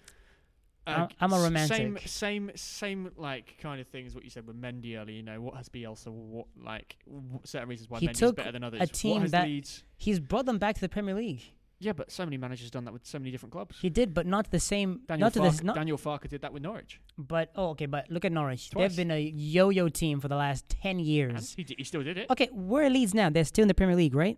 I'm- 0.86 1.08
I'm 1.22 1.32
a 1.32 1.36
s- 1.36 1.42
Same, 1.42 1.44
romantic. 1.46 2.08
same, 2.08 2.52
same, 2.56 3.12
like 3.16 3.56
kind 3.62 3.80
of 3.80 3.88
things. 3.88 4.14
What 4.14 4.24
you 4.26 4.30
said 4.30 4.46
with 4.46 4.60
Mendy 4.62 4.98
earlier. 4.98 5.16
You 5.16 5.24
know, 5.24 5.40
what 5.40 5.56
has 5.56 5.70
Bielsa? 5.70 6.08
What 6.12 6.48
like 6.62 6.98
w- 7.08 7.40
certain 7.46 7.70
reasons 7.70 7.90
why 7.90 8.00
He 8.00 8.08
Mendy's 8.10 8.20
took 8.20 8.36
better 8.36 8.52
than 8.52 8.64
others? 8.66 8.82
a 8.82 8.88
team 8.88 9.22
what 9.22 9.32
that- 9.32 9.48
Leeds? 9.48 9.84
He's 9.98 10.20
brought 10.20 10.46
them 10.46 10.58
back 10.58 10.76
to 10.76 10.82
the 10.82 10.90
Premier 10.90 11.16
League. 11.16 11.42
Yeah, 11.80 11.92
but 11.94 12.12
so 12.12 12.24
many 12.26 12.38
managers 12.38 12.70
done 12.72 12.86
that 12.86 12.94
with 12.94 13.06
so 13.06 13.18
many 13.20 13.30
different 13.32 13.52
clubs. 13.52 13.78
He 13.82 13.90
did, 13.90 14.14
but 14.14 14.26
not 14.26 14.52
the 14.52 14.60
same. 14.60 15.02
Daniel 15.08 15.26
not 15.26 15.34
to 15.34 15.40
this. 15.42 15.62
Not, 15.64 15.76
Daniel 15.76 15.98
Farke 15.98 16.30
did 16.30 16.42
that 16.42 16.54
with 16.54 16.64
Norwich. 16.64 17.00
but 17.18 17.52
oh, 17.56 17.70
okay. 17.72 17.86
But 17.88 18.10
look 18.10 18.24
at 18.26 18.32
Norwich. 18.32 18.70
Twice. 18.70 18.90
They've 18.90 18.98
been 19.08 19.12
a 19.12 19.20
yo-yo 19.22 19.90
team 19.90 20.20
for 20.22 20.28
the 20.30 20.36
last 20.38 20.68
ten 20.70 20.98
And 20.98 21.02
years. 21.06 21.54
he, 21.56 21.64
d- 21.64 21.76
he 21.78 21.84
still 21.84 22.02
did 22.04 22.18
it 22.18 22.28
Okay, 22.30 22.48
where 22.54 22.86
are 22.86 22.90
Leeds 22.90 23.14
now? 23.14 23.30
They're 23.30 23.44
still 23.46 23.64
in 23.64 23.68
the 23.70 23.74
Premier 23.74 23.96
League, 23.98 24.16
right? 24.16 24.38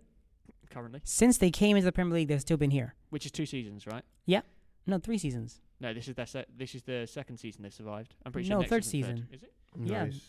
Currently, 0.76 1.00
Since 1.04 1.38
they 1.38 1.50
came 1.50 1.76
into 1.76 1.84
the 1.86 1.92
Premier 1.92 2.14
League, 2.14 2.28
they've 2.28 2.40
still 2.40 2.56
been 2.56 2.70
here. 2.70 2.94
which 3.10 3.24
is 3.26 3.32
two 3.32 3.46
seasons, 3.46 3.86
right? 3.86 4.04
Yeah. 4.26 4.42
No, 4.86 4.98
three 4.98 5.18
seasons. 5.18 5.60
No, 5.80 5.92
this 5.92 6.06
is 6.08 6.14
their 6.14 6.26
se- 6.26 6.46
this 6.56 6.74
is 6.74 6.82
the 6.82 7.06
second 7.06 7.38
season 7.38 7.62
they've 7.62 7.72
survived. 7.72 8.14
I'm 8.24 8.32
pretty 8.32 8.48
sure 8.48 8.56
No, 8.56 8.60
next 8.60 8.70
third 8.70 8.84
season's 8.84 9.20
season. 9.20 9.34
Is 9.36 9.42
it? 9.42 9.52
Yeah, 9.78 10.04
Nice. 10.04 10.20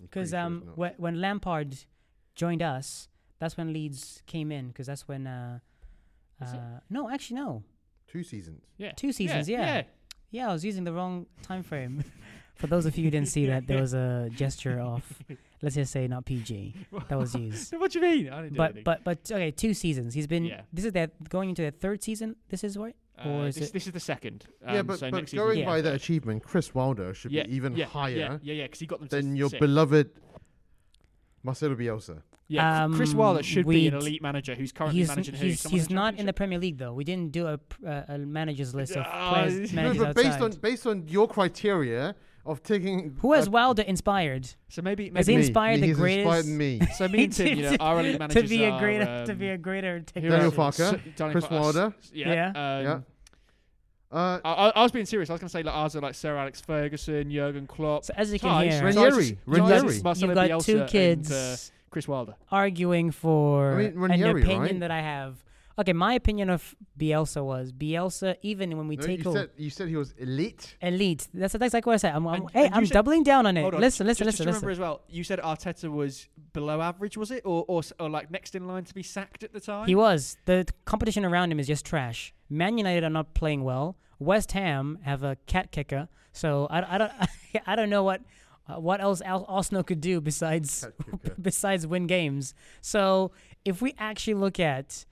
I'm 0.00 0.06
Because 0.06 0.30
pretty 0.30 0.30
sure 0.30 0.46
um, 0.46 0.56
it's 0.58 0.66
not. 0.66 0.78
when, 0.78 0.92
when 0.98 1.20
Lampard 1.20 1.76
joined 2.34 2.62
us, 2.62 3.08
that's 3.38 3.56
when 3.56 3.72
Leeds 3.72 4.22
came 4.26 4.50
in. 4.52 4.68
Because 4.68 4.86
that's 4.86 5.06
when 5.08 5.26
uh, 5.26 5.58
Is 6.42 6.52
it? 6.52 6.56
uh, 6.56 6.80
no, 6.90 7.10
actually 7.10 7.36
no, 7.40 7.62
two 8.06 8.22
seasons. 8.22 8.62
Yeah. 8.78 8.92
two 8.92 9.12
seasons. 9.12 9.48
Yeah, 9.48 9.60
yeah. 9.76 9.82
yeah. 10.30 10.48
I 10.50 10.52
was 10.52 10.64
using 10.64 10.84
the 10.84 10.92
wrong 10.92 11.26
time 11.42 11.62
frame. 11.62 12.04
For 12.54 12.68
those 12.68 12.86
of 12.86 12.96
you 12.96 13.04
who 13.04 13.10
didn't 13.10 13.28
see 13.28 13.44
that, 13.46 13.66
there 13.66 13.80
was 13.82 13.92
a 13.92 14.30
gesture 14.34 14.80
of, 14.80 15.02
let's 15.62 15.74
just 15.74 15.92
say, 15.92 16.06
not 16.08 16.24
PG. 16.24 16.74
That 17.08 17.18
was 17.18 17.34
used. 17.46 17.72
what 17.76 17.92
do 17.92 17.98
you 17.98 18.04
mean? 18.04 18.28
I 18.32 18.42
didn't 18.42 18.52
do 18.54 18.56
But 18.58 18.64
anything. 18.64 18.82
but 18.84 19.04
but 19.04 19.30
okay, 19.30 19.50
two 19.50 19.74
seasons. 19.74 20.14
He's 20.14 20.26
been. 20.26 20.44
Yeah. 20.44 20.62
This 20.72 20.84
is 20.84 20.92
their 20.92 21.10
going 21.28 21.48
into 21.50 21.62
their 21.62 21.70
third 21.70 22.02
season. 22.02 22.36
This 22.48 22.62
is 22.64 22.76
what. 22.78 22.94
Uh, 23.18 23.28
or 23.30 23.46
is 23.46 23.54
this, 23.54 23.68
it- 23.70 23.72
this 23.72 23.86
is 23.86 23.92
the 23.94 24.00
second. 24.00 24.44
yeah, 24.62 24.80
um, 24.80 24.86
but, 24.86 24.98
so 24.98 25.10
but 25.10 25.16
next 25.16 25.30
season 25.30 25.46
going 25.46 25.60
is 25.60 25.64
by 25.64 25.76
the 25.80 25.88
that 25.90 25.94
achievement, 25.96 26.42
Chris 26.42 26.74
Wilder 26.74 27.14
should 27.14 27.32
yeah, 27.32 27.44
be 27.44 27.54
even 27.56 27.74
yeah, 27.74 27.86
higher 27.86 28.14
Yeah, 28.14 28.38
yeah, 28.42 28.52
yeah, 28.54 28.62
because 28.64 28.80
he 28.80 28.86
got 28.86 28.98
them 29.00 29.08
to 29.08 29.16
than 29.16 29.34
your 29.36 29.48
sixth. 29.48 29.60
beloved 29.60 30.10
Marcelo 31.42 31.74
Bielsa. 31.74 32.22
Yeah, 32.48 32.88
Chris 32.94 33.10
Um, 33.12 33.16
Wilder 33.18 33.42
should 33.42 33.66
be 33.66 33.88
an 33.88 33.94
we'd- 33.94 34.06
elite 34.06 34.22
manager 34.22 34.54
who's 34.54 34.70
currently 34.70 35.00
He's 35.00 35.08
managing 35.08 35.34
who? 35.34 35.46
he's, 35.46 35.60
Someone 35.60 35.78
he's 35.80 35.90
not 35.90 36.14
in 36.16 36.26
the 36.26 36.32
Premier 36.32 36.58
League 36.58 36.78
though. 36.78 36.92
We 36.92 37.02
didn't 37.04 37.32
do 37.32 37.46
a 37.48 37.58
pr- 37.58 37.88
uh, 37.88 38.02
a 38.08 38.18
managers 38.18 38.72
list 38.74 38.94
of 38.96 39.04
Ah, 39.06 39.32
players 39.32 39.72
No, 39.72 39.82
No, 39.82 39.88
managers 39.88 40.02
but 40.04 40.14
based 40.14 40.28
outside. 40.28 40.42
on 40.42 40.50
based 40.60 40.86
on 40.86 41.08
your 41.08 41.26
criteria 41.26 42.14
of 42.46 42.62
taking 42.62 43.16
Who 43.20 43.32
has 43.32 43.48
Wilder 43.48 43.82
inspired 43.82 44.48
So 44.68 44.80
maybe 44.82 45.06
Has 45.06 45.26
maybe 45.26 45.32
he 45.32 45.36
me. 45.38 45.44
inspired 45.46 45.80
the 45.82 45.86
He's 45.88 45.98
inspired 45.98 46.24
greatest- 46.24 46.48
me. 46.48 46.80
so 46.96 47.08
me 47.08 47.24
and 47.24 47.32
Tim, 47.32 47.58
you 47.58 47.62
know, 47.70 47.76
our 47.80 48.00
elite 48.00 48.30
to 48.30 48.42
be 48.44 48.64
a 48.64 48.70
are, 48.72 48.78
greater 48.78 49.24
to 49.26 49.34
be 49.34 49.48
um, 49.48 49.54
a 49.54 49.58
greater? 49.58 50.00
Daniel 50.00 50.40
else? 50.42 50.54
Farke, 50.54 50.80
S- 50.94 51.00
Daniel 51.16 51.32
Chris 51.32 51.44
Farke, 51.44 51.50
Wilder. 51.60 51.94
Yeah. 52.12 52.32
Yeah. 52.32 52.46
um, 52.48 52.84
yeah. 52.84 53.00
Uh, 54.12 54.40
I, 54.44 54.52
I- 54.52 54.72
I 54.76 54.82
was 54.82 54.92
being 54.92 55.04
serious. 55.06 55.28
I 55.30 55.34
was 55.34 55.40
going 55.40 55.48
to 55.48 55.52
say 55.52 55.62
like 55.62 55.74
ours 55.74 55.96
are 55.96 56.00
like 56.00 56.14
Sir 56.14 56.36
Alex 56.36 56.60
Ferguson, 56.60 57.30
Jurgen 57.30 57.66
Klopp, 57.66 58.04
So 58.04 58.14
as 58.16 58.32
you 58.32 58.38
can 58.38 58.50
Ties, 58.50 58.74
hear, 58.74 58.84
Ranieri, 58.84 59.38
Ranieri. 59.46 60.00
Marcelo 60.02 60.28
you've 60.28 60.34
got 60.34 60.50
Bielsa 60.50 60.64
two 60.64 60.80
and, 60.82 60.88
kids 60.88 61.32
uh, 61.32 61.56
Chris 61.90 62.06
Wilder. 62.06 62.36
arguing 62.50 63.10
for 63.10 63.72
I 63.74 63.90
mean, 63.90 64.10
an 64.12 64.22
opinion 64.36 64.60
right? 64.60 64.80
that 64.80 64.90
I 64.90 65.00
have. 65.00 65.42
Okay, 65.78 65.92
my 65.92 66.14
opinion 66.14 66.48
of 66.48 66.74
Bielsa 66.98 67.44
was 67.44 67.70
Bielsa. 67.70 68.36
Even 68.42 68.76
when 68.78 68.88
we 68.88 68.96
no, 68.96 69.02
take 69.06 69.22
you 69.24 69.30
over 69.30 69.38
said 69.40 69.50
you 69.58 69.68
said 69.70 69.88
he 69.88 69.96
was 69.96 70.12
elite. 70.18 70.74
elite, 70.80 71.28
that's 71.34 71.52
that's 71.52 71.64
exactly 71.64 71.90
what 71.90 71.94
I 71.94 71.98
said. 71.98 72.14
I'm, 72.14 72.26
I'm, 72.26 72.42
And- 72.42 72.50
hey, 72.52 72.66
and 72.66 72.74
I'm 72.74 72.86
said- 72.86 72.94
doubling 72.94 73.22
down 73.24 73.44
on 73.46 73.56
it. 73.58 73.62
Hold 73.62 73.74
on. 73.74 73.80
Listen, 73.80 74.06
just, 74.06 74.20
listen, 74.20 74.26
just 74.26 74.38
listen, 74.38 74.46
to 74.46 74.52
listen. 74.52 74.66
remember 74.66 74.70
as 74.72 74.78
well, 74.78 75.02
you 75.10 75.22
said 75.22 75.38
Arteta 75.40 75.90
was 75.90 76.28
below 76.54 76.80
average, 76.80 77.16
was 77.18 77.30
it, 77.30 77.42
or 77.44 77.64
or, 77.68 77.82
or 78.00 78.08
like 78.08 78.30
next 78.30 78.54
in 78.54 78.66
line 78.66 78.84
to 78.84 78.94
be 78.94 79.02
sacked 79.02 79.42
at 79.44 79.52
the 79.52 79.60
time? 79.60 79.86
He 79.86 79.94
was. 79.94 80.38
The 80.46 80.66
competition 80.86 81.24
around 81.26 81.52
him 81.52 81.60
is 81.60 81.66
just 81.66 81.84
trash. 81.84 82.32
Man 82.48 82.78
United 82.78 83.04
are 83.04 83.10
not 83.10 83.34
playing 83.34 83.62
well. 83.62 83.96
West 84.18 84.52
Ham 84.52 84.98
have 85.02 85.22
a 85.22 85.36
cat 85.46 85.72
kicker. 85.72 86.08
So 86.32 86.66
I, 86.70 86.94
I 86.94 86.98
don't 86.98 87.12
I 87.66 87.76
don't 87.76 87.90
know 87.90 88.02
what 88.02 88.22
uh, 88.66 88.80
what 88.80 89.02
else 89.02 89.20
Al- 89.20 89.44
Arsenal 89.46 89.82
could 89.82 90.00
do 90.00 90.22
besides 90.22 90.86
besides 91.40 91.86
win 91.86 92.06
games. 92.06 92.54
So 92.80 93.32
if 93.66 93.82
we 93.82 93.94
actually 93.98 94.34
look 94.34 94.58
at 94.58 95.04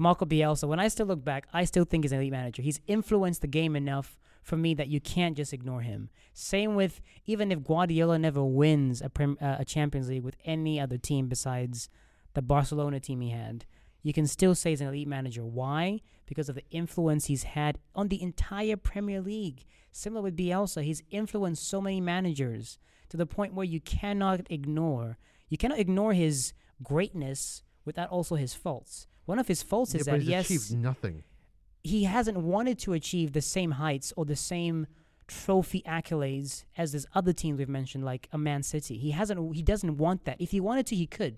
Marco 0.00 0.24
Bielsa, 0.24 0.66
when 0.66 0.80
I 0.80 0.88
still 0.88 1.04
look 1.04 1.22
back, 1.22 1.46
I 1.52 1.66
still 1.66 1.84
think 1.84 2.04
he's 2.04 2.12
an 2.12 2.20
elite 2.20 2.32
manager. 2.32 2.62
He's 2.62 2.80
influenced 2.86 3.42
the 3.42 3.46
game 3.46 3.76
enough 3.76 4.18
for 4.42 4.56
me 4.56 4.72
that 4.72 4.88
you 4.88 4.98
can't 4.98 5.36
just 5.36 5.52
ignore 5.52 5.82
him. 5.82 6.08
Same 6.32 6.74
with 6.74 7.02
even 7.26 7.52
if 7.52 7.62
Guardiola 7.62 8.18
never 8.18 8.42
wins 8.42 9.02
a 9.02 9.10
prem, 9.10 9.36
uh, 9.42 9.56
a 9.58 9.64
Champions 9.66 10.08
League 10.08 10.22
with 10.22 10.38
any 10.42 10.80
other 10.80 10.96
team 10.96 11.28
besides 11.28 11.90
the 12.32 12.40
Barcelona 12.40 12.98
team 12.98 13.20
he 13.20 13.28
had, 13.28 13.66
you 14.02 14.14
can 14.14 14.26
still 14.26 14.54
say 14.54 14.70
he's 14.70 14.80
an 14.80 14.88
elite 14.88 15.06
manager. 15.06 15.44
Why? 15.44 16.00
Because 16.24 16.48
of 16.48 16.54
the 16.54 16.64
influence 16.70 17.26
he's 17.26 17.42
had 17.42 17.78
on 17.94 18.08
the 18.08 18.22
entire 18.22 18.78
Premier 18.78 19.20
League. 19.20 19.66
Similar 19.92 20.22
with 20.22 20.36
Bielsa, 20.38 20.82
he's 20.82 21.02
influenced 21.10 21.68
so 21.68 21.82
many 21.82 22.00
managers 22.00 22.78
to 23.10 23.18
the 23.18 23.26
point 23.26 23.52
where 23.52 23.66
you 23.66 23.80
cannot 23.80 24.46
ignore. 24.48 25.18
You 25.50 25.58
cannot 25.58 25.78
ignore 25.78 26.14
his 26.14 26.54
greatness 26.82 27.64
without 27.84 28.08
also 28.08 28.36
his 28.36 28.54
faults. 28.54 29.06
One 29.30 29.38
of 29.38 29.48
his 29.48 29.62
faults 29.62 29.92
Yeah, 29.94 30.00
is 30.00 30.06
that 30.06 30.22
yes, 30.22 30.44
achieved 30.46 30.72
nothing. 30.90 31.16
he 31.82 32.00
hasn't 32.04 32.38
wanted 32.54 32.76
to 32.84 32.92
achieve 33.00 33.28
the 33.32 33.40
same 33.56 33.72
heights 33.82 34.12
or 34.16 34.24
the 34.24 34.36
same 34.54 34.86
trophy 35.28 35.80
accolades 35.86 36.64
as 36.76 36.90
these 36.92 37.06
other 37.14 37.32
teams 37.32 37.58
we've 37.58 37.68
mentioned, 37.80 38.04
like 38.04 38.28
a 38.32 38.38
Man 38.38 38.62
City. 38.64 38.96
He 38.98 39.12
hasn't. 39.12 39.38
He 39.54 39.62
doesn't 39.62 39.96
want 40.04 40.24
that. 40.26 40.36
If 40.40 40.50
he 40.50 40.60
wanted 40.60 40.86
to, 40.90 40.96
he 40.96 41.06
could, 41.06 41.36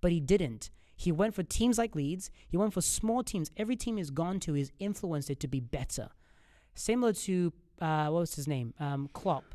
but 0.00 0.10
he 0.12 0.20
didn't. 0.20 0.70
He 1.04 1.10
went 1.10 1.34
for 1.34 1.42
teams 1.42 1.76
like 1.76 1.96
Leeds. 1.96 2.30
He 2.52 2.56
went 2.56 2.72
for 2.72 2.80
small 2.80 3.24
teams. 3.24 3.50
Every 3.56 3.76
team 3.84 3.96
he's 3.96 4.10
gone 4.10 4.38
to, 4.44 4.52
he's 4.54 4.70
influenced 4.78 5.28
it 5.28 5.40
to 5.40 5.48
be 5.48 5.58
better. 5.78 6.08
Similar 6.74 7.12
to 7.26 7.52
uh, 7.80 8.06
what 8.12 8.20
was 8.20 8.34
his 8.36 8.46
name? 8.46 8.74
Um, 8.78 9.08
Klopp. 9.12 9.46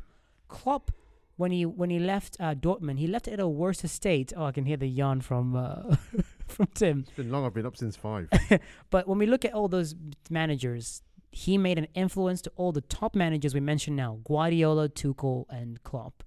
Klopp, 0.48 0.90
when 1.36 1.50
he 1.50 1.64
when 1.80 1.88
he 1.88 1.98
left 1.98 2.36
uh, 2.38 2.54
Dortmund, 2.54 2.98
he 2.98 3.06
left 3.06 3.26
it 3.28 3.32
at 3.32 3.40
a 3.40 3.48
worse 3.48 3.80
state. 3.90 4.28
Oh, 4.36 4.44
I 4.44 4.52
can 4.52 4.66
hear 4.66 4.76
the 4.76 4.88
yawn 5.00 5.22
from 5.22 5.56
uh, 5.56 5.96
from 6.50 6.66
Tim. 6.74 7.00
It's 7.00 7.10
been 7.16 7.30
long. 7.30 7.44
I've 7.46 7.54
been 7.54 7.66
up 7.66 7.76
since 7.76 7.96
five. 7.96 8.28
But 8.90 9.06
when 9.08 9.18
we 9.18 9.26
look 9.26 9.44
at 9.44 9.52
all 9.54 9.68
those 9.68 9.94
managers, 10.28 11.02
he 11.30 11.58
made 11.58 11.78
an 11.78 11.86
influence 11.94 12.40
to 12.42 12.52
all 12.56 12.72
the 12.72 12.80
top 12.80 13.14
managers 13.14 13.54
we 13.54 13.60
mentioned 13.60 13.96
now: 13.96 14.18
Guardiola, 14.24 14.88
Tuchel, 14.88 15.44
and 15.50 15.82
Klopp. 15.82 16.22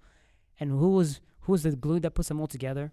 And 0.60 0.72
who 0.72 0.90
was 0.92 1.20
who 1.42 1.52
was 1.52 1.64
the 1.64 1.76
glue 1.76 2.00
that 2.00 2.12
puts 2.12 2.30
them 2.30 2.40
all 2.40 2.48
together? 2.48 2.92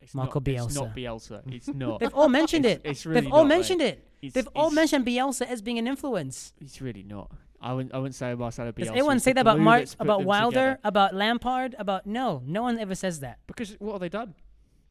It's 0.00 0.14
Marco 0.14 0.40
not, 0.40 0.48
It's 0.48 0.74
not 0.74 0.94
Bielsa. 0.96 1.44
Bielsa. 1.44 1.52
It's 1.54 1.68
not. 1.74 2.00
They've 2.00 2.14
all 2.14 2.28
mentioned 2.28 2.64
It's- 2.64 2.80
it. 2.84 2.88
It's 2.90 3.04
really 3.06 3.20
They've 3.22 3.32
all 3.32 3.42
not, 3.42 3.48
mate. 3.48 3.54
mentioned 3.56 3.82
it. 3.82 4.06
It's- 4.22 4.32
They've 4.32 4.48
all 4.54 4.70
mentioned 4.70 5.04
Bielsa 5.06 5.42
as 5.46 5.60
being 5.60 5.78
an 5.78 5.86
influence. 5.86 6.54
It's 6.60 6.80
really 6.80 7.02
not. 7.02 7.30
I 7.60 7.74
wouldn't. 7.74 7.94
I 7.94 7.98
wouldn't 7.98 8.14
say 8.14 8.34
Marcelo 8.34 8.72
Bielsa. 8.72 8.78
Does 8.86 8.88
anyone 8.90 9.20
say 9.20 9.32
that 9.34 9.40
about 9.42 9.58
Mark, 9.58 9.84
about 9.98 10.24
Wilder, 10.24 10.50
together. 10.50 10.78
about 10.84 11.14
Lampard, 11.14 11.74
about 11.78 12.06
no? 12.06 12.42
No 12.46 12.62
one 12.62 12.78
ever 12.78 12.94
says 12.94 13.20
that. 13.20 13.40
Because 13.46 13.76
what 13.78 13.92
have 13.92 14.00
they 14.00 14.08
done? 14.08 14.34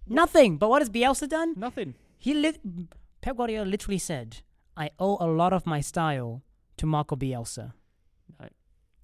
Nothing. 0.09 0.57
But 0.57 0.69
what 0.69 0.81
has 0.81 0.89
Bielsa 0.89 1.27
done? 1.29 1.53
Nothing. 1.57 1.95
He 2.17 2.33
lit. 2.33 2.59
Pep 3.21 3.37
Guardiola 3.37 3.65
literally 3.65 3.97
said, 3.97 4.37
"I 4.75 4.91
owe 4.99 5.17
a 5.19 5.27
lot 5.27 5.53
of 5.53 5.65
my 5.65 5.81
style 5.81 6.43
to 6.77 6.85
Marco 6.85 7.15
Bielsa." 7.15 7.73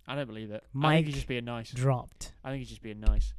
I 0.07 0.15
don't 0.15 0.27
believe 0.27 0.51
it. 0.51 0.63
I 0.63 0.67
Mike 0.73 0.97
think 0.97 1.07
he's 1.07 1.15
just 1.15 1.27
being 1.27 1.45
nice. 1.45 1.71
Dropped. 1.71 2.33
I 2.43 2.49
think 2.49 2.59
he's 2.59 2.69
just 2.69 2.81
being 2.81 2.99
nice. 2.99 3.33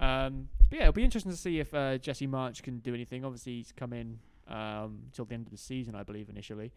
Um, 0.00 0.48
but 0.68 0.76
yeah, 0.76 0.82
it'll 0.82 0.92
be 0.92 1.04
interesting 1.04 1.32
to 1.32 1.38
see 1.38 1.58
if 1.58 1.74
uh, 1.74 1.98
Jesse 1.98 2.26
Marsch 2.26 2.62
can 2.62 2.78
do 2.78 2.94
anything. 2.94 3.24
Obviously, 3.24 3.54
he's 3.56 3.72
come 3.72 3.92
in 3.92 4.18
um, 4.48 5.04
till 5.12 5.24
the 5.24 5.34
end 5.34 5.46
of 5.46 5.50
the 5.50 5.58
season, 5.58 5.94
I 5.94 6.02
believe, 6.02 6.28
initially. 6.28 6.72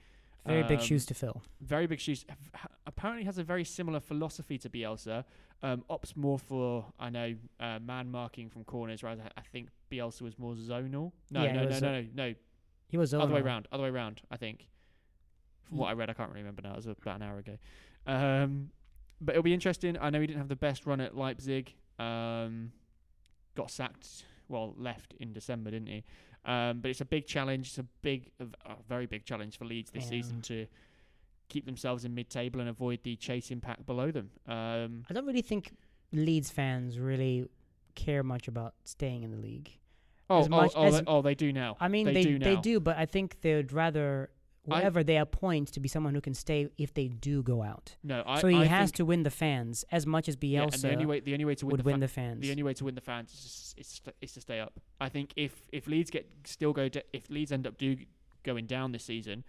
Very 0.47 0.63
big 0.63 0.79
Um, 0.79 0.85
shoes 0.85 1.05
to 1.07 1.13
fill. 1.13 1.43
Very 1.61 1.87
big 1.87 1.99
shoes. 1.99 2.25
Apparently, 2.85 3.25
has 3.25 3.37
a 3.37 3.43
very 3.43 3.63
similar 3.63 3.99
philosophy 3.99 4.57
to 4.59 4.69
Bielsa. 4.69 5.25
Um, 5.61 5.83
opts 5.89 6.15
more 6.15 6.37
for 6.39 6.85
I 6.99 7.09
know 7.09 7.35
uh, 7.59 7.79
man 7.79 8.09
marking 8.11 8.49
from 8.49 8.63
corners, 8.63 9.01
whereas 9.03 9.19
I, 9.19 9.41
think 9.51 9.69
Bielsa 9.91 10.21
was 10.21 10.37
more 10.37 10.53
zonal. 10.53 11.11
No, 11.31 11.43
Yeah, 11.43 11.53
no, 11.53 11.63
no, 11.63 11.69
no, 11.69 11.75
uh, 11.77 11.79
no, 11.91 12.05
no. 12.13 12.33
He 12.87 12.97
was 12.97 13.13
Other 13.13 13.33
way 13.33 13.41
zonal. 13.41 13.45
round. 13.45 13.67
Other 13.71 13.83
way 13.83 13.89
round. 13.89 14.21
I 14.31 14.37
think. 14.37 14.67
From 15.63 15.77
what 15.79 15.87
I 15.89 15.93
read, 15.93 16.09
I 16.09 16.13
can't 16.13 16.29
really 16.29 16.41
remember 16.41 16.61
now. 16.61 16.71
It 16.73 16.77
was 16.77 16.85
about 16.87 17.17
an 17.17 17.23
hour 17.23 17.39
ago. 17.39 17.57
Um, 18.05 18.69
but 19.19 19.33
it'll 19.33 19.43
be 19.43 19.53
interesting. 19.53 19.97
I 19.99 20.09
know 20.09 20.21
he 20.21 20.27
didn't 20.27 20.39
have 20.39 20.47
the 20.47 20.55
best 20.55 20.85
run 20.85 21.01
at 21.01 21.17
Leipzig. 21.17 21.73
Um, 21.99 22.71
got 23.55 23.69
sacked. 23.71 24.23
Well, 24.47 24.75
left 24.77 25.13
in 25.19 25.33
December, 25.33 25.71
didn't 25.71 25.87
he? 25.87 26.05
Um, 26.47 26.79
but 26.79 26.89
it's 26.89 27.01
a 27.01 27.05
big 27.05 27.27
challenge. 27.27 27.67
It's 27.67 27.77
a 27.77 27.85
big, 28.01 28.31
a 28.39 28.45
very 28.87 29.05
big 29.05 29.25
challenge 29.25 29.57
for 29.57 29.65
Leeds 29.65 29.91
this 29.91 30.05
Yeah. 30.05 30.09
season 30.09 30.41
to 30.43 30.65
keep 31.49 31.65
themselves 31.65 32.05
in 32.05 32.15
mid-table 32.15 32.59
and 32.61 32.69
avoid 32.69 32.99
the 33.03 33.15
chasing 33.17 33.59
pack 33.61 33.85
below 33.85 34.11
them. 34.11 34.31
Um, 34.47 35.03
I 35.09 35.13
don't 35.13 35.25
really 35.25 35.41
think 35.41 35.73
Leeds 36.13 36.49
fans 36.49 36.97
really 36.99 37.47
care 37.95 38.23
much 38.23 38.47
about 38.47 38.75
staying 38.85 39.23
in 39.23 39.31
the 39.31 39.37
league. 39.37 39.71
oh, 40.29 40.39
As 40.39 40.45
oh, 40.47 40.49
much 40.49 40.71
oh, 40.75 40.83
as- 40.85 40.97
they, 40.99 41.03
oh, 41.07 41.21
they 41.21 41.35
do 41.35 41.51
now. 41.53 41.75
I 41.79 41.87
mean, 41.89 42.05
they, 42.05 42.13
they 42.13 42.23
do 42.23 42.39
now. 42.39 42.45
they 42.45 42.55
do, 42.61 42.79
but 42.79 42.97
I 42.97 43.05
think 43.05 43.41
they 43.41 43.55
would 43.55 43.71
rather 43.73 44.29
whoever 44.67 45.03
they 45.03 45.17
appoint 45.17 45.69
to 45.73 45.79
be 45.79 45.87
someone 45.89 46.13
who 46.13 46.21
can 46.21 46.33
stay 46.33 46.69
if 46.77 46.93
they 46.93 47.07
do 47.07 47.41
go 47.43 47.63
out. 47.63 47.95
No, 48.03 48.23
I. 48.25 48.39
so 48.41 48.47
he 48.47 48.57
I 48.57 48.65
has 48.65 48.89
think, 48.89 48.95
to 48.97 49.05
win 49.05 49.23
the 49.23 49.29
fans 49.31 49.85
as 49.91 50.05
much 50.05 50.27
as 50.27 50.35
Bielsa. 50.35 50.51
Yeah, 50.51 50.63
and 50.63 50.71
the 50.73 50.91
only 50.91 51.05
way 51.05 51.19
the 51.21 51.33
only 51.33 51.45
way 51.45 51.55
to 51.55 51.65
win 51.65 51.71
would 51.71 51.79
the 51.81 51.83
win 51.83 51.99
the 51.99 52.07
fans. 52.07 52.41
the 52.41 52.51
only 52.51 52.63
way 52.63 52.73
to 52.73 52.85
win 52.85 52.95
the 52.95 53.01
fans 53.01 53.31
is 53.33 53.41
just, 53.43 53.79
is, 53.79 53.99
to, 54.01 54.13
is 54.21 54.31
to 54.33 54.41
stay 54.41 54.59
up. 54.59 54.79
I 54.99 55.09
think 55.09 55.31
if 55.35 55.53
if 55.71 55.87
Leeds 55.87 56.11
get 56.11 56.29
still 56.45 56.73
go 56.73 56.89
d 56.89 57.01
if 57.13 57.29
Leeds 57.29 57.51
end 57.51 57.65
up 57.67 57.77
do 57.77 57.95
going 58.43 58.65
down 58.65 58.91
this 58.91 59.03
season, 59.03 59.43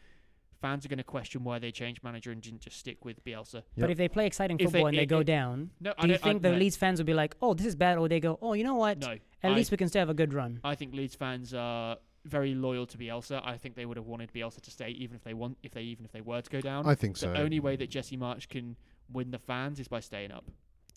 fans 0.61 0.85
are 0.85 0.89
going 0.89 0.99
to 0.99 1.05
question 1.05 1.45
why 1.45 1.59
they 1.61 1.71
changed 1.71 2.03
manager 2.03 2.33
and 2.33 2.43
didn't 2.43 2.61
just 2.61 2.77
stick 2.79 3.05
with 3.05 3.23
Bielsa. 3.25 3.62
But 3.77 3.91
if 3.91 3.99
they 3.99 4.09
play 4.09 4.27
exciting 4.27 4.57
If 4.57 4.59
they- 4.59 4.64
football 4.73 4.87
and 4.89 4.99
they 4.99 5.07
go 5.07 5.21
it- 5.21 5.25
down, 5.25 5.71
No, 5.81 5.95
I 5.97 6.03
do 6.03 6.09
you 6.09 6.14
don't- 6.14 6.25
I- 6.25 6.29
think 6.31 6.43
the 6.43 6.51
no, 6.53 6.59
Leeds 6.59 6.77
fans 6.77 6.99
would 6.99 7.07
be 7.07 7.14
like, 7.14 7.37
"Oh, 7.41 7.55
this 7.55 7.66
is 7.66 7.77
bad," 7.77 7.97
or 7.99 8.09
they 8.09 8.19
go, 8.19 8.39
"Oh, 8.43 8.55
you 8.55 8.64
know 8.64 8.75
what? 8.75 8.99
No, 8.99 9.12
At 9.43 9.53
I- 9.53 9.55
least 9.55 9.71
we 9.71 9.77
can 9.77 9.89
still 9.89 10.01
have 10.01 10.11
a 10.11 10.14
good 10.14 10.35
run." 10.35 10.59
I 10.64 10.75
think 10.75 10.95
Leeds 10.95 11.14
fans 11.14 11.55
are 11.55 11.99
very 12.25 12.55
loyal 12.55 12.87
to 12.87 12.99
Bielsa. 12.99 13.41
I 13.45 13.57
think 13.57 13.75
they 13.75 13.87
would 13.87 13.97
have 13.97 14.07
wanted 14.07 14.33
Bielsa 14.33 14.61
to 14.62 14.71
stay 14.71 14.91
even 14.91 15.16
if 15.16 15.25
they 15.25 15.35
want 15.35 15.59
if 15.62 15.73
they 15.73 15.83
even 15.83 16.05
if 16.05 16.12
they 16.12 16.21
were 16.21 16.41
to 16.41 16.51
go 16.51 16.61
down. 16.61 16.87
I 16.87 16.95
think 16.95 17.14
the 17.14 17.21
so. 17.21 17.33
The 17.33 17.41
only 17.41 17.61
way 17.61 17.77
that 17.77 17.91
Jesse 17.91 18.16
Marsch 18.16 18.49
can 18.49 18.77
win 19.12 19.31
the 19.31 19.39
fans 19.39 19.81
is 19.81 19.89
by 19.89 20.01
staying 20.01 20.33
up. 20.33 20.45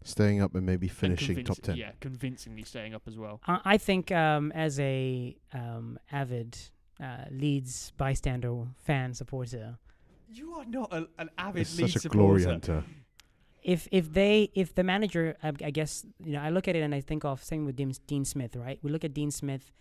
Staying 0.04 0.42
up 0.42 0.56
and 0.56 0.66
maybe 0.66 0.88
and 0.88 0.96
finishing 0.98 1.38
convinc- 1.38 1.46
top 1.46 1.58
ten. 1.62 1.76
Yeah, 1.76 1.92
convincingly 2.00 2.64
staying 2.64 2.96
up 2.96 3.04
as 3.08 3.18
well. 3.18 3.40
I, 3.48 3.60
I 3.66 3.78
think 3.78 4.12
um, 4.12 4.52
as 4.54 4.80
a 4.80 5.36
um, 5.54 6.00
avid 6.12 6.58
uh, 7.02 7.26
Leeds 7.30 7.94
bystander 7.98 8.66
fan 8.84 9.14
supporter, 9.14 9.78
You 10.28 10.54
are 10.56 10.66
not 10.66 10.92
a, 10.92 11.08
an 11.20 11.30
avid 11.38 11.62
It's 11.62 11.94
such 11.94 12.06
a 12.06 12.10
glory 12.10 12.44
hunter. 12.44 12.84
if 13.64 13.88
if 13.92 14.12
they 14.12 14.50
if 14.56 14.74
the 14.74 14.84
manager 14.84 15.36
I, 15.44 15.50
I 15.66 15.72
guess 15.72 16.04
you 16.26 16.34
know 16.34 16.42
I 16.42 16.50
look 16.50 16.68
at 16.68 16.76
it 16.76 16.82
and 16.82 16.96
I 16.96 17.02
think 17.02 17.24
of 17.24 17.44
same 17.44 17.66
with 17.66 17.76
Dean, 17.76 17.94
Dean 18.08 18.26
Smith 18.26 18.56
right 18.56 18.80
we 18.82 18.90
look 18.92 19.04
at 19.04 19.14
Dean 19.14 19.30
Smith 19.30 19.72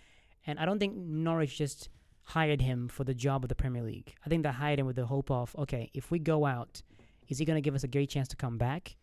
and 0.46 0.58
I 0.58 0.64
don't 0.64 0.78
think 0.78 0.96
Norwich 0.96 1.56
just 1.56 1.88
hired 2.22 2.60
him 2.60 2.88
for 2.88 3.04
the 3.04 3.14
job 3.14 3.44
of 3.44 3.48
the 3.48 3.54
Premier 3.54 3.82
League 3.82 4.14
I 4.24 4.28
think 4.28 4.42
they 4.42 4.50
hired 4.50 4.78
him 4.78 4.86
with 4.86 4.96
the 4.96 5.06
hope 5.06 5.30
of 5.30 5.54
okay 5.56 5.90
if 5.94 6.10
we 6.10 6.18
go 6.18 6.46
out 6.46 6.82
is 7.28 7.38
he 7.38 7.44
going 7.44 7.56
to 7.56 7.60
give 7.60 7.74
us 7.74 7.84
a 7.84 7.88
great 7.88 8.10
chance 8.10 8.28
to 8.28 8.36
come 8.36 8.58
back 8.58 8.96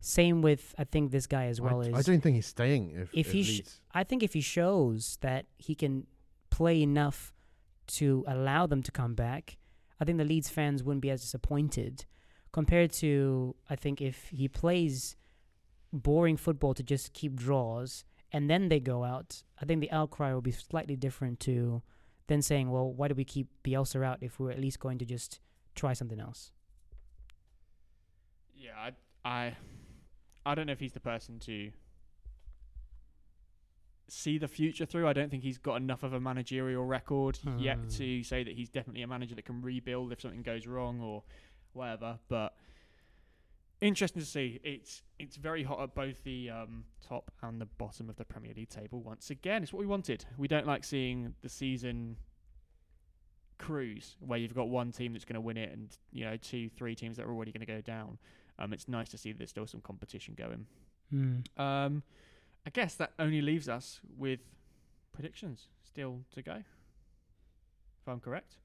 same 0.00 0.42
with 0.42 0.74
I 0.78 0.84
think 0.84 1.10
this 1.10 1.26
guy 1.26 1.46
as 1.46 1.60
well 1.60 1.82
I, 1.82 1.88
as 1.88 1.94
I 1.94 2.02
don't 2.02 2.20
think 2.20 2.36
he's 2.36 2.46
staying. 2.46 2.90
If, 2.90 3.10
if 3.12 3.26
if 3.26 3.32
he 3.32 3.42
sh- 3.42 3.62
I 3.92 4.04
think 4.04 4.22
if 4.22 4.34
he 4.34 4.40
shows 4.40 5.18
that 5.20 5.46
he 5.58 5.74
can 5.74 6.06
play 6.50 6.82
enough 6.82 7.32
to 7.88 8.24
allow 8.26 8.66
them 8.66 8.82
to 8.82 8.92
come 8.92 9.14
back, 9.14 9.58
I 10.00 10.04
think 10.04 10.18
the 10.18 10.24
Leeds 10.24 10.48
fans 10.48 10.82
wouldn't 10.82 11.02
be 11.02 11.10
as 11.10 11.22
disappointed 11.22 12.04
compared 12.52 12.92
to 12.92 13.56
I 13.68 13.76
think 13.76 14.00
if 14.00 14.28
he 14.28 14.48
plays 14.48 15.16
boring 15.92 16.36
football 16.36 16.74
to 16.74 16.82
just 16.82 17.12
keep 17.12 17.34
draws 17.34 18.04
and 18.36 18.50
then 18.50 18.68
they 18.68 18.80
go 18.80 19.02
out, 19.02 19.42
I 19.60 19.64
think 19.64 19.80
the 19.80 19.90
outcry 19.90 20.34
will 20.34 20.42
be 20.42 20.50
slightly 20.52 20.94
different 20.94 21.40
to 21.40 21.80
than 22.26 22.42
saying, 22.42 22.70
well, 22.70 22.92
why 22.92 23.08
do 23.08 23.14
we 23.14 23.24
keep 23.24 23.48
Bielsa 23.64 24.04
out 24.04 24.18
if 24.20 24.38
we're 24.38 24.50
at 24.50 24.60
least 24.60 24.78
going 24.78 24.98
to 24.98 25.06
just 25.06 25.40
try 25.74 25.94
something 25.94 26.20
else? 26.20 26.50
Yeah, 28.54 28.72
I, 28.76 28.90
I, 29.24 29.56
I 30.44 30.54
don't 30.54 30.66
know 30.66 30.72
if 30.72 30.80
he's 30.80 30.92
the 30.92 31.00
person 31.00 31.38
to 31.40 31.70
see 34.08 34.36
the 34.36 34.48
future 34.48 34.84
through. 34.84 35.08
I 35.08 35.14
don't 35.14 35.30
think 35.30 35.42
he's 35.42 35.56
got 35.58 35.76
enough 35.76 36.02
of 36.02 36.12
a 36.12 36.20
managerial 36.20 36.84
record 36.84 37.38
yet 37.58 37.78
Hmm. 37.78 37.88
to 37.88 38.22
say 38.22 38.44
that 38.44 38.52
he's 38.54 38.68
definitely 38.68 39.02
a 39.02 39.06
manager 39.06 39.34
that 39.34 39.46
can 39.46 39.62
rebuild 39.62 40.12
if 40.12 40.20
something 40.20 40.42
goes 40.42 40.66
wrong 40.66 41.00
or 41.00 41.22
whatever. 41.72 42.18
But 42.28 42.54
interesting 43.80 44.20
to 44.22 44.26
see. 44.26 44.60
It's 44.62 45.02
it's 45.18 45.36
very 45.36 45.62
hot 45.62 45.80
at 45.80 45.94
both 45.94 46.22
the 46.24 46.50
um, 46.50 46.84
top 47.06 47.30
and 47.42 47.60
the 47.60 47.66
bottom 47.66 48.08
of 48.08 48.16
the 48.16 48.24
Premier 48.24 48.52
League 48.54 48.68
table. 48.68 49.00
Once 49.00 49.30
again, 49.30 49.62
it's 49.62 49.72
what 49.72 49.80
we 49.80 49.86
wanted. 49.86 50.24
We 50.36 50.48
don't 50.48 50.66
like 50.66 50.84
seeing 50.84 51.34
the 51.42 51.48
season 51.48 52.16
cruise 53.58 54.16
where 54.20 54.38
you've 54.38 54.54
got 54.54 54.68
one 54.68 54.92
team 54.92 55.14
that's 55.14 55.24
going 55.24 55.34
to 55.34 55.40
win 55.40 55.56
it 55.56 55.72
and 55.72 55.88
you 56.12 56.24
know 56.26 56.36
two, 56.36 56.68
three 56.68 56.94
teams 56.94 57.16
that 57.16 57.24
are 57.24 57.32
already 57.32 57.52
going 57.52 57.64
to 57.64 57.72
go 57.72 57.80
down. 57.80 58.18
Um, 58.58 58.72
it's 58.72 58.88
nice 58.88 59.08
to 59.10 59.18
see 59.18 59.32
that 59.32 59.38
there's 59.38 59.50
still 59.50 59.66
some 59.66 59.80
competition 59.80 60.34
going. 60.36 60.66
Hmm. 61.10 61.60
Um, 61.60 62.02
I 62.66 62.70
guess 62.70 62.94
that 62.96 63.12
only 63.18 63.40
leaves 63.42 63.68
us 63.68 64.00
with 64.16 64.40
predictions 65.12 65.68
still 65.84 66.20
to 66.32 66.42
go. 66.42 66.54
If 66.54 68.08
I'm 68.08 68.20
correct, 68.20 68.56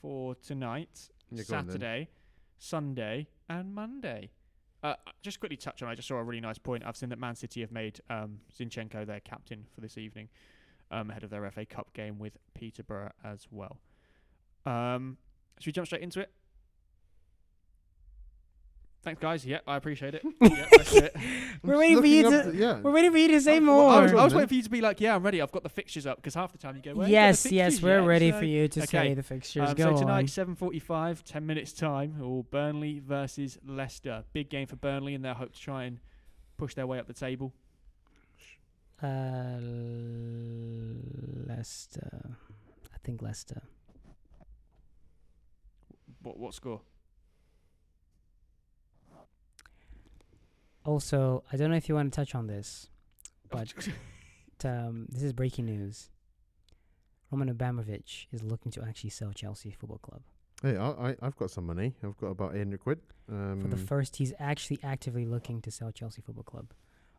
for 0.00 0.34
tonight, 0.36 1.08
Yeah, 1.30 1.42
go 1.48 1.56
on. 1.56 1.66
Saturday, 1.66 2.08
Sunday, 2.62 3.26
and 3.48 3.74
Monday. 3.74 4.30
Uh, 4.84 4.94
just 5.20 5.40
quickly 5.40 5.56
touch 5.56 5.82
on. 5.82 5.88
I 5.88 5.96
just 5.96 6.06
saw 6.06 6.16
a 6.16 6.22
really 6.22 6.40
nice 6.40 6.58
point. 6.58 6.84
I've 6.86 6.96
seen 6.96 7.08
that 7.08 7.18
Man 7.18 7.34
City 7.34 7.60
have 7.60 7.72
made 7.72 8.00
um, 8.08 8.38
Zinchenko 8.56 9.04
their 9.04 9.18
captain 9.18 9.66
for 9.74 9.80
this 9.80 9.98
evening, 9.98 10.28
um, 10.92 11.10
ahead 11.10 11.24
of 11.24 11.30
their 11.30 11.50
FA 11.50 11.66
Cup 11.66 11.92
game 11.92 12.20
with 12.20 12.38
Peterborough 12.54 13.10
as 13.24 13.48
well. 13.50 13.78
Um, 14.64 15.18
should 15.58 15.66
we 15.66 15.72
jump 15.72 15.88
straight 15.88 16.02
into 16.02 16.20
it? 16.20 16.30
Thanks, 19.02 19.20
guys. 19.20 19.44
Yeah, 19.44 19.58
I 19.66 19.76
appreciate 19.76 20.14
it. 20.14 20.22
yeah, 20.40 20.66
let's 20.76 20.94
it. 20.94 21.12
We're 21.64 21.72
just 21.72 21.78
waiting 21.80 22.00
for 22.00 22.06
you 22.06 22.22
to- 22.30 22.52
yeah. 22.54 22.80
We're 22.80 22.92
waiting 22.92 23.10
for 23.10 23.18
you 23.18 23.28
to 23.28 23.40
say 23.40 23.56
I, 23.56 23.60
more. 23.60 23.90
I 23.90 24.00
was, 24.02 24.12
I 24.12 24.22
was 24.22 24.32
waiting 24.32 24.48
for 24.48 24.54
you 24.54 24.62
to 24.62 24.70
be 24.70 24.80
like, 24.80 25.00
"Yeah, 25.00 25.16
I'm 25.16 25.24
ready. 25.24 25.42
I've 25.42 25.50
got 25.50 25.64
the 25.64 25.68
fixtures 25.68 26.06
up." 26.06 26.18
Because 26.18 26.34
half 26.34 26.52
the 26.52 26.58
time 26.58 26.76
you 26.76 26.82
go, 26.82 26.94
well, 26.94 27.08
yes, 27.08 27.50
yes, 27.50 27.82
we're 27.82 28.00
ready 28.02 28.30
for 28.30 28.44
you 28.44 28.68
to 28.68 28.80
Okay. 28.82 28.86
say 29.08 29.14
the 29.14 29.22
fixtures. 29.24 29.70
Um, 29.70 29.74
Go 29.74 29.94
so 29.96 30.00
tonight, 30.02 30.38
on. 30.38 30.54
7:45, 30.56 31.24
10 31.24 31.44
minutes 31.46 31.72
time, 31.72 32.16
all 32.22 32.44
Burnley 32.48 33.00
versus 33.00 33.58
Leicester. 33.66 34.22
Big 34.32 34.48
game 34.48 34.68
for 34.68 34.76
Burnley 34.76 35.14
in 35.14 35.22
their 35.22 35.34
hope 35.34 35.52
to 35.54 35.60
try 35.60 35.82
and 35.84 35.98
push 36.56 36.74
their 36.74 36.86
way 36.86 37.00
up 37.00 37.08
the 37.08 37.12
table. 37.12 37.52
Uh, 39.02 39.58
Leicester. 41.48 42.36
I 42.94 42.98
think 43.02 43.20
Leicester. 43.20 43.62
What 46.22 46.38
what 46.38 46.54
score? 46.54 46.82
Also, 50.84 51.44
I 51.52 51.56
don't 51.56 51.70
know 51.70 51.76
if 51.76 51.88
you 51.88 51.94
want 51.94 52.12
to 52.12 52.16
touch 52.16 52.34
on 52.34 52.46
this, 52.46 52.88
but 53.50 53.72
um, 54.64 55.06
this 55.10 55.22
is 55.22 55.32
breaking 55.32 55.66
news. 55.66 56.10
Roman 57.30 57.48
Abramovich 57.48 58.28
is 58.32 58.42
looking 58.42 58.70
to 58.72 58.82
actually 58.82 59.10
sell 59.10 59.32
Chelsea 59.32 59.70
Football 59.70 59.98
Club. 59.98 60.22
Hey, 60.62 60.76
I, 60.76 60.90
I, 61.10 61.16
I've 61.22 61.36
got 61.36 61.50
some 61.50 61.66
money. 61.66 61.94
I've 62.04 62.16
got 62.18 62.28
about 62.28 62.54
800 62.54 62.80
quid. 62.80 63.00
Um, 63.30 63.60
For 63.62 63.68
the 63.68 63.76
first, 63.76 64.16
he's 64.16 64.32
actually 64.38 64.78
actively 64.82 65.24
looking 65.24 65.60
to 65.62 65.70
sell 65.70 65.90
Chelsea 65.92 66.20
Football 66.20 66.44
Club. 66.44 66.66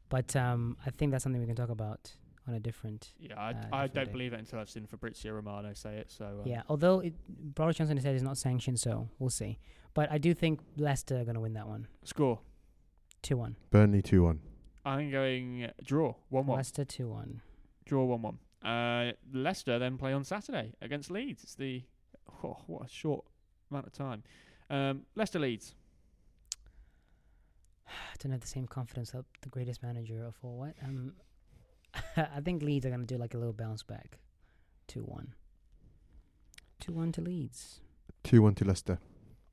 But 0.09 0.35
um, 0.35 0.77
I 0.85 0.91
think 0.91 1.11
that's 1.11 1.23
something 1.23 1.41
we 1.41 1.47
can 1.47 1.55
talk 1.55 1.69
about 1.69 2.11
on 2.47 2.53
a 2.53 2.59
different. 2.59 3.13
yeah, 3.19 3.39
I, 3.39 3.51
Uh, 3.51 3.55
I 3.71 3.87
don't 3.87 4.05
day. 4.05 4.11
believe 4.11 4.33
it 4.33 4.39
until 4.39 4.59
I've 4.59 4.69
seen 4.69 4.85
Fabrizio 4.85 5.33
Romano 5.33 5.73
say 5.73 5.95
it. 5.97 6.11
So 6.11 6.25
um, 6.25 6.41
Yeah, 6.45 6.61
although 6.69 6.99
it, 6.99 7.13
Boris 7.55 7.77
Johnson 7.77 7.97
has 7.97 8.03
said 8.03 8.13
it's 8.13 8.23
not 8.23 8.37
sanctioned, 8.37 8.79
so 8.79 9.09
we'll 9.17 9.29
see. 9.29 9.57
But 9.93 10.11
I 10.11 10.17
do 10.19 10.33
think 10.33 10.59
Leicester 10.77 11.19
are 11.19 11.23
going 11.23 11.35
to 11.35 11.41
win 11.41 11.53
that 11.53 11.67
one. 11.67 11.87
score. 12.03 12.39
2 13.23 13.37
1. 13.37 13.55
Burnley 13.71 14.01
2 14.01 14.23
1. 14.23 14.39
I'm 14.85 15.11
going 15.11 15.71
draw 15.83 16.13
one 16.29 16.45
one. 16.45 16.57
Leicester 16.57 16.85
2 16.85 17.07
1. 17.07 17.41
Draw 17.85 18.03
one 18.03 18.21
one. 18.21 18.39
Uh, 18.63 19.13
Leicester 19.33 19.79
then 19.79 19.97
play 19.97 20.13
on 20.13 20.23
Saturday 20.23 20.73
against 20.81 21.09
Leeds. 21.09 21.43
It's 21.43 21.55
the 21.55 21.83
oh, 22.43 22.57
what 22.67 22.85
a 22.85 22.89
short 22.89 23.25
amount 23.71 23.87
of 23.87 23.93
time. 23.93 24.23
Um, 24.69 25.03
Leicester 25.15 25.39
Leeds. 25.39 25.73
I 27.87 27.91
don't 28.19 28.31
have 28.31 28.41
the 28.41 28.47
same 28.47 28.67
confidence 28.67 29.11
that 29.11 29.25
the 29.41 29.49
greatest 29.49 29.81
manager 29.83 30.25
of 30.25 30.35
all. 30.43 30.57
What? 30.57 30.75
Um, 30.83 31.13
I 32.17 32.41
think 32.41 32.61
Leeds 32.61 32.85
are 32.85 32.89
going 32.89 33.05
to 33.05 33.07
do 33.07 33.17
like 33.17 33.33
a 33.33 33.37
little 33.37 33.53
bounce 33.53 33.83
back. 33.83 34.19
2 34.87 35.01
1. 35.01 35.33
2 36.81 36.91
1 36.91 37.11
to 37.13 37.21
Leeds. 37.21 37.79
2 38.23 38.41
1 38.41 38.55
to 38.55 38.65
Leicester. 38.65 38.99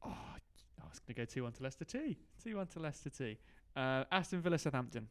Oh, 0.04 0.10
I 0.10 0.88
was 0.88 0.98
going 0.98 1.14
to 1.14 1.20
go 1.20 1.24
2 1.24 1.44
1 1.44 1.52
to 1.52 1.62
Leicester 1.62 1.84
T. 1.84 2.18
2 2.42 2.56
1 2.56 2.66
to 2.68 2.80
Leicester 2.80 3.10
T. 3.10 3.38
Uh, 3.76 4.04
Aston 4.10 4.40
Villa 4.40 4.58
Southampton. 4.58 5.08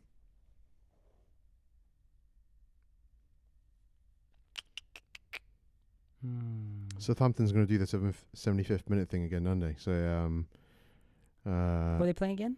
Hmm. 6.21 6.87
Southampton's 6.97 7.51
going 7.51 7.65
to 7.65 7.71
do 7.71 7.77
the 7.77 7.85
7th, 7.85 8.15
75th 8.35 8.89
minute 8.89 9.09
thing 9.09 9.23
again, 9.23 9.47
aren't 9.47 9.61
they? 9.61 9.75
So, 9.77 9.91
um, 9.91 10.47
Who 11.45 11.51
uh, 11.51 11.99
are 11.99 12.05
they 12.05 12.13
playing 12.13 12.33
again? 12.33 12.57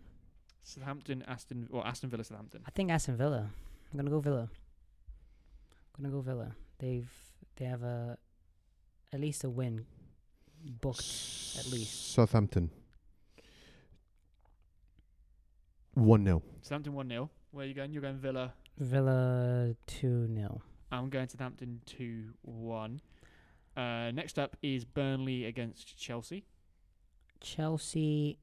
Southampton, 0.64 1.24
Aston, 1.28 1.68
or 1.72 1.86
Aston 1.86 2.10
Villa 2.10 2.24
Southampton. 2.24 2.62
I 2.66 2.72
think 2.72 2.92
Aston 2.92 3.18
Villa. 3.18 3.50
I'm 3.92 3.98
gonna 3.98 4.10
go 4.10 4.20
Villa. 4.20 4.50
I'm 5.98 6.04
gonna 6.04 6.14
go 6.14 6.22
Villa. 6.22 6.56
They've 6.80 7.10
they 7.58 7.66
have 7.66 7.84
a 7.84 8.18
at 9.12 9.20
least 9.20 9.44
a 9.44 9.50
win 9.50 9.86
booked. 10.64 11.58
at 11.60 11.68
least. 11.68 12.14
Southampton. 12.14 12.70
1 15.94 16.26
0. 16.26 16.44
Southampton 16.62 16.94
1 16.94 17.10
0. 17.10 17.30
Where 17.52 17.66
are 17.66 17.68
you 17.68 17.74
going? 17.74 17.92
You're 17.92 18.02
going 18.02 18.18
Villa. 18.18 18.54
Villa 18.78 19.76
two 19.86 20.28
0 20.34 20.62
I'm 20.92 21.10
going 21.10 21.28
Southampton 21.28 21.82
2 21.86 22.34
1. 22.42 23.02
Uh, 23.78 24.12
next 24.12 24.38
up 24.40 24.58
is 24.62 24.84
Burnley 24.86 25.46
against 25.46 25.98
Chelsea. 25.98 26.46
Chelsea 27.40 28.38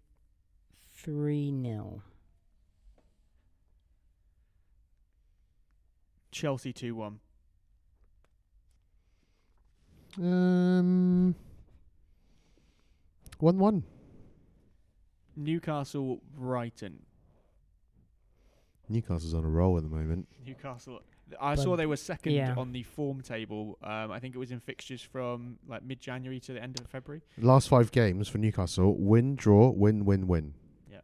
three 0.94 1.50
0 1.62 2.02
Chelsea 6.30 6.72
2 6.72 6.94
1. 6.94 7.20
Um, 10.18 11.34
One-one. 13.38 13.84
Newcastle, 15.36 16.20
Brighton. 16.34 17.00
Newcastle's 18.88 19.34
on 19.34 19.44
a 19.44 19.48
roll 19.48 19.76
at 19.76 19.82
the 19.82 19.88
moment. 19.88 20.28
Newcastle. 20.46 21.00
I 21.40 21.54
But- 21.56 21.62
saw 21.62 21.76
they 21.76 21.84
were 21.86 21.96
second 21.96 22.32
yeah. 22.32 22.54
on 22.56 22.72
the 22.72 22.82
form 22.82 23.20
table. 23.20 23.78
Um, 23.82 24.10
I 24.10 24.18
think 24.18 24.34
it 24.34 24.38
was 24.38 24.50
in 24.50 24.60
fixtures 24.60 25.02
from 25.02 25.58
like 25.68 25.82
mid-January 25.84 26.40
to 26.40 26.52
the 26.54 26.62
end 26.62 26.80
of 26.80 26.86
February. 26.86 27.22
Last 27.36 27.68
five 27.68 27.92
games 27.92 28.28
for 28.28 28.38
Newcastle: 28.38 28.94
win, 28.98 29.36
draw, 29.36 29.68
win, 29.70 30.04
win, 30.06 30.26
win. 30.26 30.54
Yeah, 30.90 31.00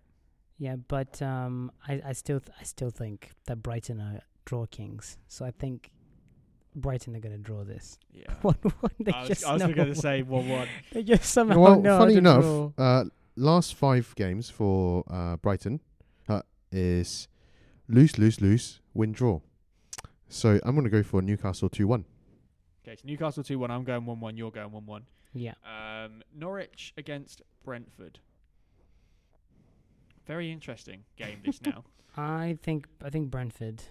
Yeah, 0.58 0.76
but 0.76 1.20
um, 1.20 1.70
I, 1.86 2.00
I 2.06 2.12
still 2.14 2.40
th- 2.40 2.56
I 2.58 2.64
still 2.64 2.90
think 2.90 3.32
that 3.46 3.62
Brighton 3.62 4.00
are 4.00 4.20
draw 4.46 4.64
kings. 4.64 5.18
So 5.28 5.44
I 5.44 5.50
think 5.50 5.90
Brighton 6.74 7.14
are 7.16 7.20
gonna 7.20 7.36
draw 7.38 7.62
this. 7.64 7.98
Yeah. 8.10 8.32
One 8.42 8.56
one. 8.80 8.92
They 8.98 9.12
I 9.12 9.20
was, 9.20 9.28
just 9.28 9.44
I 9.44 9.52
was 9.52 9.62
going 9.62 9.76
to 9.76 9.94
say 9.94 10.22
one-one. 10.22 10.68
They 10.92 11.02
just 11.02 11.24
somehow 11.30 11.58
well, 11.60 11.80
know 11.80 11.98
funny 11.98 12.14
how 12.14 12.20
to 12.20 12.40
enough, 12.40 12.42
draw. 12.42 12.72
uh, 12.78 13.04
last 13.36 13.74
five 13.74 14.14
games 14.16 14.48
for 14.50 15.04
uh, 15.10 15.36
Brighton 15.36 15.80
uh, 16.30 16.40
is 16.72 17.28
lose, 17.88 18.18
lose, 18.18 18.40
lose, 18.40 18.80
win, 18.92 19.12
draw. 19.12 19.40
So 20.28 20.58
I'm 20.64 20.74
going 20.74 20.84
to 20.84 20.90
go 20.90 21.02
for 21.02 21.22
Newcastle 21.22 21.68
two-one. 21.68 22.04
Okay, 22.86 22.96
so 22.96 23.02
Newcastle 23.04 23.42
two-one. 23.42 23.70
I'm 23.70 23.84
going 23.84 24.04
one-one. 24.06 24.36
You're 24.36 24.50
going 24.50 24.72
one-one. 24.72 25.02
Yeah. 25.32 25.54
Um, 25.64 26.22
Norwich 26.34 26.92
against 26.96 27.42
Brentford. 27.64 28.18
Very 30.26 30.50
interesting 30.50 31.04
game 31.16 31.40
this 31.44 31.60
now. 31.66 31.84
I 32.16 32.58
think 32.62 32.86
I 33.04 33.10
think 33.10 33.30
Brentford, 33.30 33.82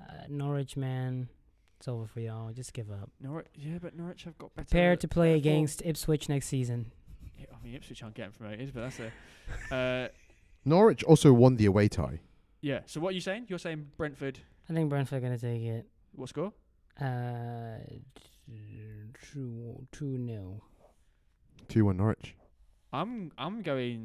uh, 0.00 0.24
Norwich, 0.28 0.76
man, 0.76 1.28
it's 1.78 1.88
over 1.88 2.06
for 2.06 2.20
y'all. 2.20 2.52
Just 2.52 2.72
give 2.72 2.90
up. 2.90 3.10
Norwich, 3.20 3.46
yeah, 3.54 3.78
but 3.82 3.96
Norwich 3.96 4.24
have 4.24 4.38
got 4.38 4.54
better. 4.54 4.66
Prepare 4.66 4.96
to 4.96 5.08
play 5.08 5.34
better 5.34 5.42
form. 5.42 5.54
against 5.54 5.82
Ipswich 5.84 6.28
next 6.28 6.46
season. 6.46 6.92
Yeah, 7.38 7.46
I 7.52 7.62
mean, 7.64 7.74
Ipswich 7.74 8.02
aren't 8.02 8.14
getting 8.14 8.32
promoted, 8.32 8.72
but 8.72 8.80
that's 8.82 9.00
a. 9.70 9.74
Uh, 9.74 10.08
Norwich 10.64 11.02
also 11.04 11.32
won 11.32 11.56
the 11.56 11.66
away 11.66 11.88
tie. 11.88 12.20
Yeah. 12.64 12.80
So 12.86 13.00
what 13.00 13.10
are 13.10 13.14
you 13.14 13.20
saying? 13.20 13.46
You're 13.48 13.58
saying 13.58 13.86
Brentford. 13.96 14.38
I 14.68 14.72
think 14.72 14.88
Brentford 14.88 15.18
are 15.18 15.20
gonna 15.20 15.38
take 15.38 15.62
it. 15.62 15.86
What 16.12 16.28
score? 16.30 16.52
Uh, 17.00 17.78
two 19.32 19.86
two 19.92 20.18
nil. 20.18 20.62
Two-one 21.68 21.96
Norwich. 21.96 22.34
I'm 22.92 23.32
I'm 23.38 23.62
going 23.62 24.00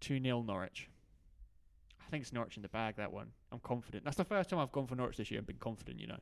two 0.00 0.20
0 0.20 0.42
Norwich. 0.42 0.88
I 2.04 2.10
think 2.10 2.22
it's 2.22 2.32
Norwich 2.32 2.56
in 2.56 2.62
the 2.62 2.68
bag. 2.68 2.96
That 2.96 3.12
one. 3.12 3.28
I'm 3.52 3.58
confident. 3.60 4.04
That's 4.04 4.16
the 4.16 4.24
first 4.24 4.50
time 4.50 4.58
I've 4.58 4.72
gone 4.72 4.86
for 4.86 4.94
Norwich 4.96 5.16
this 5.16 5.30
year 5.30 5.38
and 5.38 5.46
been 5.46 5.56
confident. 5.58 6.00
You 6.00 6.08
know, 6.08 6.18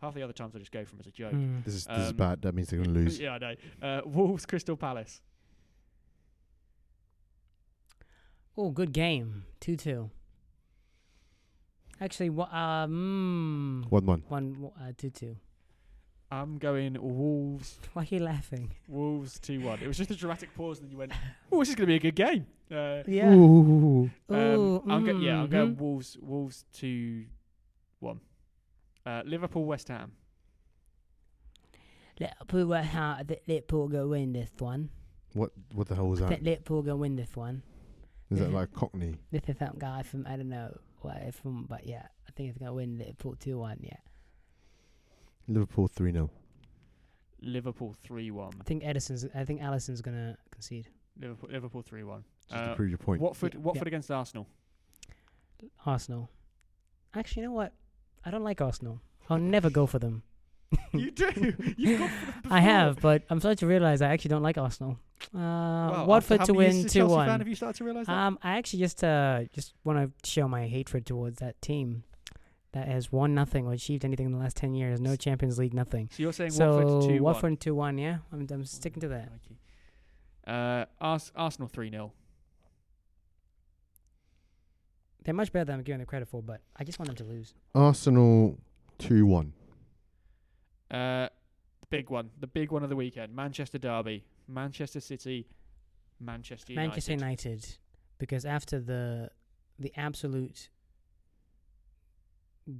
half 0.00 0.14
the 0.14 0.22
other 0.22 0.32
times 0.32 0.54
I 0.54 0.58
just 0.58 0.72
go 0.72 0.84
for 0.84 0.90
them 0.92 1.00
as 1.00 1.06
a 1.06 1.10
joke. 1.10 1.32
Mm. 1.32 1.64
This 1.64 1.74
is 1.74 1.84
this 1.86 1.98
is 1.98 2.10
Um, 2.10 2.16
bad. 2.16 2.42
That 2.42 2.54
means 2.54 2.68
they're 2.68 2.82
going 2.82 2.94
to 2.94 3.00
lose. 3.00 3.18
yeah, 3.26 3.32
I 3.34 3.38
know. 3.38 3.54
Uh, 3.82 4.00
Wolves, 4.04 4.46
Crystal 4.46 4.76
Palace. 4.76 5.20
Oh, 8.56 8.70
good 8.70 8.92
game. 8.92 9.44
Two 9.60 9.76
two. 9.76 10.10
Actually, 12.00 12.30
what? 12.30 12.52
Um, 12.52 13.86
One-one. 13.88 14.22
one 14.28 14.70
uh, 14.80 14.92
two 14.96 15.10
two. 15.10 15.36
I'm 16.30 16.58
going 16.58 16.96
Wolves. 17.00 17.78
Why 17.92 18.02
are 18.02 18.06
you 18.10 18.18
laughing? 18.20 18.72
Wolves 18.88 19.38
two 19.38 19.60
one. 19.60 19.78
It 19.80 19.86
was 19.86 19.96
just 19.96 20.10
a 20.10 20.16
dramatic 20.16 20.54
pause, 20.54 20.78
and 20.78 20.86
then 20.88 20.92
you 20.92 20.98
went, 20.98 21.12
"Oh, 21.52 21.60
this 21.60 21.68
is 21.70 21.74
going 21.74 21.86
to 21.86 21.92
be 21.92 21.96
a 21.96 22.00
good 22.00 22.16
game." 22.16 22.46
Uh, 22.70 23.02
Yeah. 23.06 23.30
Ooh. 23.32 24.10
um, 24.28 24.36
Ooh, 24.36 24.82
I'm 24.88 25.04
go- 25.04 25.18
yeah, 25.18 25.40
I'm 25.42 25.48
going 25.48 25.76
mhm. 25.76 25.78
Wolves. 25.80 26.16
Wolves 26.20 26.64
two 26.72 27.26
one. 28.00 28.20
Uh, 29.04 29.22
Liverpool, 29.24 29.64
West 29.64 29.88
Ham. 29.88 30.12
Liverpool 32.18 32.66
will 32.66 32.82
have 32.82 33.30
Liverpool 33.46 33.88
go 33.88 34.08
win 34.08 34.32
this 34.32 34.50
one. 34.58 34.88
What 35.34 35.52
what 35.74 35.86
the 35.88 35.94
hell 35.94 36.08
was 36.08 36.20
I 36.20 36.24
that? 36.24 36.28
think 36.30 36.42
Liverpool 36.44 36.82
go 36.82 36.96
win 36.96 37.14
this 37.16 37.36
one. 37.36 37.62
Is 38.30 38.38
that 38.40 38.52
like 38.52 38.72
Cockney? 38.72 39.16
This 39.30 39.42
is 39.48 39.56
some 39.58 39.76
guy 39.78 40.02
from 40.02 40.26
I 40.26 40.36
don't 40.36 40.48
know 40.48 40.76
where 41.02 41.16
it's 41.26 41.38
from, 41.38 41.66
but 41.68 41.86
yeah, 41.86 42.06
I 42.28 42.32
think 42.32 42.48
it's 42.50 42.58
gonna 42.58 42.74
win 42.74 42.98
Liverpool 42.98 43.36
two 43.38 43.58
one. 43.58 43.78
Yeah, 43.80 43.96
Liverpool 45.48 45.86
three 45.88 46.12
0 46.12 46.30
Liverpool 47.40 47.94
three 48.02 48.30
one. 48.30 48.52
I 48.60 48.64
think 48.64 48.82
Ederson's. 48.82 49.24
I 49.34 49.44
think 49.44 49.60
Alisson's 49.62 50.00
gonna 50.00 50.36
concede. 50.50 50.88
Liverpool 51.20 51.48
Liverpool 51.52 51.82
three 51.82 52.02
one. 52.02 52.24
Just 52.48 52.62
to 52.64 52.70
Uh, 52.70 52.74
prove 52.74 52.88
your 52.90 52.98
point. 52.98 53.20
Watford 53.20 53.54
Yeah. 53.54 53.60
Watford 53.60 53.84
Yeah. 53.86 53.88
against 53.88 54.10
Arsenal. 54.10 54.48
Arsenal. 55.84 56.30
Actually, 57.14 57.42
you 57.42 57.48
know 57.48 57.54
what? 57.54 57.72
I 58.24 58.30
don't 58.30 58.42
like 58.44 58.60
Arsenal. 58.60 59.00
I'll 59.30 59.38
never 59.38 59.70
go 59.70 59.86
for 59.86 59.98
them. 59.98 60.22
you 60.92 61.10
do. 61.10 61.54
You've 61.76 61.98
gone 62.00 62.08
for 62.08 62.48
I 62.52 62.60
have, 62.60 63.00
but 63.00 63.22
I'm 63.30 63.38
starting 63.40 63.58
to 63.58 63.66
realize 63.66 64.02
I 64.02 64.08
actually 64.08 64.30
don't 64.30 64.42
like 64.42 64.58
Arsenal. 64.58 64.98
Uh, 65.34 65.38
Well, 65.38 66.06
Watford 66.06 66.44
to 66.44 66.52
how 66.52 66.58
many 66.58 66.74
years 66.74 66.84
win 66.84 66.88
two 66.90 67.06
one. 67.06 67.26
Fan, 67.28 67.40
have 67.40 67.48
you 67.48 67.54
started 67.54 67.78
to 67.78 67.84
realise 67.84 68.06
that? 68.06 68.12
Um, 68.12 68.38
I 68.42 68.58
actually 68.58 68.80
just 68.80 69.02
uh 69.04 69.44
just 69.52 69.74
want 69.84 69.98
to 70.22 70.28
show 70.30 70.46
my 70.48 70.66
hatred 70.66 71.06
towards 71.06 71.38
that 71.38 71.60
team 71.62 72.02
that 72.72 72.88
has 72.88 73.10
won 73.12 73.34
nothing 73.34 73.66
or 73.66 73.72
achieved 73.72 74.04
anything 74.04 74.26
in 74.26 74.32
the 74.32 74.38
last 74.38 74.56
ten 74.56 74.74
years. 74.74 75.00
No 75.00 75.16
Champions 75.16 75.58
League, 75.58 75.72
nothing. 75.72 76.10
so 76.12 76.22
you're 76.22 76.32
saying 76.32 76.50
so 76.50 76.76
Watford 76.76 77.08
two 77.10 77.22
Watford 77.22 77.60
two 77.60 77.74
one. 77.74 77.96
Yeah, 77.98 78.18
I'm 78.32 78.46
I'm 78.50 78.64
sticking 78.64 79.00
to 79.00 79.08
that. 79.08 79.30
Uh, 80.46 80.84
Ars- 81.00 81.32
Arsenal 81.34 81.68
three 81.68 81.90
0 81.90 82.12
They're 85.24 85.34
much 85.34 85.52
better 85.52 85.64
than 85.64 85.76
I'm 85.76 85.82
giving 85.82 85.98
them 85.98 86.06
credit 86.06 86.28
for, 86.28 86.40
but 86.42 86.60
I 86.76 86.84
just 86.84 86.98
want 87.00 87.08
them 87.08 87.16
to 87.16 87.24
lose. 87.24 87.54
Arsenal 87.74 88.58
two 88.98 89.26
one. 89.26 89.52
Uh, 90.90 91.28
the 91.80 91.86
big 91.90 92.10
one, 92.10 92.30
the 92.40 92.46
big 92.46 92.70
one 92.70 92.82
of 92.82 92.90
the 92.90 92.96
weekend, 92.96 93.34
Manchester 93.34 93.78
Derby, 93.78 94.24
Manchester 94.48 95.00
City, 95.00 95.46
Manchester 96.20 96.72
United. 96.72 96.88
Manchester 96.88 97.12
United, 97.12 97.66
because 98.18 98.44
after 98.44 98.80
the 98.80 99.30
the 99.78 99.92
absolute 99.96 100.70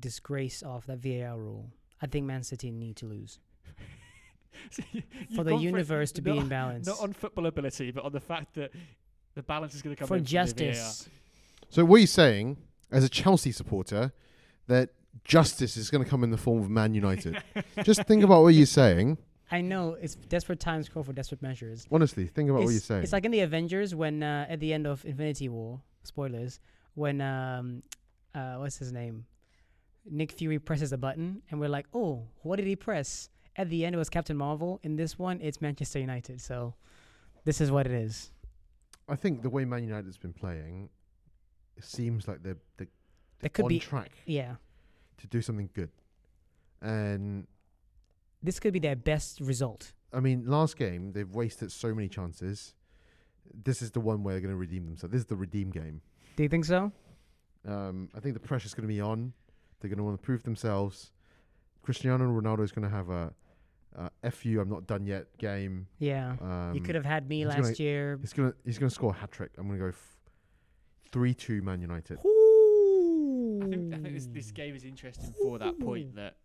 disgrace 0.00 0.62
of 0.62 0.86
that 0.86 0.98
VAR 0.98 1.38
rule, 1.38 1.70
I 2.00 2.06
think 2.06 2.26
Man 2.26 2.42
City 2.42 2.70
need 2.70 2.96
to 2.96 3.06
lose 3.06 3.38
You've 4.92 5.04
for 5.34 5.44
the 5.44 5.50
gone 5.50 5.60
it 5.60 5.64
universe 5.64 6.12
to 6.12 6.22
be 6.22 6.36
in 6.36 6.48
balance. 6.48 6.86
Not 6.86 7.00
on 7.00 7.12
football 7.12 7.46
ability, 7.46 7.90
but 7.90 8.04
on 8.04 8.12
the 8.12 8.20
fact 8.20 8.54
that 8.54 8.72
the 9.34 9.42
balance 9.42 9.74
is 9.74 9.82
going 9.82 9.94
to 9.94 10.00
come 10.00 10.08
for 10.08 10.16
in 10.16 10.20
from 10.20 10.24
the 10.24 10.30
justice. 10.30 11.08
So 11.68 11.84
what 11.84 11.96
are 11.96 12.00
you 12.00 12.06
saying, 12.06 12.56
as 12.90 13.04
a 13.04 13.08
Chelsea 13.08 13.52
supporter, 13.52 14.12
that 14.66 14.90
justice 15.24 15.76
is 15.76 15.90
going 15.90 16.04
to 16.04 16.08
come 16.08 16.24
in 16.24 16.30
the 16.30 16.36
form 16.36 16.62
of 16.62 16.70
Man 16.70 16.94
United? 16.94 17.42
Just 17.82 18.04
think 18.04 18.22
about 18.22 18.42
what 18.42 18.54
you're 18.54 18.66
saying. 18.66 19.18
I 19.50 19.60
know 19.60 19.96
it's 20.00 20.16
desperate 20.16 20.58
times 20.58 20.88
call 20.88 21.04
for 21.04 21.12
desperate 21.12 21.42
measures. 21.42 21.86
Honestly, 21.92 22.26
think 22.26 22.50
about 22.50 22.62
what 22.64 22.70
you're 22.70 22.80
saying. 22.80 23.04
it's 23.04 23.12
like 23.12 23.24
in 23.24 23.30
the 23.30 23.40
Avengers 23.40 23.94
when 23.94 24.22
uh, 24.22 24.46
at 24.48 24.58
the 24.58 24.72
end 24.72 24.86
of 24.86 25.04
Infinity 25.04 25.48
War, 25.48 25.80
spoilers, 26.02 26.58
when 26.94 27.20
um, 27.20 27.82
uh, 28.34 28.56
what's 28.56 28.78
his 28.78 28.92
name, 28.92 29.24
Nick 30.04 30.32
Fury 30.32 30.58
presses 30.58 30.92
a 30.92 30.98
button, 30.98 31.42
and 31.50 31.60
we're 31.60 31.68
like, 31.68 31.86
oh, 31.94 32.26
what 32.42 32.56
did 32.56 32.66
he 32.66 32.76
press? 32.76 33.28
At 33.56 33.70
the 33.70 33.84
end, 33.84 33.94
it 33.94 33.98
was 33.98 34.08
Captain 34.08 34.36
Marvel. 34.36 34.80
In 34.82 34.96
this 34.96 35.18
one, 35.18 35.40
it's 35.40 35.60
Manchester 35.60 35.98
United. 35.98 36.40
So, 36.40 36.74
this 37.44 37.60
is 37.60 37.70
what 37.70 37.86
it 37.86 37.92
is. 37.92 38.30
I 39.08 39.16
think 39.16 39.42
the 39.42 39.50
way 39.50 39.64
Man 39.64 39.84
United's 39.84 40.18
been 40.18 40.32
playing, 40.32 40.90
it 41.76 41.84
seems 41.84 42.26
like 42.26 42.42
they're, 42.42 42.56
they're, 42.76 43.48
could 43.50 43.64
on 43.64 43.68
be, 43.68 43.78
track 43.78 44.10
yeah, 44.26 44.56
to 45.18 45.26
do 45.26 45.40
something 45.42 45.70
good. 45.74 45.90
And 46.80 47.46
this 48.42 48.60
could 48.60 48.72
be 48.72 48.78
their 48.78 48.96
best 48.96 49.40
result. 49.40 49.92
I 50.12 50.20
mean, 50.20 50.44
last 50.46 50.76
game 50.76 51.12
they've 51.12 51.30
wasted 51.30 51.72
so 51.72 51.94
many 51.94 52.08
chances. 52.08 52.74
This 53.64 53.82
is 53.82 53.90
the 53.92 54.00
one 54.00 54.22
where 54.22 54.34
they're 54.34 54.40
going 54.40 54.52
to 54.54 54.58
redeem 54.58 54.86
themselves. 54.86 55.12
This 55.12 55.20
is 55.20 55.26
the 55.26 55.36
redeem 55.36 55.70
game. 55.70 56.00
Do 56.36 56.42
you 56.42 56.48
think 56.48 56.64
so? 56.64 56.92
Um, 57.66 58.08
I 58.14 58.20
think 58.20 58.34
the 58.34 58.40
pressure's 58.40 58.74
going 58.74 58.88
to 58.88 58.92
be 58.92 59.00
on. 59.00 59.32
They're 59.80 59.88
going 59.88 59.98
to 59.98 60.04
want 60.04 60.20
to 60.20 60.24
prove 60.24 60.42
themselves. 60.42 61.12
Cristiano 61.82 62.24
Ronaldo 62.24 62.64
is 62.64 62.72
going 62.72 62.88
to 62.88 62.94
have 62.94 63.10
a, 63.10 63.32
a 64.22 64.30
"fu 64.30 64.60
I'm 64.60 64.68
not 64.68 64.86
done 64.86 65.06
yet" 65.06 65.26
game. 65.38 65.86
Yeah. 65.98 66.36
Um, 66.40 66.72
you 66.74 66.80
could 66.80 66.94
have 66.94 67.04
had 67.04 67.28
me 67.28 67.46
last 67.46 67.60
gonna- 67.62 67.74
year. 67.74 68.18
He's 68.20 68.32
going 68.32 68.50
to 68.50 68.56
he's 68.64 68.78
going 68.78 68.88
to 68.88 68.94
score 68.94 69.10
a 69.10 69.14
hat 69.14 69.30
trick. 69.32 69.52
I'm 69.58 69.66
going 69.68 69.78
to 69.78 69.84
go 69.84 69.88
f- 69.88 70.16
three 71.12 71.34
two 71.34 71.62
Man 71.62 71.80
United. 71.80 72.18
I 73.66 73.70
think, 73.70 73.94
I 73.94 73.98
think 73.98 74.14
this, 74.14 74.26
this 74.26 74.50
game 74.50 74.74
is 74.74 74.84
interesting 74.84 75.32
for 75.42 75.58
that 75.58 75.78
point 75.80 76.14
that 76.16 76.36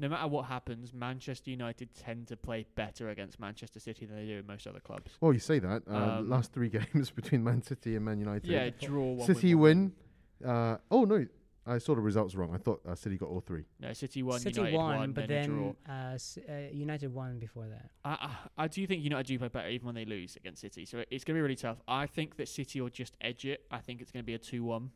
no 0.00 0.08
matter 0.08 0.28
what 0.28 0.44
happens, 0.46 0.94
Manchester 0.94 1.50
United 1.50 1.92
tend 1.94 2.28
to 2.28 2.36
play 2.36 2.64
better 2.76 3.08
against 3.08 3.40
Manchester 3.40 3.80
City 3.80 4.06
than 4.06 4.16
they 4.16 4.26
do 4.26 4.38
in 4.38 4.46
most 4.46 4.66
other 4.66 4.78
clubs. 4.80 5.10
Well, 5.20 5.32
you 5.32 5.40
say 5.40 5.58
that. 5.58 5.82
Uh, 5.90 6.18
Um, 6.18 6.30
last 6.30 6.52
three 6.52 6.68
games 6.78 7.10
between 7.10 7.42
Man 7.42 7.62
City 7.62 7.96
and 7.96 8.04
Man 8.04 8.20
United. 8.20 8.46
Yeah, 8.48 8.70
draw 8.80 9.12
one. 9.14 9.26
City 9.26 9.54
one. 9.54 9.62
win. 9.62 10.48
Uh, 10.48 10.76
oh 10.92 11.04
no, 11.04 11.26
I 11.66 11.78
saw 11.78 11.96
the 11.96 12.00
results 12.00 12.36
wrong. 12.36 12.54
I 12.54 12.58
thought 12.58 12.80
uh, 12.88 12.94
City 12.94 13.16
got 13.16 13.28
all 13.28 13.40
three. 13.40 13.64
No, 13.80 13.92
City 13.92 14.22
won. 14.22 14.38
City 14.38 14.60
United 14.60 14.76
won, 14.76 14.96
won, 14.98 15.12
but 15.12 15.26
then, 15.26 15.44
a 15.44 15.46
draw. 15.48 15.72
then 15.84 15.96
uh, 15.96 16.14
S- 16.14 16.38
uh, 16.48 16.52
United 16.72 17.12
won 17.12 17.40
before 17.40 17.66
that. 17.66 17.90
I, 18.04 18.10
I, 18.56 18.64
I 18.64 18.68
do 18.68 18.86
think 18.86 19.02
United 19.02 19.26
do 19.26 19.36
play 19.40 19.48
better 19.48 19.68
even 19.68 19.86
when 19.86 19.96
they 19.96 20.04
lose 20.04 20.36
against 20.36 20.60
City. 20.60 20.86
So 20.86 21.02
it's 21.10 21.24
going 21.24 21.34
to 21.34 21.38
be 21.38 21.42
really 21.42 21.56
tough. 21.56 21.78
I 21.88 22.06
think 22.06 22.36
that 22.36 22.48
City 22.48 22.80
will 22.80 22.88
just 22.88 23.16
edge 23.20 23.44
it. 23.44 23.64
I 23.72 23.78
think 23.78 24.00
it's 24.00 24.12
going 24.12 24.22
to 24.22 24.26
be 24.26 24.34
a 24.34 24.38
2 24.38 24.62
1. 24.62 24.90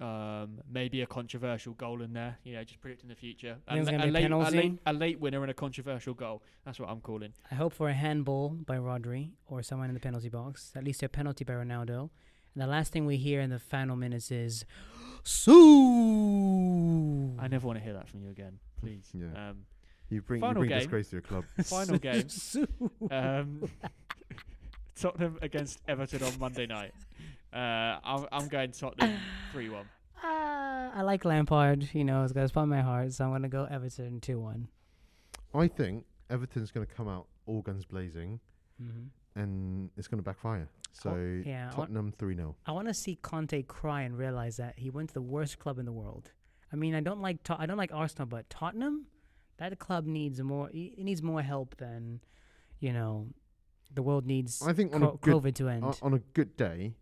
Um, 0.00 0.58
maybe 0.68 1.02
a 1.02 1.06
controversial 1.06 1.74
goal 1.74 2.02
in 2.02 2.12
there. 2.12 2.36
You 2.42 2.54
know, 2.54 2.64
just 2.64 2.80
predicting 2.80 3.08
the 3.08 3.14
future. 3.14 3.56
Think 3.68 3.80
it's 3.82 3.86
le- 3.86 3.92
gonna 3.92 4.04
a, 4.04 4.08
a 4.08 4.10
late, 4.10 4.30
a, 4.30 4.50
late, 4.50 4.78
a 4.86 4.92
late 4.92 5.20
winner 5.20 5.42
and 5.42 5.50
a 5.50 5.54
controversial 5.54 6.14
goal. 6.14 6.42
That's 6.64 6.80
what 6.80 6.88
I'm 6.88 7.00
calling. 7.00 7.32
I 7.50 7.54
hope 7.54 7.72
for 7.72 7.88
a 7.88 7.94
handball 7.94 8.48
by 8.50 8.78
Rodri 8.78 9.30
or 9.46 9.62
someone 9.62 9.88
in 9.88 9.94
the 9.94 10.00
penalty 10.00 10.28
box. 10.28 10.72
At 10.74 10.82
least 10.82 11.02
a 11.04 11.08
penalty 11.08 11.44
by 11.44 11.52
Ronaldo. 11.52 12.10
And 12.54 12.62
the 12.62 12.66
last 12.66 12.92
thing 12.92 13.06
we 13.06 13.16
hear 13.16 13.40
in 13.40 13.50
the 13.50 13.58
final 13.60 13.94
minutes 13.96 14.30
is 14.32 14.64
Sue. 15.22 17.36
I 17.38 17.48
never 17.48 17.66
want 17.66 17.78
to 17.78 17.84
hear 17.84 17.94
that 17.94 18.08
from 18.08 18.22
you 18.22 18.30
again, 18.30 18.58
please. 18.80 19.08
Yeah. 19.14 19.50
Um, 19.50 19.64
You 20.10 20.20
bring 20.22 20.42
you 20.42 20.52
bring 20.52 20.68
game. 20.68 20.78
disgrace 20.80 21.08
to 21.10 21.16
your 21.16 21.22
club. 21.22 21.44
final 21.64 21.98
game. 21.98 22.28
Sue. 22.28 22.66
Um, 23.10 23.68
Tottenham 25.00 25.38
against 25.42 25.80
Everton 25.88 26.22
on 26.22 26.38
Monday 26.38 26.66
night. 26.66 26.92
Uh, 27.52 27.98
I'm, 28.04 28.26
I'm 28.32 28.48
going 28.48 28.72
Tottenham 28.72 29.18
3 29.52 29.68
1. 29.70 29.84
Ah, 30.22 30.90
I 30.94 31.02
like 31.02 31.24
Lampard. 31.24 31.88
You 31.92 32.04
know, 32.04 32.22
it's 32.24 32.32
got 32.32 32.44
a 32.44 32.48
spot 32.48 32.64
in 32.64 32.70
my 32.70 32.80
heart, 32.80 33.12
so 33.12 33.24
I'm 33.24 33.32
gonna 33.32 33.48
go 33.48 33.66
Everton 33.70 34.20
two 34.20 34.38
one. 34.40 34.68
I 35.54 35.68
think 35.68 36.04
Everton's 36.30 36.70
going 36.70 36.86
to 36.86 36.94
come 36.94 37.08
out 37.08 37.26
all 37.46 37.60
guns 37.60 37.84
blazing, 37.84 38.40
Mm-hmm. 38.82 39.38
and 39.40 39.90
it's 39.98 40.08
going 40.08 40.18
to 40.18 40.24
backfire. 40.24 40.68
So 40.92 41.10
Oh, 41.10 41.42
yeah, 41.44 41.68
I 41.70 41.74
Tottenham 41.74 42.12
three 42.18 42.34
0 42.34 42.56
I 42.66 42.72
want 42.72 42.88
to 42.88 42.94
see 42.94 43.16
Conte 43.16 43.62
cry 43.64 44.02
and 44.02 44.16
realize 44.16 44.56
that 44.56 44.78
he 44.78 44.88
went 44.90 45.08
to 45.10 45.14
the 45.14 45.22
worst 45.22 45.58
club 45.58 45.78
in 45.78 45.84
the 45.84 45.92
world. 45.92 46.32
I 46.72 46.76
mean, 46.76 46.94
I 46.94 47.00
don't 47.00 47.20
like 47.20 47.42
Tot- 47.42 47.60
I 47.60 47.66
don't 47.66 47.76
like 47.76 47.92
Arsenal, 47.92 48.26
but 48.26 48.48
Tottenham, 48.48 49.06
that 49.58 49.78
club 49.78 50.06
needs 50.06 50.40
more. 50.40 50.70
It 50.70 50.94
it 50.98 51.04
needs 51.04 51.22
more 51.22 51.42
help 51.42 51.76
than, 51.76 52.20
you 52.80 52.92
know, 52.94 53.28
the 53.94 54.02
world 54.02 54.24
needs. 54.26 54.62
I 54.66 54.72
think 54.72 54.94
on 54.94 55.02
a 55.02 55.10
good 55.20 55.34
COVID 55.34 55.54
to 55.56 55.68
end. 55.68 55.84
on, 55.84 55.94
on 56.00 56.14
a 56.14 56.18
good 56.18 56.56
day, 56.56 56.94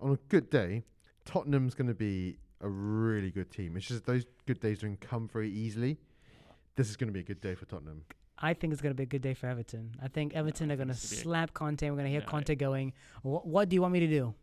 on 0.00 0.12
a 0.12 0.16
good 0.28 0.50
day, 0.50 0.84
Tottenham's 1.24 1.74
going 1.74 1.88
to 1.88 1.94
be 1.94 2.36
a 2.60 2.68
really 2.68 3.30
good 3.30 3.50
team. 3.50 3.76
It's 3.76 3.86
just 3.86 4.06
those 4.06 4.24
good 4.46 4.60
days 4.60 4.80
don't 4.80 5.00
come 5.00 5.28
very 5.28 5.50
easily. 5.50 5.98
This 6.76 6.88
is 6.90 6.96
going 6.96 7.08
to 7.08 7.12
be 7.12 7.20
a 7.20 7.24
good 7.24 7.40
day 7.40 7.54
for 7.54 7.64
Tottenham. 7.64 8.02
I 8.38 8.52
think 8.52 8.72
it's 8.72 8.82
going 8.82 8.90
to 8.90 8.96
be 8.96 9.04
a 9.04 9.06
good 9.06 9.22
day 9.22 9.32
for 9.34 9.46
Everton. 9.46 9.92
I 10.02 10.08
think 10.08 10.34
Everton 10.34 10.70
I 10.70 10.74
are 10.74 10.76
going 10.76 10.88
to 10.88 10.94
this 10.94 11.10
a- 11.12 11.16
slap 11.16 11.54
Conte. 11.54 11.82
We're 11.88 11.96
going 11.96 12.04
to 12.04 12.10
hear 12.10 12.20
No. 12.20 12.26
Conte 12.26 12.54
going, 12.54 12.92
"What 13.22 13.68
do 13.68 13.74
you 13.74 13.80
want 13.82 13.92
me 13.94 14.00
to 14.00 14.06
do? 14.06 14.34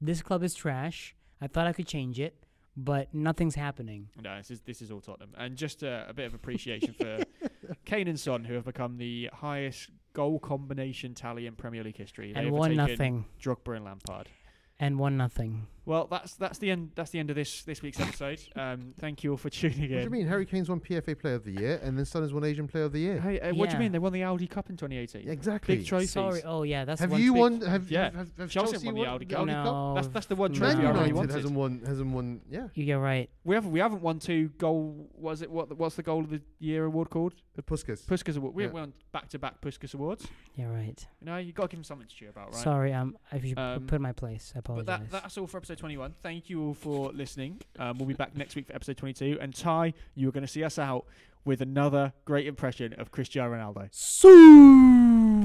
This 0.00 0.22
club 0.22 0.42
is 0.42 0.54
trash. 0.54 1.14
I 1.40 1.46
thought 1.46 1.66
I 1.66 1.72
could 1.74 1.86
change 1.86 2.18
it, 2.18 2.42
but 2.74 3.12
nothing's 3.12 3.54
happening." 3.54 4.08
No, 4.22 4.38
this 4.38 4.50
is 4.50 4.60
this 4.62 4.80
is 4.80 4.90
all 4.90 5.02
Tottenham, 5.02 5.34
and 5.36 5.56
just 5.56 5.82
a, 5.82 6.06
a 6.08 6.14
bit 6.14 6.24
of 6.24 6.32
appreciation 6.32 6.94
for 6.94 7.22
Kane 7.84 8.08
and 8.08 8.18
Son, 8.18 8.44
who 8.44 8.54
have 8.54 8.64
become 8.64 8.96
the 8.96 9.28
highest 9.34 9.90
goal 10.14 10.38
combination 10.38 11.12
tally 11.12 11.46
in 11.46 11.54
Premier 11.54 11.84
League 11.84 11.98
history. 11.98 12.32
They 12.32 12.40
and 12.40 12.50
one 12.50 12.74
nothing. 12.74 13.26
Drogba 13.42 13.76
and 13.76 13.84
Lampard. 13.84 14.30
And 14.78 14.98
one 14.98 15.16
nothing. 15.16 15.66
Well, 15.86 16.06
that's 16.10 16.34
that's 16.34 16.58
the 16.58 16.70
end. 16.70 16.92
That's 16.94 17.10
the 17.10 17.18
end 17.18 17.28
of 17.30 17.36
this 17.36 17.62
this 17.62 17.82
week's 17.82 18.00
episode. 18.00 18.40
Um, 18.56 18.94
thank 18.98 19.22
you 19.24 19.32
all 19.32 19.36
for 19.36 19.50
tuning 19.50 19.82
in. 19.90 19.90
What 19.92 19.98
do 19.98 20.04
you 20.04 20.10
mean? 20.10 20.26
Harry 20.26 20.46
Kane's 20.46 20.68
won 20.68 20.80
PFA 20.80 21.18
Player 21.18 21.34
of 21.34 21.44
the 21.44 21.52
Year, 21.52 21.80
and 21.82 21.98
then 21.98 22.04
Son 22.04 22.22
has 22.22 22.32
won 22.32 22.44
Asian 22.44 22.66
Player 22.68 22.84
of 22.84 22.92
the 22.92 23.00
Year. 23.00 23.20
Hey, 23.20 23.38
uh, 23.40 23.52
what 23.54 23.68
do 23.68 23.72
Yeah. 23.72 23.72
you 23.74 23.78
mean? 23.80 23.92
They 23.92 23.98
won 23.98 24.12
the 24.12 24.22
Audi 24.22 24.46
Cup 24.46 24.70
in 24.70 24.76
2018. 24.76 25.28
Exactly. 25.28 25.76
Big 25.78 25.86
trophies. 25.86 26.12
Sorry. 26.12 26.42
Oh 26.44 26.62
yeah, 26.62 26.84
that's 26.84 27.00
have 27.00 27.10
one 27.10 27.20
you 27.20 27.32
big- 27.32 27.40
won? 27.40 27.60
Have, 27.62 27.90
Yeah. 27.90 28.04
have, 28.04 28.14
have, 28.14 28.30
have 28.38 28.50
Chelsea 28.50 28.72
Chelsea 28.72 28.86
won 28.86 28.94
the 28.94 29.06
Audi 29.06 29.26
Cup. 29.26 29.46
No, 29.46 29.92
That's 29.94 30.08
that's 30.08 30.26
the 30.26 30.36
one 30.36 30.52
no. 30.52 30.58
trophy 30.58 30.76
Man 30.76 30.86
I 30.86 30.88
really 30.90 31.00
United 31.08 31.14
wanted. 31.16 31.34
hasn't 31.34 31.54
won. 31.54 31.82
Hasn't 31.84 32.10
won. 32.12 32.40
Yeah, 32.48 32.68
You're 32.74 33.00
right. 33.00 33.28
We 33.44 33.54
haven't 33.54 33.72
we 33.72 33.80
haven't 33.80 34.00
won 34.02 34.18
two 34.20 34.48
goal. 34.56 35.10
Was 35.14 35.42
it 35.42 35.50
what? 35.50 35.76
What's 35.76 35.96
the 35.96 36.02
goal 36.02 36.20
of 36.20 36.30
the 36.30 36.40
year 36.60 36.84
award 36.84 37.10
called? 37.10 37.34
the 37.56 37.62
Puskas. 37.62 38.04
Puskas 38.04 38.36
Award. 38.36 38.52
We 38.52 38.64
Yeah. 38.64 38.70
won 38.70 38.92
back 39.12 39.28
to 39.28 39.38
back 39.38 39.60
Puskas 39.60 39.94
Awards. 39.94 40.26
You're 40.56 40.72
right. 40.72 41.06
You 41.20 41.26
know, 41.26 41.36
you 41.36 41.52
got 41.52 41.62
to 41.64 41.68
give 41.68 41.78
them 41.78 41.84
something 41.84 42.08
to 42.08 42.12
cheer 42.12 42.30
about, 42.30 42.46
right? 42.52 42.54
Sorry. 42.62 42.92
Um, 42.92 43.16
I 43.30 43.38
should 43.40 43.56
Um, 43.56 43.86
put 43.86 43.94
in 43.96 44.02
my 44.02 44.10
place. 44.12 44.52
I 44.56 44.58
But 44.58 44.70
apologize. 44.80 45.08
that, 45.10 45.22
that's 45.22 45.38
all 45.38 45.46
for 45.46 45.58
episode 45.58 45.73
21. 45.76 46.14
Thank 46.22 46.50
you 46.50 46.62
all 46.62 46.74
for 46.74 47.12
listening. 47.12 47.60
Um, 47.78 47.98
we'll 47.98 48.08
be 48.08 48.14
back 48.14 48.36
next 48.36 48.56
week 48.56 48.66
for 48.66 48.74
episode 48.74 48.96
22. 48.96 49.38
And 49.40 49.54
Ty, 49.54 49.94
you 50.14 50.28
are 50.28 50.32
going 50.32 50.46
to 50.46 50.52
see 50.52 50.64
us 50.64 50.78
out 50.78 51.06
with 51.44 51.60
another 51.60 52.12
great 52.24 52.46
impression 52.46 52.94
of 52.94 53.10
Cristiano 53.10 53.54
Ronaldo. 53.54 53.88
Sue. 53.92 55.43